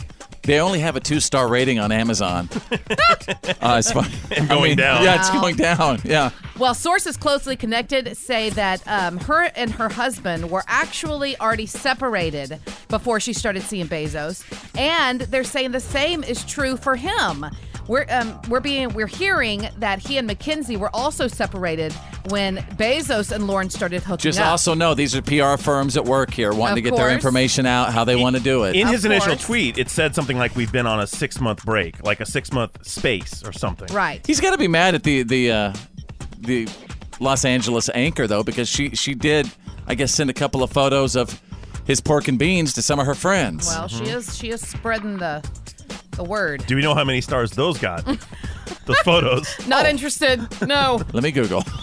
they 0.45 0.61
only 0.61 0.81
have 0.81 0.97
a 0.97 1.01
two-star 1.01 1.49
rating 1.49 1.79
on 1.79 1.91
Amazon. 1.93 2.49
uh, 2.71 3.77
it's 3.79 3.93
fine. 3.93 4.11
And 4.37 4.49
going 4.49 4.77
down. 4.77 5.03
Yeah, 5.03 5.19
it's 5.19 5.31
Wow. 5.31 5.41
going 5.41 5.57
down. 5.57 6.01
Yeah. 6.05 6.31
Well, 6.59 6.75
sources 6.75 7.17
closely 7.17 7.57
connected 7.57 8.17
say 8.17 8.51
that 8.51 8.87
um, 8.87 9.19
her 9.19 9.45
and 9.57 9.73
her 9.73 9.89
husband 9.89 10.51
were 10.51 10.63
actually 10.69 11.39
already 11.41 11.67
separated 11.67 12.61
before 12.89 13.19
she 13.21 13.33
started 13.33 13.63
seeing 13.63 13.89
Bezos, 13.89 14.45
and 14.79 15.23
they're 15.23 15.43
saying 15.45 15.73
the 15.73 15.81
same 15.81 16.23
is 16.23 16.45
true 16.45 16.77
for 16.77 16.95
him. 16.97 17.47
We're 17.87 18.07
um, 18.09 18.41
we're 18.49 18.61
being 18.61 18.89
we're 18.95 19.07
hearing 19.07 19.69
that 19.79 19.99
he 19.99 20.17
and 20.19 20.27
Mackenzie 20.27 20.77
were 20.77 20.95
also 20.95 21.29
separated 21.29 21.93
when 22.31 22.57
Bezos 22.57 23.31
and 23.31 23.47
Lauren 23.47 23.69
started 23.69 24.03
hooking 24.03 24.15
up. 24.15 24.21
Just 24.21 24.41
up. 24.41 24.47
also 24.47 24.75
know 24.75 24.95
these 24.95 25.15
are 25.15 25.23
PR 25.23 25.61
firms 25.63 25.97
at 25.97 26.05
work 26.05 26.33
here 26.33 26.53
wanting 26.53 26.79
Of 26.79 26.85
to 26.85 26.91
get 26.91 26.97
their 26.97 27.07
course. 27.09 27.15
information 27.15 27.67
out 27.67 27.93
how 27.93 28.05
they 28.05 28.17
want 28.17 28.37
to 28.37 28.43
do 28.43 28.65
it. 28.65 28.75
In 28.77 28.87
his 28.87 29.05
initial 29.05 29.37
tweet, 29.37 29.77
it 29.77 29.91
said 29.91 30.15
something 30.15 30.39
like 30.39 30.57
we've 30.57 30.73
been 30.73 30.87
on 30.87 31.01
a 31.01 31.07
six 31.07 31.41
month 31.41 31.65
break, 31.65 32.03
like 32.03 32.21
a 32.21 32.27
six 32.27 32.53
month 32.53 32.87
space 32.87 33.43
or 33.45 33.53
something. 33.53 33.95
Right. 33.95 34.27
He's 34.27 34.41
got 34.41 34.53
to 34.53 34.59
be 34.59 34.69
mad 34.69 34.95
at 34.95 35.03
the 35.03 35.23
the 35.23 35.53
uh, 35.53 35.75
the 36.39 36.69
Los 37.21 37.45
Angeles 37.45 37.91
anchor 37.95 38.27
though 38.27 38.43
because 38.43 38.69
she 38.69 38.91
she 38.91 39.15
did 39.15 39.51
I 39.87 39.95
guess 39.95 40.13
send 40.15 40.31
a 40.31 40.35
couple 40.35 40.63
of 40.63 40.71
photos 40.73 41.17
of 41.17 41.41
his 41.87 42.01
pork 42.01 42.29
and 42.29 42.39
beans 42.39 42.73
to 42.73 42.83
some 42.83 42.99
of 42.99 43.05
her 43.05 43.15
friends. 43.15 43.67
Well, 43.67 43.89
she 43.89 44.05
is 44.05 44.37
she 44.37 44.49
is 44.49 44.67
spreading 44.67 45.19
the 45.19 45.47
the 46.17 46.25
word. 46.25 46.65
Do 46.67 46.77
we 46.77 46.83
know 46.83 46.95
how 46.95 47.05
many 47.05 47.21
stars 47.21 47.51
those 47.53 47.79
got? 47.79 48.05
Those 48.87 48.99
photos. 48.99 49.67
Not 49.67 49.87
interested. 49.87 50.47
No. 50.67 51.01
Let 51.13 51.23
me 51.23 51.31
Google. 51.33 51.63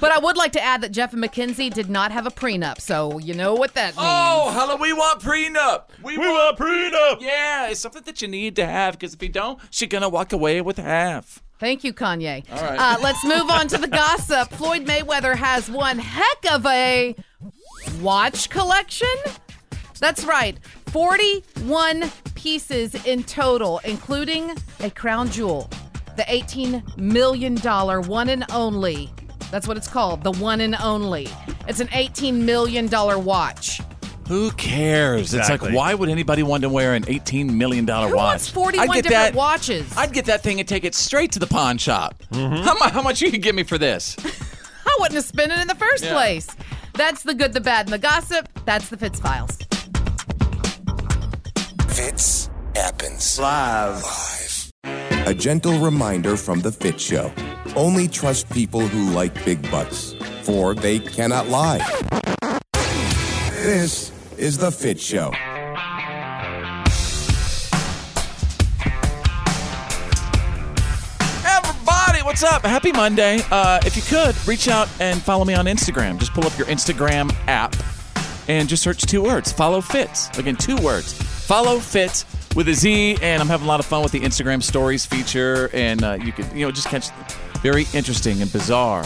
But 0.00 0.12
I 0.12 0.18
would 0.18 0.36
like 0.36 0.52
to 0.52 0.60
add 0.62 0.82
that 0.82 0.92
Jeff 0.92 1.12
and 1.12 1.20
Mackenzie 1.20 1.70
did 1.70 1.88
not 1.88 2.12
have 2.12 2.26
a 2.26 2.30
prenup, 2.30 2.78
so 2.78 3.18
you 3.18 3.32
know 3.32 3.54
what 3.54 3.72
that 3.74 3.96
means. 3.96 3.98
Oh, 3.98 4.50
hello, 4.54 4.76
we 4.76 4.92
want 4.92 5.22
prenup. 5.22 5.84
We, 6.02 6.18
We 6.18 6.26
want 6.28 6.58
prenup. 6.58 7.22
Yeah, 7.22 7.68
it's 7.70 7.80
something 7.80 8.02
that 8.02 8.20
you 8.20 8.28
need 8.28 8.54
to 8.56 8.66
have 8.66 8.94
because 8.98 9.14
if 9.14 9.22
you 9.22 9.30
don't, 9.30 9.58
she's 9.70 9.88
gonna 9.88 10.10
walk 10.10 10.32
away 10.34 10.60
with 10.60 10.76
half. 10.76 11.42
Thank 11.58 11.84
you, 11.84 11.94
Kanye. 11.94 12.44
All 12.52 12.60
right. 12.62 12.78
Uh, 12.78 12.98
let's 13.02 13.24
move 13.24 13.48
on 13.48 13.66
to 13.68 13.78
the 13.78 13.88
gossip. 14.02 14.50
Floyd 14.50 14.84
Mayweather 14.84 15.36
has 15.36 15.70
one 15.70 15.98
heck 15.98 16.52
of 16.52 16.66
a 16.66 17.16
watch 18.02 18.50
collection. 18.50 19.08
That's 20.00 20.24
right, 20.24 20.58
41 20.94 22.04
pieces 22.36 22.94
in 23.04 23.24
total, 23.24 23.80
including 23.84 24.52
a 24.78 24.88
crown 24.88 25.28
jewel, 25.28 25.68
the 26.16 26.22
$18 26.22 26.96
million 26.96 27.56
one 27.56 28.28
and 28.28 28.44
only. 28.52 29.10
That's 29.50 29.66
what 29.66 29.76
it's 29.76 29.88
called, 29.88 30.22
the 30.22 30.30
one 30.30 30.60
and 30.60 30.76
only. 30.76 31.26
It's 31.66 31.80
an 31.80 31.88
$18 31.88 32.34
million 32.34 32.88
watch. 33.24 33.80
Who 34.28 34.52
cares? 34.52 35.34
It's 35.34 35.50
like, 35.50 35.62
why 35.62 35.94
would 35.94 36.08
anybody 36.08 36.44
want 36.44 36.62
to 36.62 36.68
wear 36.68 36.94
an 36.94 37.04
eighteen 37.08 37.58
million 37.58 37.84
dollar 37.84 38.08
Who 38.08 38.14
watch? 38.16 38.30
wants 38.30 38.48
41 38.50 38.86
different 38.86 39.08
that, 39.10 39.34
watches? 39.34 39.92
I'd 39.98 40.12
get 40.12 40.26
that 40.26 40.42
thing 40.44 40.60
and 40.60 40.68
take 40.68 40.84
it 40.84 40.94
straight 40.94 41.32
to 41.32 41.38
the 41.40 41.46
pawn 41.48 41.76
shop. 41.76 42.14
Mm-hmm. 42.30 42.62
How, 42.62 42.74
mu- 42.74 42.90
how 42.92 43.02
much 43.02 43.20
you 43.20 43.30
can 43.32 43.40
give 43.40 43.54
me 43.56 43.64
for 43.64 43.78
this? 43.78 44.16
I 44.86 44.96
wouldn't 45.00 45.16
have 45.16 45.24
spent 45.24 45.50
it 45.50 45.58
in 45.58 45.66
the 45.66 45.74
first 45.74 46.04
Yeah. 46.04 46.12
place. 46.12 46.46
That's 46.94 47.24
the 47.24 47.34
good, 47.34 47.52
the 47.52 47.60
bad, 47.60 47.86
and 47.86 47.92
the 47.92 47.98
gossip. 47.98 48.48
That's 48.64 48.88
the 48.88 48.96
Fitz 48.96 49.18
Files. 49.18 49.58
Fitz 51.94 52.50
happens 52.74 53.38
live. 53.38 54.02
Live. 54.02 54.72
A 55.28 55.32
gentle 55.32 55.78
reminder 55.78 56.36
from 56.36 56.60
the 56.60 56.72
Fitz 56.72 57.00
Show. 57.04 57.32
Only 57.76 58.08
trust 58.08 58.50
people 58.50 58.80
who 58.80 59.12
like 59.12 59.32
big 59.44 59.62
butts, 59.70 60.12
for 60.42 60.74
they 60.74 60.98
cannot 60.98 61.46
lie. 61.50 61.78
This 63.62 64.10
is 64.36 64.58
the 64.58 64.72
Fitz 64.72 65.04
Show. 65.04 65.32
Everybody, 71.46 72.22
what's 72.24 72.42
up? 72.42 72.64
Happy 72.64 72.90
Monday. 72.90 73.38
Uh, 73.52 73.78
if 73.86 73.94
you 73.94 74.02
could, 74.02 74.34
reach 74.48 74.66
out 74.66 74.88
and 74.98 75.22
follow 75.22 75.44
me 75.44 75.54
on 75.54 75.66
Instagram. 75.66 76.18
Just 76.18 76.34
pull 76.34 76.44
up 76.44 76.58
your 76.58 76.66
Instagram 76.66 77.32
app 77.46 77.76
and 78.48 78.68
just 78.68 78.82
search 78.82 79.02
two 79.02 79.22
words. 79.22 79.52
Follow 79.52 79.80
Fitz. 79.80 80.36
Again, 80.36 80.56
two 80.56 80.76
words. 80.78 81.33
Follow 81.44 81.78
Fitz 81.78 82.24
with 82.56 82.68
a 82.68 82.74
Z. 82.74 83.18
And 83.20 83.42
I'm 83.42 83.48
having 83.48 83.66
a 83.66 83.68
lot 83.68 83.80
of 83.80 83.86
fun 83.86 84.02
with 84.02 84.12
the 84.12 84.20
Instagram 84.20 84.62
Stories 84.62 85.04
feature. 85.04 85.70
And 85.72 86.02
uh, 86.02 86.18
you 86.22 86.32
could, 86.32 86.50
you 86.52 86.64
know, 86.64 86.72
just 86.72 86.88
catch 86.88 87.10
very 87.60 87.86
interesting 87.92 88.40
and 88.40 88.50
bizarre 88.50 89.04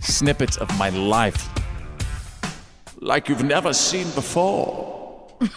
snippets 0.00 0.56
of 0.56 0.68
my 0.78 0.88
life 0.90 1.48
like 3.00 3.28
you've 3.28 3.42
never 3.42 3.72
seen 3.72 4.10
before. 4.10 5.26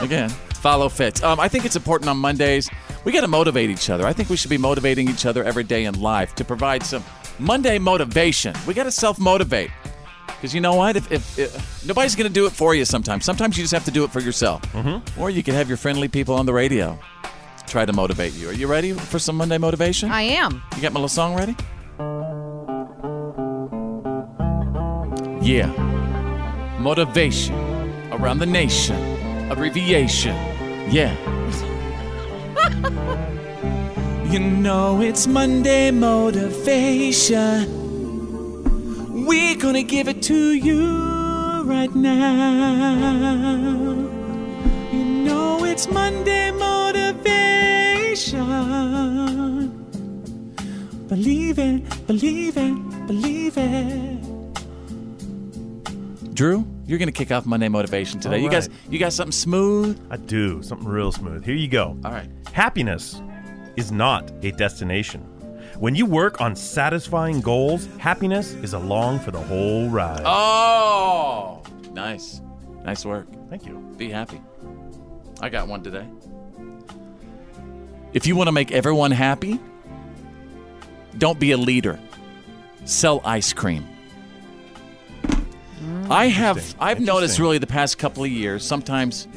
Again, 0.00 0.30
follow 0.30 0.88
Fitz. 0.88 1.22
Um, 1.22 1.38
I 1.38 1.48
think 1.48 1.64
it's 1.66 1.76
important 1.76 2.08
on 2.08 2.16
Mondays. 2.16 2.70
We 3.04 3.12
got 3.12 3.20
to 3.20 3.28
motivate 3.28 3.70
each 3.70 3.90
other. 3.90 4.06
I 4.06 4.12
think 4.12 4.28
we 4.28 4.36
should 4.36 4.50
be 4.50 4.58
motivating 4.58 5.08
each 5.08 5.26
other 5.26 5.44
every 5.44 5.64
day 5.64 5.84
in 5.84 6.00
life 6.00 6.34
to 6.36 6.44
provide 6.44 6.82
some 6.82 7.04
Monday 7.38 7.78
motivation. 7.78 8.54
We 8.66 8.74
got 8.74 8.84
to 8.84 8.90
self 8.90 9.18
motivate. 9.18 9.70
Because 10.40 10.54
you 10.54 10.62
know 10.62 10.74
what? 10.74 10.96
If, 10.96 11.12
if, 11.12 11.38
if 11.38 11.84
nobody's 11.86 12.16
going 12.16 12.26
to 12.26 12.32
do 12.32 12.46
it 12.46 12.52
for 12.52 12.74
you 12.74 12.86
sometimes. 12.86 13.26
Sometimes 13.26 13.58
you 13.58 13.64
just 13.64 13.74
have 13.74 13.84
to 13.84 13.90
do 13.90 14.04
it 14.04 14.10
for 14.10 14.20
yourself. 14.20 14.62
Mm-hmm. 14.72 15.20
Or 15.20 15.28
you 15.28 15.42
can 15.42 15.54
have 15.54 15.68
your 15.68 15.76
friendly 15.76 16.08
people 16.08 16.34
on 16.34 16.46
the 16.46 16.52
radio 16.54 16.98
try 17.66 17.84
to 17.86 17.92
motivate 17.92 18.32
you. 18.34 18.48
Are 18.48 18.52
you 18.52 18.66
ready 18.66 18.92
for 18.92 19.18
some 19.18 19.36
Monday 19.36 19.58
motivation? 19.58 20.10
I 20.10 20.22
am. 20.22 20.62
You 20.76 20.82
got 20.82 20.92
my 20.92 21.00
little 21.00 21.08
song 21.08 21.36
ready? 21.36 21.54
Yeah. 25.44 25.66
Motivation 26.80 27.54
around 28.10 28.38
the 28.38 28.46
nation. 28.46 28.96
Abbreviation. 29.50 30.34
Yeah. 30.90 31.14
you 34.30 34.40
know 34.40 35.00
it's 35.00 35.26
Monday 35.26 35.90
motivation. 35.90 37.79
We're 39.30 39.54
gonna 39.54 39.84
give 39.84 40.08
it 40.08 40.22
to 40.22 40.54
you 40.54 41.62
right 41.62 41.94
now. 41.94 42.18
You 44.92 45.04
know 45.04 45.64
it's 45.64 45.88
Monday 45.88 46.50
motivation. 46.50 48.40
Believe 51.06 51.60
it, 51.60 52.06
believe 52.08 52.56
it, 52.56 53.06
believe 53.06 53.56
it. 53.56 54.18
Drew, 56.34 56.66
you're 56.86 56.98
gonna 56.98 57.12
kick 57.12 57.30
off 57.30 57.46
Monday 57.46 57.68
motivation 57.68 58.18
today. 58.18 58.38
All 58.38 58.42
You 58.42 58.50
guys, 58.50 58.68
you 58.88 58.98
got 58.98 59.12
something 59.12 59.30
smooth? 59.30 59.96
I 60.10 60.16
do. 60.16 60.60
Something 60.64 60.88
real 60.88 61.12
smooth. 61.12 61.44
Here 61.44 61.54
you 61.54 61.68
go. 61.68 61.96
All 62.04 62.10
right. 62.10 62.28
Happiness 62.52 63.22
is 63.76 63.92
not 63.92 64.28
a 64.42 64.50
destination. 64.50 65.24
When 65.80 65.94
you 65.94 66.04
work 66.04 66.42
on 66.42 66.54
satisfying 66.56 67.40
goals, 67.40 67.88
happiness 67.96 68.52
is 68.52 68.74
along 68.74 69.20
for 69.20 69.30
the 69.30 69.40
whole 69.40 69.88
ride. 69.88 70.20
Oh, 70.26 71.62
nice, 71.92 72.42
nice 72.84 73.02
work. 73.06 73.26
Thank 73.48 73.64
you. 73.64 73.78
Be 73.96 74.10
happy. 74.10 74.42
I 75.40 75.48
got 75.48 75.68
one 75.68 75.82
today. 75.82 76.06
If 78.12 78.26
you 78.26 78.36
want 78.36 78.48
to 78.48 78.52
make 78.52 78.72
everyone 78.72 79.10
happy, 79.10 79.58
don't 81.16 81.40
be 81.40 81.52
a 81.52 81.56
leader. 81.56 81.98
Sell 82.84 83.22
ice 83.24 83.54
cream. 83.54 83.88
Hmm. 85.78 86.12
I 86.12 86.26
have 86.26 86.74
I've 86.78 87.00
noticed 87.00 87.38
really 87.38 87.56
the 87.56 87.66
past 87.66 87.96
couple 87.96 88.22
of 88.22 88.30
years, 88.30 88.66
sometimes 88.66 89.28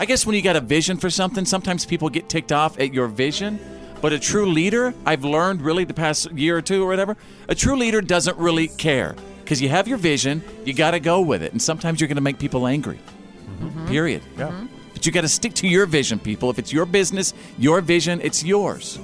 I 0.00 0.04
guess 0.04 0.26
when 0.26 0.34
you 0.34 0.42
got 0.42 0.56
a 0.56 0.60
vision 0.60 0.96
for 0.96 1.10
something, 1.10 1.44
sometimes 1.44 1.86
people 1.86 2.08
get 2.10 2.28
ticked 2.28 2.50
off 2.50 2.76
at 2.80 2.92
your 2.92 3.06
vision. 3.06 3.60
But 4.06 4.12
a 4.12 4.20
true 4.20 4.46
leader, 4.46 4.94
I've 5.04 5.24
learned 5.24 5.62
really 5.62 5.82
the 5.82 5.92
past 5.92 6.30
year 6.30 6.56
or 6.56 6.62
two 6.62 6.80
or 6.80 6.86
whatever, 6.86 7.16
a 7.48 7.56
true 7.56 7.76
leader 7.76 8.00
doesn't 8.00 8.38
really 8.38 8.68
care. 8.68 9.16
Because 9.42 9.60
you 9.60 9.68
have 9.68 9.88
your 9.88 9.98
vision, 9.98 10.44
you 10.64 10.74
got 10.74 10.92
to 10.92 11.00
go 11.00 11.20
with 11.20 11.42
it. 11.42 11.50
And 11.50 11.60
sometimes 11.60 12.00
you're 12.00 12.06
going 12.06 12.14
to 12.14 12.22
make 12.22 12.38
people 12.38 12.68
angry. 12.68 13.00
Mm-hmm. 13.58 13.88
Period. 13.88 14.22
Mm-hmm. 14.36 14.38
Yeah. 14.38 14.66
But 14.92 15.06
you 15.06 15.10
got 15.10 15.22
to 15.22 15.28
stick 15.28 15.54
to 15.54 15.66
your 15.66 15.86
vision, 15.86 16.20
people. 16.20 16.50
If 16.50 16.60
it's 16.60 16.72
your 16.72 16.86
business, 16.86 17.34
your 17.58 17.80
vision, 17.80 18.20
it's 18.22 18.44
yours. 18.44 19.00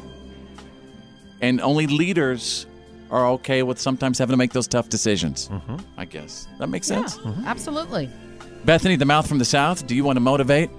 And 1.40 1.60
only 1.60 1.88
leaders 1.88 2.66
are 3.10 3.26
okay 3.30 3.64
with 3.64 3.80
sometimes 3.80 4.18
having 4.18 4.34
to 4.34 4.38
make 4.38 4.52
those 4.52 4.68
tough 4.68 4.88
decisions. 4.88 5.48
Mm-hmm. 5.48 5.78
I 5.96 6.04
guess. 6.04 6.46
That 6.60 6.68
makes 6.68 6.86
sense? 6.86 7.18
Absolutely. 7.44 8.08
Bethany, 8.64 8.94
the 8.94 9.04
mouth 9.04 9.26
from 9.26 9.40
the 9.40 9.44
south, 9.44 9.84
do 9.84 9.96
you 9.96 10.04
want 10.04 10.14
to 10.14 10.20
motivate? 10.20 10.70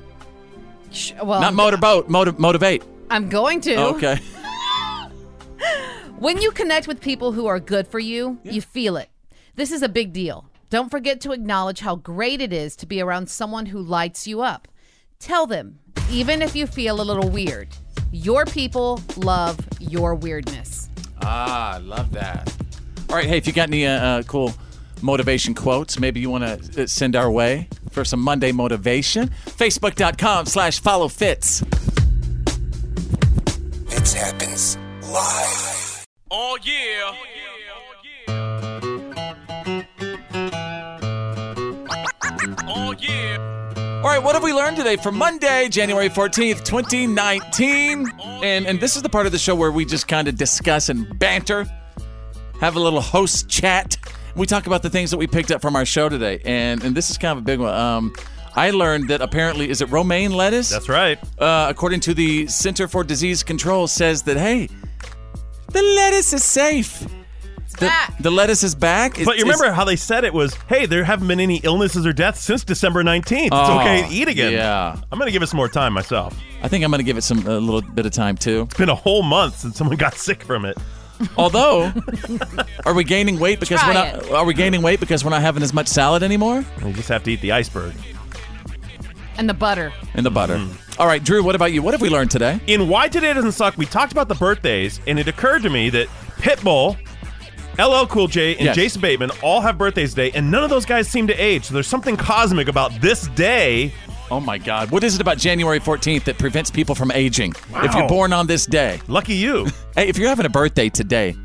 Well, 1.21 1.41
Not 1.41 1.55
motorboat, 1.55 2.07
motiv- 2.07 2.39
motivate. 2.39 2.83
I'm 3.09 3.29
going 3.29 3.61
to. 3.61 3.75
Okay. 3.75 4.19
When 6.17 6.37
you 6.41 6.51
connect 6.51 6.87
with 6.87 7.01
people 7.01 7.33
who 7.33 7.47
are 7.47 7.59
good 7.59 7.87
for 7.87 7.99
you, 7.99 8.39
you 8.43 8.61
feel 8.61 8.95
it. 8.97 9.09
This 9.55 9.71
is 9.71 9.81
a 9.81 9.89
big 9.89 10.13
deal. 10.13 10.45
Don't 10.69 10.89
forget 10.89 11.19
to 11.21 11.31
acknowledge 11.31 11.81
how 11.81 11.95
great 11.97 12.41
it 12.41 12.53
is 12.53 12.75
to 12.77 12.85
be 12.85 13.01
around 13.01 13.29
someone 13.29 13.67
who 13.67 13.79
lights 13.81 14.25
you 14.25 14.41
up. 14.41 14.67
tell 15.19 15.45
them, 15.47 15.79
even 16.09 16.41
if 16.41 16.55
you 16.55 16.65
feel 16.67 16.99
a 16.99 17.03
little 17.03 17.29
weird, 17.29 17.69
your 18.11 18.45
people 18.45 18.99
love 19.17 19.57
your 19.79 20.15
weirdness. 20.15 20.89
Ah, 21.21 21.75
I 21.75 21.77
love 21.77 22.11
that. 22.11 22.53
All 23.09 23.15
right, 23.15 23.25
hey, 23.25 23.37
if 23.37 23.47
you 23.47 23.53
got 23.53 23.69
any 23.69 23.85
uh, 23.85 23.91
uh, 23.91 24.23
cool 24.23 24.53
motivation 25.01 25.53
quotes, 25.53 25.99
maybe 25.99 26.19
you 26.19 26.29
want 26.29 26.43
to 26.73 26.87
send 26.87 27.15
our 27.15 27.31
way 27.31 27.67
for 27.91 28.03
some 28.03 28.19
Monday 28.19 28.51
motivation. 28.51 29.29
Facebook.com 29.45 30.45
slash 30.45 30.79
follow 30.79 31.07
Fitz. 31.07 31.63
It 34.03 34.11
happens 34.15 34.77
live. 35.01 36.05
Oh 36.29 36.57
yeah. 36.61 37.13
Oh 42.67 42.93
yeah. 42.99 44.01
All 44.03 44.09
right, 44.09 44.21
what 44.21 44.33
have 44.33 44.43
we 44.43 44.51
learned 44.51 44.75
today 44.75 44.97
for 44.97 45.13
Monday, 45.13 45.69
January 45.69 46.09
14th, 46.09 46.65
2019? 46.65 48.11
And 48.43 48.67
and 48.67 48.81
this 48.81 48.97
is 48.97 49.03
the 49.03 49.09
part 49.09 49.25
of 49.25 49.31
the 49.31 49.39
show 49.39 49.55
where 49.55 49.71
we 49.71 49.85
just 49.85 50.09
kind 50.09 50.27
of 50.27 50.35
discuss 50.35 50.89
and 50.89 51.17
banter, 51.17 51.65
have 52.59 52.75
a 52.75 52.81
little 52.81 52.99
host 52.99 53.47
chat. 53.47 53.95
We 54.35 54.47
talk 54.47 54.67
about 54.67 54.83
the 54.83 54.89
things 54.89 55.11
that 55.11 55.17
we 55.17 55.27
picked 55.27 55.49
up 55.49 55.61
from 55.61 55.77
our 55.77 55.85
show 55.85 56.09
today. 56.09 56.41
And 56.43 56.83
and 56.83 56.93
this 56.93 57.09
is 57.09 57.17
kind 57.17 57.37
of 57.37 57.37
a 57.37 57.45
big 57.45 57.61
one. 57.61 57.73
Um 57.73 58.13
I 58.55 58.69
learned 58.71 59.09
that 59.09 59.21
apparently 59.21 59.69
is 59.69 59.81
it 59.81 59.89
romaine 59.89 60.31
lettuce? 60.31 60.69
That's 60.69 60.89
right. 60.89 61.17
Uh, 61.39 61.67
according 61.69 62.01
to 62.01 62.13
the 62.13 62.47
Center 62.47 62.87
for 62.87 63.03
Disease 63.03 63.43
Control 63.43 63.87
says 63.87 64.23
that 64.23 64.37
hey, 64.37 64.69
the 65.71 65.81
lettuce 65.81 66.33
is 66.33 66.43
safe. 66.45 67.05
The, 67.79 67.91
the 68.19 68.29
lettuce 68.29 68.61
is 68.61 68.75
back. 68.75 69.13
It's- 69.13 69.25
But 69.25 69.37
you 69.37 69.43
remember 69.45 69.71
how 69.71 69.83
they 69.83 69.95
said 69.95 70.23
it 70.23 70.33
was, 70.33 70.53
hey, 70.69 70.85
there 70.85 71.03
haven't 71.03 71.27
been 71.27 71.39
any 71.39 71.57
illnesses 71.63 72.05
or 72.05 72.13
deaths 72.13 72.39
since 72.41 72.63
December 72.63 73.03
19th. 73.03 73.45
It's 73.47 73.49
Oh, 73.51 73.79
okay 73.79 74.03
to 74.07 74.13
eat 74.13 74.27
again. 74.27 74.53
yeah. 74.53 74.95
I'm 75.11 75.17
going 75.17 75.27
to 75.27 75.31
give 75.31 75.41
it 75.41 75.47
some 75.47 75.57
more 75.57 75.67
time 75.69 75.91
myself. 75.91 76.37
I 76.61 76.67
think 76.67 76.85
I'm 76.85 76.91
going 76.91 76.99
to 76.99 77.03
give 77.03 77.17
it 77.17 77.23
some 77.23 77.39
a 77.47 77.59
little 77.59 77.81
bit 77.81 78.05
of 78.05 78.11
time 78.11 78.37
too. 78.37 78.61
It's 78.69 78.77
been 78.77 78.89
a 78.89 78.95
whole 78.95 79.23
month 79.23 79.57
since 79.57 79.75
someone 79.75 79.97
got 79.97 80.13
sick 80.13 80.43
from 80.43 80.65
it. 80.65 80.77
Although, 81.37 81.91
are 82.85 82.93
we 82.93 83.03
gaining 83.03 83.39
weight 83.39 83.59
because 83.59 83.79
Try 83.79 83.87
we're 83.89 83.93
not? 83.93 84.31
Are 84.31 84.45
we 84.45 84.53
gaining 84.53 84.81
weight 84.83 84.99
because 84.99 85.23
we're 85.23 85.31
not 85.31 85.41
having 85.41 85.63
as 85.63 85.73
much 85.73 85.87
salad 85.87 86.21
anymore? 86.21 86.63
You 86.85 86.93
just 86.93 87.09
have 87.09 87.23
to 87.23 87.31
eat 87.31 87.41
the 87.41 87.53
iceberg. 87.53 87.93
And 89.37 89.49
the 89.49 89.53
butter. 89.53 89.91
And 90.13 90.25
the 90.25 90.31
butter. 90.31 90.57
Mm. 90.57 90.99
All 90.99 91.07
right, 91.07 91.23
Drew. 91.23 91.43
What 91.43 91.55
about 91.55 91.71
you? 91.73 91.81
What 91.81 91.93
have 91.93 92.01
we 92.01 92.09
learned 92.09 92.29
today? 92.31 92.59
In 92.67 92.87
Why 92.87 93.07
Today 93.07 93.33
Doesn't 93.33 93.53
Suck, 93.53 93.77
we 93.77 93.85
talked 93.85 94.11
about 94.11 94.27
the 94.27 94.35
birthdays, 94.35 94.99
and 95.07 95.17
it 95.17 95.27
occurred 95.27 95.63
to 95.63 95.69
me 95.69 95.89
that 95.89 96.07
Pitbull, 96.37 96.97
LL 97.79 98.05
Cool 98.07 98.27
J, 98.27 98.55
and 98.55 98.65
Yes. 98.65 98.75
Jason 98.75 99.01
Bateman 99.01 99.31
all 99.41 99.59
have 99.61 99.77
birthdays 99.77 100.11
today, 100.11 100.31
and 100.35 100.51
none 100.51 100.63
of 100.63 100.69
those 100.69 100.85
guys 100.85 101.07
seem 101.07 101.25
to 101.27 101.33
age. 101.33 101.65
So 101.65 101.73
there's 101.73 101.87
something 101.87 102.15
cosmic 102.15 102.67
about 102.67 102.91
this 103.01 103.27
day. 103.29 103.91
Oh 104.29 104.39
my 104.39 104.57
God! 104.57 104.91
What 104.91 105.03
is 105.03 105.15
it 105.15 105.21
about 105.21 105.37
January 105.37 105.79
14th 105.79 106.23
that 106.25 106.37
prevents 106.37 106.69
people 106.71 106.95
from 106.95 107.11
aging? 107.11 107.53
If 107.75 107.93
you're 107.93 108.07
born 108.07 108.33
on 108.33 108.47
this 108.47 108.65
day, 108.65 108.99
lucky 109.07 109.33
you. 109.33 109.65
hey, 109.95 110.07
if 110.07 110.17
you're 110.17 110.29
having 110.29 110.45
a 110.45 110.49
birthday 110.49 110.89
today, 110.89 111.35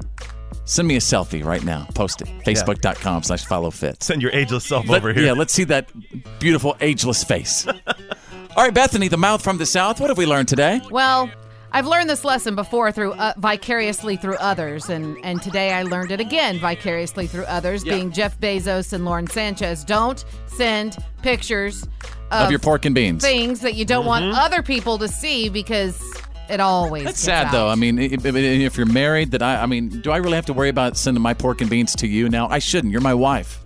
send 0.68 0.86
me 0.88 0.96
a 0.96 1.00
selfie 1.00 1.44
right 1.44 1.64
now. 1.64 1.86
Post 1.94 2.22
it. 2.22 2.28
Facebook.com 2.44 3.22
slash 3.24 3.44
follow 3.44 3.70
Fitz. 3.70 4.06
Send 4.06 4.22
your 4.22 4.30
ageless 4.32 4.64
self 4.64 4.88
Let- 4.88 4.98
over 4.98 5.12
here. 5.12 5.24
Yeah, 5.26 5.32
let's 5.32 5.52
see 5.52 5.64
that 5.64 5.90
beautiful 6.38 6.76
ageless 6.80 7.24
face. 7.24 7.66
All 8.56 8.64
right, 8.64 8.74
Bethany, 8.74 9.08
the 9.08 9.16
mouth 9.16 9.42
from 9.42 9.58
the 9.58 9.66
south. 9.66 10.00
What 10.00 10.10
have 10.10 10.18
we 10.18 10.26
learned 10.26 10.48
today? 10.48 10.80
Well, 10.90 11.30
I've 11.70 11.86
learned 11.86 12.08
this 12.08 12.24
lesson 12.24 12.54
before 12.54 12.90
through 12.92 13.12
uh, 13.12 13.34
vicariously 13.36 14.16
through 14.16 14.36
others, 14.36 14.88
and 14.88 15.16
and 15.22 15.40
today 15.42 15.72
I 15.72 15.82
learned 15.82 16.10
it 16.12 16.18
again 16.18 16.58
vicariously 16.58 17.26
through 17.26 17.44
others, 17.44 17.84
Yeah. 17.84 17.94
being 17.94 18.10
Jeff 18.10 18.40
Bezos 18.40 18.92
and 18.94 19.04
Lauren 19.04 19.26
Sanchez. 19.26 19.84
Don't 19.84 20.24
send 20.46 20.96
pictures 21.22 21.82
of, 22.30 22.44
Of 22.46 22.50
your 22.50 22.58
pork 22.58 22.84
and 22.86 22.94
beans. 22.94 23.22
things 23.22 23.60
that 23.60 23.74
you 23.74 23.84
don't 23.84 24.06
want 24.06 24.24
Mhm. 24.24 24.34
other 24.34 24.62
people 24.62 24.96
to 24.98 25.08
see 25.08 25.50
because 25.50 26.00
it 26.48 26.60
always 26.60 27.04
That's 27.04 27.16
gets 27.18 27.24
sad, 27.24 27.46
out. 27.46 27.52
though. 27.52 27.68
I 27.68 27.74
mean, 27.74 27.98
i- 27.98 28.02
i- 28.02 28.38
if 28.66 28.76
you're 28.76 28.86
married, 28.86 29.30
that 29.32 29.42
I, 29.42 29.62
I 29.62 29.66
mean, 29.66 29.88
do 30.00 30.10
I 30.10 30.16
really 30.18 30.34
have 30.36 30.46
to 30.46 30.52
worry 30.52 30.68
about 30.68 30.96
sending 30.96 31.22
my 31.22 31.34
pork 31.34 31.60
and 31.60 31.68
beans 31.70 31.94
to 31.96 32.06
you 32.06 32.28
now? 32.28 32.48
I 32.48 32.58
shouldn't. 32.58 32.92
You're 32.92 33.00
my 33.00 33.14
wife. 33.14 33.60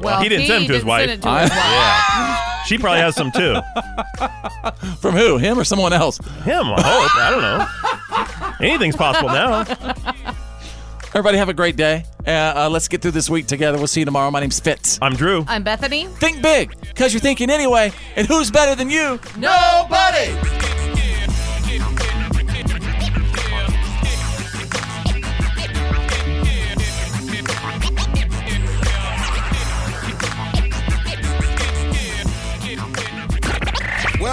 Well, 0.00 0.20
he 0.20 0.28
didn't 0.28 0.42
he 0.42 0.48
send 0.48 0.62
them 0.64 0.68
to 0.68 0.74
his 0.74 0.84
wife. 0.84 1.08
send 1.08 1.20
it 1.20 1.22
to 1.22 1.28
his 1.40 1.50
wife. 1.50 1.58
yeah. 1.58 2.62
She 2.64 2.76
probably 2.78 3.00
has 3.00 3.14
some 3.16 3.30
too. 3.32 3.54
From 5.00 5.14
who? 5.14 5.38
Him 5.38 5.58
or 5.58 5.64
someone 5.64 5.92
else? 5.92 6.18
Him, 6.44 6.66
I 6.66 6.82
hope. 6.82 7.16
I 7.16 7.30
don't 7.30 8.60
know. 8.60 8.66
Anything's 8.66 8.96
possible 8.96 9.28
now. 9.28 9.64
Everybody 11.10 11.38
have 11.38 11.48
a 11.48 11.54
great 11.54 11.76
day. 11.76 12.04
Uh, 12.26 12.30
uh, 12.56 12.68
let's 12.70 12.88
get 12.88 13.00
through 13.00 13.12
this 13.12 13.30
week 13.30 13.46
together. 13.46 13.78
We'll 13.78 13.86
see 13.86 14.00
you 14.00 14.04
tomorrow. 14.04 14.30
My 14.30 14.40
name's 14.40 14.60
Fitz. 14.60 14.98
I'm 15.00 15.14
Drew. 15.14 15.44
I'm 15.48 15.62
Bethany. 15.62 16.06
Think 16.06 16.42
big, 16.42 16.78
because 16.80 17.14
you're 17.14 17.20
thinking 17.20 17.48
anyway. 17.48 17.92
And 18.16 18.26
who's 18.26 18.50
better 18.50 18.74
than 18.74 18.90
you? 18.90 19.18
Nobody. 19.38 20.34